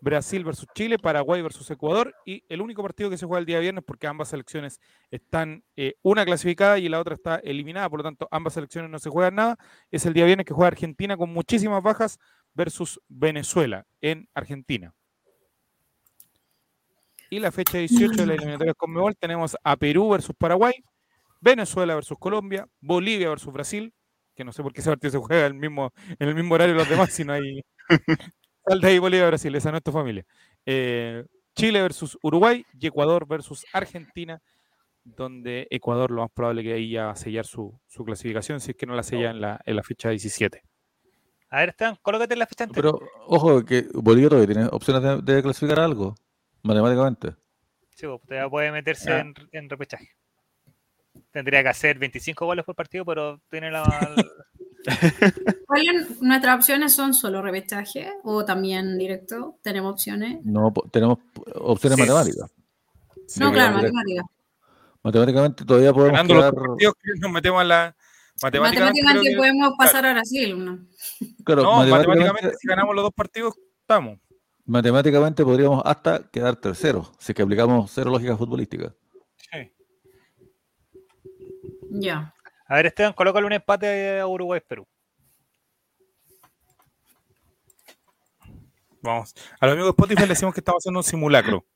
Brasil 0.03 0.45
versus 0.45 0.67
Chile, 0.75 0.99
Paraguay 0.99 1.43
versus 1.43 1.71
Ecuador 1.71 2.13
y 2.27 2.43
el 2.49 2.61
único 2.61 2.83
partido 2.83 3.09
que 3.09 3.17
se 3.17 3.25
juega 3.25 3.39
el 3.39 3.47
día 3.47 3.61
viernes 3.61 3.85
porque 3.87 4.09
ambas 4.09 4.31
selecciones 4.31 4.81
están 5.13 5.63
eh, 5.77 5.95
una 6.03 6.25
clasificada 6.25 6.81
y 6.81 6.89
la 6.89 6.99
otra 6.99 7.15
está 7.15 7.37
eliminada, 7.37 7.89
por 7.89 8.01
lo 8.01 8.03
tanto 8.03 8.27
ambas 8.33 8.55
selecciones 8.55 8.91
no 8.91 8.99
se 8.99 9.11
juegan 9.11 9.37
nada, 9.37 9.57
es 9.93 10.05
el 10.05 10.13
día 10.13 10.25
viernes 10.25 10.45
que 10.45 10.55
juega 10.55 10.67
Argentina 10.67 11.17
con 11.17 11.33
muchísimas 11.33 11.85
bajas 11.85 12.19
versus 12.53 13.01
Venezuela 13.07 13.87
en 14.01 14.29
Argentina. 14.35 14.93
Y 17.31 17.39
la 17.39 17.53
fecha 17.53 17.79
18 17.79 18.23
de 18.23 18.27
la 18.27 18.35
eliminatoria 18.35 18.75
con 18.75 18.93
Mebol 18.93 19.17
tenemos 19.17 19.57
a 19.63 19.77
Perú 19.77 20.11
versus 20.11 20.35
Paraguay, 20.37 20.75
Venezuela 21.41 21.95
versus 21.95 22.19
Colombia, 22.19 22.67
Bolivia 22.81 23.29
versus 23.29 23.53
Brasil, 23.53 23.95
que 24.35 24.45
no 24.45 24.53
sé 24.53 24.65
por 24.65 24.73
qué 24.73 24.81
ese 24.81 24.91
partido 24.91 25.13
se 25.13 25.19
juega 25.19 25.47
el 25.47 25.55
mismo, 25.55 25.93
en 26.19 26.29
el 26.29 26.35
mismo 26.35 26.57
horario 26.57 26.75
los 26.75 26.89
demás, 26.89 27.13
si 27.13 27.25
no 27.25 27.35
hay. 27.35 27.63
Sal 28.67 28.81
de 28.81 28.89
ahí 28.89 28.99
Bolivia, 28.99 29.27
Brasil, 29.27 29.55
esa 29.55 29.71
no 29.71 29.79
es 29.79 29.83
tu 29.83 29.93
familia. 29.93 30.25
Eh, 30.65 31.25
Chile 31.55 31.83
versus 31.83 32.19
Uruguay 32.23 32.65
y 32.79 32.87
Ecuador 32.87 33.27
versus 33.27 33.65
Argentina, 33.73 34.41
donde 35.05 35.67
Ecuador 35.71 36.11
lo 36.11 36.23
más 36.23 36.31
probable 36.31 36.63
que 36.63 36.73
ahí 36.73 36.91
ya 36.91 37.07
va 37.07 37.13
a 37.13 37.17
sellar 37.17 37.45
su, 37.45 37.79
su 37.89 38.05
clasificación, 38.05 38.61
si 38.61 38.71
es 38.71 38.77
que 38.77 38.87
no 38.87 38.95
la 38.95 39.03
sella 39.03 39.31
en 39.31 39.41
la, 39.41 39.61
en 39.65 39.77
la 39.77 39.83
fecha 39.83 40.11
17. 40.11 40.63
A 41.51 41.59
ver, 41.59 41.71
Esteban, 41.71 41.99
colócate 42.01 42.33
en 42.33 42.39
la 42.39 42.47
fecha 42.47 42.65
anterior. 42.65 42.99
Pero 42.99 43.11
ojo, 43.27 43.65
que 43.65 43.87
Bolivia 43.93 44.31
todavía 44.31 44.55
tiene 44.55 44.69
opciones 44.73 45.03
de, 45.03 45.35
de 45.35 45.43
clasificar 45.43 45.81
algo, 45.81 46.15
matemáticamente. 46.63 47.33
Sí, 47.91 48.07
pues, 48.07 48.23
todavía 48.23 48.49
puede 48.49 48.73
meterse 48.73 49.19
en, 49.19 49.35
en 49.51 49.69
repechaje. 49.69 50.09
Tendría 51.31 51.63
que 51.63 51.69
hacer 51.69 51.99
25 51.99 52.47
goles 52.47 52.65
por 52.65 52.75
partido, 52.75 53.05
pero 53.05 53.41
tiene 53.51 53.71
la. 53.71 53.83
¿Cuáles 55.67 56.21
nuestras 56.21 56.57
opciones 56.57 56.93
son 56.93 57.15
solo 57.15 57.41
repechaje 57.43 58.13
o 58.25 58.45
también 58.45 58.99
directo? 58.99 59.59
¿Tenemos 59.63 59.93
opciones? 59.93 60.45
No 60.45 60.73
tenemos 60.91 61.19
opciones 61.55 61.97
Sí. 61.97 62.03
matemáticas. 62.03 62.51
No, 63.39 63.47
Sí, 63.49 63.53
claro, 63.53 63.77
directo. 63.79 63.95
matemática. 63.97 64.23
Matemáticamente 65.05 65.65
todavía 65.65 65.93
podemos 65.93 66.13
Ganando 66.13 66.35
quedar, 66.35 66.55
partidos, 66.55 66.95
nos 67.21 67.31
metemos 67.33 67.61
a 67.61 67.65
la. 67.65 67.97
Matemáticamente, 68.43 68.81
Matemáticamente 68.81 69.21
creo 69.21 69.33
que- 69.33 69.39
podemos 69.39 69.75
pasar 69.79 70.07
a 70.07 70.13
Brasil. 70.13 70.65
¿no? 70.65 70.79
claro, 71.45 71.63
no, 71.63 71.71
matemáticamente, 71.77 72.09
matemáticamente, 72.25 72.57
si 72.61 72.69
ganamos 72.69 72.95
los 72.95 73.03
dos 73.05 73.13
partidos, 73.15 73.55
estamos. 73.81 74.19
matemáticamente 74.65 75.45
podríamos 75.45 75.83
hasta 75.85 76.29
quedar 76.31 76.57
terceros, 76.57 77.13
si 77.19 77.33
es 77.33 77.37
que 77.37 77.43
aplicamos 77.43 77.91
cero 77.93 78.11
lógica 78.11 78.37
futbolística. 78.37 78.95
Ya. 81.91 82.35
A 82.73 82.77
ver, 82.77 82.87
Esteban, 82.87 83.13
colócale 83.13 83.45
un 83.47 83.53
empate 83.53 84.19
a 84.21 84.27
Uruguay-Perú. 84.27 84.87
Vamos. 89.03 89.35
A 89.61 89.67
los 89.67 89.73
amigos 89.75 89.89
de 89.89 89.91
Spotify 89.91 90.23
le 90.23 90.29
decimos 90.29 90.55
que 90.55 90.61
estamos 90.61 90.79
haciendo 90.81 91.01
un 91.01 91.05
simulacro 91.05 91.67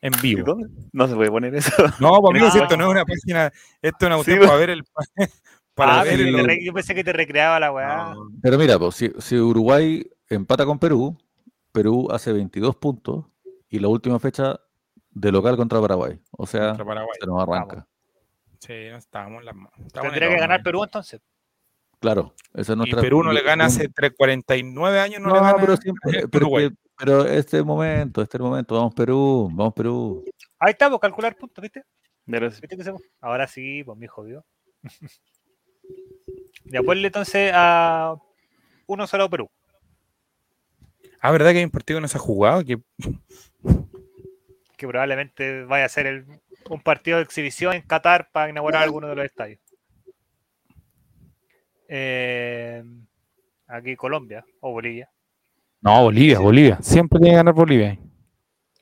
en 0.00 0.12
vivo. 0.22 0.56
No 0.92 1.06
se 1.08 1.14
puede 1.14 1.30
poner 1.30 1.54
eso. 1.56 1.70
No, 2.00 2.16
amigo, 2.26 2.50
si 2.50 2.56
No. 2.58 2.62
esto 2.64 2.76
no 2.78 2.84
es 2.84 2.90
una 2.90 3.04
página, 3.04 3.52
esto 3.82 3.96
es 4.00 4.06
una 4.06 4.14
Sí, 4.16 4.16
cuestión 4.16 4.38
pues. 4.38 4.48
para 4.48 4.58
ver 4.60 4.70
el 4.70 4.84
para 5.74 6.00
Ah, 6.00 6.04
ver 6.04 6.16
pero 6.16 6.28
el- 6.30 6.36
te 6.36 6.42
re- 6.42 6.64
yo 6.64 6.72
pensé 6.72 6.94
que 6.94 7.04
te 7.04 7.12
recreaba 7.12 7.60
la 7.60 7.70
weá. 7.70 8.14
Pero 8.40 8.56
mira, 8.56 8.78
pues, 8.78 8.94
si, 8.94 9.12
si 9.18 9.36
Uruguay 9.38 10.08
empata 10.30 10.64
con 10.64 10.78
Perú, 10.78 11.18
Perú 11.70 12.08
hace 12.10 12.32
22 12.32 12.76
puntos 12.76 13.26
y 13.68 13.78
la 13.78 13.88
última 13.88 14.18
fecha 14.18 14.58
de 15.10 15.32
local 15.32 15.58
contra 15.58 15.82
Paraguay. 15.82 16.18
O 16.30 16.46
sea, 16.46 16.68
contra 16.68 16.86
Paraguay. 16.86 17.18
se 17.20 17.26
nos 17.26 17.42
arranca. 17.42 17.86
Sí, 18.60 18.72
estábamos 18.74 19.40
en 19.40 19.46
las 19.46 19.54
manos. 19.54 19.72
Tendría 19.92 20.28
que 20.28 20.36
ganar. 20.38 20.62
Perú 20.62 20.84
entonces. 20.84 21.20
Claro, 21.98 22.34
esa 22.54 22.72
es 22.72 22.76
Y 22.76 22.76
nuestra. 22.76 23.00
Perú 23.02 23.22
no 23.22 23.32
le 23.32 23.42
gana 23.42 23.66
hace 23.66 23.86
un- 23.86 23.92
3, 23.92 24.12
49 24.16 25.00
años, 25.00 25.20
no, 25.20 25.28
No, 25.28 25.34
le 25.34 25.40
gana. 25.40 25.56
pero, 25.58 25.76
siempre, 25.76 26.22
pero, 26.96 27.26
este 27.26 27.62
momento, 27.62 28.22
este 28.22 28.38
momento, 28.38 28.74
vamos 28.74 28.94
Perú, 28.94 29.48
vamos 29.52 29.74
Perú. 29.74 30.24
Ahí 30.58 30.72
está, 30.72 30.88
pues 30.88 31.00
calcular 31.00 31.36
puntos, 31.36 31.60
¿viste? 31.62 31.84
¿Viste 32.26 32.76
que 32.76 32.84
se- 32.84 32.94
Ahora 33.20 33.46
sí, 33.46 33.82
pues 33.84 33.98
mi 33.98 34.04
hijo 34.04 34.22
vio. 34.24 34.44
Ya 36.64 36.82
ponle 36.82 37.06
entonces 37.08 37.50
a 37.52 38.14
1-0 38.86 39.28
Perú. 39.28 39.50
Ah, 41.20 41.32
¿verdad 41.32 41.50
que 41.50 41.58
hay 41.58 41.64
un 41.64 41.70
partido 41.70 41.96
que 41.96 42.02
no 42.02 42.08
se 42.08 42.16
ha 42.16 42.20
jugado? 42.20 42.64
Que 42.64 42.78
que 44.76 44.86
probablemente 44.86 45.64
vaya 45.64 45.84
a 45.86 45.88
ser 45.88 46.06
el- 46.06 46.26
un 46.68 46.80
partido 46.80 47.16
de 47.18 47.24
exhibición 47.24 47.74
en 47.74 47.82
Qatar 47.82 48.30
para 48.30 48.50
inaugurar 48.50 48.82
alguno 48.82 49.08
de 49.08 49.16
los 49.16 49.24
estadios. 49.24 49.60
Eh, 51.88 52.84
aquí 53.66 53.96
Colombia 53.96 54.44
o 54.60 54.72
Bolivia. 54.72 55.10
No, 55.80 56.02
Bolivia, 56.04 56.38
Bolivia. 56.38 56.78
Siempre 56.82 57.18
tiene 57.18 57.32
que 57.32 57.36
ganar 57.36 57.54
Bolivia. 57.54 57.98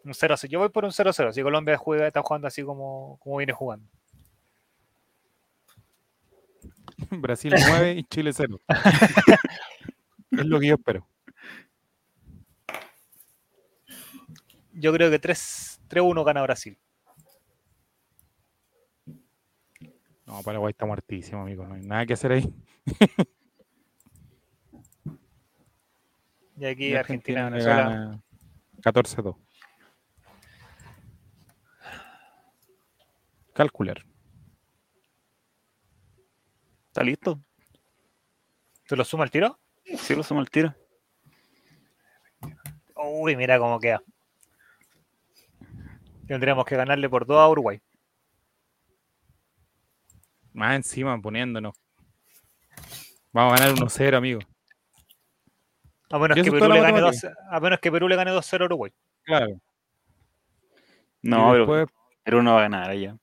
Un 0.04 0.12
0-0. 0.12 0.48
Yo 0.48 0.58
voy 0.58 0.68
por 0.68 0.84
un 0.84 0.90
0-0. 0.90 1.32
Si 1.32 1.42
Colombia 1.42 1.76
juega, 1.76 2.06
está 2.06 2.22
jugando 2.22 2.48
así 2.48 2.62
como, 2.62 3.18
como 3.20 3.36
viene 3.36 3.52
jugando. 3.52 3.88
Brasil 7.10 7.54
9 7.56 7.92
y 7.92 8.04
Chile 8.04 8.32
0. 8.32 8.60
es 10.32 10.44
lo 10.44 10.60
que 10.60 10.66
yo 10.66 10.74
espero. 10.74 11.06
Yo 14.72 14.92
creo 14.92 15.10
que 15.10 15.18
3 15.18 15.80
3-1 15.88 16.24
gana 16.24 16.42
Brasil. 16.42 16.78
No, 20.28 20.42
Paraguay 20.42 20.72
está 20.72 20.84
muertísimo, 20.84 21.40
amigo. 21.40 21.66
No 21.66 21.74
hay 21.74 21.80
nada 21.80 22.04
que 22.04 22.12
hacer 22.12 22.32
ahí. 22.32 22.54
Y 26.58 26.66
aquí 26.66 26.88
Y 26.88 26.94
Argentina, 26.94 27.44
le 27.44 27.50
Venezuela. 27.52 27.82
gana 27.88 28.22
14-2. 28.82 29.36
Calcular. 33.54 34.04
¿Está 36.88 37.02
listo? 37.02 37.40
¿Te 38.86 38.96
lo 38.96 39.04
suma 39.04 39.24
el 39.24 39.30
tiro? 39.30 39.58
Sí, 39.96 40.14
lo 40.14 40.22
somos 40.22 40.42
al 40.42 40.50
tiro. 40.50 40.74
Uy, 42.96 43.34
mira 43.34 43.58
cómo 43.58 43.80
queda. 43.80 44.02
Tendríamos 46.26 46.66
que 46.66 46.76
ganarle 46.76 47.08
por 47.08 47.24
2 47.24 47.38
a 47.38 47.48
Uruguay. 47.48 47.80
Más 50.58 50.74
encima 50.74 51.16
poniéndonos. 51.22 51.72
Vamos 53.32 53.52
a 53.52 53.56
ganar 53.62 53.76
1-0, 53.76 54.16
amigo. 54.16 54.40
A 56.10 56.18
menos, 56.18 56.34
que 56.34 56.50
Perú 56.50 56.66
le 56.68 56.80
gane 56.80 56.92
matemática. 56.92 57.28
2, 57.28 57.36
a 57.52 57.60
menos 57.60 57.78
que 57.78 57.92
Perú 57.92 58.08
le 58.08 58.16
gane 58.16 58.32
2-0 58.32 58.62
a 58.62 58.64
Uruguay. 58.64 58.92
Claro. 59.22 59.60
No, 61.22 61.50
pero, 61.52 61.58
después 61.58 61.86
pero 62.24 62.42
no 62.42 62.54
va 62.54 62.58
a 62.58 62.62
ganar 62.62 62.90
allá. 62.90 63.16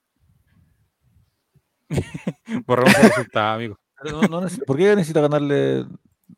borramos 2.66 2.96
el 2.96 3.04
resultado, 3.04 3.54
amigo. 3.56 3.80
No- 4.04 4.22
no 4.22 4.48
¿Por 4.66 4.78
qué 4.78 4.96
necesita 4.96 5.20
ganarle? 5.20 5.86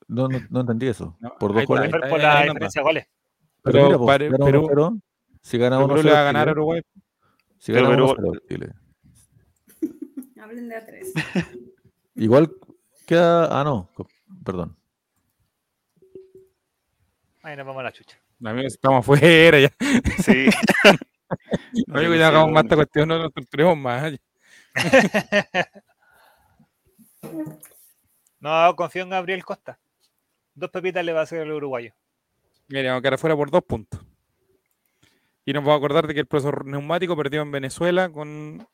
No, 0.08 0.28
no, 0.28 0.40
no 0.50 0.62
entendí 0.62 0.88
eso. 0.88 1.16
Por 1.40 1.54
dos 1.54 1.66
goles. 1.66 1.92
Por, 1.92 2.20
la 2.20 2.42
diferencia 2.44 2.82
de 2.82 2.84
goles. 2.84 3.06
Pero, 3.62 3.74
Pero 3.74 3.86
mira, 3.86 3.98
pues, 4.00 4.08
pare- 4.08 4.32
Perú- 4.32 4.68
1-0, 4.68 5.02
si 5.44 5.58
gana 5.60 5.78
Pero 5.78 5.88
1-0 5.90 5.96
Perú 5.96 6.04
le 6.08 6.12
va 6.14 6.20
a 6.22 6.24
ganar 6.24 6.50
a 6.50 6.52
Uruguay. 6.54 6.82
si 7.60 7.72
Pero 7.72 7.90
gana 7.90 7.98
Perú- 7.98 8.16
1-0 8.16 8.42
Chile. 8.48 8.74
Hablen 10.42 10.70
de 10.70 10.76
a 10.76 10.86
tres. 10.86 11.14
Igual 12.16 12.52
queda. 13.06 13.60
Ah, 13.60 13.64
no, 13.64 13.90
perdón. 14.44 14.76
Ahí 17.42 17.56
nos 17.56 17.66
vamos 17.66 17.80
a 17.80 17.84
la 17.84 17.92
chucha. 17.92 18.18
Amigos, 18.44 18.74
estamos 18.74 19.00
afuera 19.00 19.60
ya. 19.60 19.72
Sí. 20.24 20.48
Amigo, 21.88 22.16
ya 22.16 22.28
hagamos 22.28 22.52
más 22.52 22.64
esta 22.64 22.76
cuestión, 22.76 23.08
no 23.10 23.20
nos 23.20 23.34
torturemos 23.34 23.78
más. 23.78 24.14
No, 28.40 28.76
confío 28.76 29.02
en 29.02 29.10
Gabriel 29.10 29.44
Costa. 29.44 29.80
Dos 30.54 30.70
pepitas 30.70 31.04
le 31.04 31.12
va 31.12 31.22
a 31.22 31.24
hacer 31.24 31.42
el 31.42 31.52
uruguayo. 31.52 31.94
Mira, 32.68 32.90
vamos 32.90 33.00
a 33.00 33.02
quedar 33.02 33.14
afuera 33.16 33.36
por 33.36 33.50
dos 33.50 33.64
puntos. 33.64 34.00
Y 35.44 35.54
nos 35.54 35.64
vamos 35.64 35.74
a 35.74 35.78
acordar 35.78 36.08
de 36.08 36.14
que 36.14 36.20
el 36.20 36.28
profesor 36.28 36.66
neumático 36.66 37.18
perdió 37.18 37.42
en 37.42 37.52
Venezuela 37.52 38.10
con. 38.10 38.68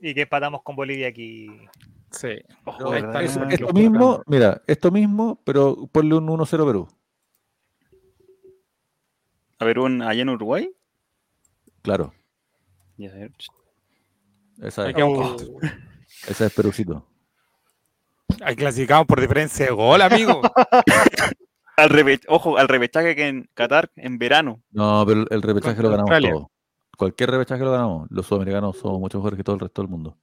Y 0.00 0.14
que 0.14 0.22
empatamos 0.22 0.62
con 0.62 0.76
Bolivia 0.76 1.08
aquí. 1.08 1.48
Sí. 2.10 2.38
Ojo, 2.64 2.92
los 2.92 3.36
esto 3.52 3.72
mismo, 3.72 4.22
mira, 4.26 4.62
esto 4.66 4.90
mismo, 4.90 5.40
pero 5.44 5.86
ponle 5.92 6.16
un 6.16 6.26
1-0 6.26 6.66
Perú. 6.66 6.88
A 9.58 9.64
ver, 9.64 9.78
un, 9.78 10.02
allá 10.02 10.22
en 10.22 10.30
Uruguay. 10.30 10.70
Claro, 11.82 12.12
esa 14.60 14.88
es, 14.88 14.94
Oh. 15.02 15.36
esa 16.28 16.46
es 16.46 16.52
Perucito. 16.52 17.06
Ahí 18.42 18.54
clasificamos 18.56 19.06
por 19.06 19.20
diferencia 19.20 19.66
de 19.66 19.72
gol, 19.72 20.02
amigo. 20.02 20.40
Al 21.76 22.20
ojo, 22.28 22.58
al 22.58 22.68
repechaje 22.68 23.16
que 23.16 23.26
en 23.26 23.48
Qatar 23.54 23.90
en 23.96 24.18
verano. 24.18 24.62
No, 24.70 25.02
pero 25.06 25.24
el 25.30 25.40
repechaje 25.40 25.80
lo 25.80 25.88
ganamos 25.88 26.10
Australia. 26.10 26.46
Cualquier 27.00 27.30
repechaje 27.30 27.64
lo 27.64 27.72
ganamos. 27.72 28.08
Los 28.10 28.26
sudamericanos 28.26 28.76
somos 28.76 29.00
mucho 29.00 29.16
mejores 29.16 29.38
que 29.38 29.42
todo 29.42 29.54
el 29.54 29.60
resto 29.60 29.80
del 29.80 29.90
mundo. 29.90 30.18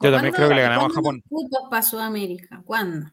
Yo 0.00 0.12
también 0.12 0.32
¿Cuándo- 0.32 0.36
creo 0.36 0.48
que 0.50 0.54
le 0.54 0.62
ganamos 0.62 0.92
a 0.92 0.94
Japón. 0.94 1.20
cupos 1.28 1.62
para 1.68 1.82
Sudamérica? 1.82 2.62
¿Cuándo? 2.64 3.10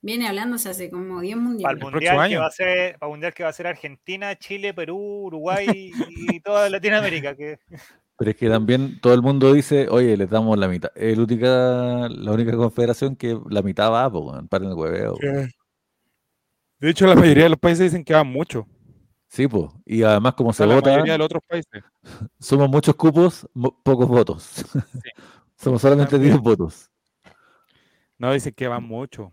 Viene 0.00 0.28
hablándose 0.28 0.68
hace 0.68 0.88
como 0.88 1.20
10 1.20 1.34
Para 1.34 1.42
el 1.42 1.48
mundiales. 1.48 1.80
próximo 1.80 2.12
mundial, 2.12 2.28
que 2.30 2.36
va 2.38 2.46
a 2.46 2.50
ser, 2.52 2.98
para 3.00 3.08
el 3.08 3.12
mundial 3.12 3.34
que 3.34 3.42
va 3.42 3.48
a 3.48 3.52
ser 3.52 3.66
Argentina, 3.66 4.36
Chile, 4.36 4.72
Perú, 4.72 4.96
Uruguay 5.26 5.90
y 6.10 6.38
toda 6.38 6.70
Latinoamérica. 6.70 7.34
Que, 7.34 7.58
Pero 8.18 8.30
es 8.30 8.36
que 8.36 8.48
también 8.48 9.00
todo 9.00 9.14
el 9.14 9.22
mundo 9.22 9.52
dice, 9.52 9.88
oye, 9.90 10.16
les 10.16 10.30
damos 10.30 10.56
la 10.56 10.68
mitad. 10.68 10.92
Es 10.94 11.18
la 11.18 11.24
única, 11.24 12.08
la 12.08 12.30
única 12.30 12.56
confederación 12.56 13.16
que 13.16 13.36
la 13.50 13.62
mitad 13.62 13.90
va, 13.90 14.08
pues, 14.12 14.46
paren 14.48 14.68
el 14.68 14.74
hueveo. 14.74 15.16
De 16.78 16.88
hecho, 16.90 17.04
la 17.08 17.16
mayoría 17.16 17.44
de 17.44 17.50
los 17.50 17.58
países 17.58 17.90
dicen 17.90 18.04
que 18.04 18.14
van 18.14 18.28
mucho. 18.28 18.64
Sí, 19.32 19.48
pues. 19.48 19.70
Y 19.86 20.02
además, 20.02 20.34
como 20.34 20.50
O 20.50 20.52
se 20.52 20.58
sea, 20.58 20.66
la 20.66 20.74
vota, 20.74 20.90
mayoría 20.90 21.12
de 21.14 21.18
los 21.18 21.24
otros 21.24 21.42
países. 21.48 21.82
somos 22.38 22.68
muchos 22.68 22.94
cupos, 22.94 23.48
mo- 23.54 23.80
pocos 23.82 24.06
votos. 24.06 24.62
somos 25.56 25.80
solamente 25.80 26.10
También. 26.12 26.32
10 26.34 26.42
votos. 26.42 26.90
No, 28.18 28.30
dicen 28.34 28.52
que 28.52 28.68
van 28.68 28.84
mucho. 28.84 29.32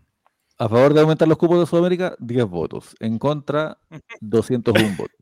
A 0.56 0.70
favor 0.70 0.94
de 0.94 1.00
aumentar 1.02 1.28
los 1.28 1.36
cupos 1.36 1.60
de 1.60 1.66
Sudamérica, 1.66 2.16
10 2.18 2.46
votos. 2.46 2.96
En 2.98 3.18
contra, 3.18 3.76
201 4.22 4.96
votos. 4.96 5.14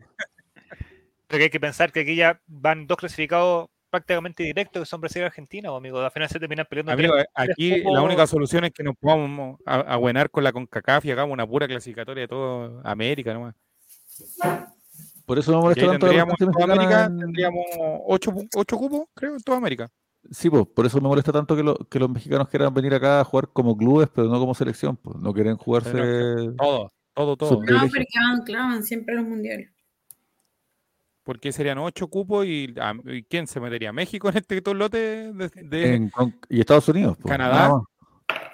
pero 1.26 1.38
que 1.38 1.42
hay 1.44 1.50
que 1.50 1.58
pensar 1.60 1.90
que 1.90 2.00
aquí 2.00 2.14
ya 2.14 2.40
van 2.46 2.86
dos 2.86 2.98
clasificados 2.98 3.68
prácticamente 3.90 4.44
directos, 4.44 4.82
que 4.82 4.86
son 4.86 5.00
Brasil 5.00 5.22
y 5.22 5.24
Argentina, 5.24 5.70
amigo. 5.74 5.98
Al 5.98 6.10
final 6.12 6.28
se 6.28 6.38
terminan 6.38 6.66
peleando. 6.70 6.92
Amigo, 6.92 7.14
tres- 7.14 7.26
aquí 7.34 7.70
tres 7.70 7.84
la 7.92 8.00
única 8.02 8.28
solución 8.28 8.62
es 8.64 8.70
que 8.70 8.84
nos 8.84 8.94
podamos 8.96 9.58
a- 9.66 9.80
abuenar 9.80 10.30
con 10.30 10.44
la 10.44 10.52
CONCACAF 10.52 11.04
y 11.06 11.10
hagamos 11.10 11.32
una 11.32 11.46
pura 11.48 11.66
clasificatoria 11.66 12.22
de 12.22 12.28
toda 12.28 12.80
América 12.88 13.34
nomás. 13.34 13.56
Por 15.26 15.38
eso 15.38 15.50
me 15.52 15.58
molesta 15.58 15.86
tanto 15.86 16.06
la 16.06 16.12
tendríamos, 16.12 16.34
presencia 16.36 16.64
en 16.64 16.70
América, 16.70 17.04
en- 17.04 17.18
tendríamos 17.18 17.64
ocho, 18.06 18.30
pu- 18.32 18.48
ocho 18.56 18.76
cupos, 18.78 19.08
creo, 19.14 19.34
en 19.34 19.42
toda 19.42 19.58
América. 19.58 19.90
Sí, 20.30 20.48
pues, 20.50 20.66
por 20.74 20.86
eso 20.86 21.00
me 21.00 21.08
molesta 21.08 21.32
tanto 21.32 21.54
que, 21.54 21.62
lo- 21.62 21.76
que 21.76 21.98
los 21.98 22.08
mexicanos 22.10 22.48
quieran 22.48 22.72
venir 22.74 22.94
acá 22.94 23.20
a 23.20 23.24
jugar 23.24 23.48
como 23.52 23.76
clubes, 23.76 24.08
pero 24.14 24.28
no 24.28 24.38
como 24.40 24.54
selección. 24.54 24.96
Pues. 24.96 25.16
No 25.16 25.32
quieren 25.32 25.56
jugarse. 25.56 25.92
Todo, 26.56 26.90
todo, 27.14 27.36
todo. 27.36 27.48
Su- 27.50 27.62
No, 27.62 27.80
porque 27.80 28.04
van, 28.20 28.42
claro, 28.42 28.64
van 28.68 28.82
siempre 28.84 29.14
los 29.14 29.24
mundiales. 29.26 29.70
Porque 31.22 31.52
serían 31.52 31.76
ocho 31.78 32.08
cupos 32.08 32.46
y, 32.46 32.74
ah, 32.80 32.94
¿y 33.04 33.22
¿quién 33.24 33.46
se 33.46 33.60
metería? 33.60 33.92
¿México 33.92 34.30
en 34.30 34.38
este 34.38 34.62
todo 34.62 34.74
lote 34.74 35.32
de, 35.32 35.50
de 35.62 35.94
en 35.94 36.08
con- 36.08 36.34
y 36.48 36.60
Estados 36.60 36.88
Unidos. 36.88 37.18
pues, 37.20 37.30
Canadá. 37.30 37.78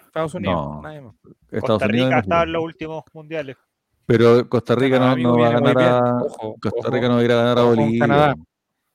Estados 0.06 0.34
Unidos? 0.34 0.56
No. 0.56 0.82
Nadie 0.82 1.00
más. 1.00 1.14
Estados 1.50 1.60
Costa 1.60 1.86
Unidos 1.86 1.88
Rica 1.92 2.16
México. 2.16 2.20
estado 2.20 2.42
en 2.42 2.52
los 2.52 2.62
últimos 2.64 3.04
mundiales. 3.12 3.56
Pero 4.06 4.48
Costa 4.48 4.74
Rica 4.74 4.98
no, 4.98 5.38
va 5.38 5.48
a 5.48 5.52
ganar 5.52 5.78
a. 5.78 6.22
Ojo, 6.22 6.56
Costa 6.60 6.78
ojo. 6.80 6.90
Rica 6.90 7.08
no 7.08 7.14
va 7.14 7.20
a 7.20 7.24
ir 7.24 7.32
a 7.32 7.36
ganar 7.36 7.58
a 7.58 7.62
ojo 7.64 7.74
Bolivia. 7.76 8.00
Canadá. 8.00 8.34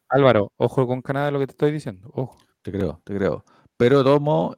Álvaro, 0.09 0.51
ojo 0.57 0.87
con 0.87 1.01
Canadá 1.01 1.31
lo 1.31 1.39
que 1.39 1.47
te 1.47 1.51
estoy 1.51 1.71
diciendo. 1.71 2.09
Ojo. 2.13 2.37
Te 2.61 2.71
creo, 2.71 3.01
te 3.05 3.15
creo. 3.15 3.45
Pero 3.77 4.03
de 4.03 4.09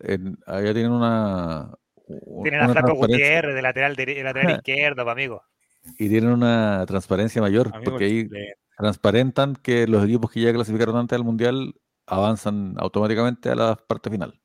en- 0.02 0.38
allá 0.48 0.74
tienen 0.74 0.92
una. 0.92 1.72
Tienen 2.44 2.62
a 2.62 2.70
Flaco 2.70 2.96
Gutiérrez 2.96 3.56
de 3.56 3.62
lateral, 3.62 3.96
dere- 3.96 4.16
de 4.16 4.24
lateral 4.24 4.52
izquierdo, 4.64 5.10
amigo. 5.10 5.44
Y 5.98 6.10
tienen 6.10 6.32
una 6.32 6.84
transparencia 6.86 7.42
mayor, 7.42 7.70
Amigo, 7.74 7.92
porque 7.92 8.06
ahí 8.06 8.30
transparentan 8.78 9.56
que 9.56 9.88
los 9.88 10.04
equipos 10.04 10.32
que 10.32 10.42
ya 10.42 10.54
clasificaron 10.54 10.96
antes 10.98 11.16
al 11.18 11.24
Mundial 11.24 11.76
avanzan 12.08 12.76
automáticamente 12.78 13.50
a 13.50 13.56
la 13.56 13.76
parte 13.76 14.10
final. 14.10 14.40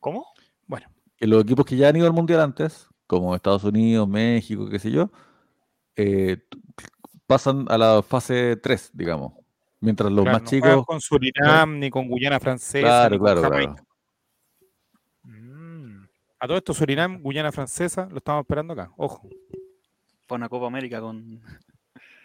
¿Cómo? 0.00 0.26
Bueno, 0.66 0.86
que 1.16 1.26
los 1.26 1.42
equipos 1.42 1.64
que 1.66 1.76
ya 1.76 1.88
han 1.88 1.96
ido 1.96 2.06
al 2.06 2.12
mundial 2.12 2.40
antes, 2.40 2.87
como 3.08 3.34
Estados 3.34 3.64
Unidos, 3.64 4.06
México, 4.06 4.68
qué 4.68 4.78
sé 4.78 4.92
yo, 4.92 5.10
eh, 5.96 6.36
pasan 7.26 7.66
a 7.68 7.76
la 7.76 8.02
fase 8.02 8.56
3, 8.56 8.90
digamos. 8.92 9.32
Mientras 9.80 10.12
los 10.12 10.22
claro, 10.24 10.38
más 10.38 10.42
no 10.42 10.48
chicos. 10.48 10.86
con 10.86 11.00
Surinam, 11.00 11.78
ni 11.80 11.90
con 11.90 12.06
Guyana 12.08 12.38
Francesa, 12.38 12.86
Claro, 12.86 13.10
ni 13.10 13.18
con 13.18 13.24
claro, 13.26 13.42
Jamaica. 13.42 13.72
claro. 13.74 13.86
Mm. 15.22 16.04
A 16.40 16.46
todo 16.46 16.56
esto, 16.58 16.74
Surinam, 16.74 17.22
Guyana 17.22 17.50
Francesa, 17.50 18.08
lo 18.10 18.18
estamos 18.18 18.42
esperando 18.42 18.74
acá. 18.74 18.92
Ojo. 18.96 19.28
Para 20.26 20.36
una 20.36 20.48
Copa 20.48 20.66
América 20.66 21.00
con, 21.00 21.40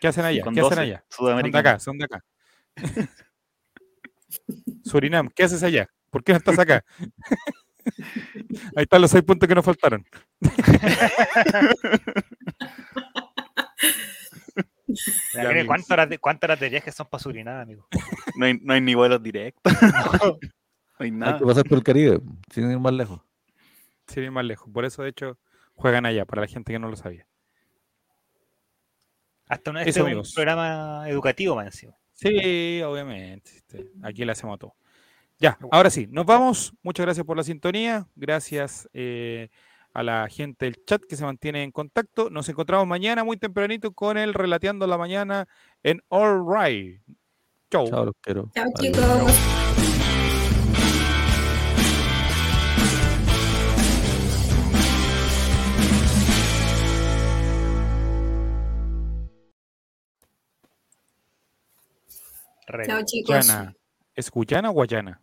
¿Qué 0.02 0.08
hacen 0.08 0.26
allá? 0.26 0.44
con 0.44 0.54
¿Qué 0.54 0.60
hacen 0.60 0.70
12 0.72 0.82
allá? 0.82 1.06
Son 1.10 1.26
de 1.26 1.32
Sudamérica. 1.32 1.60
acá, 1.60 1.80
son 1.80 1.98
de 1.98 2.04
acá. 2.06 2.24
Surinam, 4.84 5.30
¿qué 5.30 5.44
haces 5.44 5.64
allá? 5.64 5.88
¿Por 6.10 6.24
qué 6.24 6.34
no 6.34 6.40
estás 6.40 6.60
acá? 6.60 6.84
Ahí 8.76 8.84
están 8.84 9.02
los 9.02 9.12
seis 9.12 9.24
puntos 9.24 9.48
que 9.48 9.56
nos 9.56 9.66
faltaron. 9.66 10.06
¿Cuántas 15.66 15.92
horas, 15.92 16.10
de, 16.10 16.18
¿Cuántas 16.20 16.48
horas 16.50 16.60
de 16.60 16.70
viaje 16.70 16.92
son 16.92 17.08
para 17.10 17.24
Surinam, 17.24 17.62
amigo? 17.62 17.88
No 18.36 18.46
hay, 18.46 18.60
no 18.62 18.74
hay 18.74 18.82
ni 18.82 18.96
vuelos 18.96 19.22
directos. 19.22 19.74
no 19.82 20.38
hay 21.00 21.08
Hay 21.08 21.12
nada. 21.12 21.40
que 21.40 21.46
pasar 21.46 21.64
por 21.66 21.78
el 21.78 21.84
Caribe, 21.84 22.20
sin 22.52 22.70
ir 22.70 22.80
más 22.80 22.94
lejos. 22.94 23.22
Sin 24.08 24.24
ir 24.24 24.32
más 24.32 24.46
lejos. 24.46 24.70
Por 24.72 24.86
eso, 24.86 25.04
de 25.04 25.10
hecho, 25.10 25.38
juegan 25.74 26.06
allá, 26.06 26.26
para 26.26 26.42
la 26.42 26.48
gente 26.48 26.72
que 26.72 26.80
no 26.80 26.90
lo 26.90 26.96
sabía. 26.96 27.28
Hasta 29.48 29.72
una, 29.72 29.82
Eso, 29.84 30.08
este 30.08 30.20
es 30.20 30.30
un 30.30 30.36
programa 30.36 31.04
educativo, 31.10 31.62
encima. 31.62 31.94
Sí, 32.14 32.82
obviamente. 32.82 33.52
este, 33.56 33.92
Aquí 34.04 34.24
le 34.26 34.32
hacemos 34.32 34.58
todo. 34.60 34.76
Ya, 35.44 35.58
ahora 35.72 35.90
sí, 35.90 36.08
nos 36.10 36.26
vamos. 36.26 36.74
Muchas 36.84 37.06
gracias 37.06 37.26
por 37.26 37.36
la 37.36 37.44
sintonía. 37.44 38.08
Gracias 38.16 38.88
eh, 38.94 39.50
a 39.94 40.02
la 40.02 40.30
gente 40.30 40.64
del 40.64 40.86
chat 40.86 41.04
que 41.04 41.18
se 41.18 41.26
mantiene 41.26 41.64
en 41.64 41.72
contacto. 41.74 42.30
Nos 42.30 42.48
encontramos 42.48 42.88
mañana 42.88 43.26
muy 43.26 43.36
tempranito 43.36 43.92
con 43.92 44.18
el 44.18 44.34
Relateando 44.34 44.88
la 44.88 44.98
Mañana 44.98 45.46
en 45.84 46.02
All 46.08 46.46
Right. 46.48 47.02
Chau. 47.70 47.90
Chao, 47.90 48.06
los 48.06 48.16
quiero. 48.22 48.50
Chao, 48.56 48.68
chicos. 48.80 49.02
Chao, 62.86 63.04
chicos. 63.04 63.46
¿Es 64.16 64.32
Guyana 64.32 64.70
o 64.70 64.74
Guayana? 64.74 65.20